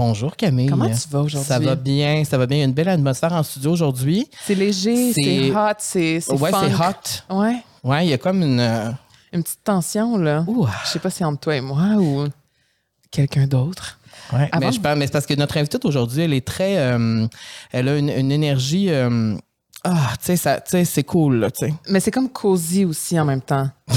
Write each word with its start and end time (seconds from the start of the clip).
Bonjour 0.00 0.34
Camille. 0.34 0.66
Comment 0.66 0.86
tu 0.88 1.08
vas 1.10 1.20
aujourd'hui? 1.20 1.46
Ça 1.46 1.58
va 1.58 1.74
bien, 1.74 2.24
ça 2.24 2.38
va 2.38 2.46
bien. 2.46 2.56
Il 2.56 2.60
y 2.60 2.62
a 2.62 2.66
une 2.66 2.72
belle 2.72 2.88
atmosphère 2.88 3.34
en 3.34 3.42
studio 3.42 3.70
aujourd'hui. 3.72 4.26
C'est 4.46 4.54
léger, 4.54 5.12
C'est- 5.12 5.50
hot, 5.50 5.74
c'est 5.78 6.20
c'est 6.20 6.32
Ouais, 6.32 6.50
c'est 6.50 6.74
hot. 6.74 7.36
Ouais, 7.38 7.56
Ouais, 7.84 8.06
il 8.06 8.08
y 8.08 8.12
a 8.14 8.18
comme 8.18 8.42
une. 8.42 8.60
euh, 8.60 8.90
une 9.34 9.42
petite 9.42 9.62
tension, 9.62 10.16
là. 10.16 10.42
Ouh. 10.46 10.66
Je 10.86 10.88
sais 10.92 10.98
pas 11.00 11.10
si 11.10 11.18
c'est 11.18 11.24
entre 11.24 11.40
toi 11.40 11.54
et 11.54 11.60
moi 11.60 11.96
ou 11.98 12.24
quelqu'un 13.10 13.46
d'autre. 13.46 13.98
Ouais, 14.32 14.48
Avant 14.52 14.68
mais 14.68 14.72
je 14.72 14.80
parle, 14.80 14.98
mais 14.98 15.04
c'est 15.06 15.12
parce 15.12 15.26
que 15.26 15.34
notre 15.34 15.58
invitée 15.58 15.76
aujourd'hui, 15.84 16.22
elle 16.22 16.32
est 16.32 16.46
très. 16.46 16.78
euh, 16.78 17.26
elle 17.70 17.88
a 17.90 17.98
une, 17.98 18.08
une 18.08 18.32
énergie. 18.32 18.88
euh, 18.88 19.36
ah, 19.84 20.12
tu 20.18 20.24
sais, 20.24 20.36
ça- 20.36 20.62
tu 20.62 20.70
sais, 20.70 20.86
c'est 20.86 21.04
cool, 21.04 21.40
là, 21.40 21.50
tu 21.50 21.66
sais. 21.66 21.74
Mais 21.90 22.00
c'est 22.00 22.10
comme 22.10 22.30
cosy 22.30 22.86
aussi 22.86 23.20
en 23.20 23.26
même 23.26 23.42
temps. 23.42 23.68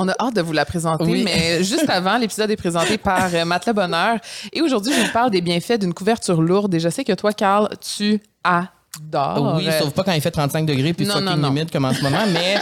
On 0.00 0.08
a 0.08 0.12
hâte 0.20 0.34
de 0.36 0.42
vous 0.42 0.52
la 0.52 0.64
présenter, 0.64 1.02
Oui. 1.04 1.22
mais 1.24 1.64
juste 1.64 1.90
avant, 1.90 2.18
l'épisode 2.18 2.48
est 2.52 2.56
présenté 2.56 2.98
par 2.98 3.34
euh, 3.34 3.44
Matelas 3.44 3.72
Bonheur. 3.72 4.18
Et 4.52 4.62
aujourd'hui, 4.62 4.92
je 4.92 5.00
vous 5.00 5.12
parle 5.12 5.32
des 5.32 5.40
bienfaits 5.40 5.80
d'une 5.80 5.92
couverture 5.92 6.40
lourde. 6.40 6.72
Et 6.72 6.78
je 6.78 6.88
sais 6.88 7.02
que 7.02 7.14
toi, 7.14 7.32
Carl, 7.32 7.68
tu 7.80 8.22
adores. 8.44 9.56
Oui, 9.56 9.66
sauf 9.76 9.90
pas 9.90 10.04
quand 10.04 10.12
il 10.12 10.20
fait 10.20 10.30
35 10.30 10.66
degrés 10.66 10.92
puis 10.92 11.04
fucking 11.04 11.44
humide 11.44 11.72
comme 11.72 11.84
en 11.84 11.92
ce 11.92 12.00
moment, 12.02 12.24
mais. 12.32 12.58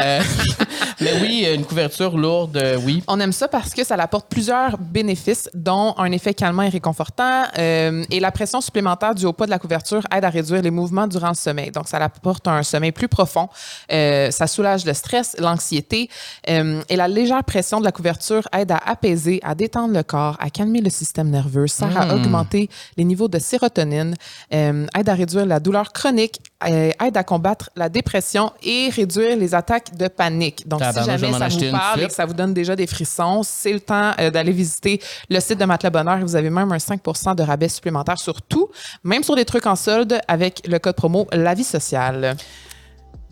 Euh, 0.00 0.20
mais 1.00 1.12
oui, 1.20 1.46
une 1.52 1.64
couverture 1.64 2.16
lourde, 2.16 2.56
euh, 2.56 2.78
oui. 2.84 3.02
On 3.08 3.20
aime 3.20 3.32
ça 3.32 3.48
parce 3.48 3.70
que 3.74 3.84
ça 3.84 3.94
apporte 3.94 4.28
plusieurs 4.28 4.78
bénéfices, 4.78 5.48
dont 5.54 5.94
un 5.98 6.10
effet 6.12 6.34
calmant 6.34 6.62
et 6.62 6.68
réconfortant. 6.68 7.44
euh, 7.58 8.04
et 8.10 8.20
la 8.20 8.30
pression 8.30 8.60
supplémentaire 8.60 9.14
du 9.14 9.24
haut 9.26 9.32
pas 9.32 9.46
de 9.46 9.50
la 9.50 9.58
couverture 9.58 10.02
aide 10.14 10.24
à 10.24 10.30
réduire 10.30 10.62
les 10.62 10.70
mouvements 10.70 11.06
durant 11.06 11.28
le 11.28 11.34
sommeil. 11.34 11.70
Donc, 11.70 11.88
ça 11.88 11.98
apporte 11.98 12.46
un 12.48 12.62
sommeil 12.62 12.92
plus 12.92 13.08
profond. 13.08 13.48
Euh, 13.92 14.30
ça 14.30 14.46
soulage 14.46 14.84
le 14.84 14.94
stress, 14.94 15.36
l'anxiété. 15.38 16.08
et 16.46 16.96
la 16.96 17.08
légère 17.08 17.44
pression 17.44 17.80
de 17.80 17.84
la 17.84 17.92
couverture 17.92 18.48
aide 18.52 18.72
à 18.72 18.78
apaiser, 18.86 19.40
à 19.42 19.54
détendre 19.54 19.94
le 19.94 20.02
corps, 20.02 20.36
à 20.40 20.50
calmer 20.50 20.80
le 20.80 20.90
système 20.90 21.30
nerveux, 21.30 21.66
sert 21.66 21.96
à 21.96 22.14
augmenter 22.14 22.68
les 22.96 23.04
niveaux 23.04 23.28
de 23.28 23.38
sérotonine, 23.38 24.14
aide 24.50 25.08
à 25.08 25.14
réduire 25.14 25.46
la 25.46 25.60
douleur 25.60 25.92
chronique, 25.92 26.40
aide 26.64 27.16
à 27.16 27.24
combattre 27.24 27.70
la 27.76 27.88
dépression 27.88 28.52
et 28.62 28.88
réduire 28.90 29.36
les 29.36 29.54
attaques 29.54 29.83
de 29.92 30.08
panique. 30.08 30.66
Donc, 30.66 30.82
si 30.82 31.04
jamais 31.04 31.32
ça 31.32 31.48
vous 31.48 31.70
parle 31.70 32.02
et 32.02 32.06
que 32.06 32.12
ça 32.12 32.26
vous 32.26 32.34
donne 32.34 32.54
déjà 32.54 32.76
des 32.76 32.86
frissons, 32.86 33.42
c'est 33.42 33.72
le 33.72 33.80
temps 33.80 34.12
euh, 34.18 34.30
d'aller 34.30 34.52
visiter 34.52 35.00
le 35.28 35.40
site 35.40 35.58
de 35.58 35.64
Matelas 35.64 35.90
Bonheur 35.90 36.18
vous 36.24 36.36
avez 36.36 36.50
même 36.50 36.72
un 36.72 36.76
5% 36.76 37.34
de 37.34 37.42
rabais 37.42 37.68
supplémentaire 37.68 38.18
sur 38.18 38.42
tout, 38.42 38.70
même 39.02 39.22
sur 39.22 39.36
des 39.36 39.44
trucs 39.44 39.66
en 39.66 39.76
solde 39.76 40.20
avec 40.28 40.62
le 40.66 40.78
code 40.78 40.96
promo 40.96 41.26
La 41.32 41.54
Vie 41.54 41.64
Sociale. 41.64 42.36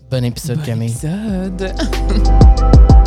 Bon 0.09 0.23
épisode, 0.23 0.61
Camille. 0.61 0.91
Épisode. 0.91 1.73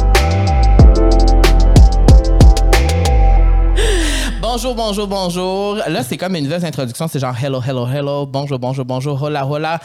Bonjour, 4.48 4.74
bonjour, 4.74 5.06
bonjour. 5.06 5.74
Là, 5.74 6.02
c'est 6.02 6.16
comme 6.16 6.34
une 6.34 6.44
nouvelle 6.44 6.64
introduction. 6.64 7.08
C'est 7.08 7.18
genre 7.18 7.34
hello, 7.42 7.60
hello, 7.60 7.86
hello. 7.86 8.24
Bonjour, 8.26 8.58
bonjour, 8.58 8.84
bonjour. 8.86 9.22
Hola, 9.22 9.46
hola. 9.46 9.80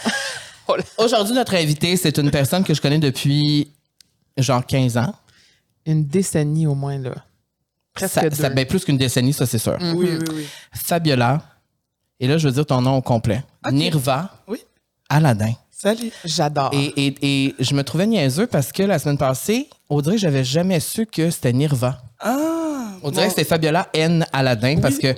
Hola. 0.67 0.84
Aujourd'hui, 0.98 1.34
notre 1.34 1.56
invité, 1.56 1.95
c'est 1.98 2.17
une 2.17 2.31
personne 2.31 2.64
que 2.64 2.73
je 2.73 2.81
connais 2.81 3.00
depuis 3.00 3.72
genre 4.38 4.66
15 4.66 4.98
ans. 4.98 5.14
Une 5.86 6.06
décennie 6.06 6.68
au 6.68 6.76
moins, 6.76 6.98
là. 7.00 7.16
Presque 7.94 8.14
Ça, 8.14 8.30
deux. 8.30 8.36
ça- 8.36 8.50
ben, 8.50 8.66
plus 8.66 8.86
qu'une 8.86 8.98
décennie, 8.98 9.34
ça, 9.34 9.45
c'est 9.45 9.58
sûr. 9.58 9.78
Oui, 9.81 10.09
oui, 10.12 10.26
oui. 10.34 10.45
Fabiola. 10.73 11.42
Et 12.20 12.28
là, 12.28 12.38
je 12.38 12.48
veux 12.48 12.53
dire 12.53 12.66
ton 12.66 12.81
nom 12.81 12.98
au 12.98 13.02
complet. 13.02 13.44
Nirva 13.72 14.30
Oui. 14.48 14.59
Aladin. 15.09 15.53
Salut. 15.72 16.12
J'adore. 16.23 16.70
Et, 16.73 16.94
et, 17.08 17.46
et 17.48 17.56
je 17.59 17.73
me 17.73 17.84
trouvais 17.84 18.06
niaiseux 18.06 18.46
parce 18.48 18.72
que 18.72 18.84
la 18.84 19.00
semaine 19.00 19.18
passée, 19.18 19.68
on 19.90 20.00
dirait 20.02 20.16
que 20.16 20.22
j'avais 20.22 20.44
jamais 20.44 20.80
su 20.80 21.08
que 21.08 21.31
c'était 21.31 21.52
Nirva. 21.52 22.02
Ah! 22.20 22.92
On 23.03 23.09
dirait 23.09 23.25
que 23.25 23.31
c'était 23.31 23.44
Fabiola 23.44 23.90
N. 23.94 24.25
Aladin 24.31 24.80
parce 24.80 25.00
que. 25.00 25.16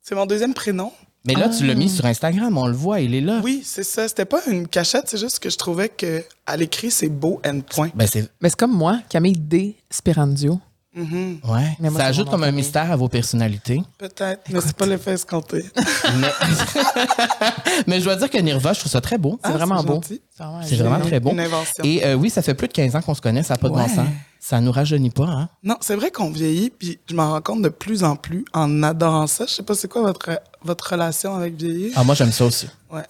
C'est 0.00 0.14
mon 0.14 0.24
deuxième 0.26 0.54
prénom. 0.54 0.92
Mais 1.26 1.34
là, 1.34 1.48
tu 1.50 1.66
l'as 1.66 1.74
mis 1.74 1.90
sur 1.90 2.06
Instagram, 2.06 2.56
on 2.56 2.66
le 2.66 2.74
voit, 2.74 3.00
il 3.00 3.14
est 3.14 3.20
là. 3.20 3.40
Oui, 3.44 3.60
c'est 3.64 3.84
ça. 3.84 4.08
C'était 4.08 4.24
pas 4.24 4.40
une 4.46 4.66
cachette, 4.66 5.04
c'est 5.06 5.18
juste 5.18 5.38
que 5.38 5.50
je 5.50 5.58
trouvais 5.58 5.90
que 5.90 6.24
à 6.46 6.56
l'écrit, 6.56 6.90
c'est 6.90 7.08
beau, 7.08 7.40
end 7.46 7.60
point. 7.60 7.90
Ben, 7.94 8.06
c'est. 8.06 8.30
Mais 8.40 8.48
c'est 8.48 8.58
comme 8.58 8.72
moi, 8.72 9.00
Camille 9.08 9.38
D. 9.38 9.76
Mhm, 10.94 11.40
Ouais. 11.48 11.76
Mais 11.78 11.88
moi, 11.88 12.00
ça 12.00 12.06
ajoute 12.06 12.28
comme 12.30 12.42
un 12.42 12.50
mystère 12.50 12.90
à 12.90 12.96
vos 12.96 13.08
personnalités. 13.08 13.80
Peut-être, 13.96 14.42
mais 14.50 14.60
c'est 14.60 14.74
pas 14.76 14.86
l'effet 14.86 15.12
escompté. 15.12 15.64
mais... 16.18 16.28
mais 17.86 18.00
je 18.00 18.04
dois 18.04 18.16
dire 18.16 18.28
que 18.30 18.38
Nirva, 18.38 18.72
je 18.72 18.80
trouve 18.80 18.90
ça 18.92 19.00
très 19.00 19.18
beau. 19.18 19.38
C'est 19.44 19.50
Ah, 19.50 19.56
vraiment 19.56 19.82
beau. 19.84 20.00
C'est 20.62 20.76
vraiment 20.76 21.00
très 21.00 21.20
beau. 21.20 21.30
Une 21.30 21.40
invention. 21.40 21.84
Et 21.84 22.04
euh, 22.04 22.14
oui, 22.14 22.28
ça 22.30 22.42
fait 22.42 22.54
plus 22.54 22.66
de 22.68 22.72
15 22.72 22.96
ans 22.96 23.02
qu'on 23.02 23.14
se 23.14 23.20
connaît, 23.20 23.42
ça 23.42 23.54
n'a 23.54 23.58
pas 23.58 23.68
de 23.68 23.74
bon 23.74 23.80
Ouais. 23.80 23.88
sens. 23.88 24.06
Ça 24.40 24.60
nous 24.60 24.72
rajeunit 24.72 25.10
pas, 25.10 25.26
hein? 25.26 25.48
Non, 25.62 25.76
c'est 25.80 25.94
vrai 25.96 26.10
qu'on 26.10 26.30
vieillit, 26.30 26.70
puis 26.70 26.98
je 27.08 27.14
m'en 27.14 27.30
rends 27.32 27.40
compte 27.42 27.62
de 27.62 27.68
plus 27.68 28.02
en 28.04 28.16
plus 28.16 28.44
en 28.54 28.82
adorant 28.82 29.26
ça. 29.26 29.44
Je 29.46 29.52
sais 29.52 29.62
pas 29.62 29.74
c'est 29.74 29.88
quoi 29.88 30.02
votre, 30.02 30.30
votre 30.64 30.88
relation 30.90 31.34
avec 31.36 31.54
vieillir? 31.54 31.92
Ah, 31.94 32.04
moi, 32.04 32.14
j'aime 32.14 32.32
ça 32.32 32.46
aussi. 32.46 32.66
Ouais. 32.90 33.02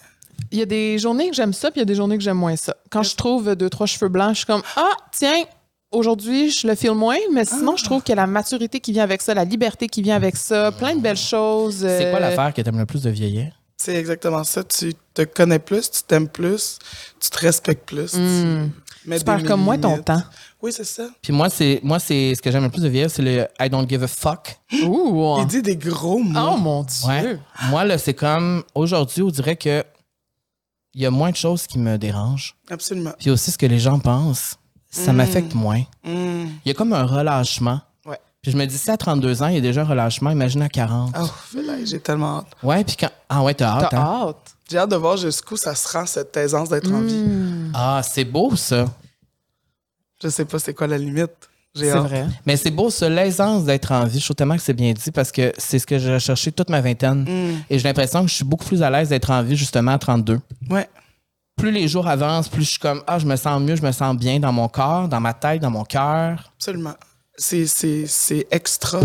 Il 0.50 0.58
y 0.58 0.62
a 0.62 0.66
des 0.66 0.98
journées 0.98 1.30
que 1.30 1.36
j'aime 1.36 1.52
ça, 1.52 1.70
puis 1.70 1.78
il 1.78 1.82
y 1.82 1.84
a 1.84 1.86
des 1.86 1.94
journées 1.94 2.18
que 2.18 2.24
j'aime 2.24 2.36
moins 2.38 2.56
ça. 2.56 2.74
Quand 2.90 3.02
je 3.04 3.14
trouve 3.14 3.54
deux, 3.54 3.70
trois 3.70 3.86
cheveux 3.86 4.08
blancs, 4.08 4.30
je 4.32 4.38
suis 4.38 4.46
comme 4.46 4.62
Ah, 4.76 4.90
tiens, 5.12 5.44
aujourd'hui, 5.90 6.50
je 6.50 6.66
le 6.66 6.74
file 6.74 6.92
moins, 6.92 7.18
mais 7.32 7.44
sinon, 7.44 7.76
je 7.76 7.84
trouve 7.84 8.02
que 8.02 8.12
la 8.12 8.26
maturité 8.26 8.80
qui 8.80 8.92
vient 8.92 9.04
avec 9.04 9.22
ça, 9.22 9.34
la 9.34 9.44
liberté 9.44 9.88
qui 9.88 10.02
vient 10.02 10.16
avec 10.16 10.36
ça, 10.36 10.72
plein 10.72 10.94
de 10.94 11.00
belles 11.00 11.16
choses. 11.16 11.78
C'est 11.80 12.10
quoi 12.10 12.18
euh, 12.18 12.20
l'affaire 12.20 12.54
que 12.54 12.62
t'aimes 12.62 12.78
le 12.78 12.86
plus 12.86 13.02
de 13.02 13.10
vieillir? 13.10 13.52
C'est 13.76 13.94
exactement 13.94 14.44
ça. 14.44 14.62
Tu 14.62 14.92
te 15.14 15.22
connais 15.22 15.58
plus, 15.58 15.90
tu 15.90 16.02
t'aimes 16.02 16.28
plus, 16.28 16.78
tu 17.18 17.30
te 17.30 17.38
respectes 17.38 17.86
plus. 17.86 18.14
Hmm. 18.14 18.70
Tu 19.02 19.18
Tu 19.18 19.24
perds 19.24 19.44
comme 19.44 19.62
moi 19.62 19.78
ton 19.78 19.96
temps. 20.02 20.22
Oui, 20.60 20.72
c'est 20.74 20.84
ça. 20.84 21.08
Puis 21.22 21.32
moi, 21.32 21.48
c'est 21.48 21.80
moi 21.82 21.98
c'est 21.98 22.34
ce 22.34 22.42
que 22.42 22.50
j'aime 22.50 22.64
le 22.64 22.68
plus 22.68 22.82
de 22.82 22.88
vieillir, 22.88 23.10
c'est 23.10 23.22
le 23.22 23.48
I 23.58 23.70
don't 23.70 23.88
give 23.88 24.02
a 24.02 24.08
fuck. 24.08 24.58
Ouh! 24.84 25.38
Il 25.40 25.46
dit 25.46 25.62
des 25.62 25.76
gros 25.76 26.18
mots. 26.18 26.52
Oh 26.52 26.56
mon 26.58 26.82
Dieu! 26.82 27.08
Ouais. 27.08 27.38
Moi, 27.70 27.84
là, 27.86 27.96
c'est 27.96 28.12
comme 28.12 28.62
aujourd'hui, 28.74 29.22
on 29.22 29.30
dirait 29.30 29.56
que 29.56 29.82
il 30.92 31.00
y 31.00 31.06
a 31.06 31.10
moins 31.10 31.30
de 31.30 31.36
choses 31.36 31.66
qui 31.66 31.78
me 31.78 31.96
dérangent. 31.96 32.56
Absolument. 32.68 33.12
Puis 33.18 33.30
aussi, 33.30 33.50
ce 33.50 33.56
que 33.56 33.66
les 33.66 33.78
gens 33.78 33.98
pensent, 33.98 34.56
ça 34.90 35.12
Mm. 35.12 35.16
m'affecte 35.16 35.54
moins. 35.54 35.80
Hmm. 36.04 36.46
Il 36.64 36.68
y 36.68 36.70
a 36.70 36.74
comme 36.74 36.92
un 36.92 37.04
relâchement. 37.04 37.80
Ouais. 38.04 38.18
Puis 38.42 38.50
je 38.52 38.56
me 38.56 38.64
dis, 38.66 38.76
si 38.76 38.90
à 38.90 38.96
32 38.96 39.42
ans, 39.42 39.46
il 39.48 39.54
y 39.54 39.58
a 39.58 39.60
déjà 39.60 39.82
un 39.82 39.84
relâchement, 39.84 40.30
imagine 40.30 40.62
à 40.62 40.68
40. 40.68 41.14
Oh, 41.20 41.26
j'ai 41.84 42.00
tellement 42.00 42.38
hâte. 42.38 42.46
Ouais, 42.62 42.82
puis 42.84 42.96
quand. 42.96 43.10
Ah 43.28 43.42
ouais, 43.42 43.54
t'as 43.54 43.68
hâte, 43.78 43.88
T'as 43.90 44.00
hein? 44.00 44.28
hâte. 44.28 44.54
J'ai 44.70 44.78
hâte 44.78 44.90
de 44.90 44.96
voir 44.96 45.16
jusqu'où 45.16 45.56
ça 45.56 45.74
se 45.74 45.88
rend, 45.96 46.06
cette 46.06 46.36
aisance 46.36 46.68
d'être 46.68 46.92
en 46.92 47.00
vie. 47.00 47.14
Hmm. 47.14 47.72
Ah, 47.74 48.00
c'est 48.04 48.24
beau, 48.24 48.54
ça. 48.56 48.86
Je 50.22 50.28
sais 50.28 50.44
pas 50.44 50.58
c'est 50.58 50.74
quoi 50.74 50.86
la 50.86 50.98
limite. 50.98 51.30
J'ai 51.74 51.84
C'est 51.86 51.92
hâte. 51.92 52.02
vrai. 52.08 52.26
Mais 52.46 52.56
c'est 52.56 52.70
beau, 52.70 52.90
ça, 52.90 53.08
l'aisance 53.08 53.64
d'être 53.64 53.92
en 53.92 54.04
vie. 54.04 54.18
Je 54.18 54.24
trouve 54.24 54.34
tellement 54.36 54.56
que 54.56 54.62
c'est 54.62 54.74
bien 54.74 54.92
dit 54.92 55.10
parce 55.12 55.30
que 55.32 55.52
c'est 55.56 55.78
ce 55.78 55.86
que 55.86 55.98
j'ai 55.98 56.12
recherché 56.14 56.50
toute 56.52 56.68
ma 56.68 56.80
vingtaine. 56.80 57.26
Et 57.70 57.78
j'ai 57.78 57.84
l'impression 57.88 58.22
que 58.22 58.28
je 58.28 58.34
suis 58.34 58.44
beaucoup 58.44 58.64
plus 58.64 58.82
à 58.82 58.90
l'aise 58.90 59.08
d'être 59.08 59.30
en 59.30 59.42
vie, 59.42 59.56
justement, 59.56 59.92
à 59.92 59.98
32. 59.98 60.40
Ouais. 60.68 60.88
Plus 61.60 61.70
les 61.70 61.88
jours 61.88 62.08
avancent, 62.08 62.48
plus 62.48 62.64
je 62.64 62.70
suis 62.70 62.78
comme, 62.78 63.02
ah, 63.06 63.18
je 63.18 63.26
me 63.26 63.36
sens 63.36 63.60
mieux, 63.60 63.76
je 63.76 63.82
me 63.82 63.92
sens 63.92 64.16
bien 64.16 64.40
dans 64.40 64.50
mon 64.52 64.66
corps, 64.68 65.08
dans 65.08 65.20
ma 65.20 65.34
tête, 65.34 65.60
dans 65.60 65.70
mon 65.70 65.84
cœur. 65.84 66.50
Absolument. 66.56 66.94
C'est, 67.36 67.66
c'est, 67.66 68.06
c'est 68.06 68.46
extra. 68.50 69.00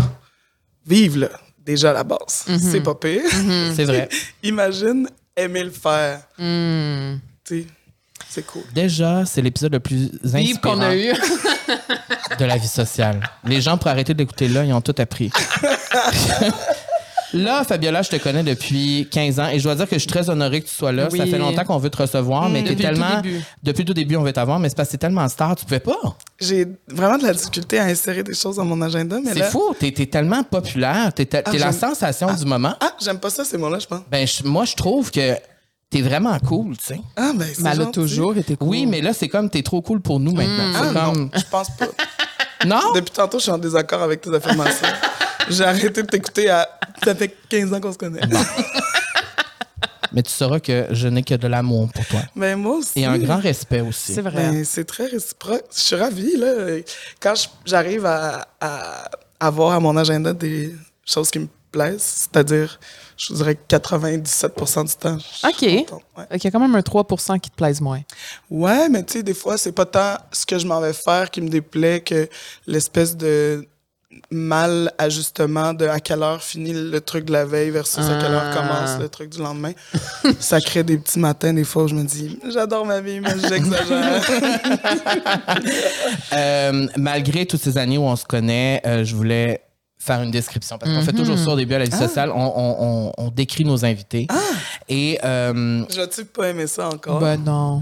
Vive, 0.86 1.18
là, 1.18 1.28
déjà 1.64 1.90
à 1.90 1.92
la 1.92 2.04
base. 2.04 2.46
C'est 2.58 2.80
pas 2.80 2.94
pire. 2.94 3.20
C'est 3.74 3.84
vrai. 3.84 4.08
Imagine 4.42 5.08
aimer 5.36 5.64
le 5.64 5.70
faire. 5.70 6.20
Tu 6.38 6.42
sais, 7.44 7.66
c'est 8.28 8.46
cool. 8.46 8.62
Déjà, 8.74 9.26
c'est 9.26 9.42
l'épisode 9.42 9.72
le 9.72 9.80
plus 9.80 10.10
Vive 10.24 10.58
qu'on 10.60 10.80
inspirant 10.80 10.80
a 10.80 10.96
eu. 10.96 11.12
de 12.38 12.44
la 12.44 12.56
vie 12.56 12.66
sociale. 12.68 13.20
Les 13.44 13.60
gens, 13.60 13.76
pour 13.76 13.88
arrêter 13.88 14.14
d'écouter 14.14 14.48
là, 14.48 14.64
ils 14.64 14.72
ont 14.72 14.80
tout 14.80 14.94
appris. 14.98 15.30
Là, 17.32 17.64
Fabiola, 17.64 18.02
je 18.02 18.10
te 18.10 18.16
connais 18.16 18.42
depuis 18.42 19.08
15 19.10 19.40
ans 19.40 19.48
et 19.48 19.58
je 19.58 19.64
dois 19.64 19.74
dire 19.74 19.86
que 19.88 19.94
je 19.96 20.00
suis 20.00 20.08
très 20.08 20.30
honorée 20.30 20.60
que 20.62 20.68
tu 20.68 20.74
sois 20.74 20.92
là. 20.92 21.08
Oui. 21.10 21.18
Ça 21.18 21.26
fait 21.26 21.38
longtemps 21.38 21.64
qu'on 21.64 21.78
veut 21.78 21.90
te 21.90 21.98
recevoir, 21.98 22.48
mais 22.48 22.62
t'es 22.62 22.70
Depuis 22.70 22.82
le 22.84 22.88
tout 22.94 23.00
tellement. 23.00 23.20
début. 23.20 23.40
Depuis 23.62 23.82
le 23.82 23.86
tout 23.86 23.94
début, 23.94 24.16
on 24.16 24.22
veut 24.22 24.32
t'avoir, 24.32 24.58
mais 24.58 24.68
c'est 24.68 24.76
parce 24.76 24.88
que 24.88 24.92
t'es 24.92 24.98
tellement 24.98 25.28
star, 25.28 25.56
tu 25.56 25.64
pouvais 25.64 25.80
pas. 25.80 25.96
J'ai 26.40 26.66
vraiment 26.88 27.18
de 27.18 27.24
la 27.24 27.32
difficulté 27.32 27.78
à 27.78 27.84
insérer 27.84 28.22
des 28.22 28.34
choses 28.34 28.56
dans 28.56 28.64
mon 28.64 28.80
agenda, 28.82 29.18
mais 29.22 29.32
C'est 29.32 29.38
là. 29.40 29.50
fou, 29.50 29.74
t'es 29.78 29.88
es 29.96 30.06
tellement 30.06 30.42
populaire, 30.44 31.12
t'es 31.12 31.28
Ah, 31.44 31.52
la 31.56 31.72
sensation 31.72 32.32
du 32.34 32.44
moment. 32.44 32.74
Ah, 32.80 32.92
j'aime 33.02 33.18
pas 33.18 33.30
ça, 33.30 33.44
ces 33.44 33.58
mots-là, 33.58 33.78
je 33.80 33.86
pense. 33.86 34.00
Ben, 34.10 34.26
je- 34.26 34.44
moi, 34.44 34.64
je 34.64 34.74
trouve 34.74 35.10
que 35.10 35.34
t'es 35.90 36.02
vraiment 36.02 36.38
cool, 36.40 36.76
tu 36.76 36.84
sais. 36.86 37.00
Ah, 37.16 37.32
ben, 37.34 37.46
c'est 37.52 37.62
Mais 37.62 37.70
elle 37.72 37.82
a 37.82 37.86
toujours 37.86 38.36
été 38.36 38.56
cool. 38.56 38.68
Oui, 38.68 38.86
mais 38.86 39.00
là, 39.00 39.12
c'est 39.12 39.28
comme 39.28 39.50
t'es 39.50 39.62
trop 39.62 39.82
cool 39.82 40.00
pour 40.00 40.20
nous 40.20 40.32
maintenant. 40.32 40.72
Ah, 40.74 40.82
C'est 40.88 40.92
comme. 40.94 41.18
non, 41.24 41.30
je 41.34 41.44
pense 41.50 41.68
pas. 41.76 41.86
Non? 42.64 42.80
Depuis 42.94 43.12
tantôt, 43.12 43.38
je 43.38 43.42
suis 43.44 43.52
en 43.52 43.58
désaccord 43.58 44.02
avec 44.02 44.20
tes 44.22 44.34
affirmations. 44.34 44.86
J'ai 45.48 45.64
arrêté 45.64 46.02
de 46.02 46.06
t'écouter 46.06 46.50
à. 46.50 46.68
Ça 47.04 47.14
fait 47.14 47.34
15 47.48 47.72
ans 47.74 47.80
qu'on 47.80 47.92
se 47.92 47.98
connaît. 47.98 48.20
Mais 50.12 50.22
tu 50.22 50.30
sauras 50.30 50.60
que 50.60 50.86
je 50.92 51.08
n'ai 51.08 51.22
que 51.22 51.34
de 51.34 51.46
l'amour 51.46 51.90
pour 51.92 52.06
toi. 52.06 52.20
Mais 52.34 52.56
moi 52.56 52.76
aussi. 52.76 53.00
Et 53.00 53.04
un 53.04 53.18
grand 53.18 53.38
respect 53.38 53.82
aussi. 53.82 54.14
C'est 54.14 54.22
vrai. 54.22 54.50
Ben, 54.50 54.64
c'est 54.64 54.84
très 54.84 55.06
réciproque. 55.06 55.64
Je 55.74 55.80
suis 55.80 55.96
ravie, 55.96 56.36
là. 56.36 56.78
Quand 57.20 57.34
j'arrive 57.66 58.06
à, 58.06 58.48
à 58.60 59.10
avoir 59.38 59.72
à 59.72 59.80
mon 59.80 59.96
agenda 59.96 60.32
des 60.32 60.74
choses 61.04 61.30
qui 61.30 61.40
me 61.40 61.48
plaisent, 61.70 62.00
c'est-à-dire, 62.30 62.80
je 63.18 63.28
vous 63.32 63.38
dirais 63.38 63.58
97 63.68 64.52
du 64.56 64.94
temps. 64.94 65.18
je 65.18 65.58
suis 65.58 65.86
OK. 65.86 66.00
Ouais. 66.16 66.24
Il 66.34 66.44
y 66.44 66.46
a 66.46 66.50
quand 66.50 66.60
même 66.60 66.74
un 66.74 66.82
3 66.82 67.06
qui 67.42 67.50
te 67.50 67.56
plaise 67.56 67.80
moins. 67.80 68.00
Ouais, 68.50 68.88
mais 68.88 69.04
tu 69.04 69.14
sais, 69.14 69.22
des 69.22 69.34
fois, 69.34 69.58
c'est 69.58 69.72
pas 69.72 69.86
tant 69.86 70.16
ce 70.32 70.46
que 70.46 70.58
je 70.58 70.66
m'en 70.66 70.80
vais 70.80 70.92
faire 70.94 71.30
qui 71.30 71.40
me 71.42 71.48
déplaît 71.48 72.00
que 72.00 72.28
l'espèce 72.66 73.16
de 73.16 73.66
mal 74.30 74.92
ajustement 74.98 75.74
de 75.74 75.86
à 75.86 75.98
quelle 76.00 76.22
heure 76.22 76.42
finit 76.42 76.72
le 76.72 77.00
truc 77.00 77.24
de 77.24 77.32
la 77.32 77.44
veille 77.44 77.70
versus 77.70 78.04
à 78.04 78.18
quelle 78.22 78.32
heure 78.32 78.52
Ah. 78.52 78.56
commence 78.56 79.00
le 79.00 79.08
truc 79.08 79.30
du 79.30 79.38
lendemain. 79.40 79.72
ça 80.40 80.60
crée 80.60 80.82
des 80.84 80.96
petits 80.96 81.18
matins, 81.18 81.52
des 81.52 81.64
fois, 81.64 81.84
où 81.84 81.88
je 81.88 81.94
me 81.94 82.04
dis, 82.04 82.38
j'adore 82.52 82.86
ma 82.86 83.00
vie, 83.00 83.20
mais 83.20 83.34
j'exagère. 83.48 84.22
Euh, 86.32 86.86
malgré 86.96 87.46
toutes 87.46 87.60
ces 87.62 87.78
années 87.78 87.98
où 87.98 88.02
on 88.02 88.16
se 88.16 88.24
connaît, 88.24 88.82
euh, 88.86 89.04
je 89.04 89.14
voulais 89.14 89.62
faire 89.98 90.22
une 90.22 90.30
description 90.30 90.78
parce 90.78 90.92
qu'on 90.92 91.02
fait 91.02 91.12
toujours 91.12 91.38
ça 91.38 91.50
au 91.50 91.56
début 91.56 91.74
à 91.74 91.78
la 91.78 91.84
vie 91.86 91.96
sociale. 91.96 92.30
On, 92.30 92.36
on- 92.56 92.76
on- 92.78 93.12
on 93.18 93.28
décrit 93.30 93.64
nos 93.64 93.84
invités. 93.84 94.26
Et 94.88 95.18
euh, 95.24 95.84
Je 95.90 95.96
vais-tu 96.00 96.24
pas 96.24 96.48
aimer 96.48 96.66
ça 96.66 96.88
encore? 96.88 97.18
Ben 97.20 97.36
non. 97.42 97.80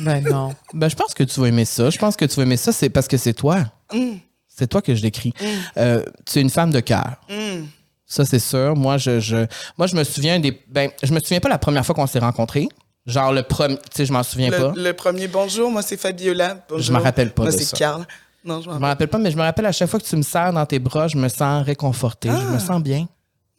Ben 0.00 0.22
non. 0.28 0.54
ben, 0.74 0.88
je 0.88 0.96
pense 0.96 1.14
que 1.14 1.22
tu 1.22 1.40
vas 1.40 1.48
aimer 1.48 1.64
ça. 1.64 1.88
Je 1.90 1.98
pense 1.98 2.16
que 2.16 2.24
tu 2.24 2.36
vas 2.36 2.42
aimer 2.42 2.56
ça, 2.56 2.72
c'est 2.72 2.90
parce 2.90 3.08
que 3.08 3.16
c'est 3.16 3.32
toi. 3.34 3.60
Mm. 3.92 4.12
C'est 4.54 4.66
toi 4.66 4.82
que 4.82 4.94
je 4.94 5.02
décris. 5.02 5.32
Euh, 5.76 6.04
tu 6.26 6.38
es 6.38 6.42
une 6.42 6.50
femme 6.50 6.70
de 6.70 6.80
cœur. 6.80 7.16
Mm. 7.30 7.64
Ça, 8.06 8.24
c'est 8.26 8.38
sûr. 8.38 8.76
Moi, 8.76 8.98
je, 8.98 9.20
je, 9.20 9.46
moi, 9.78 9.86
je 9.86 9.96
me 9.96 10.04
souviens 10.04 10.38
des. 10.38 10.60
Ben, 10.68 10.90
je 11.02 11.12
me 11.14 11.20
souviens 11.20 11.40
pas 11.40 11.48
la 11.48 11.58
première 11.58 11.84
fois 11.86 11.94
qu'on 11.94 12.06
s'est 12.06 12.18
rencontrés. 12.18 12.68
Genre 13.06 13.32
le 13.32 13.42
premier. 13.42 13.76
Tu 13.76 13.82
sais, 13.96 14.06
je 14.06 14.12
m'en 14.12 14.22
souviens 14.22 14.50
pas. 14.50 14.72
Le, 14.76 14.82
le 14.82 14.92
premier 14.92 15.26
bonjour, 15.26 15.70
moi 15.70 15.82
c'est 15.82 15.96
Fabiola. 15.96 16.64
Bonjour. 16.68 16.84
Je 16.84 16.92
me 16.92 16.98
rappelle 16.98 17.32
pas 17.32 17.42
Moi 17.44 17.50
c'est. 17.52 17.76
Carl. 17.76 18.06
Non, 18.44 18.60
je 18.60 18.68
m'en 18.70 18.78
rappelle 18.78 19.08
pas, 19.08 19.18
mais 19.18 19.30
je 19.30 19.36
me 19.36 19.42
rappelle 19.42 19.66
à 19.66 19.72
chaque 19.72 19.88
fois 19.88 19.98
que 19.98 20.04
tu 20.04 20.14
me 20.16 20.22
serres 20.22 20.52
dans 20.52 20.66
tes 20.66 20.78
bras, 20.78 21.08
je 21.08 21.16
me 21.16 21.28
sens 21.28 21.64
réconfortée. 21.64 22.28
Je 22.28 22.34
Ah. 22.34 22.50
me 22.52 22.58
sens 22.58 22.82
bien. 22.82 23.08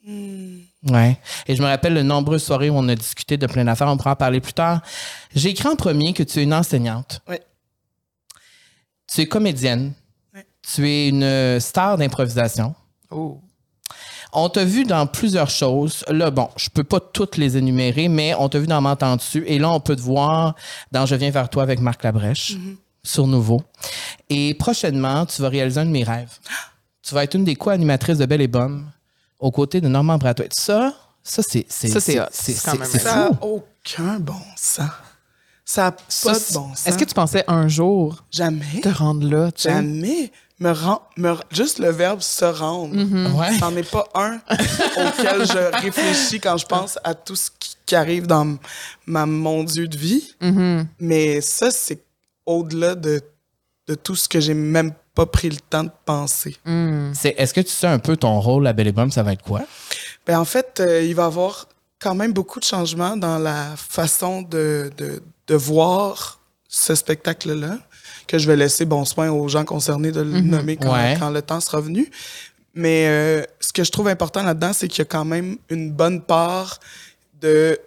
Hmm. 0.05 0.59
Ouais. 0.89 1.17
Et 1.47 1.55
je 1.55 1.61
me 1.61 1.67
rappelle 1.67 1.93
de 1.95 2.01
nombreuses 2.01 2.43
soirées 2.43 2.69
où 2.69 2.75
on 2.77 2.87
a 2.89 2.95
discuté 2.95 3.37
de 3.37 3.47
plein 3.47 3.63
d'affaires. 3.65 3.87
On 3.87 3.97
pourra 3.97 4.11
en 4.11 4.15
parler 4.15 4.39
plus 4.41 4.53
tard. 4.53 4.81
J'ai 5.35 5.49
écrit 5.49 5.67
en 5.69 5.75
premier 5.77 6.13
que 6.13 6.23
tu 6.23 6.39
es 6.39 6.43
une 6.43 6.53
enseignante. 6.53 7.21
Oui. 7.27 7.37
Tu 9.13 9.21
es 9.21 9.25
comédienne. 9.27 9.93
Tu 10.65 10.87
es 10.89 11.09
une 11.09 11.59
star 11.59 11.97
d'improvisation. 11.97 12.73
Oh. 13.11 13.39
On 14.31 14.49
t'a 14.49 14.63
vu 14.65 14.83
dans 14.83 15.05
plusieurs 15.05 15.49
choses. 15.49 16.03
Là, 16.07 16.31
bon, 16.31 16.49
je 16.55 16.69
peux 16.69 16.83
pas 16.83 16.99
toutes 16.99 17.37
les 17.37 17.55
énumérer, 17.57 18.07
mais 18.07 18.33
on 18.39 18.49
t'a 18.49 18.57
vu 18.59 18.65
dans 18.65 18.81
M'entends-tu? 18.81 19.43
Et 19.47 19.59
là, 19.59 19.69
on 19.71 19.79
peut 19.79 19.95
te 19.95 20.01
voir 20.01 20.55
dans 20.91 21.05
Je 21.05 21.15
viens 21.15 21.29
vers 21.29 21.49
toi 21.49 21.61
avec 21.63 21.79
Marc 21.79 22.03
Labrèche 22.03 22.53
sur 23.03 23.27
Nouveau. 23.27 23.61
Et 24.29 24.53
prochainement, 24.55 25.25
tu 25.27 25.41
vas 25.41 25.49
réaliser 25.49 25.81
un 25.81 25.85
de 25.85 25.91
mes 25.91 26.03
rêves. 26.03 26.39
Tu 27.03 27.13
vas 27.13 27.23
être 27.25 27.35
une 27.35 27.43
des 27.43 27.55
co-animatrices 27.55 28.17
de 28.17 28.25
Belle 28.25 28.41
et 28.41 28.47
Bonne 28.47 28.85
aux 29.39 29.51
côtés 29.51 29.81
de 29.81 29.87
Normand 29.89 30.17
Bratoit. 30.17 30.45
Ça, 30.53 30.93
ça, 31.21 31.43
c'est. 31.43 31.65
Ça, 31.69 31.99
c'est 31.99 32.53
Ça 32.53 32.75
n'a 32.75 33.27
fou. 33.27 33.37
aucun 33.41 34.19
bon 34.19 34.33
sens. 34.55 34.89
Ça 35.65 35.83
n'a 35.91 35.95
Ça, 36.07 36.29
pas 36.31 36.39
c'est- 36.39 36.53
de 36.53 36.57
bon 36.59 36.69
sens. 36.69 36.87
Est-ce 36.87 36.97
que 36.97 37.03
tu 37.03 37.13
pensais 37.13 37.43
un 37.47 37.67
jour 37.67 38.23
Jamais. 38.31 38.79
te 38.81 38.89
rendre 38.89 39.29
là, 39.29 39.51
tu 39.51 39.63
sais? 39.63 39.69
Jamais. 39.71 40.31
Me 40.63 40.71
rend, 40.71 41.01
me, 41.17 41.35
juste 41.51 41.79
le 41.79 41.89
verbe 41.89 42.21
se 42.21 42.45
rendre. 42.45 42.95
Ouais. 43.37 43.57
C'en 43.59 43.75
est 43.75 43.89
pas 43.89 44.07
un 44.15 44.35
auquel 44.49 45.45
je 45.45 45.81
réfléchis 45.81 46.39
quand 46.39 46.55
je 46.57 46.65
pense 46.65 46.97
à 47.03 47.13
tout 47.15 47.35
ce 47.35 47.49
qui, 47.59 47.75
qui 47.85 47.95
arrive 47.95 48.27
dans 48.27 48.57
ma, 49.05 49.25
mon 49.25 49.65
Dieu 49.65 49.87
de 49.89 49.97
vie. 49.97 50.35
Mhm. 50.41 50.87
Mais 50.99 51.41
ça, 51.41 51.69
c'est 51.69 52.01
au-delà 52.45 52.95
de, 52.95 53.19
de 53.87 53.95
tout 53.95 54.15
ce 54.15 54.29
que 54.29 54.39
j'ai 54.39 54.53
même 54.53 54.93
pas 55.13 55.25
pris 55.25 55.49
le 55.49 55.57
temps 55.57 55.83
de 55.83 55.91
penser. 56.05 56.55
Mm. 56.65 57.11
C'est- 57.13 57.35
Est-ce 57.37 57.53
que 57.53 57.61
tu 57.61 57.69
sais 57.71 57.87
un 57.87 57.99
peu 57.99 58.15
ton 58.15 58.39
rôle 58.39 58.65
à 58.65 58.73
Belle 58.73 58.87
et 58.87 58.91
Bonne, 58.93 59.11
ça 59.11 59.21
va 59.21 59.33
être 59.33 59.43
quoi? 59.43 59.61
Ben, 60.25 60.39
en 60.39 60.45
fait, 60.45 60.79
euh, 60.79 61.03
il 61.03 61.13
va 61.13 61.23
y 61.23 61.25
avoir 61.25 61.67
quand 62.01 62.15
même 62.15 62.31
beaucoup 62.33 62.59
de 62.59 62.65
changements 62.65 63.15
dans 63.17 63.37
la 63.37 63.75
façon 63.75 64.41
de, 64.41 64.91
de, 64.97 65.21
de 65.47 65.55
voir 65.55 66.39
ce 66.67 66.95
spectacle-là, 66.95 67.77
que 68.27 68.37
je 68.37 68.47
vais 68.47 68.55
laisser 68.55 68.85
bon 68.85 69.05
soin 69.05 69.29
aux 69.31 69.47
gens 69.47 69.65
concernés 69.65 70.11
de 70.11 70.21
le 70.21 70.39
nommer 70.41 70.77
quand, 70.77 70.93
Ouais. 70.93 71.15
quand 71.19 71.29
le 71.29 71.41
temps 71.41 71.59
sera 71.59 71.81
venu. 71.81 72.09
Mais 72.75 73.05
euh, 73.07 73.43
ce 73.59 73.71
que 73.71 73.83
je 73.83 73.91
trouve 73.91 74.07
important 74.07 74.41
là-dedans, 74.43 74.73
c'est 74.73 74.87
qu'il 74.87 74.99
y 74.99 75.01
a 75.01 75.05
quand 75.05 75.25
même 75.25 75.57
une 75.69 75.91
bonne 75.91 76.21
part 76.21 76.79
de 77.41 77.77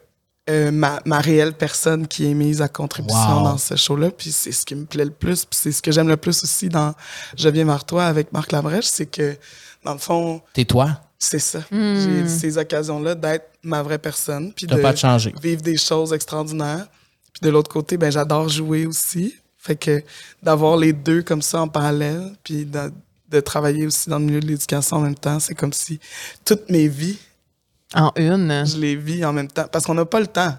euh, 0.48 0.70
ma, 0.70 1.00
ma 1.04 1.18
réelle 1.18 1.54
personne 1.54 2.06
qui 2.06 2.30
est 2.30 2.34
mise 2.34 2.62
à 2.62 2.68
contribution 2.68 3.38
Wow. 3.38 3.42
dans 3.44 3.58
ce 3.58 3.74
show-là. 3.74 4.10
Puis 4.12 4.30
c'est 4.30 4.52
ce 4.52 4.64
qui 4.64 4.76
me 4.76 4.84
plaît 4.84 5.04
le 5.06 5.10
plus. 5.10 5.44
Puis 5.44 5.58
c'est 5.60 5.72
ce 5.72 5.82
que 5.82 5.90
j'aime 5.90 6.08
le 6.08 6.16
plus 6.16 6.40
aussi 6.44 6.68
dans 6.68 6.94
Je 7.36 7.48
viens 7.48 7.64
vers 7.64 7.84
toi 7.84 8.04
avec 8.06 8.32
Marc 8.32 8.52
Labrèche, 8.52 8.84
c'est 8.86 9.06
que, 9.06 9.36
dans 9.84 9.92
le 9.94 9.98
fond, 9.98 10.40
T'es 10.52 10.64
toi? 10.64 11.00
c'est 11.18 11.40
ça. 11.40 11.60
J'ai 11.72 12.28
ces 12.28 12.58
occasions-là 12.58 13.16
d'être 13.16 13.48
ma 13.64 13.82
vraie 13.82 13.98
personne. 13.98 14.52
Puis 14.52 14.66
de 14.66 14.76
pas 14.76 14.92
de 14.92 14.98
changer. 14.98 15.34
vivre 15.42 15.62
des 15.62 15.76
choses 15.78 16.12
extraordinaires. 16.12 16.86
Puis 17.32 17.40
de 17.42 17.50
l'autre 17.50 17.70
côté, 17.70 17.96
ben 17.96 18.12
j'adore 18.12 18.48
jouer 18.48 18.86
aussi. 18.86 19.34
Fait 19.66 19.76
que 19.76 20.02
d'avoir 20.42 20.76
les 20.76 20.92
deux 20.92 21.22
comme 21.22 21.42
ça 21.42 21.60
en 21.60 21.68
parallèle, 21.68 22.32
puis 22.44 22.64
de, 22.64 22.92
de 23.30 23.40
travailler 23.40 23.86
aussi 23.86 24.08
dans 24.08 24.18
le 24.20 24.24
milieu 24.24 24.40
de 24.40 24.46
l'éducation 24.46 24.98
en 24.98 25.00
même 25.00 25.16
temps, 25.16 25.40
c'est 25.40 25.54
comme 25.54 25.72
si 25.72 25.98
toutes 26.44 26.70
mes 26.70 26.86
vies, 26.88 27.18
En 27.94 28.12
une. 28.16 28.64
je 28.66 28.78
les 28.78 28.94
vis 28.96 29.24
en 29.24 29.32
même 29.32 29.48
temps. 29.48 29.66
Parce 29.70 29.84
qu'on 29.84 29.94
n'a 29.94 30.04
pas 30.04 30.20
le 30.20 30.26
temps. 30.28 30.56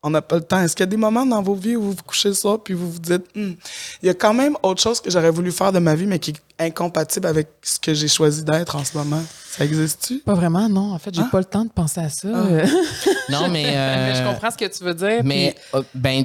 On 0.00 0.10
n'a 0.10 0.22
pas 0.22 0.36
le 0.36 0.42
temps. 0.42 0.60
Est-ce 0.60 0.76
qu'il 0.76 0.84
y 0.84 0.88
a 0.88 0.90
des 0.90 0.96
moments 0.96 1.26
dans 1.26 1.42
vos 1.42 1.56
vies 1.56 1.74
où 1.74 1.82
vous 1.82 1.90
vous 1.92 2.02
couchez 2.04 2.28
le 2.28 2.34
soir 2.36 2.60
puis 2.62 2.72
vous 2.72 2.88
vous 2.92 3.00
dites, 3.00 3.24
Hmm, 3.34 3.54
il 4.00 4.06
y 4.06 4.08
a 4.08 4.14
quand 4.14 4.32
même 4.32 4.56
autre 4.62 4.80
chose 4.80 5.00
que 5.00 5.10
j'aurais 5.10 5.32
voulu 5.32 5.50
faire 5.50 5.72
de 5.72 5.80
ma 5.80 5.96
vie, 5.96 6.06
mais 6.06 6.20
qui 6.20 6.30
est 6.30 6.64
incompatible 6.66 7.26
avec 7.26 7.48
ce 7.62 7.80
que 7.80 7.92
j'ai 7.94 8.06
choisi 8.06 8.44
d'être 8.44 8.76
en 8.76 8.84
ce 8.84 8.96
moment? 8.96 9.22
Ça 9.50 9.64
existe-tu? 9.64 10.20
Pas 10.20 10.34
vraiment, 10.34 10.68
non. 10.68 10.92
En 10.92 10.98
fait, 11.00 11.12
j'ai 11.12 11.22
Ah. 11.22 11.28
pas 11.32 11.38
le 11.40 11.44
temps 11.46 11.64
de 11.64 11.70
penser 11.70 12.00
à 12.00 12.08
ça. 12.10 12.28
Non, 13.28 13.48
mais. 13.48 13.64
Mais 13.64 14.14
je 14.14 14.20
euh, 14.22 14.32
comprends 14.32 14.50
ce 14.52 14.56
que 14.56 14.66
tu 14.66 14.84
veux 14.84 14.94
dire. 14.94 15.20
Mais, 15.24 15.56
puis- 15.56 15.80
euh, 15.80 15.82
ben, 15.94 16.24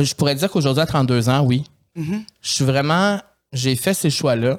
je 0.00 0.14
pourrais 0.14 0.34
dire 0.34 0.50
qu'aujourd'hui, 0.50 0.82
à 0.82 0.86
32 0.86 1.28
ans, 1.28 1.40
oui. 1.44 1.64
Mhm. 1.96 2.24
Je 2.42 2.50
suis 2.52 2.64
vraiment. 2.64 3.20
J'ai 3.52 3.76
fait 3.76 3.94
ces 3.94 4.10
choix-là. 4.10 4.58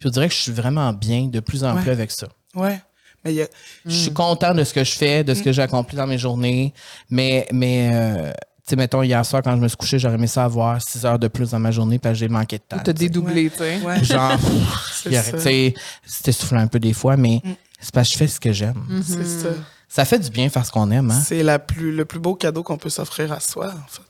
Puis 0.00 0.08
on 0.08 0.10
dirait 0.12 0.28
que 0.28 0.34
je 0.34 0.40
suis 0.40 0.52
vraiment 0.52 0.92
bien 0.92 1.26
de 1.26 1.40
plus 1.40 1.64
en 1.64 1.74
Ouais. 1.76 1.82
plus 1.82 1.90
avec 1.90 2.10
ça. 2.10 2.28
Ouais. 2.54 2.80
Mais 3.24 3.32
il 3.32 3.36
y 3.36 3.42
a, 3.42 3.48
Je 3.84 3.90
suis 3.94 4.12
content 4.12 4.54
de 4.54 4.62
ce 4.64 4.72
que 4.72 4.84
je 4.84 4.92
fais, 4.92 5.24
de 5.24 5.34
ce 5.34 5.42
que 5.42 5.52
j'ai 5.52 5.62
accompli 5.62 5.96
dans 5.96 6.06
mes 6.06 6.18
journées. 6.18 6.72
Mais, 7.10 7.46
mais 7.52 7.90
euh, 7.92 8.30
tu 8.30 8.70
sais, 8.70 8.76
mettons, 8.76 9.02
hier 9.02 9.24
soir, 9.26 9.42
quand 9.42 9.56
je 9.56 9.60
me 9.60 9.66
suis 9.68 9.76
couché, 9.76 9.98
j'aurais 9.98 10.14
aimé 10.14 10.26
ça 10.28 10.44
avoir 10.44 10.80
6 10.80 11.04
heures 11.04 11.18
de 11.18 11.26
plus 11.28 11.50
dans 11.50 11.58
ma 11.58 11.70
journée 11.72 11.98
parce 11.98 12.14
que 12.14 12.18
j'ai 12.20 12.28
manqué 12.28 12.58
de 12.58 12.62
temps. 12.62 12.78
T'as 12.82 12.92
dédoublé, 12.92 13.50
tu 13.50 13.58
sais. 13.58 13.80
ouais. 13.82 14.04
Genre, 14.04 14.32
C'est 14.92 15.08
puis, 15.10 15.18
ça. 15.18 15.32
tu 15.32 15.40
sais, 15.40 15.74
c'est 16.04 16.28
essoufflant 16.28 16.60
un 16.60 16.66
peu 16.68 16.78
des 16.78 16.92
fois, 16.92 17.16
mais 17.16 17.40
c'est 17.80 17.92
parce 17.92 18.08
que 18.08 18.12
je 18.14 18.18
fais 18.18 18.26
ce 18.28 18.38
que 18.40 18.52
j'aime. 18.52 18.84
C'est 19.04 19.24
ça. 19.24 19.48
Ça 19.88 20.04
fait 20.04 20.18
du 20.18 20.30
bien 20.30 20.48
faire 20.48 20.64
ce 20.66 20.70
qu'on 20.70 20.90
aime, 20.90 21.10
hein? 21.10 21.20
C'est 21.24 21.42
la 21.42 21.58
plus, 21.58 21.92
le 21.96 22.04
plus 22.04 22.18
beau 22.20 22.34
cadeau 22.34 22.62
qu'on 22.62 22.76
peut 22.76 22.90
s'offrir 22.90 23.32
à 23.32 23.40
soi, 23.40 23.68
en 23.68 23.88
fait. 23.88 24.02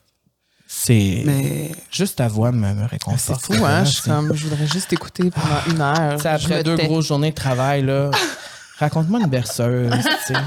C'est. 0.81 1.23
Mais 1.27 1.73
Juste 1.91 2.17
ta 2.17 2.29
voix 2.29 2.53
me, 2.53 2.73
me 2.73 2.75
C'est 2.83 2.87
réconforte. 2.87 3.45
fou, 3.47 3.65
hein? 3.65 3.85
Je, 3.85 3.91
C'est- 3.91 4.09
comme, 4.11 4.35
je 4.35 4.47
voudrais 4.47 4.67
juste 4.67 4.93
écouter 4.93 5.31
pendant 5.31 5.75
une 5.75 5.81
heure. 5.81 6.17
Tu 6.17 6.23
sais, 6.23 6.39
Je 6.39 6.45
après 6.45 6.63
deux 6.63 6.77
tais. 6.77 6.87
grosses 6.87 7.07
journées 7.09 7.31
de 7.31 7.35
travail, 7.35 7.83
là, 7.83 8.11
raconte-moi 8.79 9.21
une 9.21 9.27
berceuse, 9.27 9.91
tu 10.27 10.35
sais. 10.35 10.41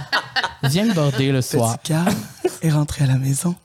Viens 0.63 0.85
me 0.85 0.93
border 0.93 1.31
le 1.31 1.41
soir. 1.41 1.77
petit 1.79 1.93
est 2.61 2.69
rentré 2.71 3.03
à 3.03 3.07
la 3.07 3.15
maison. 3.15 3.55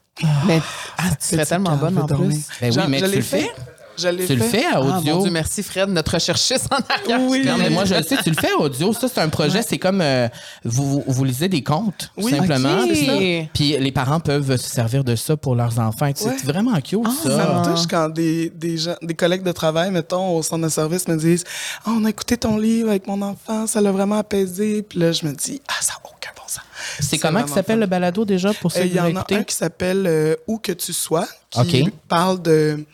Mais 0.47 0.61
ah, 0.99 1.03
tu 1.11 1.17
serais 1.29 1.43
Petit 1.43 1.49
tellement 1.51 1.77
bonne 1.77 1.99
en 1.99 2.07
dormir. 2.07 2.31
plus. 2.31 2.47
Ben 2.61 2.73
oui, 2.75 2.83
mais 2.89 2.99
je 2.99 3.05
tu 3.05 3.11
l'ai 3.11 3.17
le 3.19 3.23
fais. 3.23 3.51
Je 3.99 4.09
l'ai 4.09 4.27
Tu 4.27 4.37
le 4.37 4.43
fais 4.45 4.65
à 4.67 4.73
Ah, 4.77 4.81
audio. 4.99 5.15
mon 5.17 5.23
Dieu, 5.23 5.31
merci 5.31 5.63
Fred, 5.63 5.89
notre 5.89 6.15
recherchiste 6.15 6.67
en 6.71 6.77
arrière. 6.93 7.21
Oui. 7.29 7.43
Non, 7.45 7.57
mais 7.59 7.71
moi, 7.71 7.85
je 7.85 7.95
le 7.95 8.03
sais, 8.03 8.17
tu 8.23 8.31
le 8.31 8.37
fais 8.37 8.53
audio. 8.53 8.93
Ça, 8.93 9.09
c'est 9.13 9.21
un 9.21 9.29
projet, 9.29 9.63
c'est 9.63 9.79
comme 9.79 10.01
euh, 10.01 10.29
vous, 10.65 11.03
vous 11.07 11.25
lisez 11.25 11.49
des 11.49 11.63
contes, 11.63 12.11
tout 12.17 12.25
Oui, 12.25 12.31
simplement. 12.33 12.83
ok. 12.85 13.49
Puis 13.55 13.77
les 13.79 13.93
parents 13.93 14.21
peuvent 14.21 14.57
se 14.57 14.69
servir 14.69 15.03
de 15.05 15.17
ça 15.17 15.37
pour 15.37 15.55
leurs 15.55 15.79
enfants. 15.79 16.11
C'est 16.15 16.27
Ouais. 16.29 16.37
vraiment 16.45 16.79
cute, 16.81 17.01
Ça 17.23 17.31
ça. 17.31 17.55
me 17.55 17.65
touche 17.75 17.87
quand 17.87 18.09
des, 18.09 18.51
des, 18.51 18.77
gens, 18.79 18.97
des 19.03 19.15
collègues 19.15 19.43
de 19.43 19.53
travail, 19.53 19.91
mettons, 19.91 20.37
au 20.37 20.43
centre 20.43 20.65
de 20.65 20.69
service, 20.69 21.09
me 21.09 21.17
disent 21.17 21.45
Ah, 21.85 21.91
On 21.97 22.05
a 22.05 22.11
écouté 22.11 22.37
ton 22.37 22.57
livre 22.59 22.89
avec 22.91 23.07
mon 23.07 23.21
enfant, 23.23 23.67
ça 23.67 23.81
l'a 23.81 23.93
vraiment 23.93 24.19
apaisé. 24.19 24.83
Puis 24.83 24.99
là, 24.99 25.13
je 25.13 25.25
me 25.27 25.33
dis 25.33 25.61
Ah, 25.69 25.75
ça 25.81 25.93
n'a 25.95 25.99
aucun 26.11 26.31
bon 26.37 26.43
sens. 26.47 26.63
C'est 27.01 27.19
comment 27.19 27.41
vraiment 27.41 27.55
s'appelle 27.55 27.79
le 27.79 27.87
balado 27.87 28.25
déjà 28.25 28.53
pour 28.55 28.71
ceux 28.73 28.81
Euh, 28.81 28.83
qui 28.85 28.89
Il 28.91 28.95
y 28.97 29.01
en 29.01 29.17
a 29.17 29.25
un 29.31 29.43
qui 29.43 29.55
s'appelle 29.55 30.05
euh, 30.07 30.35
Où 30.47 30.59
que 30.59 30.73
tu 30.73 30.93
sois, 30.93 31.27
qui 31.51 31.83
OK. 31.85 31.93
parle 32.09 32.41
de 32.43 32.85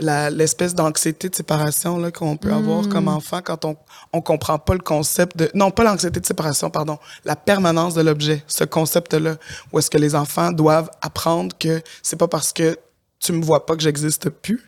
l'espèce 0.00 0.74
d'anxiété 0.74 1.28
de 1.28 1.34
séparation 1.34 1.98
là, 1.98 2.10
qu'on 2.10 2.36
peut 2.36 2.52
avoir 2.52 2.88
comme 2.88 3.08
enfant 3.08 3.40
quand 3.42 3.64
on 3.64 3.76
on 4.12 4.20
comprend 4.20 4.58
pas 4.58 4.74
le 4.74 4.80
concept 4.80 5.36
de... 5.36 5.50
Non, 5.54 5.70
pas 5.70 5.84
l'anxiété 5.84 6.20
de 6.20 6.26
séparation, 6.26 6.70
pardon. 6.70 6.98
La 7.24 7.36
permanence 7.36 7.94
de 7.94 8.02
l'objet, 8.02 8.42
ce 8.46 8.64
concept-là, 8.64 9.36
où 9.72 9.78
est-ce 9.78 9.90
que 9.90 9.98
les 9.98 10.14
enfants 10.14 10.52
doivent 10.52 10.90
apprendre 11.00 11.56
que 11.58 11.82
c'est 12.02 12.16
pas 12.16 12.28
parce 12.28 12.52
que 12.52 12.78
tu 13.22 13.32
me 13.32 13.42
vois 13.42 13.64
pas 13.64 13.76
que 13.76 13.82
j'existe 13.82 14.28
plus. 14.30 14.66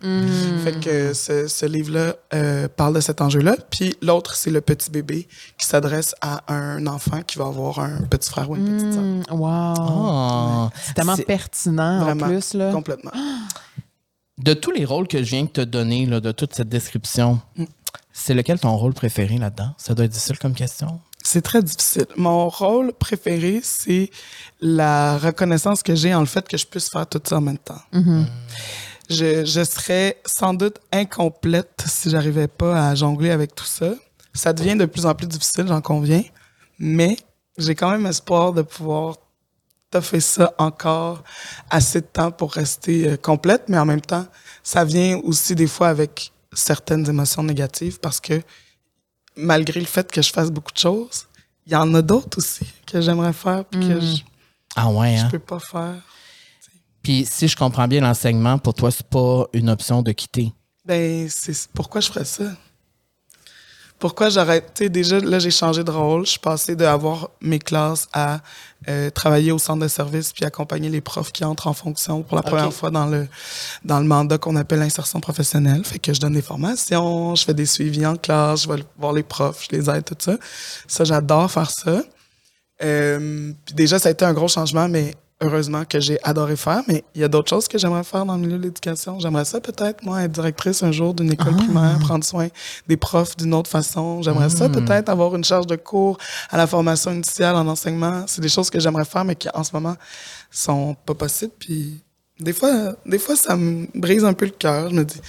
Fait 0.63 0.79
que 0.79 1.13
ce, 1.13 1.49
ce 1.49 1.67
livre-là 1.67 2.15
euh, 2.33 2.69
parle 2.69 2.95
de 2.95 3.01
cet 3.01 3.21
enjeu-là. 3.21 3.57
Puis 3.69 3.97
l'autre, 4.01 4.37
c'est 4.37 4.51
le 4.51 4.61
petit 4.61 4.91
bébé 4.93 5.27
qui 5.59 5.67
s'adresse 5.67 6.15
à 6.21 6.41
un 6.53 6.87
enfant 6.87 7.23
qui 7.27 7.37
va 7.37 7.47
avoir 7.47 7.81
un 7.81 8.03
petit 8.03 8.31
frère 8.31 8.49
ou 8.49 8.55
une 8.55 8.77
petite 8.77 8.93
sœur. 8.93 9.03
Mm, 9.03 9.23
wow. 9.31 9.49
Ah. 9.49 10.71
C'est 10.85 10.95
tellement 10.95 11.17
pertinent 11.17 12.05
Vraiment, 12.05 12.27
en 12.27 12.29
plus. 12.29 12.55
Là. 12.55 12.71
complètement. 12.71 13.11
De 14.39 14.53
tous 14.55 14.73
les 14.73 14.85
rôles 14.85 15.07
que 15.07 15.19
je 15.19 15.31
viens 15.31 15.45
de 15.45 15.49
te 15.49 15.61
donner, 15.61 16.07
là, 16.07 16.21
de 16.21 16.33
toute 16.33 16.55
cette 16.55 16.69
description, 16.69 17.41
c'est 18.13 18.35
lequel 18.35 18.59
ton 18.59 18.77
rôle 18.77 18.93
préféré 18.95 19.39
là-dedans? 19.39 19.75
Ça 19.79 19.95
doit 19.95 20.07
être 20.07 20.13
difficile 20.13 20.39
comme 20.39 20.55
question. 20.55 21.01
C'est 21.23 21.43
très 21.43 21.63
difficile. 21.63 22.07
Mon 22.17 22.49
rôle 22.49 22.93
préféré, 22.93 23.61
c'est 23.63 24.11
la 24.61 25.17
reconnaissance 25.19 25.83
que 25.83 25.95
j'ai 25.95 26.15
en 26.15 26.21
le 26.21 26.27
fait 26.27 26.47
que 26.47 26.57
je 26.57 26.67
puisse 26.67 26.91
faire 26.91 27.07
tout 27.07 27.21
ça 27.25 27.37
en 27.39 27.41
même 27.41 27.59
temps. 27.59 27.81
je, 29.09 29.45
je 29.45 29.65
serais 29.65 30.21
sans 30.27 30.53
doute 30.53 30.79
incomplète 30.93 31.85
si 31.87 32.11
j'arrivais 32.11 32.49
pas 32.49 32.89
à 32.89 32.95
jongler 32.95 33.31
avec 33.31 33.55
tout 33.55 33.65
ça. 33.65 33.95
ça 34.35 34.53
devient 34.53 34.77
de 34.77 34.85
plus 34.85 35.07
en 35.07 35.15
plus 35.15 35.27
difficile, 35.27 35.67
j'en 35.69 35.81
conviens. 35.81 36.25
Mais 36.79 37.17
j'ai 37.57 37.75
quand 37.75 37.91
même 37.91 38.07
espoir 38.07 38.53
de 38.53 38.63
pouvoir 38.63 39.17
fait 40.01 40.21
ça 40.21 40.53
encore 40.59 41.23
assez 41.71 42.01
de 42.01 42.07
temps 42.07 42.31
pour 42.31 42.53
rester 42.53 43.09
euh, 43.09 43.17
complète, 43.17 43.65
mais 43.69 43.79
en 43.79 43.85
même 43.87 44.01
temps, 44.01 44.27
ça 44.63 44.85
vient 44.85 45.19
aussi 45.25 45.55
des 45.55 45.67
fois 45.67 45.89
avec 45.89 46.33
certaines 46.53 47.09
émotions 47.09 47.43
négatives 47.43 47.99
parce 48.01 48.21
que 48.21 48.41
malgré 49.37 49.81
le 49.81 49.87
fait 49.87 50.11
que 50.11 50.23
je 50.23 50.33
fasse 50.33 50.51
beaucoup 50.51 50.73
de 50.73 50.79
choses, 50.79 51.27
il 51.67 51.73
y 51.73 51.77
en 51.77 51.93
a 51.95 52.03
d'autres 52.03 52.39
aussi 52.39 52.67
que 52.87 53.01
j'aimerais 53.01 53.33
faire 53.33 53.65
puis 53.65 53.81
que 53.81 53.95
Mm. 53.95 54.01
je, 54.01 54.23
Ah 54.77 54.91
ouais, 54.91 55.17
je 55.17 55.23
hein? 55.23 55.29
peux 55.31 55.39
pas 55.39 55.59
faire. 55.61 55.97
Puis 57.03 57.27
si 57.31 57.49
je 57.49 57.57
comprends 57.57 57.87
bien 57.89 58.01
l'enseignement, 58.01 58.59
pour 58.59 58.75
toi, 58.75 58.91
c'est 58.91 59.07
pas 59.07 59.47
une 59.53 59.69
option 59.71 60.01
de 60.03 60.13
quitter? 60.13 60.53
Ben, 60.85 61.29
c'est 61.29 61.69
pourquoi 61.73 62.01
je 62.01 62.09
ferais 62.09 62.25
ça? 62.25 62.45
Pourquoi 63.99 64.29
j'arrête? 64.29 64.73
Tu 64.75 64.85
sais, 64.85 64.89
déjà, 64.91 65.19
là, 65.21 65.39
j'ai 65.39 65.51
changé 65.51 65.83
de 65.83 65.91
rôle. 65.91 66.27
Je 66.27 66.33
suis 66.33 66.41
passée 66.41 66.77
d'avoir 66.77 67.31
mes 67.41 67.59
classes 67.59 68.09
à 68.13 68.41
euh, 68.89 69.09
travailler 69.09 69.51
au 69.51 69.59
centre 69.59 69.83
de 69.83 69.89
service 69.89 70.33
puis 70.33 70.45
accompagner 70.45 70.91
les 70.91 71.01
profs 71.01 71.33
qui 71.33 71.45
entrent 71.45 71.69
en 71.69 71.73
fonction 71.73 72.23
pour 72.23 72.37
la 72.37 72.43
première 72.43 72.73
fois 72.73 72.91
dans 72.91 73.07
le, 73.07 73.27
dans 73.85 74.01
le 74.01 74.07
mandat 74.07 74.37
qu'on 74.37 74.57
appelle 74.57 74.81
l'insertion 74.81 75.21
professionnelle. 75.21 75.85
Fait 75.85 75.99
que 75.99 76.13
je 76.13 76.21
donne 76.21 76.35
des 76.35 76.43
formations, 76.43 77.35
je 77.35 77.45
fais 77.45 77.55
des 77.55 77.67
suivis 77.67 78.05
en 78.05 78.17
classe, 78.17 78.65
je 78.65 78.69
vais 78.69 78.85
voir 78.99 79.13
les 79.13 79.23
profs, 79.23 79.67
je 79.71 79.77
les 79.77 79.89
aide, 79.89 80.05
tout 80.05 80.17
ça. 80.19 80.37
Ça, 80.87 81.05
j'adore 81.05 81.51
faire 81.51 81.71
ça. 81.71 82.03
Euh, 82.83 83.53
puis 83.65 83.75
déjà, 83.75 83.99
ça 83.99 84.11
a 84.11 84.13
été 84.13 84.25
un 84.25 84.35
gros 84.35 84.49
changement, 84.49 84.89
mais 84.89 85.15
heureusement 85.41 85.85
que 85.85 86.01
j'ai 86.01 86.19
adoré 86.23 86.57
faire. 86.57 86.83
Mais 86.89 87.05
il 87.15 87.21
y 87.21 87.25
a 87.25 87.29
d'autres 87.29 87.49
choses 87.49 87.69
que 87.69 87.79
j'aimerais 87.79 88.05
faire 88.05 88.25
dans 88.25 88.35
le 88.37 88.41
milieu 88.41 88.59
de 88.59 88.63
l'éducation. 88.63 89.19
J'aimerais 89.19 89.45
ça 89.45 89.61
peut-être, 89.61 90.03
moi, 90.05 90.23
être 90.23 90.33
directrice 90.33 90.83
un 90.83 90.93
jour 90.93 91.15
d'une 91.15 91.33
école 91.33 91.57
primaire, 91.57 91.99
prendre 92.01 92.25
soin 92.25 92.49
des 92.87 92.97
profs 92.97 93.37
d'une 93.37 93.55
autre 93.55 93.71
façon. 93.71 94.23
J'aimerais 94.23 94.51
ça 94.51 94.69
peut-être 94.69 95.09
avoir 95.09 95.35
une 95.35 95.45
charge 95.45 95.67
de 95.67 95.77
cours 95.77 96.19
à 96.51 96.57
la 96.57 96.67
formation 96.67 97.13
initiale 97.13 97.57
en 97.57 97.67
enseignement. 97.67 98.25
C'est 98.27 98.41
des 98.41 98.49
choses 98.49 98.71
que 98.71 98.81
j'aimerais 98.81 99.05
faire, 99.05 99.25
mais 99.25 99.37
qui 99.37 99.49
en 99.53 99.65
ce 99.65 99.73
moment 99.73 99.97
sont 100.51 100.97
pas 101.07 101.15
possibles. 101.15 101.53
Puis 101.59 102.01
des 102.41 102.53
fois, 102.53 102.95
des 103.07 103.19
fois, 103.19 103.37
ça 103.37 103.57
me 103.57 103.87
brise 103.95 104.25
un 104.25 104.33
peu 104.33 104.47
le 104.47 104.53
cœur. 104.53 104.91
Je 104.91 104.95
me 104.95 105.05
dis, 105.05 105.21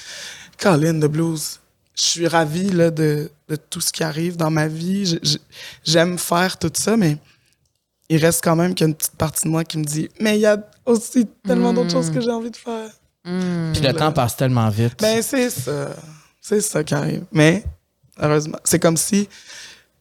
Colin 0.59 0.93
de 0.95 1.07
blues, 1.07 1.59
je 1.95 2.01
suis 2.01 2.27
ravie 2.27 2.69
là, 2.69 2.91
de, 2.91 3.29
de 3.49 3.55
tout 3.55 3.81
ce 3.81 3.91
qui 3.91 4.03
arrive 4.03 4.37
dans 4.37 4.51
ma 4.51 4.67
vie. 4.67 5.19
J'aime 5.83 6.17
faire 6.17 6.57
tout 6.57 6.71
ça, 6.73 6.97
mais 6.97 7.17
il 8.09 8.17
reste 8.23 8.43
quand 8.43 8.55
même 8.55 8.73
qu'il 8.75 8.85
y 8.85 8.87
a 8.87 8.89
une 8.89 8.95
petite 8.95 9.15
partie 9.15 9.45
de 9.45 9.49
moi 9.49 9.63
qui 9.63 9.77
me 9.77 9.83
dit, 9.83 10.09
mais 10.19 10.37
il 10.37 10.41
y 10.41 10.45
a 10.45 10.57
aussi 10.85 11.27
tellement 11.45 11.73
d'autres 11.73 11.91
choses 11.91 12.11
que 12.11 12.21
j'ai 12.21 12.31
envie 12.31 12.51
de 12.51 12.57
faire. 12.57 12.89
Puis 13.23 13.81
le 13.81 13.91
temps 13.93 14.11
passe 14.11 14.35
tellement 14.37 14.69
vite. 14.69 14.99
Ben, 15.01 15.21
c'est 15.21 15.49
ça. 15.49 15.89
C'est 16.39 16.61
ça 16.61 16.83
qui 16.83 16.93
arrive. 16.93 17.23
Mais, 17.31 17.63
heureusement, 18.19 18.59
c'est 18.63 18.77
comme 18.79 18.97
si 18.97 19.27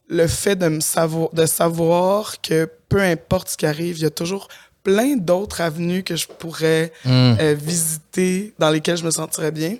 le 0.07 0.27
fait 0.27 0.55
de 0.55 0.67
me 0.67 0.79
savoir, 0.79 1.29
de 1.33 1.45
savoir 1.47 2.39
que 2.41 2.69
peu 2.87 3.01
importe 3.01 3.49
ce 3.49 3.57
qui 3.57 3.65
arrive, 3.65 3.97
il 3.97 4.03
y 4.03 4.05
a 4.05 4.11
toujours 4.11 4.47
plein 4.83 5.15
d'autres 5.15 5.61
avenues 5.61 6.03
que 6.03 6.15
je 6.15 6.27
pourrais 6.27 6.93
Mm. 7.05 7.09
euh, 7.39 7.55
visiter, 7.59 8.53
dans 8.59 8.69
lesquelles 8.69 8.97
je 8.97 9.05
me 9.05 9.09
sentirais 9.09 9.51
bien, 9.51 9.77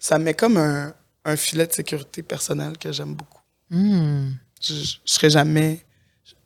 ça 0.00 0.18
me 0.18 0.24
met 0.24 0.34
comme 0.34 0.56
un, 0.56 0.92
un 1.24 1.36
filet 1.36 1.68
de 1.68 1.72
sécurité 1.72 2.24
personnelle 2.24 2.76
que 2.76 2.90
j'aime 2.90 3.14
beaucoup. 3.14 3.38
Hmm. 3.70 4.30
Je, 4.60 4.74
je, 4.74 4.82
je 5.04 5.12
serai 5.12 5.30
jamais, 5.30 5.84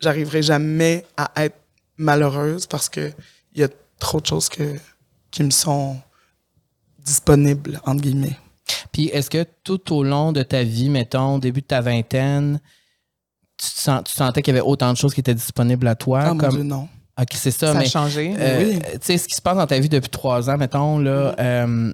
j'arriverai 0.04 0.42
jamais 0.42 1.04
à 1.16 1.30
être 1.44 1.56
malheureuse 1.96 2.66
parce 2.66 2.88
que 2.88 3.12
il 3.54 3.60
y 3.60 3.64
a 3.64 3.68
trop 3.98 4.20
de 4.20 4.26
choses 4.26 4.48
que, 4.48 4.76
qui 5.30 5.42
me 5.42 5.50
sont 5.50 5.96
disponibles, 7.04 7.80
entre 7.86 8.02
guillemets. 8.02 8.36
Puis 8.92 9.06
est-ce 9.08 9.28
que 9.30 9.44
tout 9.62 9.92
au 9.94 10.02
long 10.04 10.32
de 10.32 10.42
ta 10.42 10.62
vie, 10.62 10.88
mettons, 10.88 11.36
au 11.36 11.38
début 11.38 11.60
de 11.60 11.66
ta 11.66 11.80
vingtaine, 11.80 12.60
tu, 13.56 13.66
te 13.66 13.80
sens- 13.80 14.02
tu 14.04 14.12
sentais 14.14 14.42
qu'il 14.42 14.54
y 14.54 14.58
avait 14.58 14.66
autant 14.66 14.92
de 14.92 14.96
choses 14.96 15.14
qui 15.14 15.20
étaient 15.20 15.34
disponibles 15.34 15.86
à 15.88 15.94
toi? 15.94 16.20
Ah, 16.22 16.34
mon 16.34 16.38
comme... 16.38 16.50
Dieu, 16.54 16.62
non. 16.62 16.88
Ok, 17.20 17.28
c'est 17.34 17.50
ça, 17.52 17.72
Ça 17.72 17.78
a 17.78 17.80
mais 17.80 17.86
changé. 17.88 18.34
euh, 18.36 18.58
Oui. 18.72 18.78
tu 18.94 18.98
sais, 19.02 19.18
ce 19.18 19.28
qui 19.28 19.34
se 19.36 19.42
passe 19.42 19.56
dans 19.56 19.66
ta 19.68 19.78
vie 19.78 19.88
depuis 19.88 20.10
trois 20.10 20.50
ans, 20.50 20.56
mettons, 20.56 20.98
là, 20.98 21.34
euh, 21.38 21.92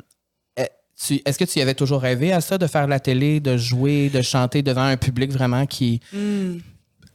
euh, 0.59 0.65
tu- 0.99 1.21
est-ce 1.27 1.39
que 1.39 1.45
tu 1.45 1.59
y 1.59 1.63
avais 1.63 1.75
toujours 1.75 2.01
rêvé 2.01 2.33
à 2.33 2.41
ça, 2.41 2.57
de 2.57 2.67
faire 2.67 2.87
la 2.87 3.01
télé, 3.01 3.39
de 3.41 3.57
jouer, 3.59 4.09
de 4.09 4.23
chanter 4.23 4.63
devant 4.63 4.85
un 4.85 4.97
public 4.97 5.31
vraiment 5.31 5.67
qui... 5.67 6.01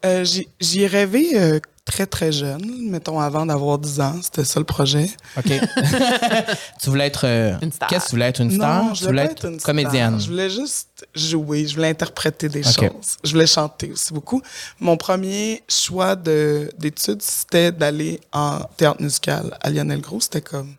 Euh, 0.04 0.24
j'y- 0.26 0.82
ai 0.82 0.88
rêvé 0.88 1.32
euh, 1.40 1.60
très, 1.84 2.06
très 2.06 2.32
jeune, 2.32 2.90
mettons 2.90 3.20
avant 3.20 3.46
d'avoir 3.46 3.78
10 3.80 4.00
ans. 4.02 4.16
C'était 4.22 4.44
ça 4.44 4.60
le 4.60 4.66
projet. 4.66 5.10
OK. 5.38 5.46
tu 6.82 6.90
voulais 6.90 7.08
être... 7.08 7.26
euh, 7.26 7.58
Une 7.62 7.72
star. 7.72 7.90
Qu'est-ce 7.90 8.06
que 8.06 8.10
tu 8.10 8.16
voulais 8.16 8.26
être 8.28 8.42
une 8.42 8.52
star? 8.52 8.84
Non, 8.84 8.92
tu 8.94 9.00
je 9.00 9.06
voulais 9.06 9.22
voulais 9.24 9.32
être, 9.34 9.46
une 9.46 9.60
star. 9.60 9.66
comédienne. 9.66 10.20
Je 10.20 10.28
voulais 10.30 10.50
juste 10.50 11.08
jouer, 11.16 11.66
je 11.68 11.76
voulais 11.76 11.90
interpréter 11.90 12.50
des 12.50 12.64
choses. 12.64 13.18
Je 13.24 13.32
voulais 13.32 13.48
chanter 13.48 13.92
aussi 13.92 14.14
beaucoup. 14.14 14.42
Mon 14.80 14.98
premier 14.98 15.64
choix 15.68 16.16
de- 16.16 16.70
d'études, 16.78 17.22
c'était 17.22 17.72
d'aller 17.72 18.20
en 18.32 18.60
théâtre 18.78 19.02
musical 19.02 19.58
à 19.62 19.70
Lionel 19.70 20.02
Gros. 20.02 20.22
C'était 20.22 20.42
comme 20.42 20.76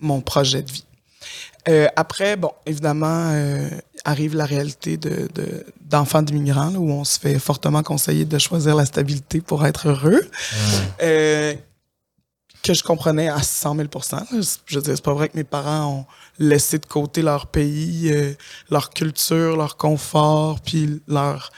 mon 0.00 0.20
projet 0.20 0.62
de 0.62 0.70
vie. 0.70 0.84
Euh, 1.68 1.86
après, 1.96 2.36
bon, 2.36 2.50
évidemment, 2.66 3.30
euh, 3.32 3.68
arrive 4.04 4.34
la 4.34 4.44
réalité 4.46 4.96
de, 4.96 5.28
de- 5.34 5.64
d'enfants 5.80 6.22
d'immigrants, 6.22 6.70
là, 6.70 6.78
où 6.78 6.90
on 6.90 7.04
se 7.04 7.20
fait 7.20 7.38
fortement 7.38 7.82
conseiller 7.82 8.24
de 8.24 8.38
choisir 8.38 8.74
la 8.74 8.84
stabilité 8.86 9.40
pour 9.40 9.64
être 9.64 9.88
heureux. 9.88 10.20
Euh, 11.02 11.54
que 12.64 12.74
je 12.74 12.82
comprenais 12.82 13.28
à 13.28 13.42
100 13.42 13.74
000 13.76 13.88
là. 13.88 14.24
Je 14.66 14.76
veux 14.76 14.82
dire, 14.82 14.94
c'est 14.96 15.02
pas 15.04 15.14
vrai 15.14 15.28
que 15.28 15.36
mes 15.36 15.44
parents 15.44 15.86
ont 16.00 16.06
laissé 16.38 16.78
de 16.78 16.86
côté 16.86 17.20
leur 17.22 17.46
pays, 17.48 18.10
euh, 18.12 18.34
leur 18.70 18.90
culture, 18.90 19.56
leur 19.56 19.76
confort, 19.76 20.60
puis 20.60 21.00
leur 21.08 21.50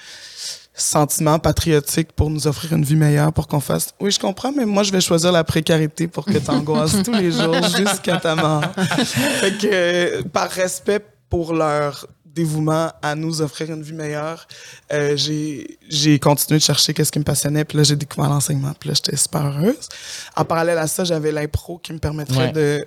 sentiment 0.75 1.39
patriotique 1.39 2.13
pour 2.13 2.31
nous 2.31 2.47
offrir 2.49 2.73
une 2.73 2.85
vie 2.85 2.97
meilleure, 2.97 3.33
pour 3.33 3.47
qu'on 3.47 3.61
fasse... 3.61 3.91
Oui, 4.01 4.11
je 4.11 4.19
comprends, 4.19 4.51
mais 4.53 4.67
moi, 4.67 4.83
je 4.83 4.91
vais 4.93 5.01
choisir 5.01 5.31
la 5.31 5.45
précarité 5.45 6.09
pour 6.09 6.25
que 6.25 6.37
tu 6.37 6.51
angoisses 6.51 7.03
tous 7.05 7.13
les 7.13 7.31
jours 7.31 7.63
jusqu'à 7.77 8.17
ta 8.19 8.35
mort. 8.35 8.65
fait 8.75 9.57
que, 9.59 9.67
euh, 9.73 10.23
par 10.33 10.51
respect 10.51 11.05
pour 11.31 11.55
leur 11.55 12.07
dévouement 12.27 12.91
à 13.01 13.15
nous 13.15 13.41
offrir 13.41 13.71
une 13.71 13.83
vie 13.83 13.93
meilleure, 13.93 14.49
euh, 14.93 15.17
j'ai 15.17 15.79
j'ai 15.89 16.19
continué 16.19 16.59
de 16.59 16.65
chercher 16.65 16.93
qu'est-ce 16.93 17.13
qui 17.13 17.21
me 17.21 17.25
passionnait, 17.25 17.65
puis 17.65 17.79
là, 17.79 17.85
j'ai 17.85 17.95
découvert 17.95 18.29
l'enseignement, 18.29 18.73
puis 18.79 18.89
là, 18.89 18.95
j'étais 18.97 19.17
super 19.17 19.45
heureuse. 19.47 19.89
En 20.35 20.45
parallèle 20.45 20.79
à 20.79 20.89
ça, 20.89 21.05
j'avais 21.05 21.31
l'impro 21.31 21.79
qui 21.79 21.93
me 21.93 21.99
permettrait 22.01 22.47
Ouais. 22.47 22.53
de 22.53 22.87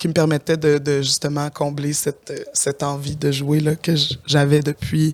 qui 0.00 0.06
me 0.06 0.12
permettait 0.12 0.56
de, 0.56 0.78
de 0.78 1.02
justement 1.02 1.50
combler 1.50 1.92
cette, 1.92 2.48
cette 2.52 2.84
envie 2.84 3.16
de 3.16 3.32
jouer 3.32 3.58
là, 3.58 3.74
que 3.74 3.92
j'avais 4.26 4.60
depuis 4.60 5.12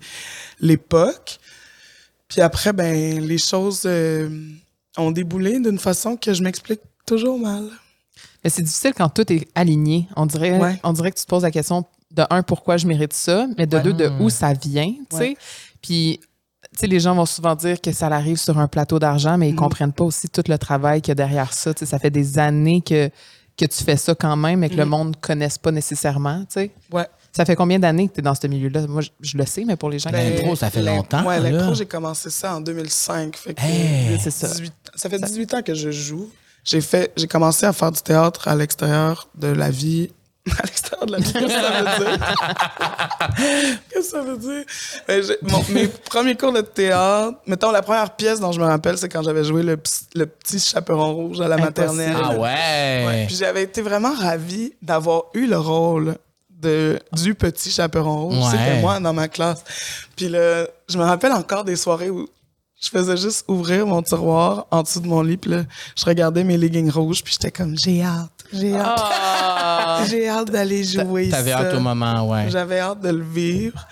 l'époque. 0.60 1.38
Puis 2.34 2.40
après, 2.42 2.72
ben, 2.72 3.20
les 3.24 3.38
choses 3.38 3.82
euh, 3.86 4.28
ont 4.98 5.12
déboulé 5.12 5.60
d'une 5.60 5.78
façon 5.78 6.16
que 6.16 6.34
je 6.34 6.42
m'explique 6.42 6.80
toujours 7.06 7.38
mal. 7.38 7.68
Mais 8.42 8.50
c'est 8.50 8.62
difficile 8.62 8.92
quand 8.92 9.08
tout 9.08 9.32
est 9.32 9.46
aligné. 9.54 10.08
On 10.16 10.26
dirait, 10.26 10.58
Ouais. 10.58 10.80
on 10.82 10.92
dirait 10.92 11.12
que 11.12 11.16
tu 11.18 11.24
te 11.24 11.28
poses 11.28 11.44
la 11.44 11.52
question 11.52 11.84
de 12.10 12.24
un, 12.30 12.42
pourquoi 12.42 12.76
je 12.76 12.88
mérite 12.88 13.12
ça, 13.12 13.46
mais 13.56 13.68
de 13.68 13.76
Ouais. 13.76 13.82
deux, 13.84 13.92
de 13.92 14.10
où 14.20 14.30
ça 14.30 14.52
vient, 14.52 14.92
tu 15.08 15.16
sais. 15.16 15.18
Ouais. 15.20 15.36
Puis, 15.80 16.18
tu 16.72 16.80
sais, 16.80 16.86
les 16.88 16.98
gens 16.98 17.14
vont 17.14 17.24
souvent 17.24 17.54
dire 17.54 17.80
que 17.80 17.92
ça 17.92 18.08
arrive 18.08 18.36
sur 18.36 18.58
un 18.58 18.66
plateau 18.66 18.98
d'argent, 18.98 19.38
mais 19.38 19.48
ils 19.48 19.52
Mhm. 19.52 19.58
comprennent 19.58 19.92
pas 19.92 20.02
aussi 20.04 20.28
tout 20.28 20.42
le 20.48 20.58
travail 20.58 21.02
qu'il 21.02 21.10
y 21.10 21.12
a 21.12 21.14
derrière 21.14 21.52
ça. 21.52 21.72
Tu 21.72 21.80
sais, 21.80 21.86
ça 21.86 22.00
fait 22.00 22.10
des 22.10 22.36
années 22.40 22.80
que, 22.82 23.10
que 23.56 23.64
tu 23.66 23.84
fais 23.84 23.96
ça 23.96 24.12
quand 24.16 24.34
même, 24.36 24.58
mais 24.58 24.68
que 24.70 24.74
le 24.74 24.84
Mhm. 24.84 24.90
monde 24.90 25.08
ne 25.10 25.20
connaisse 25.20 25.56
pas 25.56 25.70
nécessairement, 25.70 26.40
tu 26.40 26.54
sais. 26.54 26.70
Ouais. 26.92 27.06
Ça 27.36 27.44
fait 27.44 27.56
combien 27.56 27.78
d'années 27.80 28.08
que 28.08 28.14
tu 28.14 28.20
es 28.20 28.22
dans 28.22 28.34
ce 28.34 28.46
milieu-là? 28.46 28.86
Moi, 28.86 29.02
je, 29.02 29.08
je 29.20 29.36
le 29.36 29.44
sais, 29.44 29.64
mais 29.64 29.74
pour 29.76 29.90
les 29.90 29.98
gens 29.98 30.10
Ben, 30.10 30.32
qui... 30.36 30.40
L'impro, 30.42 30.54
ça 30.54 30.70
fait 30.70 30.82
longtemps, 30.82 31.22
là. 31.28 31.40
l'impro, 31.40 31.74
j'ai 31.74 31.86
commencé 31.86 32.30
ça 32.30 32.54
en 32.54 32.60
2005. 32.60 33.36
Fait 33.36 33.54
que 33.54 33.60
Hey! 33.60 34.18
C'est 34.22 34.30
ça. 34.30 34.46
18 34.48 34.72
ça 34.94 35.08
fait 35.10 35.18
18 35.18 35.54
ans 35.54 35.62
que 35.62 35.74
je 35.74 35.90
joue. 35.90 36.30
J'ai 36.64 36.80
fait, 36.80 37.12
j'ai 37.16 37.26
commencé 37.26 37.66
à 37.66 37.72
faire 37.72 37.90
du 37.90 38.00
théâtre 38.00 38.46
à 38.48 38.54
l'extérieur 38.54 39.28
de 39.34 39.48
la 39.48 39.70
vie. 39.70 40.10
À 40.58 40.62
l'extérieur 40.66 41.06
de 41.06 41.12
la 41.12 41.18
vie, 41.20 41.32
qu'est-ce 41.32 41.46
que 41.46 41.50
ça 41.50 41.80
veut 41.80 42.04
dire? 42.04 42.18
qu'est-ce 43.90 43.98
que 43.98 44.02
ça 44.04 44.20
veut 44.22 44.36
dire? 44.36 44.64
Ben, 45.08 45.24
mes 45.70 45.88
premiers 45.88 46.36
cours 46.36 46.52
de 46.52 46.60
théâtre, 46.60 47.38
mettons, 47.46 47.70
la 47.70 47.80
première 47.80 48.10
pièce 48.14 48.40
dont 48.40 48.52
je 48.52 48.60
me 48.60 48.66
rappelle, 48.66 48.98
c'est 48.98 49.08
quand 49.08 49.22
j'avais 49.22 49.42
joué 49.42 49.62
le, 49.62 49.76
petit 49.78 50.58
chaperon 50.58 51.14
rouge 51.14 51.40
à 51.40 51.48
la 51.48 51.56
Impossible. 51.56 51.96
maternelle. 51.96 52.16
Ah 52.22 52.34
ouais! 52.38 53.06
Ouais, 53.06 53.24
Puis 53.26 53.36
j'avais 53.36 53.62
été 53.62 53.80
vraiment 53.80 54.12
ravie 54.12 54.74
d'avoir 54.82 55.24
eu 55.32 55.46
le 55.46 55.58
rôle 55.58 56.14
de, 56.64 56.98
du 57.12 57.34
petit 57.34 57.70
chaperon 57.70 58.28
rouge. 58.28 58.38
Ouais. 58.38 58.50
C'était 58.50 58.80
moi 58.80 58.98
dans 59.00 59.12
ma 59.12 59.28
classe. 59.28 59.62
Puis 60.16 60.28
là, 60.28 60.66
je 60.88 60.98
me 60.98 61.04
rappelle 61.04 61.32
encore 61.32 61.64
des 61.64 61.76
soirées 61.76 62.10
où 62.10 62.28
je 62.82 62.88
faisais 62.88 63.16
juste 63.16 63.44
ouvrir 63.48 63.86
mon 63.86 64.02
tiroir 64.02 64.66
en 64.70 64.82
dessous 64.82 65.00
de 65.00 65.06
mon 65.06 65.22
lit. 65.22 65.36
Puis 65.36 65.50
là, 65.50 65.62
je 65.96 66.04
regardais 66.04 66.44
mes 66.44 66.56
leggings 66.58 66.90
rouges. 66.90 67.22
Puis 67.22 67.34
j'étais 67.34 67.50
comme, 67.50 67.76
j'ai 67.78 68.02
hâte, 68.02 68.30
j'ai 68.52 68.74
hâte. 68.74 68.98
Ah! 68.98 70.02
J'ai 70.10 70.28
hâte 70.28 70.50
d'aller 70.50 70.82
jouer 70.84 71.28
T'avais 71.30 71.52
ça. 71.52 71.58
hâte 71.60 71.74
au 71.74 71.80
moment, 71.80 72.28
ouais. 72.28 72.46
J'avais 72.50 72.80
hâte 72.80 73.00
de 73.00 73.10
le 73.10 73.22
vivre. 73.24 73.86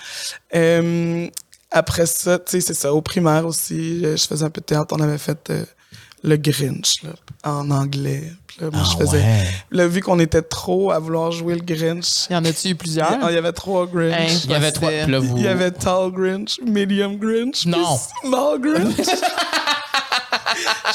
Euh, 0.55 1.27
après 1.71 2.07
ça, 2.07 2.39
tu 2.39 2.51
sais, 2.53 2.61
c'est 2.61 2.75
ça, 2.75 2.93
au 2.93 3.01
primaire 3.01 3.47
aussi, 3.47 4.01
je, 4.03 4.17
je 4.17 4.27
faisais 4.27 4.45
un 4.45 4.51
peu 4.51 4.61
de 4.61 4.67
théâtre. 4.67 4.95
On 4.99 5.01
avait 5.01 5.19
fait 5.19 5.51
euh, 5.51 5.65
le 6.23 6.37
Grinch, 6.37 7.03
là, 7.05 7.11
en 7.45 7.71
anglais. 7.71 8.33
Là, 8.63 8.69
moi, 8.73 8.83
Ah 8.85 8.89
je 8.93 8.97
faisais. 9.05 9.19
ouais. 9.19 9.47
Là, 9.73 9.87
vu 9.89 10.01
qu'on 10.03 10.21
était 10.21 10.41
trop 10.43 10.93
à 10.93 10.99
vouloir 11.01 11.33
jouer 11.33 11.57
le 11.57 11.63
Grinch, 11.63 12.27
Il 12.31 12.35
y 12.35 12.37
en 12.37 12.45
a-tu 12.45 12.69
eu 12.69 12.75
plusieurs? 12.77 13.11
il 13.29 13.35
y, 13.35 13.37
avait 13.37 13.53
trois 13.53 13.87
Grinch. 13.87 14.15
Hein? 14.15 14.39
Il 14.45 14.51
y 14.53 14.55
avait 14.55 14.71
trois. 14.71 14.91
Là, 14.93 15.19
vous- 15.19 15.37
Il 15.37 15.43
y 15.43 15.49
avait 15.49 15.73
Tall 15.73 16.13
Grinch, 16.13 16.61
Medium 16.65 17.17
Grinch, 17.19 17.67
Non. 17.67 17.79
puis 17.79 18.29
Small 18.29 18.61
Grinch. 18.61 18.97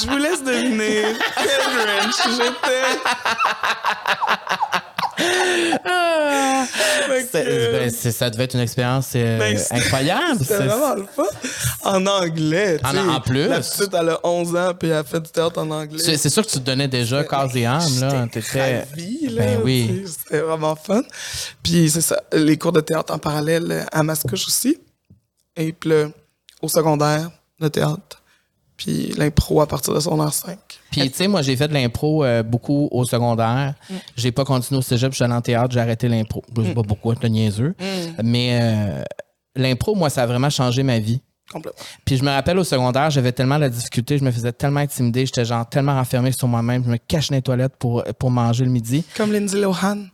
Je 0.01 0.07
vous 0.07 0.17
laisse 0.17 0.41
deviner 0.43 1.01
quel 1.35 1.45
Grinch 1.75 2.37
j'étais. 2.37 2.83
C'est- 7.31 7.71
ben, 7.71 7.89
c'est- 7.89 8.11
ça 8.11 8.29
devait 8.29 8.43
être 8.45 8.53
une 8.53 8.59
expérience 8.61 9.09
euh, 9.15 9.37
Ben, 9.39 9.57
incroyable. 9.71 10.37
C'était 10.39 10.65
vraiment 10.65 10.95
le 10.95 11.05
fun. 11.05 11.23
En 11.83 12.05
anglais, 12.05 12.79
En- 12.83 13.21
plus. 13.21 13.47
La 13.47 13.59
petite, 13.61 13.93
elle 13.93 14.09
a 14.09 14.19
11 14.23 14.55
ans, 14.55 14.73
puis 14.77 14.89
elle 14.89 14.97
a 14.97 15.03
fait 15.03 15.19
du 15.21 15.29
théâtre 15.29 15.59
en 15.59 15.69
anglais. 15.71 15.99
C'est 16.17 16.29
sûr 16.29 16.45
que 16.45 16.51
tu 16.51 16.59
te 16.59 16.63
donnais 16.63 16.87
déjà 16.87 17.23
corps 17.23 17.49
et 17.55 17.65
âme, 17.65 17.99
là. 18.01 18.27
T'étais. 18.31 18.85
Ben 19.35 19.59
oui. 19.63 20.05
C'était 20.05 20.39
vraiment 20.39 20.75
fun. 20.75 21.01
Puis 21.63 21.89
c'est 21.89 22.01
ça, 22.01 22.21
les 22.33 22.57
cours 22.57 22.71
de 22.73 22.81
théâtre 22.81 23.13
en 23.13 23.19
parallèle 23.19 23.71
euh, 23.71 23.83
à 23.91 24.03
Mascouche 24.03 24.45
aussi. 24.47 24.77
Et 25.55 25.73
puis 25.73 25.91
au 26.61 26.67
secondaire, 26.67 27.29
le 27.59 27.69
théâtre. 27.69 28.21
Puis 28.75 29.13
l'impro 29.17 29.61
à 29.61 29.67
partir 29.67 29.93
de 29.93 29.99
secondaire 29.99 30.33
5. 30.33 30.57
Puis, 30.91 31.09
tu 31.09 31.15
sais, 31.17 31.27
moi, 31.27 31.41
j'ai 31.41 31.55
fait 31.55 31.67
de 31.67 31.73
l'impro 31.73 32.23
euh, 32.23 32.43
beaucoup 32.43 32.87
au 32.91 33.03
secondaire. 33.05 33.73
J'ai 34.15 34.31
pas 34.31 34.45
continué 34.45 34.79
au 34.79 34.81
cégep, 34.81 35.11
je 35.11 35.15
suis 35.15 35.23
allé 35.23 35.33
en 35.33 35.41
théâtre, 35.41 35.71
j'ai 35.71 35.79
arrêté 35.79 36.07
l'impro. 36.07 36.43
Je 36.55 36.63
sais 36.63 36.73
pas 36.73 36.83
pourquoi, 36.83 37.15
c'est 37.21 37.29
niaiseux. 37.29 37.75
Mais 38.23 38.59
euh, 38.61 39.03
l'impro, 39.55 39.95
moi, 39.95 40.09
ça 40.09 40.23
a 40.23 40.25
vraiment 40.25 40.49
changé 40.49 40.83
ma 40.83 40.99
vie. 40.99 41.21
Complètement. 41.51 41.81
Puis 42.03 42.17
je 42.17 42.25
me 42.25 42.29
rappelle 42.29 42.57
au 42.59 42.65
secondaire, 42.65 43.09
j'avais 43.09 43.31
tellement 43.31 43.57
de 43.57 43.69
difficultés, 43.69 44.17
je 44.17 44.23
me 44.25 44.31
faisais 44.31 44.51
tellement 44.51 44.81
intimider, 44.81 45.25
j'étais 45.25 45.45
genre 45.45 45.65
tellement 45.67 45.93
renfermé 45.95 46.33
sur 46.33 46.45
moi-même, 46.49 46.83
je 46.83 46.89
me 46.89 46.97
cachais 46.97 47.29
dans 47.31 47.35
les 47.37 47.41
toilettes 47.41 47.77
pour, 47.79 48.03
pour 48.19 48.31
manger 48.31 48.65
le 48.65 48.71
midi. 48.71 49.05
Comme 49.15 49.31
Lindsay 49.31 49.57
Lohan 49.61 50.07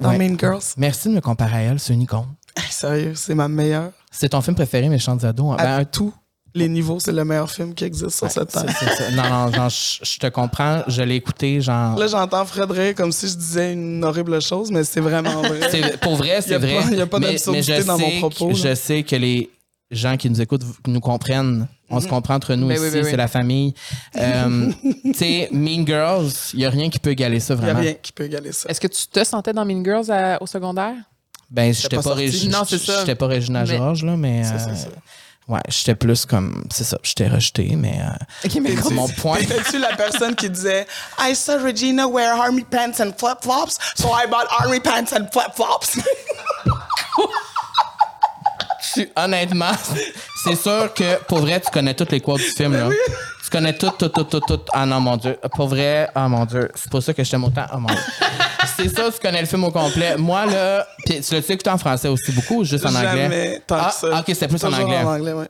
dans 0.00 0.08
Ouais. 0.10 0.16
Mean 0.18 0.38
Girls. 0.38 0.62
Merci 0.78 1.08
de 1.10 1.14
me 1.14 1.20
comparer 1.20 1.56
à 1.56 1.60
elle, 1.72 1.78
c'est 1.78 1.92
une 1.92 2.00
icône. 2.00 2.24
Hey, 2.56 2.64
sérieux, 2.70 3.12
c'est 3.14 3.34
ma 3.34 3.48
meilleure. 3.48 3.90
C'est 4.10 4.30
ton 4.30 4.40
film 4.40 4.56
préféré, 4.56 4.88
Méchants 4.88 5.18
ados? 5.22 5.54
À 5.58 5.62
Ben, 5.78 5.84
tous 5.84 6.12
les 6.54 6.68
niveaux, 6.68 6.98
c'est 7.00 7.12
le 7.12 7.24
meilleur 7.24 7.50
film 7.50 7.74
qui 7.74 7.84
existe 7.84 8.10
sur 8.18 8.30
cette 8.30 8.50
c'est- 8.50 8.64
terre. 8.64 9.10
Non, 9.12 9.50
non, 9.50 9.68
je 9.68 9.98
je 10.04 10.18
te 10.18 10.26
comprends, 10.28 10.82
je 10.86 11.02
l'ai 11.02 11.16
écouté, 11.16 11.60
genre. 11.60 11.98
Là, 11.98 12.06
j'entends 12.06 12.44
Fred 12.44 12.70
rire 12.70 12.94
comme 12.94 13.10
si 13.12 13.28
je 13.28 13.34
disais 13.34 13.72
une 13.72 14.04
horrible 14.04 14.40
chose, 14.42 14.70
mais 14.70 14.84
c'est 14.84 15.00
vraiment 15.00 15.40
vrai. 15.42 15.60
C'est- 15.70 15.98
pour 16.00 16.16
vrai, 16.16 16.40
c'est 16.42 16.58
vrai. 16.58 16.76
pas- 16.82 16.90
y 16.94 17.00
a 17.00 17.06
pas 17.06 17.18
d'absurdité 17.20 17.84
dans 17.84 17.98
mon 17.98 18.10
sais 18.10 18.18
propos, 18.18 18.48
que-. 18.48 18.54
Je 18.54 18.74
sais 18.74 19.02
que 19.02 19.16
les 19.16 19.50
gens 19.90 20.16
qui 20.16 20.28
nous 20.30 20.40
écoutent 20.40 20.64
nous 20.86 21.00
comprennent. 21.00 21.66
On 21.94 22.00
se 22.00 22.08
comprend 22.08 22.36
entre 22.36 22.54
nous 22.54 22.68
Ben 22.68 22.76
ici, 22.76 22.84
oui, 22.84 22.90
ben 22.90 23.04
oui. 23.04 23.10
c'est 23.10 23.16
la 23.18 23.28
famille. 23.28 23.74
Euh, 24.16 24.70
tu 25.04 25.12
sais, 25.14 25.48
Mean 25.52 25.86
Girls, 25.86 26.30
il 26.54 26.60
n'y 26.60 26.64
a 26.64 26.70
rien 26.70 26.88
qui 26.88 26.98
peut 26.98 27.10
égaler 27.10 27.38
ça, 27.38 27.52
Il 27.52 27.58
n'y 27.58 27.62
a 27.64 27.66
vraiment. 27.66 27.80
rien 27.80 27.94
qui 28.00 28.12
peut 28.12 28.24
égaler 28.24 28.52
ça. 28.52 28.70
Est-ce 28.70 28.80
que 28.80 28.86
tu 28.88 29.06
te 29.08 29.22
sentais 29.24 29.52
dans 29.52 29.66
Mean 29.66 29.84
Girls 29.84 30.10
à- 30.10 30.42
au 30.42 30.46
secondaire? 30.46 30.94
Ben, 31.50 31.74
j'étais 31.74 31.96
pas 31.96 32.02
pas, 32.02 32.14
pas 33.14 33.26
Régina 33.26 33.64
Georges, 33.66 34.04
là, 34.04 34.16
mais. 34.16 34.42
Ça, 34.42 34.54
euh, 34.54 34.58
c'est 34.70 34.84
ça. 34.84 34.88
Ouais, 35.48 35.60
j'étais 35.68 35.94
plus 35.96 36.24
comme. 36.24 36.64
C'est 36.72 36.84
ça, 36.84 36.98
j'étais 37.02 37.28
rejeté, 37.28 37.74
mais. 37.76 38.00
euh, 38.00 38.48
mais 38.60 38.74
mon 38.92 39.08
point. 39.08 39.38
T'étais-tu 39.38 39.78
la 39.78 39.94
personne 39.96 40.34
qui 40.36 40.48
disait 40.48 40.86
I 41.18 41.34
saw 41.34 41.58
Regina 41.62 42.06
wear 42.06 42.40
army 42.40 42.62
pants 42.64 43.00
and 43.00 43.12
flip-flops, 43.18 43.76
so 43.96 44.08
I 44.14 44.26
bought 44.28 44.46
army 44.60 44.78
pants 44.80 45.12
and 45.12 45.26
flip-flops? 45.32 45.98
Tu- 48.94 49.10
honnêtement, 49.16 49.72
c'est 50.44 50.54
sûr 50.56 50.92
que 50.92 51.16
pour 51.24 51.38
vrai, 51.38 51.60
tu 51.60 51.70
connais 51.70 51.94
toutes 51.94 52.12
les 52.12 52.20
quotes 52.20 52.40
du 52.40 52.50
film. 52.50 52.74
Là. 52.74 52.88
Tu 53.41 53.41
connais 53.52 53.74
tout, 53.74 53.90
tout, 53.98 54.08
tout, 54.08 54.24
tout, 54.24 54.40
tout. 54.40 54.60
Ah 54.72 54.86
non, 54.86 55.00
mon 55.00 55.16
Dieu. 55.16 55.38
Pour 55.54 55.68
vrai, 55.68 56.08
ah 56.14 56.28
mon 56.28 56.44
Dieu. 56.44 56.70
C'est 56.74 56.90
pour 56.90 57.02
ça 57.02 57.12
que 57.12 57.22
je 57.22 57.30
t'aime 57.30 57.44
autant. 57.44 57.66
Ah 57.70 57.78
mon 57.78 57.88
Dieu. 57.88 57.98
C'est 58.76 58.88
ça, 58.88 59.10
tu 59.12 59.20
connais 59.20 59.40
le 59.40 59.46
film 59.46 59.64
au 59.64 59.70
complet. 59.70 60.16
Moi, 60.16 60.46
là, 60.46 60.86
puis 61.04 61.20
tu 61.20 61.34
l'as 61.34 61.50
écouté 61.50 61.70
en 61.70 61.78
français 61.78 62.08
aussi 62.08 62.32
beaucoup 62.32 62.60
ou 62.60 62.64
juste 62.64 62.86
en 62.86 62.94
anglais? 62.94 63.22
Jamais 63.22 63.62
tant 63.66 63.76
ah, 63.78 63.90
que 63.90 64.08
ça. 64.08 64.18
ok, 64.18 64.24
c'était 64.28 64.48
plus 64.48 64.64
en 64.64 64.72
anglais. 64.72 64.98
en 64.98 65.14
anglais, 65.14 65.32
ouais. 65.32 65.48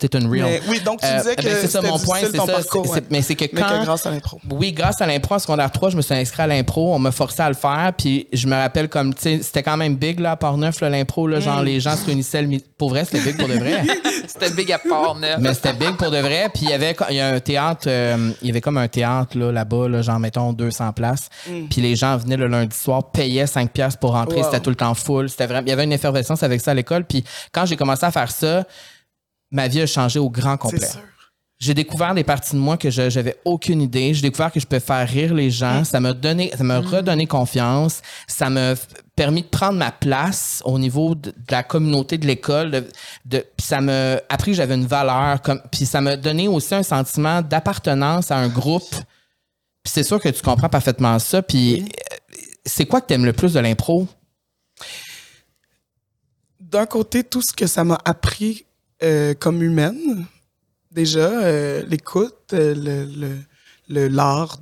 T'es 0.00 0.08
une 0.18 0.26
real. 0.28 0.44
Mais 0.46 0.60
oui, 0.68 0.80
donc 0.84 1.00
tu 1.00 1.06
Euh, 1.06 1.18
disais 1.18 1.36
que 1.36 1.42
ben, 1.42 1.56
c'est 1.60 1.68
ça 1.68 1.80
mon 1.80 1.98
point, 2.00 2.18
c'est 2.20 2.36
ça. 2.36 2.44
parcours, 2.46 2.90
ouais. 2.90 3.00
Mais 3.10 3.22
c'est 3.22 3.36
que 3.36 3.44
Mais 3.52 3.60
quand. 3.60 3.78
que 3.78 3.84
grâce 3.84 4.04
à 4.06 4.10
l'impro. 4.10 4.40
Oui, 4.50 4.72
grâce 4.72 5.00
à 5.00 5.06
l'impro, 5.06 5.36
en 5.36 5.38
secondaire 5.38 5.70
3, 5.70 5.90
je 5.90 5.96
me 5.96 6.02
suis 6.02 6.14
inscrit 6.14 6.42
à 6.42 6.46
l'impro. 6.48 6.92
On 6.92 6.98
m'a 6.98 7.12
forcé 7.12 7.42
à 7.42 7.48
le 7.48 7.54
faire. 7.54 7.92
Puis 7.96 8.26
je 8.32 8.48
me 8.48 8.56
rappelle 8.56 8.88
comme, 8.88 9.14
tu 9.14 9.22
sais, 9.22 9.38
c'était 9.42 9.62
quand 9.62 9.76
même 9.76 9.94
big, 9.94 10.18
là, 10.18 10.32
à 10.32 10.36
Port-Neuf, 10.36 10.80
l'impro. 10.80 11.28
Là, 11.28 11.38
Mm. 11.38 11.42
Genre, 11.42 11.62
les 11.62 11.78
gens 11.78 11.96
se 11.96 12.06
réunissaient. 12.06 12.42
le 12.42 12.58
Pour 12.76 12.88
vrai, 12.90 13.04
c'était 13.04 13.20
big 13.20 13.36
pour 13.38 13.46
de 13.48 13.54
vrai. 13.54 13.82
C'était 14.26 14.50
big 14.50 14.72
à 14.72 14.78
part, 14.78 15.14
neuf. 15.14 15.38
Mais 15.38 15.54
c'était 15.54 15.74
big 15.74 15.96
pour 15.96 16.10
de 16.10 16.18
vrai. 16.18 16.48
Puis 16.52 16.64
il 16.64 16.70
y 16.70 16.72
avait 16.72 16.96
il 17.10 17.16
y 17.16 17.20
a 17.20 17.28
un 17.28 17.40
théâtre, 17.40 17.84
euh, 17.86 18.32
il 18.42 18.48
y 18.48 18.50
avait 18.50 18.60
comme 18.62 18.78
un 18.78 18.88
théâtre 18.88 19.38
là, 19.38 19.52
là-bas, 19.52 19.88
là, 19.88 20.02
genre 20.02 20.18
mettons 20.18 20.52
200 20.52 20.92
places. 20.92 21.28
Puis 21.70 21.80
les 21.82 21.94
gens 21.94 22.16
venaient 22.16 22.36
le 22.38 22.48
lundi 22.48 22.76
soir, 22.76 23.10
payaient 23.12 23.46
5 23.46 23.70
pièces 23.70 23.94
pour 23.96 24.12
rentrer. 24.12 24.38
Wow. 24.38 24.44
C'était 24.44 24.60
tout 24.60 24.70
le 24.70 24.76
temps 24.76 24.94
full. 24.94 25.28
C'était 25.28 25.46
vraiment, 25.46 25.66
il 25.66 25.70
y 25.70 25.72
avait 25.72 25.84
une 25.84 25.92
effervescence 25.92 26.42
avec 26.42 26.60
ça 26.62 26.72
à 26.72 26.74
l'école. 26.74 27.04
Puis 27.04 27.22
quand 27.52 27.64
j'ai 27.66 27.76
commencé 27.76 28.04
à 28.06 28.10
faire 28.10 28.30
ça, 28.30 28.64
ma 29.54 29.68
vie 29.68 29.80
a 29.80 29.86
changé 29.86 30.18
au 30.18 30.28
grand 30.28 30.56
complet. 30.56 30.88
J'ai 31.60 31.72
découvert 31.72 32.12
des 32.14 32.24
parties 32.24 32.56
de 32.56 32.60
moi 32.60 32.76
que 32.76 32.90
je 32.90 33.08
j'avais 33.08 33.36
aucune 33.44 33.80
idée. 33.80 34.12
J'ai 34.12 34.22
découvert 34.22 34.50
que 34.50 34.58
je 34.58 34.66
peux 34.66 34.80
faire 34.80 35.08
rire 35.08 35.32
les 35.32 35.50
gens. 35.50 35.80
Mm. 35.80 35.84
Ça 35.84 36.00
m'a 36.00 36.12
donné, 36.12 36.50
ça 36.58 36.64
m'a 36.64 36.80
redonné 36.80 37.26
confiance. 37.26 38.02
Ça 38.26 38.50
m'a 38.50 38.74
permis 39.14 39.42
de 39.42 39.46
prendre 39.46 39.78
ma 39.78 39.92
place 39.92 40.60
au 40.64 40.78
niveau 40.78 41.14
de, 41.14 41.30
de 41.30 41.36
la 41.52 41.62
communauté 41.62 42.18
de 42.18 42.26
l'école. 42.26 42.72
De, 42.72 42.80
de- 43.24 43.46
puis 43.56 43.64
ça 43.66 43.80
m'a 43.80 44.14
appris 44.28 44.50
que 44.50 44.56
j'avais 44.56 44.74
une 44.74 44.86
valeur. 44.86 45.40
Comme, 45.40 45.62
puis 45.70 45.86
ça 45.86 46.00
m'a 46.00 46.16
donné 46.16 46.48
aussi 46.48 46.74
un 46.74 46.82
sentiment 46.82 47.40
d'appartenance 47.40 48.32
à 48.32 48.36
un 48.36 48.48
groupe. 48.48 48.90
Puis 48.90 49.92
c'est 49.94 50.02
sûr 50.02 50.20
que 50.20 50.28
tu 50.30 50.42
comprends 50.42 50.68
parfaitement 50.68 51.18
ça. 51.20 51.40
Puis 51.40 51.82
euh, 51.82 52.36
c'est 52.66 52.84
quoi 52.84 53.00
que 53.00 53.06
tu 53.06 53.14
aimes 53.14 53.24
le 53.24 53.32
plus 53.32 53.52
de 53.52 53.60
l'impro? 53.60 54.08
D'un 56.58 56.86
côté, 56.86 57.22
tout 57.22 57.42
ce 57.42 57.52
que 57.52 57.68
ça 57.68 57.84
m'a 57.84 57.98
appris 58.04 58.66
euh, 59.04 59.34
comme 59.34 59.62
humaine, 59.62 60.26
déjà, 60.90 61.28
euh, 61.42 61.82
l'écoute, 61.86 62.52
euh, 62.52 62.74
le, 62.74 63.36
le, 63.88 64.08
l'art 64.08 64.58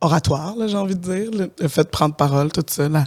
oratoire, 0.00 0.56
là, 0.56 0.66
j'ai 0.66 0.76
envie 0.76 0.96
de 0.96 1.00
dire, 1.00 1.30
le, 1.30 1.50
le 1.58 1.68
fait 1.68 1.84
de 1.84 1.88
prendre 1.88 2.14
parole, 2.16 2.50
tout 2.50 2.64
ça, 2.66 2.88
la, 2.88 3.04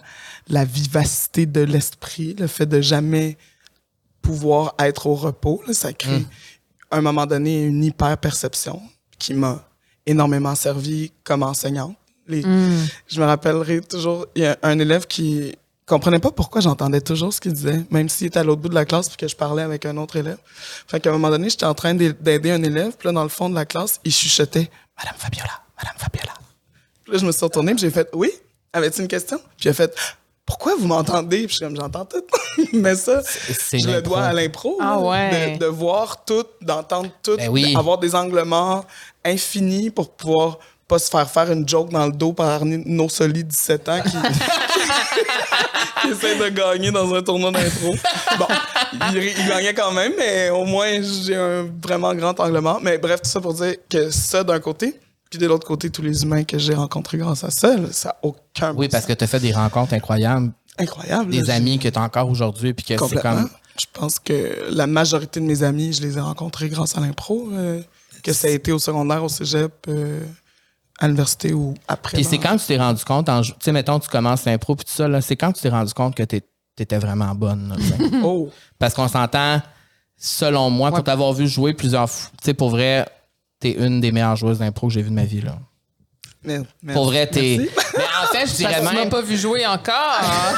la 0.47 0.63
vivacité 0.65 1.45
de 1.45 1.61
l'esprit, 1.61 2.35
le 2.39 2.47
fait 2.47 2.65
de 2.65 2.81
jamais 2.81 3.37
pouvoir 4.21 4.75
être 4.79 5.07
au 5.07 5.15
repos, 5.15 5.61
là, 5.67 5.73
ça 5.73 5.91
crée, 5.93 6.25
à 6.91 6.97
un 6.97 7.01
moment 7.01 7.25
donné, 7.25 7.63
une 7.65 7.83
hyper-perception 7.83 8.81
qui 9.19 9.33
m'a 9.33 9.67
énormément 10.05 10.55
servi 10.55 11.11
comme 11.23 11.43
enseignante. 11.43 11.95
Les, 12.27 12.41
Je 13.07 13.19
me 13.19 13.25
rappellerai 13.25 13.81
toujours, 13.81 14.27
il 14.35 14.43
y 14.43 14.45
a 14.45 14.57
un 14.63 14.79
élève 14.79 15.07
qui 15.07 15.53
comprenait 15.85 16.19
pas 16.19 16.31
pourquoi 16.31 16.61
j'entendais 16.61 17.01
toujours 17.01 17.33
ce 17.33 17.41
qu'il 17.41 17.53
disait, 17.53 17.83
même 17.91 18.07
s'il 18.09 18.27
était 18.27 18.39
à 18.39 18.43
l'autre 18.43 18.61
bout 18.61 18.69
de 18.69 18.75
la 18.75 18.85
classe 18.85 19.09
puis 19.09 19.17
que 19.17 19.27
je 19.27 19.35
parlais 19.35 19.63
avec 19.63 19.85
un 19.85 19.97
autre 19.97 20.15
élève. 20.15 20.37
Fait 20.87 20.99
qu'à 20.99 21.09
un 21.09 21.13
moment 21.13 21.29
donné, 21.29 21.49
j'étais 21.49 21.65
en 21.65 21.73
train 21.73 21.93
d'ai- 21.93 22.13
d'aider 22.13 22.51
un 22.51 22.63
élève, 22.63 22.93
puis 22.97 23.07
là, 23.07 23.11
dans 23.13 23.23
le 23.23 23.29
fond 23.29 23.49
de 23.49 23.55
la 23.55 23.65
classe, 23.65 23.99
il 24.03 24.11
chuchotait 24.13 24.69
«Madame 24.97 25.15
Fabiola, 25.17 25.61
Madame 25.77 25.97
Fabiola». 25.97 26.33
Puis 27.03 27.13
là, 27.13 27.19
je 27.19 27.25
me 27.25 27.31
suis 27.31 27.43
retourné, 27.43 27.73
puis 27.73 27.81
j'ai 27.81 27.91
fait 27.91 28.09
«Oui? 28.13 28.31
Avais-tu 28.71 29.01
une 29.01 29.07
question?» 29.09 29.37
Puis 29.57 29.65
il 29.65 29.69
a 29.69 29.73
fait 29.73 29.93
«Pourquoi 30.45 30.75
vous 30.75 30.87
m'entendez?» 30.87 31.37
Puis 31.47 31.49
je 31.49 31.53
suis 31.55 31.65
comme 31.65 31.75
«J'entends 31.77 32.05
tout.» 32.05 32.23
Mais 32.73 32.95
ça, 32.95 33.21
c'est 33.23 33.79
je 33.79 33.89
le 33.89 34.01
dois 34.01 34.23
à 34.23 34.33
l'impro. 34.33 34.77
Ah 34.81 34.99
ouais. 34.99 35.53
De, 35.57 35.59
de 35.59 35.65
voir 35.65 36.23
tout, 36.25 36.45
d'entendre 36.61 37.09
tout, 37.23 37.35
Ben 37.37 37.49
oui. 37.49 37.75
avoir 37.75 37.97
des 37.97 38.13
angles 38.15 38.43
morts 38.43 38.85
infinis 39.25 39.89
pour 39.89 40.11
pouvoir 40.15 40.59
pas 40.93 40.99
se 40.99 41.09
faire 41.09 41.29
faire 41.29 41.51
une 41.51 41.67
joke 41.67 41.89
dans 41.91 42.05
le 42.05 42.11
dos 42.11 42.33
par 42.33 42.47
Arnaud 42.49 42.83
No 42.85 43.09
Soli, 43.09 43.43
17 43.43 43.89
ans, 43.89 44.01
qui, 44.03 44.11
qui 46.01 46.07
essaie 46.09 46.37
de 46.37 46.49
gagner 46.49 46.91
dans 46.91 47.13
un 47.13 47.21
tournoi 47.21 47.51
d'impro. 47.51 47.95
Bon, 48.37 48.45
il, 49.13 49.17
il 49.23 49.47
gagnait 49.47 49.73
quand 49.73 49.91
même, 49.91 50.13
mais 50.17 50.49
au 50.51 50.65
moins, 50.65 50.89
j'ai 51.01 51.35
un 51.35 51.67
vraiment 51.81 52.13
grand 52.13 52.39
angle 52.39 52.59
mort. 52.59 52.79
Mais 52.81 52.97
bref, 52.97 53.21
tout 53.23 53.29
ça 53.29 53.41
pour 53.41 53.53
dire 53.53 53.75
que 53.89 54.09
ça, 54.11 54.43
d'un 54.43 54.59
côté, 54.59 54.99
puis 55.29 55.39
de 55.39 55.47
l'autre 55.47 55.65
côté, 55.65 55.89
tous 55.89 56.01
les 56.03 56.23
humains 56.23 56.43
que 56.43 56.57
j'ai 56.59 56.75
rencontrés 56.75 57.17
grâce 57.17 57.43
à 57.43 57.49
ça, 57.49 57.75
ça 57.91 58.09
n'a 58.09 58.15
aucun 58.21 58.69
Oui, 58.75 58.87
bon 58.87 58.91
parce 58.91 59.03
sens. 59.03 59.07
que 59.07 59.13
tu 59.17 59.23
as 59.23 59.27
fait 59.27 59.39
des 59.39 59.51
rencontres 59.53 59.93
incroyables, 59.93 60.51
Incroyable. 60.77 61.31
des 61.31 61.41
là, 61.41 61.55
amis 61.55 61.79
que 61.79 61.87
tu 61.87 61.97
as 61.97 62.01
encore 62.03 62.29
aujourd'hui, 62.29 62.73
puis 62.73 62.85
que 62.85 62.95
c'est 63.07 63.21
comme. 63.21 63.49
Je 63.79 63.85
pense 63.91 64.19
que 64.19 64.67
la 64.69 64.85
majorité 64.85 65.39
de 65.39 65.45
mes 65.45 65.63
amis, 65.63 65.93
je 65.93 66.01
les 66.03 66.17
ai 66.17 66.21
rencontrés 66.21 66.69
grâce 66.69 66.95
à 66.95 67.01
l'impro. 67.01 67.49
euh, 67.53 67.81
que 68.23 68.31
ça 68.31 68.47
a 68.47 68.51
été 68.51 68.71
au 68.71 68.79
secondaire, 68.79 69.23
au 69.23 69.27
cégep, 69.29 69.73
euh, 69.89 70.21
à 70.99 71.07
l'université 71.07 71.53
ou 71.53 71.73
après. 71.87 72.15
Puis 72.17 72.23
c'est 72.23 72.37
quand 72.37 72.55
tu 72.57 72.65
t'es 72.65 72.77
rendu 72.77 73.03
compte, 73.03 73.27
tu 73.43 73.53
sais, 73.59 73.71
mettons, 73.71 73.99
tu 73.99 74.07
commences 74.09 74.45
l'impro 74.45 74.75
puis 74.75 74.85
tout 74.85 74.91
ça, 74.93 75.07
là, 75.07 75.21
c'est 75.21 75.35
quand 75.35 75.51
tu 75.51 75.61
t'es 75.61 75.69
rendu 75.69 75.93
compte 75.93 76.15
que 76.15 76.23
t'étais 76.23 76.97
vraiment 76.97 77.33
bonne. 77.35 77.69
là. 77.69 78.07
Oh! 78.23 78.49
Parce 78.79 78.93
qu'on 78.93 79.07
s'entend, 79.07 79.61
selon 80.17 80.69
moi, 80.69 80.89
pour 80.89 80.99
Ouais. 80.99 81.03
t'avoir 81.03 81.33
vu 81.33 81.47
jouer 81.47 81.73
plusieurs 81.73 82.09
fois, 82.09 82.29
tu 82.39 82.45
sais, 82.45 82.53
pour 82.53 82.69
vrai, 82.69 83.05
t'es 83.59 83.71
une 83.71 84.01
des 84.01 84.11
meilleures 84.11 84.35
joueuses 84.35 84.59
d'impro 84.59 84.87
que 84.87 84.93
j'ai 84.93 85.01
vues 85.01 85.09
de 85.09 85.15
ma 85.15 85.25
vie. 85.25 85.41
Là. 85.41 85.57
Merde. 86.43 86.65
Pour 86.93 87.05
vrai, 87.05 87.25
t'es. 87.27 87.57
Mais 87.97 88.03
en 88.23 88.27
fait, 88.27 88.47
je 88.47 88.53
dirais 88.55 88.73
que 88.73 88.79
tu 88.79 88.83
m'as 88.85 88.93
même. 88.93 89.09
pas 89.09 89.21
vu 89.21 89.37
jouer 89.37 89.65
encore. 89.65 89.93
hein? 90.21 90.53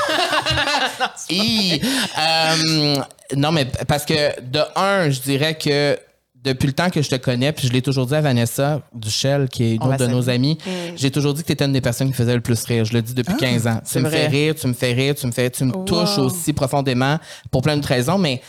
Euh, 2.20 2.96
non, 3.36 3.52
mais 3.52 3.66
parce 3.88 4.06
que 4.06 4.40
de 4.42 4.62
un, 4.76 5.10
je 5.10 5.20
dirais 5.22 5.56
que 5.58 5.98
depuis 6.46 6.68
le 6.68 6.74
temps 6.74 6.90
que 6.90 7.02
je 7.02 7.10
te 7.10 7.16
connais, 7.16 7.52
puis 7.52 7.68
je 7.68 7.74
l'ai 7.74 7.82
toujours 7.82 8.06
dit 8.06 8.16
à 8.16 8.22
Vanessa 8.22 8.82
Duchel, 8.94 9.50
qui 9.50 9.64
est 9.64 9.76
une 9.76 9.84
autre 9.84 9.98
de 9.98 10.08
nos 10.08 10.22
salue. 10.24 10.36
amis, 10.36 10.58
j'ai 10.96 11.12
toujours 11.12 11.34
dit 11.34 11.42
que 11.42 11.48
tu 11.48 11.54
étais 11.54 11.66
une 11.66 11.74
des 11.74 11.82
personnes 11.82 12.08
qui 12.08 12.14
faisait 12.14 12.36
le 12.36 12.42
plus 12.42 12.64
rire. 12.66 12.86
Je 12.86 12.94
le 12.94 13.02
dis 13.02 13.14
depuis 13.14 13.36
15 13.36 13.68
ans. 13.68 13.82
Tu 13.92 14.00
me 14.00 14.10
fais 14.10 14.28
rire, 14.28 14.56
tu 14.56 14.68
me 14.68 14.74
fais 14.74 14.94
rire, 14.94 15.16
tu 15.16 15.26
me 15.28 15.32
fais, 15.32 15.50
tu 15.50 15.66
me 15.66 15.74
touches 15.86 16.18
aussi 16.20 16.54
profondément 16.54 17.18
pour 17.52 17.62
plein 17.62 17.76
de 17.78 17.86
raisons, 17.86 18.18
mais 18.18 18.42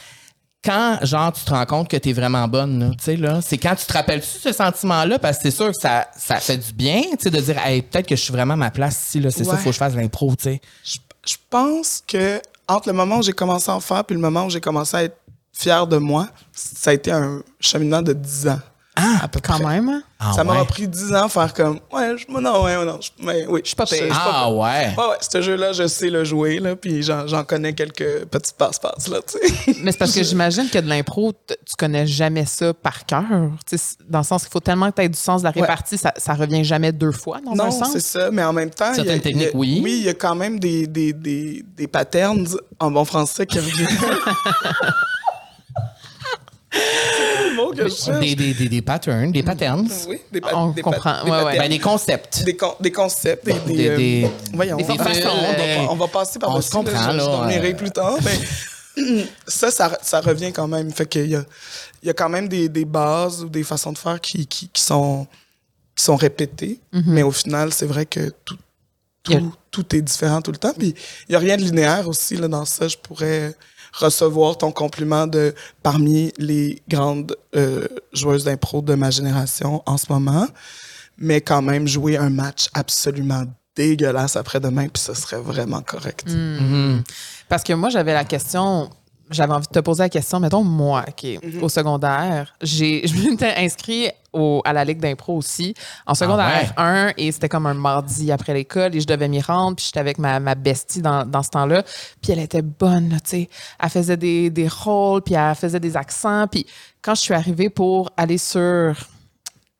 quand, 0.65 0.99
genre, 1.03 1.33
tu 1.33 1.45
te 1.45 1.51
rends 1.51 1.65
compte 1.67 1.89
que 1.89 1.97
tu 1.97 2.09
es 2.11 2.13
vraiment 2.13 2.49
bonne, 2.49 2.95
tu 2.99 3.05
sais, 3.05 3.17
là, 3.17 3.41
c'est 3.41 3.57
quand 3.57 3.77
tu 3.77 3.87
te 3.87 3.93
rappelles-tu 3.93 4.27
ce 4.41 4.53
sentiment-là, 4.53 5.19
parce 5.21 5.37
que 5.39 5.45
c'est 5.45 5.57
sûr 5.57 5.69
que 5.69 5.79
ça, 5.81 6.09
ça 6.17 6.37
fait 6.41 6.57
du 6.57 6.73
bien, 6.73 7.03
tu 7.13 7.17
sais, 7.21 7.31
de 7.31 7.41
dire, 7.41 7.57
hey, 7.65 7.83
peut-être 7.83 8.07
que 8.09 8.17
je 8.17 8.21
suis 8.23 8.33
vraiment 8.33 8.55
à 8.55 8.57
ma 8.57 8.71
place 8.73 9.07
ici, 9.07 9.21
là, 9.21 9.31
c'est 9.31 9.45
ça, 9.45 9.53
Ouais. 9.53 9.59
faut 9.59 9.67
que 9.67 9.73
je 9.73 9.79
fasse 9.79 9.95
l'impro, 9.95 10.35
tu 10.35 10.45
sais. 10.45 10.61
Je, 10.85 10.99
je 11.27 11.37
pense 11.51 12.03
que 12.07 12.41
entre 12.67 12.89
le 12.89 12.95
moment 12.95 13.19
où 13.19 13.23
j'ai 13.23 13.33
commencé 13.33 13.71
à 13.71 13.77
en 13.77 13.81
faire 13.81 14.05
puis 14.05 14.17
le 14.17 14.21
moment 14.21 14.47
où 14.47 14.51
j'ai 14.51 14.61
commencé 14.61 14.97
à 14.97 15.05
être 15.05 15.17
fier 15.59 15.87
de 15.87 15.97
moi, 15.97 16.29
ça 16.53 16.91
a 16.91 16.93
été 16.93 17.11
un 17.11 17.43
cheminement 17.61 18.03
de 18.03 18.13
10 18.13 18.49
ans. 18.49 18.61
Ah, 18.99 19.19
à 19.25 19.29
peu 19.29 19.41
Quand 19.45 19.59
près. 19.61 19.75
même. 19.75 19.91
hein? 19.91 20.03
Ah, 20.19 20.33
ça 20.35 20.43
m'aura 20.43 20.61
ouais? 20.61 20.67
pris 20.67 20.89
10 20.89 21.15
ans 21.15 21.29
faire 21.29 21.53
comme 21.53 21.81
ouais, 21.93 22.17
je, 22.17 22.25
non, 22.33 22.63
ouais, 22.65 22.83
non, 22.83 22.99
je, 22.99 23.11
mais 23.23 23.45
oui, 23.47 23.61
je 23.63 23.67
suis 23.69 23.77
pas 23.77 23.85
pire. 23.85 24.05
Ah, 24.11 24.51
ouais. 24.51 24.95
Ouais, 24.97 25.05
ouais, 25.11 25.17
ce 25.21 25.43
jeu-là, 25.43 25.75
je 25.75 25.87
sais 25.87 26.09
le 26.09 26.25
jouer, 26.25 26.59
là, 26.61 26.75
puis 26.77 27.03
j'en 27.03 27.27
j'en 27.27 27.45
connais 27.45 27.75
quelques 27.75 28.25
petits 28.25 28.53
passe-passe, 28.57 29.09
là, 29.09 29.19
tu 29.31 29.37
sais. 29.39 29.75
Mais 29.83 29.93
c'est 29.93 29.99
parce 29.99 30.15
que 30.15 30.23
j'imagine 30.23 30.71
que 30.71 30.79
de 30.79 30.89
l'impro, 30.89 31.35
tu 31.47 31.57
connais 31.77 32.07
jamais 32.07 32.47
ça 32.47 32.73
par 32.73 33.05
cœur. 33.05 33.23
Tu 33.69 33.77
sais, 33.77 33.77
c- 33.77 33.97
Dans 34.09 34.21
le 34.21 34.25
sens 34.25 34.45
qu'il 34.45 34.51
faut 34.53 34.61
tellement 34.61 34.91
que 34.91 34.97
tu 34.97 35.03
aies 35.03 35.09
du 35.11 35.19
sens 35.19 35.43
de 35.43 35.49
la 35.49 35.53
Ouais. 35.55 35.61
répartie, 35.61 35.99
ça, 35.99 36.15
ça 36.17 36.33
revient 36.33 36.65
jamais 36.65 36.91
deux 36.93 37.13
fois 37.13 37.41
dans 37.45 37.53
un 37.53 37.55
Non, 37.57 37.71
sens. 37.71 37.91
c'est 37.93 38.01
ça, 38.01 38.31
mais 38.31 38.45
en 38.45 38.55
même 38.55 38.71
temps. 38.71 38.93
il 38.95 38.97
y 38.97 39.01
a- 39.01 39.05
Certaines 39.05 39.21
techniques, 39.21 39.51
oui. 39.53 39.83
Oui, 39.85 39.97
il 39.99 40.05
y 40.05 40.09
a 40.09 40.15
quand 40.15 40.35
même 40.37 40.59
des, 40.59 40.87
des, 40.87 41.13
des, 41.13 41.63
des 41.77 41.87
patterns 41.87 42.47
en 42.81 42.91
bon 42.91 43.05
français 43.05 43.45
qui 43.45 43.59
reviennent. 43.59 43.89
c'est 46.77 47.49
le 47.51 47.55
mot 47.57 47.71
que 47.73 47.89
je 47.89 47.95
cherche. 47.95 48.21
Des, 48.21 48.35
des, 48.35 48.55
des, 48.55 48.69
des 48.69 48.83
patterns, 48.83 49.33
des 49.33 49.43
patterns. 49.43 49.89
Oui, 50.09 50.21
des, 50.33 50.41
pa- 50.41 50.51
On 50.55 50.69
des 50.71 50.83
pa- 50.83 50.91
comprend. 50.91 51.25
des 51.25 51.31
Ouais, 51.31 51.43
ouais. 51.45 51.59
Ben, 51.59 51.69
des 51.69 51.79
concepts. 51.79 52.45
Des, 52.45 52.57
con- 52.57 52.75
des 52.81 52.93
concepts, 52.93 53.45
des. 53.47 53.53
des, 53.75 53.97
Des- 53.97 54.25
euh, 54.25 54.29
voyons, 54.55 54.77
des 54.77 54.85
on 54.85 54.95
va- 54.95 55.05
façons, 55.05 55.29
on, 55.29 55.53
va, 55.87 55.93
on 55.93 55.97
va 55.97 56.09
passer 56.09 56.39
par 56.39 56.55
on 56.55 56.61
se 56.61 56.71
comprend, 56.71 57.07
là, 57.13 57.13
Je 57.13 57.19
dormirai 57.19 57.73
euh. 57.73 57.77
plus 57.77 57.91
tard, 57.91 58.17
mais 58.25 59.25
ça, 59.47 59.71
ça, 59.71 59.99
ça 60.03 60.21
revient 60.21 60.53
quand 60.53 60.69
même. 60.69 60.91
Fait 60.93 61.07
qu'il 61.07 61.29
y 61.29 61.37
a, 61.37 61.45
il 62.03 62.07
y 62.07 62.11
a 62.11 62.15
quand 62.15 62.29
même 62.29 62.49
des, 62.49 62.69
des 62.69 62.85
bases 62.85 63.43
ou 63.43 63.49
des 63.49 63.63
façons 63.65 63.93
de 63.93 63.99
faire 63.99 64.21
qui, 64.21 64.47
qui, 64.47 64.69
qui 64.69 64.83
sont, 64.83 65.27
qui 65.95 66.05
sont 66.05 66.17
répétées, 66.17 66.81
mais 66.93 67.23
au 67.23 67.31
final, 67.33 67.73
c'est 67.73 67.87
vrai 67.87 68.07
que 68.07 68.31
tout, 68.45 68.57
tout, 69.23 69.53
tout 69.71 69.97
est 69.97 70.03
différent 70.03 70.41
tout 70.41 70.53
le 70.53 70.57
temps. 70.59 70.73
Puis 70.79 70.95
il 71.29 71.33
n'y 71.33 71.37
a 71.37 71.39
rien 71.39 71.57
de 71.57 71.63
linéaire 71.63 72.07
aussi 72.09 72.37
là, 72.37 72.49
dans 72.49 72.65
ça. 72.65 72.87
Je 72.89 72.97
pourrais 72.97 73.55
recevoir 73.97 74.59
ton 74.59 74.73
compliment 74.73 75.27
de 75.27 75.55
parmi 75.83 76.33
les 76.39 76.83
grandes 76.89 77.37
euh, 77.55 77.87
joueuses 78.13 78.45
d'impro 78.45 78.83
de 78.83 78.95
ma 78.95 79.11
génération 79.11 79.83
en 79.87 79.97
ce 79.97 80.07
moment, 80.11 80.47
mais 81.19 81.41
quand 81.41 81.63
même 81.63 81.87
jouer 81.89 82.17
un 82.17 82.31
match 82.31 82.69
absolument 82.75 83.45
dégueulasse 83.75 84.37
après-demain, 84.37 84.89
puis 84.89 85.03
ce 85.03 85.15
serait 85.15 85.41
vraiment 85.41 85.83
correct. 85.83 86.27
Mm. 86.29 87.03
Parce 87.49 87.63
que 87.63 87.73
moi, 87.73 87.91
j'avais 87.91 88.15
la 88.15 88.25
question, 88.25 88.91
j'avais 89.31 89.53
envie 89.53 89.67
de 89.67 89.73
te 89.73 89.79
poser 89.81 90.03
la 90.05 90.09
question, 90.09 90.39
mettons, 90.41 90.63
moi, 90.65 91.03
qui 91.17 91.39
Mhm. 91.43 91.63
au 91.63 91.69
secondaire, 91.69 92.55
j'ai, 92.63 93.07
je 93.07 93.29
m'étais 93.29 93.55
inscrit 93.57 94.11
au, 94.33 94.61
à 94.65 94.73
la 94.73 94.85
Ligue 94.85 95.01
d'impro 95.01 95.37
aussi, 95.37 95.75
en 96.07 96.15
secondaire 96.15 96.73
1, 96.77 97.13
et 97.17 97.33
c'était 97.33 97.49
comme 97.49 97.67
un 97.67 97.75
mardi 97.75 98.31
après 98.31 98.53
l'école, 98.55 98.95
et 98.95 99.01
je 99.01 99.07
devais 99.07 99.29
m'y 99.29 99.41
rendre, 99.41 99.77
puis 99.77 99.87
j'étais 99.87 100.01
avec 100.01 100.19
ma, 100.19 100.39
ma 100.41 100.55
bestie 100.55 101.01
dans, 101.03 101.25
dans 101.25 101.43
ce 101.43 101.51
temps-là, 101.51 101.83
puis 102.23 102.33
elle 102.33 102.41
était 102.41 102.63
bonne, 102.63 103.09
là, 103.11 103.17
tu 103.21 103.31
sais. 103.31 103.49
Elle 103.83 103.89
faisait 103.91 104.17
des, 104.17 104.51
des 104.51 104.69
rôles, 104.69 105.23
puis 105.23 105.35
elle 105.35 105.55
faisait 105.55 105.81
des 105.81 105.97
accents, 105.97 106.47
puis 106.51 106.67
quand 107.03 107.15
je 107.15 107.21
suis 107.23 107.35
arrivée 107.35 107.71
pour 107.71 108.11
aller 108.17 108.39
sur 108.39 108.95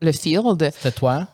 le 0.01 0.11
field, 0.11 0.71
C'est 0.79 0.95
toi? 0.95 1.27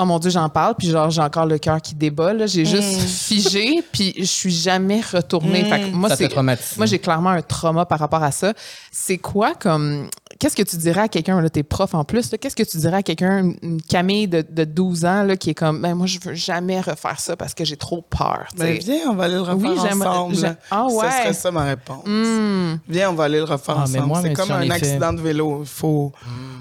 Oh 0.00 0.04
mon 0.04 0.18
Dieu, 0.20 0.30
j'en 0.30 0.48
parle, 0.48 0.74
puis 0.78 0.88
genre, 0.90 1.10
j'ai 1.10 1.20
encore 1.20 1.44
le 1.46 1.58
cœur 1.58 1.80
qui 1.82 1.94
débat. 1.94 2.32
là. 2.32 2.46
J'ai 2.46 2.64
juste 2.64 3.00
figé, 3.28 3.82
puis 3.92 4.14
je 4.16 4.22
suis 4.24 4.50
jamais 4.52 5.00
retournée. 5.00 5.64
Fait 5.64 5.80
que 5.80 5.86
moi, 5.94 6.08
Ça 6.08 6.16
c'est- 6.16 6.28
moi, 6.76 6.86
j'ai 6.86 6.98
clairement 7.00 7.30
un 7.30 7.42
trauma 7.42 7.84
par 7.84 7.98
rapport 7.98 8.22
à 8.22 8.30
ça. 8.30 8.52
C'est 8.92 9.18
quoi 9.18 9.54
comme. 9.54 10.08
Qu'est-ce 10.38 10.54
que 10.54 10.62
tu 10.62 10.76
dirais 10.76 11.00
à 11.00 11.08
quelqu'un, 11.08 11.40
là, 11.40 11.50
t'es 11.50 11.62
prof 11.64 11.94
en 11.94 12.04
plus, 12.04 12.30
là, 12.30 12.38
qu'est-ce 12.38 12.54
que 12.54 12.62
tu 12.62 12.76
dirais 12.76 12.98
à 12.98 13.02
quelqu'un, 13.02 13.54
une- 13.62 13.82
Camille 13.82 14.28
de, 14.28 14.44
de 14.48 14.64
12 14.64 15.04
ans, 15.04 15.22
là, 15.24 15.36
qui 15.36 15.50
est 15.50 15.54
comme, 15.54 15.80
ben, 15.82 15.94
moi, 15.96 16.06
je 16.06 16.18
veux 16.22 16.34
jamais 16.34 16.80
refaire 16.80 17.18
ça 17.18 17.36
parce 17.36 17.54
que 17.54 17.64
j'ai 17.64 17.76
trop 17.76 18.02
peur. 18.02 18.46
Ben, 18.56 18.78
viens, 18.78 19.10
on 19.10 19.14
va 19.14 19.24
aller 19.24 19.34
le 19.34 19.40
refaire 19.40 19.56
Oui, 19.56 19.76
j'aimerais- 19.82 20.08
ensemble. 20.08 20.56
Ah 20.70 20.86
ouais. 20.86 21.10
Ça 21.10 21.22
serait 21.22 21.32
ça 21.32 21.50
ma 21.50 21.64
réponse. 21.64 22.04
Hmm. 22.06 22.76
Viens, 22.88 23.10
on 23.10 23.14
va 23.14 23.24
aller 23.24 23.38
le 23.38 23.44
refaire 23.44 23.76
Ah, 23.78 23.82
ensemble. 23.82 24.14
c'est 24.22 24.32
comme 24.34 24.52
un 24.52 24.62
fait. 24.62 24.70
accident 24.70 25.12
de 25.12 25.20
vélo. 25.20 25.58
Il 25.62 25.66
faut, 25.66 26.12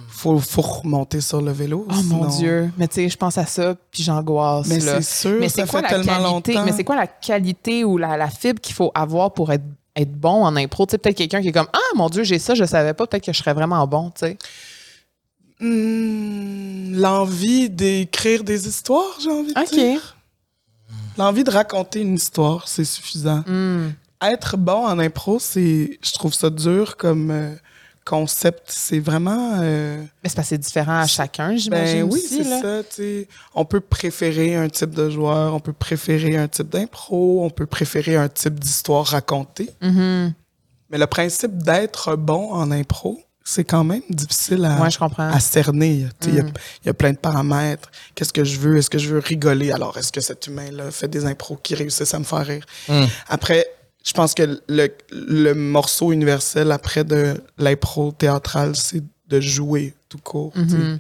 faut, 0.10 0.40
faut 0.40 0.62
remonter 0.62 1.22
sur 1.22 1.42
le 1.42 1.52
vélo. 1.52 1.86
Oh 1.90 1.94
mon 2.06 2.26
Dieu. 2.26 2.72
Mais 2.78 2.88
tu 2.88 2.96
sais, 2.96 3.10
je 3.10 3.18
pense 3.18 3.38
à 3.38 3.46
ça, 3.46 3.76
puis 3.92 4.02
j'angoisse. 4.02 4.68
Mais 4.68 4.80
là. 4.80 5.02
c'est 5.02 5.22
sûr, 5.30 5.38
Mais 5.40 5.50
ça 5.50 5.66
c'est 5.66 5.70
quoi 5.70 5.82
fait 5.82 5.84
la 5.84 5.90
tellement 6.04 6.32
qualité? 6.32 6.54
longtemps. 6.54 6.66
Mais 6.66 6.72
c'est 6.72 6.84
quoi 6.84 6.96
la 6.96 7.08
qualité 7.08 7.84
ou 7.84 7.98
la, 8.00 8.18
la 8.18 8.30
fibre 8.30 8.60
qu'il 8.60 8.74
faut 8.74 8.92
avoir 8.96 9.34
pour 9.34 9.52
être, 9.52 9.64
être 9.98 10.14
bon 10.14 10.46
en 10.46 10.56
impro? 10.56 10.86
Tu 10.86 10.92
sais, 10.92 10.98
peut-être 10.98 11.18
quelqu'un 11.18 11.42
qui 11.42 11.50
est 11.50 11.52
comme 11.52 11.68
Ah 11.74 11.96
mon 11.96 12.10
Dieu, 12.10 12.24
j'ai 12.24 12.40
ça, 12.40 12.56
je 12.56 12.64
savais 12.64 12.94
pas, 12.94 13.06
peut-être 13.08 13.26
que 13.26 13.34
je 13.34 13.38
serais 13.38 13.54
vraiment 13.54 13.86
bon, 13.88 14.12
tu 14.12 14.26
sais. 14.26 14.38
Hmm, 15.60 16.96
L'envie 16.96 17.70
d'écrire 17.70 18.44
des 18.44 18.68
histoires, 18.68 19.18
j'ai 19.22 19.32
envie 19.32 19.54
de 19.54 19.70
dire. 19.72 20.16
L'envie 21.18 21.44
de 21.44 21.50
raconter 21.50 22.02
une 22.02 22.16
histoire, 22.16 22.68
c'est 22.68 22.86
suffisant. 22.86 23.44
Hmm. 23.48 23.90
Être 24.22 24.56
bon 24.58 24.86
en 24.86 25.00
impro, 25.00 25.40
c'est, 25.40 25.98
je 26.02 26.12
trouve 26.14 26.34
ça 26.34 26.50
dur 26.50 26.96
comme 26.98 27.32
euh, 27.32 27.54
concept. 28.08 28.64
C'est 28.68 29.00
vraiment. 29.00 29.60
euh, 29.62 30.02
Mais 30.24 30.30
c'est 30.30 30.36
parce 30.36 30.48
que 30.48 30.56
c'est 30.56 30.58
différent 30.58 31.00
à 31.00 31.08
chacun, 31.08 31.56
j'imagine. 31.56 32.02
ben 32.04 32.12
oui, 32.12 32.20
aussi, 32.24 32.44
c'est 32.44 32.50
là. 32.50 32.62
ça. 32.62 32.84
tu 32.84 32.96
sais. 32.96 33.28
On 33.54 33.66
peut 33.66 33.82
préférer 33.82 34.56
un 34.56 34.70
type 34.70 34.92
de 34.92 35.10
joueur, 35.10 35.54
on 35.54 35.60
peut 35.60 35.74
préférer 35.74 36.38
un 36.38 36.48
type 36.48 36.70
d'impro, 36.70 37.44
on 37.44 37.50
peut 37.50 37.66
préférer 37.66 38.16
un 38.16 38.30
type 38.30 38.60
d'histoire 38.60 39.06
racontée. 39.06 39.70
Mhm. 39.82 40.34
Mais 40.90 40.98
le 40.98 41.08
principe 41.08 41.58
d'être 41.64 42.16
bon 42.16 42.52
en 42.54 42.72
impro, 42.72 43.20
c'est 43.44 43.64
quand 43.66 43.84
même 43.84 44.02
difficile 44.10 44.64
à, 44.66 44.82
Ouais, 44.82 44.90
je 44.92 44.98
comprends. 45.00 45.30
à 45.30 45.40
cerner. 45.40 46.06
Tu 46.20 46.28
sais, 46.28 46.32
Il 46.32 46.36
y 46.36 46.40
a- 46.40 46.44
Mm. 46.44 46.54
il 46.84 46.88
y, 46.88 46.90
a 46.90 46.94
plein 46.94 47.12
de 47.14 47.18
paramètres. 47.18 47.90
Qu'est-ce 48.16 48.34
que 48.34 48.44
je 48.44 48.58
veux? 48.60 48.78
Est-ce 48.78 48.90
que 48.90 48.98
je 48.98 49.08
veux 49.14 49.20
rigoler? 49.20 49.72
Alors, 49.72 49.98
est-ce 49.98 50.12
que 50.12 50.20
cet 50.22 50.48
humain-là 50.48 50.92
fait 50.92 51.08
des 51.08 51.26
impros 51.26 51.58
qui 51.62 51.74
réussissent 51.76 52.14
à 52.14 52.20
me 52.20 52.26
faire 52.26 52.46
rire? 52.46 52.66
Mm. 52.90 53.04
Après, 53.30 53.66
je 54.08 54.14
pense 54.14 54.34
que 54.34 54.62
le, 54.70 54.88
le 55.12 55.54
morceau 55.54 56.14
universel 56.14 56.72
après 56.72 57.04
de 57.04 57.44
l'impro 57.58 58.14
théâtrale, 58.14 58.74
c'est 58.78 59.04
de 59.28 59.42
jouer 59.42 59.94
tout 60.08 60.18
court. 60.20 60.54
Mhm. 60.56 60.98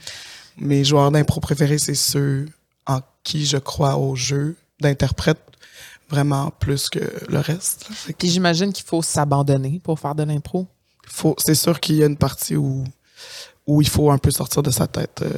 Mes 0.58 0.84
joueurs 0.84 1.10
d'impro 1.12 1.40
préférés, 1.40 1.78
c'est 1.78 1.96
ceux 1.96 2.48
en 2.86 3.00
qui 3.24 3.46
je 3.46 3.56
crois 3.58 3.96
au 3.96 4.18
jeu 4.18 4.58
d'interprète 4.82 5.40
vraiment 6.10 6.52
plus 6.60 6.90
que 6.90 7.00
le 7.30 7.40
reste. 7.40 7.88
que 8.08 8.12
Puis 8.14 8.28
j'imagine 8.30 8.74
qu'il 8.74 8.86
faut 8.86 9.02
s'abandonner 9.02 9.80
pour 9.82 9.98
faire 10.00 10.14
de 10.16 10.24
l'impro. 10.24 10.68
faut, 11.08 11.34
c'est 11.38 11.56
sûr 11.56 11.80
qu'il 11.80 11.96
y 11.96 12.04
a 12.04 12.08
une 12.08 12.18
partie 12.18 12.58
où, 12.58 12.84
où 13.66 13.82
il 13.82 13.88
faut 13.88 14.12
un 14.12 14.18
peu 14.18 14.32
sortir 14.32 14.64
de 14.64 14.72
sa 14.72 14.88
tête, 14.88 15.22
euh, 15.22 15.30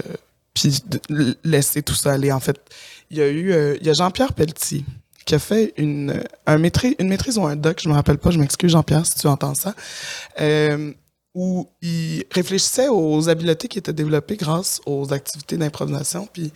puis 0.55 0.79
de- 0.87 1.37
laisser 1.43 1.83
tout 1.83 1.93
ça 1.95 2.13
aller. 2.13 2.31
En 2.31 2.39
fait, 2.39 2.59
il 3.11 3.17
y 3.17 3.21
a 3.21 3.27
eu, 3.27 3.51
euh, 3.51 3.77
il 3.79 3.85
y 3.85 3.89
a 3.91 3.93
Jean-Pierre 3.93 4.33
Pelletier 4.33 4.83
qui 5.29 5.35
a 5.35 5.39
fait 5.39 5.75
une, 5.77 6.23
un 6.47 6.57
maîtrise, 6.57 6.95
une 6.97 7.07
maîtrise 7.07 7.37
ou 7.37 7.45
un 7.45 7.55
doc, 7.55 7.79
je 7.83 7.87
me 7.87 7.93
rappelle 7.93 8.17
pas, 8.17 8.31
je 8.31 8.39
m'excuse 8.39 8.71
Jean-Pierre 8.71 9.05
si 9.05 9.13
tu 9.13 9.27
entends 9.27 9.53
ça, 9.53 9.75
euh, 10.41 10.91
où 11.35 11.69
il 11.83 12.23
réfléchissait 12.31 12.87
aux 12.89 13.29
habiletés 13.29 13.67
qui 13.67 13.77
étaient 13.77 13.93
développées 13.93 14.37
grâce 14.37 14.81
aux 14.87 15.13
activités 15.13 15.55
d'improvisation. 15.55 16.27
Puis 16.33 16.51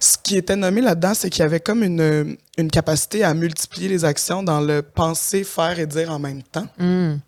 ce 0.00 0.16
qui 0.20 0.36
était 0.36 0.56
nommé 0.56 0.80
là-dedans, 0.80 1.14
c'est 1.14 1.30
qu'il 1.30 1.42
y 1.42 1.44
avait 1.44 1.60
comme 1.60 1.84
une, 1.84 2.36
une 2.58 2.70
capacité 2.72 3.22
à 3.22 3.32
multiplier 3.32 3.86
les 3.86 4.04
actions 4.04 4.42
dans 4.42 4.60
le 4.60 4.82
penser, 4.82 5.44
faire 5.44 5.78
et 5.78 5.86
dire 5.86 6.10
en 6.10 6.18
même 6.18 6.42
temps. 6.42 6.66
Hmm. 6.78 7.18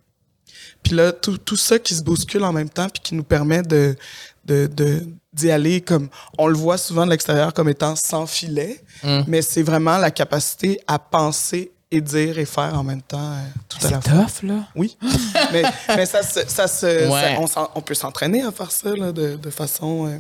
Puis 0.83 0.97
là, 0.97 1.13
tout, 1.13 1.39
tout 1.39 1.57
ça 1.57 1.79
qui 1.79 1.95
se 1.95 2.03
bouscule 2.03 2.43
en 2.43 2.53
même 2.53 2.71
temps, 2.71 2.89
puis 2.89 3.01
qui 3.05 3.15
nous 3.15 3.23
permet 3.23 3.63
de 3.63 3.95
de 4.45 4.67
de- 4.67 5.07
d'y 5.33 5.51
aller 5.51 5.81
comme 5.81 6.09
on 6.39 6.47
le 6.47 6.55
voit 6.57 6.77
souvent 6.79 7.07
de 7.07 7.11
l'extérieur 7.11 7.55
comme 7.55 7.69
étant 7.69 7.97
sans 7.97 8.27
filet, 8.27 8.83
Mm. 9.03 9.23
mais 9.27 9.41
c'est 9.43 9.63
vraiment 9.63 9.97
la 9.99 10.11
capacité 10.11 10.79
à 10.87 10.99
penser 10.99 11.73
et 11.91 12.01
dire 12.01 12.39
et 12.39 12.45
faire 12.45 12.79
en 12.79 12.83
même 12.85 13.03
temps 13.03 13.19
euh, 13.33 13.45
tout 13.69 13.79
à 13.87 13.91
la 13.91 14.01
C'est 14.03 14.11
fois. 14.11 14.25
tough, 14.25 14.43
là. 14.49 14.55
Oui, 14.77 14.97
mais, 15.53 15.63
mais 15.89 16.07
ça 16.07 16.23
se, 16.23 16.41
ça 16.49 16.67
se, 16.67 16.87
Ouais. 17.11 17.47
ça- 17.47 17.71
on 17.75 17.81
peut 17.81 17.95
s'entraîner 17.95 18.43
à 18.43 18.51
faire 18.53 18.71
ça 18.71 18.95
là, 18.95 19.13
de, 19.13 19.37
de 19.37 19.51
façon. 19.51 20.07
euh, 20.07 20.19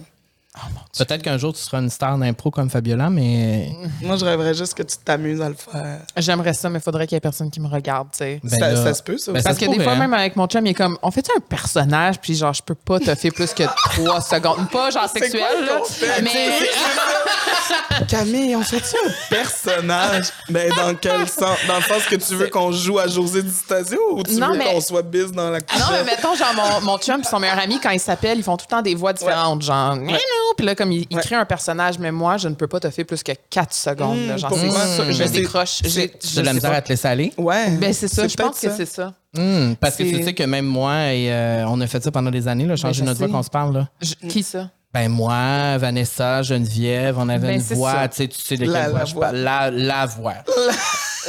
Peut-être 0.98 1.22
qu'un 1.22 1.38
jour, 1.38 1.54
tu 1.54 1.60
seras 1.60 1.80
une 1.80 1.88
star 1.88 2.18
d'impro 2.18 2.50
comme 2.50 2.68
Fabiola, 2.68 3.08
mais. 3.08 3.70
Moi, 4.02 4.16
je 4.16 4.24
rêverais 4.24 4.52
juste 4.52 4.74
que 4.74 4.82
tu 4.82 4.96
t'amuses 4.98 5.40
à 5.40 5.48
le 5.48 5.54
faire. 5.54 6.00
J'aimerais 6.18 6.52
ça, 6.52 6.68
mais 6.68 6.78
il 6.78 6.82
faudrait 6.82 7.06
qu'il 7.06 7.16
y 7.16 7.18
ait 7.18 7.20
personne 7.20 7.50
qui 7.50 7.58
me 7.58 7.68
regarde, 7.68 8.08
tu 8.12 8.18
sais. 8.18 8.40
Ben 8.44 8.76
ça, 8.76 8.92
se 8.92 9.02
peut, 9.02 9.16
ça. 9.16 9.32
ben 9.32 9.40
ça 9.40 9.48
Parce 9.48 9.58
que 9.58 9.64
des 9.64 9.72
pourrait, 9.72 9.84
fois, 9.84 9.92
hein. 9.94 9.98
même 9.98 10.12
avec 10.12 10.36
mon 10.36 10.46
chum, 10.46 10.66
il 10.66 10.70
est 10.70 10.74
comme, 10.74 10.98
on 11.02 11.10
fait 11.10 11.26
un 11.34 11.40
personnage, 11.40 12.20
puis 12.20 12.34
genre, 12.34 12.52
je 12.52 12.62
peux 12.62 12.74
pas 12.74 13.00
te 13.00 13.14
faire 13.14 13.32
plus 13.32 13.54
que 13.54 13.62
trois 13.94 14.20
secondes. 14.20 14.68
Pas 14.70 14.90
genre 14.90 15.10
quoi 15.10 15.20
sexuel, 15.20 15.64
là, 15.64 15.80
mais 16.22 16.30
Camille, 18.08 18.54
on 18.56 18.62
fait-tu 18.62 18.96
un 19.06 19.10
personnage? 19.30 20.26
Mais 20.48 20.68
dans 20.70 20.94
quel 20.94 21.28
sens? 21.28 21.56
Dans 21.68 21.76
le 21.76 21.82
sens 21.82 22.04
que 22.08 22.16
tu 22.16 22.34
veux 22.34 22.48
qu'on 22.48 22.72
joue 22.72 22.98
à 22.98 23.06
José 23.06 23.42
Di 23.42 23.50
Stasio 23.52 23.98
ou 24.12 24.22
tu 24.22 24.34
Non, 24.34 24.52
veux 24.52 24.58
mais- 24.58 24.64
qu'on 24.72 24.80
soit 24.80 25.02
bis 25.02 25.30
dans 25.32 25.50
la 25.50 25.60
couche? 25.60 25.78
Non, 25.78 25.86
mais 25.92 26.04
mettons, 26.04 26.34
genre, 26.34 26.52
mon, 26.54 26.86
mon 26.86 26.98
chum 26.98 27.20
et 27.20 27.24
son 27.24 27.38
meilleur 27.38 27.58
ami, 27.58 27.78
quand 27.80 27.90
ils 27.90 28.00
s'appellent, 28.00 28.38
ils 28.38 28.44
font 28.44 28.56
tout 28.56 28.66
le 28.68 28.76
temps 28.76 28.82
des 28.82 28.94
voix 28.94 29.12
différentes. 29.12 29.62
Genre, 29.62 29.94
Hello! 29.94 30.18
Puis 30.56 30.66
là, 30.66 30.74
comme 30.74 30.92
ils, 30.92 31.06
ils 31.10 31.16
Ouais. 31.16 31.22
créent 31.22 31.36
un 31.36 31.44
personnage, 31.46 31.98
mais 31.98 32.12
moi, 32.12 32.36
je 32.36 32.48
ne 32.48 32.54
peux 32.54 32.66
pas 32.66 32.80
te 32.80 32.90
faire 32.90 33.06
plus 33.06 33.22
que 33.22 33.32
4 33.50 33.72
secondes. 33.74 34.26
là. 34.28 34.36
Genre, 34.36 34.52
c'est 34.54 35.12
je 35.12 35.24
décroche. 35.30 35.80
J'ai- 35.84 36.08
de 36.08 36.42
la 36.42 36.52
misère 36.52 36.70
pas. 36.70 36.76
à 36.76 36.82
te 36.82 36.88
laisser 36.90 37.08
aller? 37.08 37.32
Ouais. 37.38 37.70
Ben, 37.70 37.92
c'est 37.92 38.08
ça. 38.08 38.26
Je 38.28 38.36
pense 38.36 38.58
que 38.60 38.70
c'est 38.70 38.86
ça. 38.86 39.14
Hmm, 39.34 39.74
parce 39.80 39.96
que 39.96 40.04
C'est- 40.04 40.18
tu 40.18 40.24
sais 40.24 40.34
que 40.34 40.42
même 40.42 40.66
moi, 40.66 41.12
et, 41.14 41.32
euh, 41.32 41.64
on 41.66 41.80
a 41.80 41.86
fait 41.86 42.02
ça 42.02 42.10
pendant 42.10 42.30
des 42.30 42.48
années, 42.48 42.66
là, 42.66 42.76
changer 42.76 43.00
Ben, 43.00 43.06
je 43.06 43.10
notre 43.10 43.18
voix 43.18 43.28
qu'on 43.28 43.42
se 43.42 43.48
parle. 43.48 43.74
Là. 43.74 43.88
Je- 44.02 44.28
Qui 44.28 44.42
ça? 44.42 44.68
Ben 44.94 45.08
moi, 45.08 45.78
Vanessa, 45.78 46.42
Geneviève, 46.42 47.16
on 47.18 47.28
avait 47.30 47.48
Ben, 47.48 47.54
une 47.54 47.60
c'est 47.62 47.74
voix, 47.74 48.06
tu 48.08 48.16
sais, 48.16 48.28
tu 48.28 48.38
sais 48.40 48.56
de 48.58 48.66
La- 48.66 48.82
quelle 48.82 48.90
voix 48.90 48.98
la 48.98 49.04
je 49.06 49.14
voix. 49.14 49.24
parle. 49.26 49.36
La, 49.38 49.70
la 49.70 50.06
voix. 50.06 50.34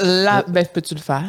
Là, 0.02 0.43
ben, 0.47 0.65
peux-tu 0.65 0.95
le 0.95 0.99
faire? 0.99 1.23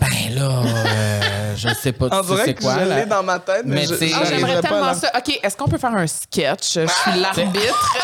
Ben 0.00 0.08
là, 0.34 0.62
euh, 0.64 1.54
je 1.56 1.68
sais 1.74 1.92
pas, 1.92 2.06
On 2.12 2.22
tu 2.22 2.28
sais 2.28 2.32
dirait 2.34 2.44
c'est 2.46 2.54
quoi. 2.54 2.76
je 2.78 2.88
l'ai 2.94 3.06
dans 3.06 3.22
ma 3.22 3.38
tête, 3.40 3.62
mais, 3.66 3.74
Mais 3.76 3.86
c'est- 3.86 4.10
Ah, 4.14 4.22
j'aimerais 4.24 4.60
tellement 4.60 4.86
la- 4.86 4.94
ça. 4.94 5.10
OK, 5.16 5.38
est-ce 5.42 5.56
qu'on 5.56 5.68
peut 5.68 5.78
faire 5.78 5.94
un 5.94 6.06
sketch? 6.06 6.74
Je 6.74 6.86
suis 6.86 7.20
l'arbitre. 7.20 7.96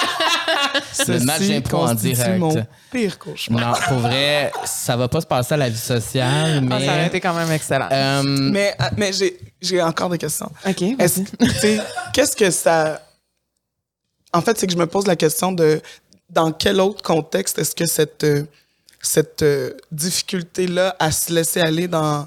Le 1.08 1.20
match 1.20 1.40
d'impro 1.42 1.86
en 1.86 1.94
direct. 1.94 2.38
mon 2.38 2.54
pire 2.90 3.18
cauchemar. 3.18 3.60
Non, 3.60 3.72
pour 3.88 3.98
vrai, 3.98 4.52
ça 4.64 4.96
va 4.96 5.08
pas 5.08 5.20
se 5.20 5.26
passer 5.26 5.54
à 5.54 5.56
la 5.56 5.68
vie 5.68 5.76
sociale, 5.78 6.66
Ah, 6.70 6.78
ça 6.78 6.84
aurait 6.86 6.86
mais... 6.96 7.06
été 7.06 7.20
quand 7.20 7.34
même 7.34 7.50
excellent. 7.52 7.88
euh, 7.90 8.22
Mais, 8.24 8.74
ah, 8.78 8.90
mais 8.96 9.12
j'ai, 9.12 9.38
j'ai 9.62 9.80
encore 9.80 10.08
des 10.10 10.18
questions. 10.18 10.50
OK, 10.66 10.82
Est-ce, 10.82 11.20
vas-y. 11.20 11.24
tu 11.24 11.50
sais, 11.58 11.80
qu'est-ce 12.12 12.36
que 12.36 12.50
ça. 12.50 13.00
En 14.32 14.40
fait, 14.42 14.58
c'est 14.58 14.66
que 14.66 14.72
je 14.72 14.78
me 14.78 14.86
pose 14.86 15.06
la 15.06 15.16
question 15.16 15.52
de 15.52 15.80
dans 16.30 16.52
quel 16.52 16.80
autre 16.80 17.02
contexte 17.02 17.58
est-ce 17.58 17.74
que 17.74 17.86
cette, 17.86 18.24
euh, 18.24 18.44
cette 19.00 19.42
euh, 19.42 19.70
difficulté-là 19.92 20.94
à 20.98 21.10
se 21.10 21.32
laisser 21.32 21.60
aller 21.60 21.88
dans, 21.88 22.26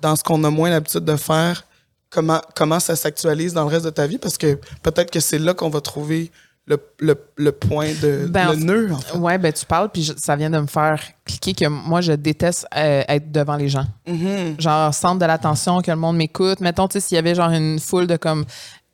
dans 0.00 0.16
ce 0.16 0.24
qu'on 0.24 0.42
a 0.44 0.50
moins 0.50 0.70
l'habitude 0.70 1.04
de 1.04 1.16
faire, 1.16 1.64
comment, 2.10 2.40
comment 2.56 2.80
ça 2.80 2.96
s'actualise 2.96 3.52
dans 3.54 3.62
le 3.62 3.68
reste 3.70 3.84
de 3.84 3.90
ta 3.90 4.06
vie? 4.06 4.18
Parce 4.18 4.36
que 4.38 4.58
peut-être 4.82 5.10
que 5.12 5.20
c'est 5.20 5.38
là 5.38 5.54
qu'on 5.54 5.70
va 5.70 5.80
trouver 5.80 6.32
le, 6.68 6.78
le, 6.98 7.14
le 7.36 7.52
point 7.52 7.92
de. 8.02 8.26
Ben, 8.28 8.50
le 8.50 8.56
nœud, 8.56 8.92
en 8.92 8.98
fait. 8.98 9.16
Ouais, 9.16 9.38
ben 9.38 9.52
tu 9.52 9.64
parles, 9.64 9.88
puis 9.88 10.02
je- 10.02 10.14
ça 10.16 10.34
vient 10.34 10.50
de 10.50 10.58
me 10.58 10.66
faire 10.66 11.00
cliquer 11.24 11.54
que 11.54 11.66
moi, 11.68 12.00
je 12.00 12.10
déteste 12.10 12.66
euh, 12.76 13.04
être 13.06 13.30
devant 13.30 13.54
les 13.54 13.68
gens. 13.68 13.86
Mhm. 14.08 14.56
Genre, 14.60 14.92
centre 14.92 15.20
de 15.20 15.26
l'attention, 15.26 15.80
que 15.80 15.92
le 15.92 15.96
monde 15.96 16.16
m'écoute. 16.16 16.58
Mettons, 16.60 16.88
tu 16.88 16.94
sais, 16.94 17.06
s'il 17.06 17.14
y 17.14 17.18
avait 17.18 17.36
genre 17.36 17.50
une 17.50 17.78
foule 17.78 18.08
de 18.08 18.16
comme 18.16 18.44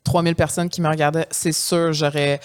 3000 0.03 0.35
personnes 0.35 0.69
qui 0.69 0.81
me 0.81 0.89
regardaient, 0.89 1.27
c'est 1.31 1.51
sûr, 1.53 1.93
j'aurais 1.93 2.39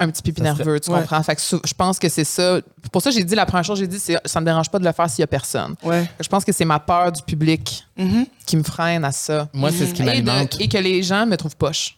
un 0.00 0.08
petit 0.10 0.22
pipi 0.22 0.40
Ça 0.42 0.48
serait- 0.48 0.56
nerveux, 0.64 0.80
tu 0.80 0.90
Ouais. 0.90 1.00
comprends? 1.00 1.22
Fait 1.22 1.36
que 1.36 1.42
je 1.42 1.74
pense 1.74 1.98
que 1.98 2.08
c'est 2.08 2.24
ça. 2.24 2.60
Pour 2.90 3.02
ça, 3.02 3.10
j'ai 3.10 3.22
dit, 3.22 3.34
la 3.34 3.46
première 3.46 3.64
chose 3.64 3.78
que 3.78 3.84
j'ai 3.84 3.88
dit, 3.88 3.98
c'est 4.00 4.16
ça 4.24 4.40
me 4.40 4.44
dérange 4.46 4.68
pas 4.68 4.78
de 4.78 4.84
le 4.84 4.92
faire 4.92 5.08
s'il 5.08 5.20
y 5.20 5.24
a 5.24 5.28
personne. 5.28 5.74
Ouais. 5.84 6.10
Je 6.20 6.28
pense 6.28 6.44
que 6.44 6.52
c'est 6.52 6.64
ma 6.64 6.80
peur 6.80 7.12
du 7.12 7.22
public 7.22 7.84
Mhm. 7.96 8.26
qui 8.46 8.56
me 8.56 8.62
freine 8.64 9.04
à 9.04 9.12
ça. 9.12 9.48
Moi, 9.52 9.70
c'est 9.70 9.86
ce 9.86 9.94
qui 9.94 10.02
Et, 10.02 10.04
de- 10.04 10.10
m'alimente, 10.10 10.60
et 10.60 10.68
que 10.68 10.78
les 10.78 11.02
gens 11.02 11.24
me 11.26 11.36
trouvent 11.36 11.56
poche. 11.56 11.96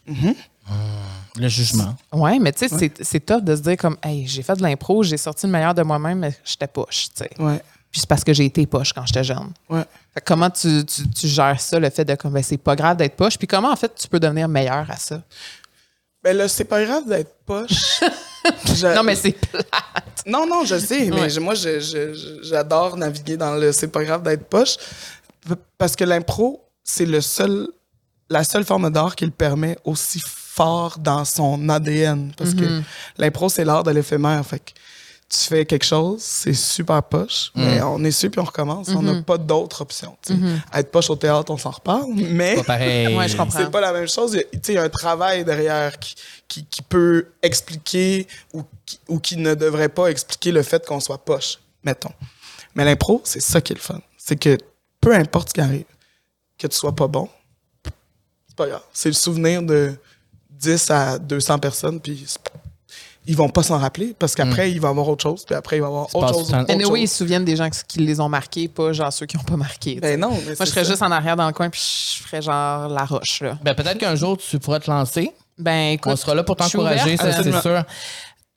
le 1.37 1.47
jugement. 1.47 1.95
Ouais, 2.13 2.39
mais 2.39 2.51
tu 2.51 2.67
sais, 2.67 2.77
c'est- 2.77 3.03
c'est 3.03 3.25
tough 3.25 3.41
de 3.43 3.55
se 3.55 3.61
dire 3.61 3.77
comme, 3.77 3.97
hey, 4.03 4.27
j'ai 4.27 4.43
fait 4.43 4.55
de 4.55 4.61
l'impro, 4.61 5.01
j'ai 5.03 5.17
sorti 5.17 5.45
le 5.45 5.51
meilleur 5.51 5.73
de 5.73 5.81
moi-même, 5.81 6.19
mais 6.19 6.33
j'étais 6.45 6.67
poche, 6.67 7.07
tu 7.15 7.23
sais. 7.23 7.29
Ouais. 7.39 7.61
Puis 7.91 8.01
c'est 8.01 8.07
parce 8.09 8.23
que 8.23 8.33
j'ai 8.33 8.45
été 8.45 8.65
poche 8.67 8.93
quand 8.93 9.05
j'étais 9.05 9.23
jeune. 9.23 9.49
Ouais. 9.69 9.83
Fait 10.13 10.21
comment 10.25 10.49
tu, 10.49 10.85
tu, 10.85 11.09
tu 11.09 11.27
gères 11.27 11.59
ça, 11.61 11.79
le 11.79 11.89
fait 11.89 12.03
de 12.05 12.15
comme, 12.15 12.33
ben, 12.33 12.43
c'est 12.43 12.57
pas 12.57 12.75
grave 12.75 12.97
d'être 12.97 13.15
poche, 13.15 13.37
puis 13.37 13.47
comment 13.47 13.71
en 13.71 13.75
fait 13.75 13.93
tu 13.95 14.07
peux 14.07 14.19
devenir 14.19 14.47
meilleur 14.47 14.85
à 14.89 14.97
ça? 14.97 15.21
Ben 16.23 16.35
là, 16.37 16.47
c'est 16.47 16.65
pas 16.65 16.83
grave 16.83 17.07
d'être 17.07 17.33
poche. 17.45 18.01
Je- 18.65 18.95
Non, 18.95 19.03
mais 19.03 19.15
c'est 19.15 19.31
plat. 19.31 19.61
Non, 20.25 20.45
non, 20.47 20.63
je 20.65 20.77
sais, 20.77 21.05
mais 21.11 21.21
Ouais. 21.21 21.29
je- 21.29 21.39
moi, 21.39 21.53
je- 21.55 21.79
je- 21.79 22.13
je- 22.13 22.43
j'adore 22.43 22.97
naviguer 22.97 23.37
dans 23.37 23.55
le 23.55 23.71
c'est 23.71 23.87
pas 23.87 24.03
grave 24.03 24.23
d'être 24.23 24.45
poche. 24.45 24.75
Parce 25.77 25.95
que 25.95 26.03
l'impro, 26.03 26.63
c'est 26.83 27.05
le 27.05 27.21
seul, 27.21 27.67
la 28.29 28.43
seule 28.43 28.65
forme 28.65 28.89
d'art 28.91 29.15
qui 29.15 29.25
le 29.25 29.31
permet 29.31 29.77
aussi 29.83 30.21
fort 30.25 30.97
dans 30.99 31.23
son 31.25 31.69
ADN. 31.69 32.31
Parce 32.37 32.53
que 32.53 32.81
l'impro, 33.17 33.47
c'est 33.49 33.63
l'art 33.65 33.83
de 33.83 33.91
l'éphémère. 33.91 34.45
Fait 34.45 34.59
que 34.59 34.71
tu 35.33 35.39
fais 35.47 35.65
quelque 35.65 35.85
chose, 35.85 36.21
c'est 36.21 36.53
super 36.53 37.01
poche, 37.01 37.51
mais 37.55 37.81
on 37.81 38.03
est 38.03 38.11
sûr 38.11 38.29
puis 38.29 38.41
on 38.41 38.43
recommence. 38.43 38.89
On 38.89 39.01
n'a 39.01 39.21
pas 39.21 39.37
d'autre 39.37 39.81
option. 39.81 40.17
sais. 40.21 40.33
Être 40.73 40.91
poche 40.91 41.09
au 41.09 41.15
théâtre, 41.15 41.51
on 41.51 41.57
s'en 41.57 41.71
reparle, 41.71 42.11
mais 42.13 42.55
Pas 42.55 42.63
pareil. 42.63 43.15
Ouais, 43.17 43.27
c'est 43.29 43.71
pas 43.71 43.79
la 43.81 43.93
même 43.93 44.09
chose. 44.09 44.33
Il 44.33 44.37
y 44.37 44.39
a- 44.41 44.43
tu 44.43 44.59
sais, 44.61 44.71
il 44.73 44.75
y 44.75 44.77
a 44.77 44.83
un 44.83 44.89
travail 44.89 45.45
derrière 45.45 45.97
qui, 45.99 46.15
qui, 46.49 46.65
qui 46.65 46.81
peut 46.81 47.27
expliquer 47.41 48.27
ou 48.53 48.63
qui, 48.85 48.99
ou 49.07 49.19
qui 49.19 49.37
ne 49.37 49.53
devrait 49.55 49.87
pas 49.89 50.07
expliquer 50.07 50.51
le 50.51 50.63
fait 50.63 50.85
qu'on 50.85 50.99
soit 50.99 51.23
poche, 51.23 51.59
mettons. 51.83 52.11
Mais 52.75 52.83
l'impro, 52.83 53.21
c'est 53.23 53.41
ça 53.41 53.61
qui 53.61 53.71
est 53.71 53.77
le 53.77 53.81
fun. 53.81 54.01
C'est 54.17 54.35
que 54.37 54.57
peu 54.99 55.15
importe 55.15 55.49
ce 55.49 55.53
qui 55.53 55.61
arrive, 55.61 55.85
que 56.57 56.67
tu 56.67 56.75
sois 56.75 56.93
pas 56.95 57.07
bon, 57.07 57.29
c'est 58.47 58.55
pas 58.57 58.67
grave. 58.67 58.83
C'est 58.93 59.09
le 59.09 59.13
souvenir 59.15 59.63
de 59.63 59.95
10 60.49 60.91
à 60.91 61.17
200 61.17 61.57
personnes, 61.59 61.99
puis 62.01 62.25
ils 63.27 63.35
vont 63.35 63.49
pas 63.49 63.61
s'en 63.61 63.77
rappeler 63.77 64.15
parce 64.17 64.33
qu'après, 64.33 64.71
il 64.71 64.81
va 64.81 64.87
y 64.87 64.91
avoir 64.91 65.07
autre 65.07 65.21
chose, 65.21 65.45
puis 65.45 65.53
après, 65.53 65.77
il 65.77 65.81
va 65.81 65.87
y 65.87 65.89
avoir 65.89 66.15
autre 66.15 66.33
chose. 66.33 66.53
autre 66.53 66.71
Anyway, 66.71 67.03
ils 67.03 67.07
se 67.07 67.17
souviennent 67.17 67.45
des 67.45 67.55
gens 67.55 67.69
qui, 67.87 67.99
les 67.99 68.19
ont 68.19 68.29
marqués, 68.29 68.67
pas 68.67 68.93
genre 68.93 69.13
ceux 69.13 69.27
qui 69.27 69.37
n'ont 69.37 69.43
pas 69.43 69.57
marqué. 69.57 69.99
Ben 69.99 70.19
non, 70.19 70.31
mais 70.31 70.55
Moi, 70.55 70.55
je 70.61 70.65
serais 70.65 70.83
ça. 70.83 70.89
juste 70.91 71.01
en 71.03 71.11
arrière 71.11 71.35
dans 71.35 71.45
le 71.47 71.53
coin, 71.53 71.69
puis 71.69 71.81
je 72.17 72.23
ferais 72.23 72.41
genre 72.41 72.87
la 72.87 73.05
roche, 73.05 73.41
là. 73.41 73.57
Ben, 73.63 73.75
peut-être 73.75 73.99
qu'un 73.99 74.15
jour, 74.15 74.37
tu 74.37 74.57
pourras 74.59 74.79
te 74.79 74.89
lancer. 74.89 75.31
Ben, 75.57 75.93
écoute. 75.93 76.11
On 76.11 76.15
sera 76.15 76.33
là 76.33 76.43
pour 76.43 76.55
t'encourager, 76.55 77.17
ça, 77.17 77.43
c'est 77.43 77.61
sûr. 77.61 77.83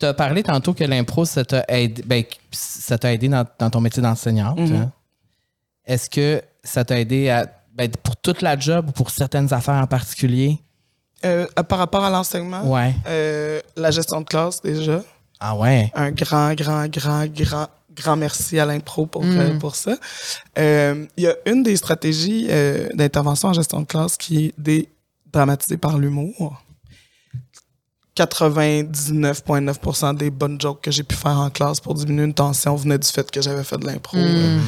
Tu 0.01 0.07
as 0.07 0.15
parlé 0.15 0.43
tantôt 0.43 0.73
que 0.73 0.83
l'impro, 0.83 1.25
ça 1.25 1.45
t'a 1.45 1.65
aidé, 1.69 2.03
ben, 2.05 2.25
ça 2.51 2.99
t'a 2.99 3.13
aidé 3.13 3.29
dans, 3.29 3.45
dans 3.59 3.71
ton 3.71 3.81
métier 3.81 4.03
d'enseignante. 4.03 4.59
Mhm. 4.59 4.77
hein. 4.77 4.93
Est-ce 5.87 6.09
que 6.09 6.43
ça 6.65 6.85
t'a 6.85 6.99
aidé 6.99 7.29
à, 7.29 7.47
ben, 7.75 7.89
pour 8.03 8.17
toute 8.17 8.41
la 8.43 8.59
job 8.59 8.89
ou 8.89 8.93
pour 8.93 9.11
certaines 9.11 9.53
affaires 9.53 9.75
en 9.75 9.87
particulier? 9.87 10.59
Euh, 11.25 11.47
par 11.69 11.79
rapport 11.79 12.05
à 12.05 12.11
l'enseignement, 12.11 12.63
Ouais. 12.71 12.95
euh, 13.07 13.61
la 13.77 13.91
gestion 13.91 14.21
de 14.21 14.27
classe, 14.27 14.61
déjà. 14.63 15.03
Ah 15.41 15.55
ouais. 15.57 15.91
un 15.95 16.11
grand, 16.11 16.55
grand, 16.55 16.87
grand, 16.89 17.27
grand, 17.27 17.67
grand 17.95 18.17
merci 18.17 18.59
à 18.59 18.65
l'impro 18.67 19.07
pour, 19.07 19.23
Mm. 19.25 19.39
euh, 19.39 19.59
pour 19.59 19.75
ça. 19.77 19.97
Il 20.57 21.09
y 21.23 21.27
a 21.27 21.35
une 21.47 21.63
des 21.63 21.77
stratégies 21.77 22.49
d'intervention 22.95 23.49
en 23.49 23.53
gestion 23.53 23.81
de 23.81 23.87
classe 23.87 24.17
qui 24.17 24.47
est 24.47 24.55
dédramatisée 24.59 25.77
par 25.77 25.99
l'humour. 25.99 26.63
99,9% 28.17 30.17
des 30.17 30.31
bonnes 30.31 30.61
jokes 30.61 30.83
que 30.83 30.93
j'ai 30.93 31.03
pu 31.03 31.17
faire 31.17 31.37
en 31.37 31.51
classe 31.51 31.81
pour 31.81 31.95
diminuer 31.95 32.23
une 32.25 32.35
tension 32.35 32.77
venaient 32.77 32.99
du 32.99 33.09
fait 33.09 33.29
que 33.29 33.43
j'avais 33.43 33.65
fait 33.65 33.77
de 33.77 33.87
l'impro 33.87 34.17
euh, 34.17 34.61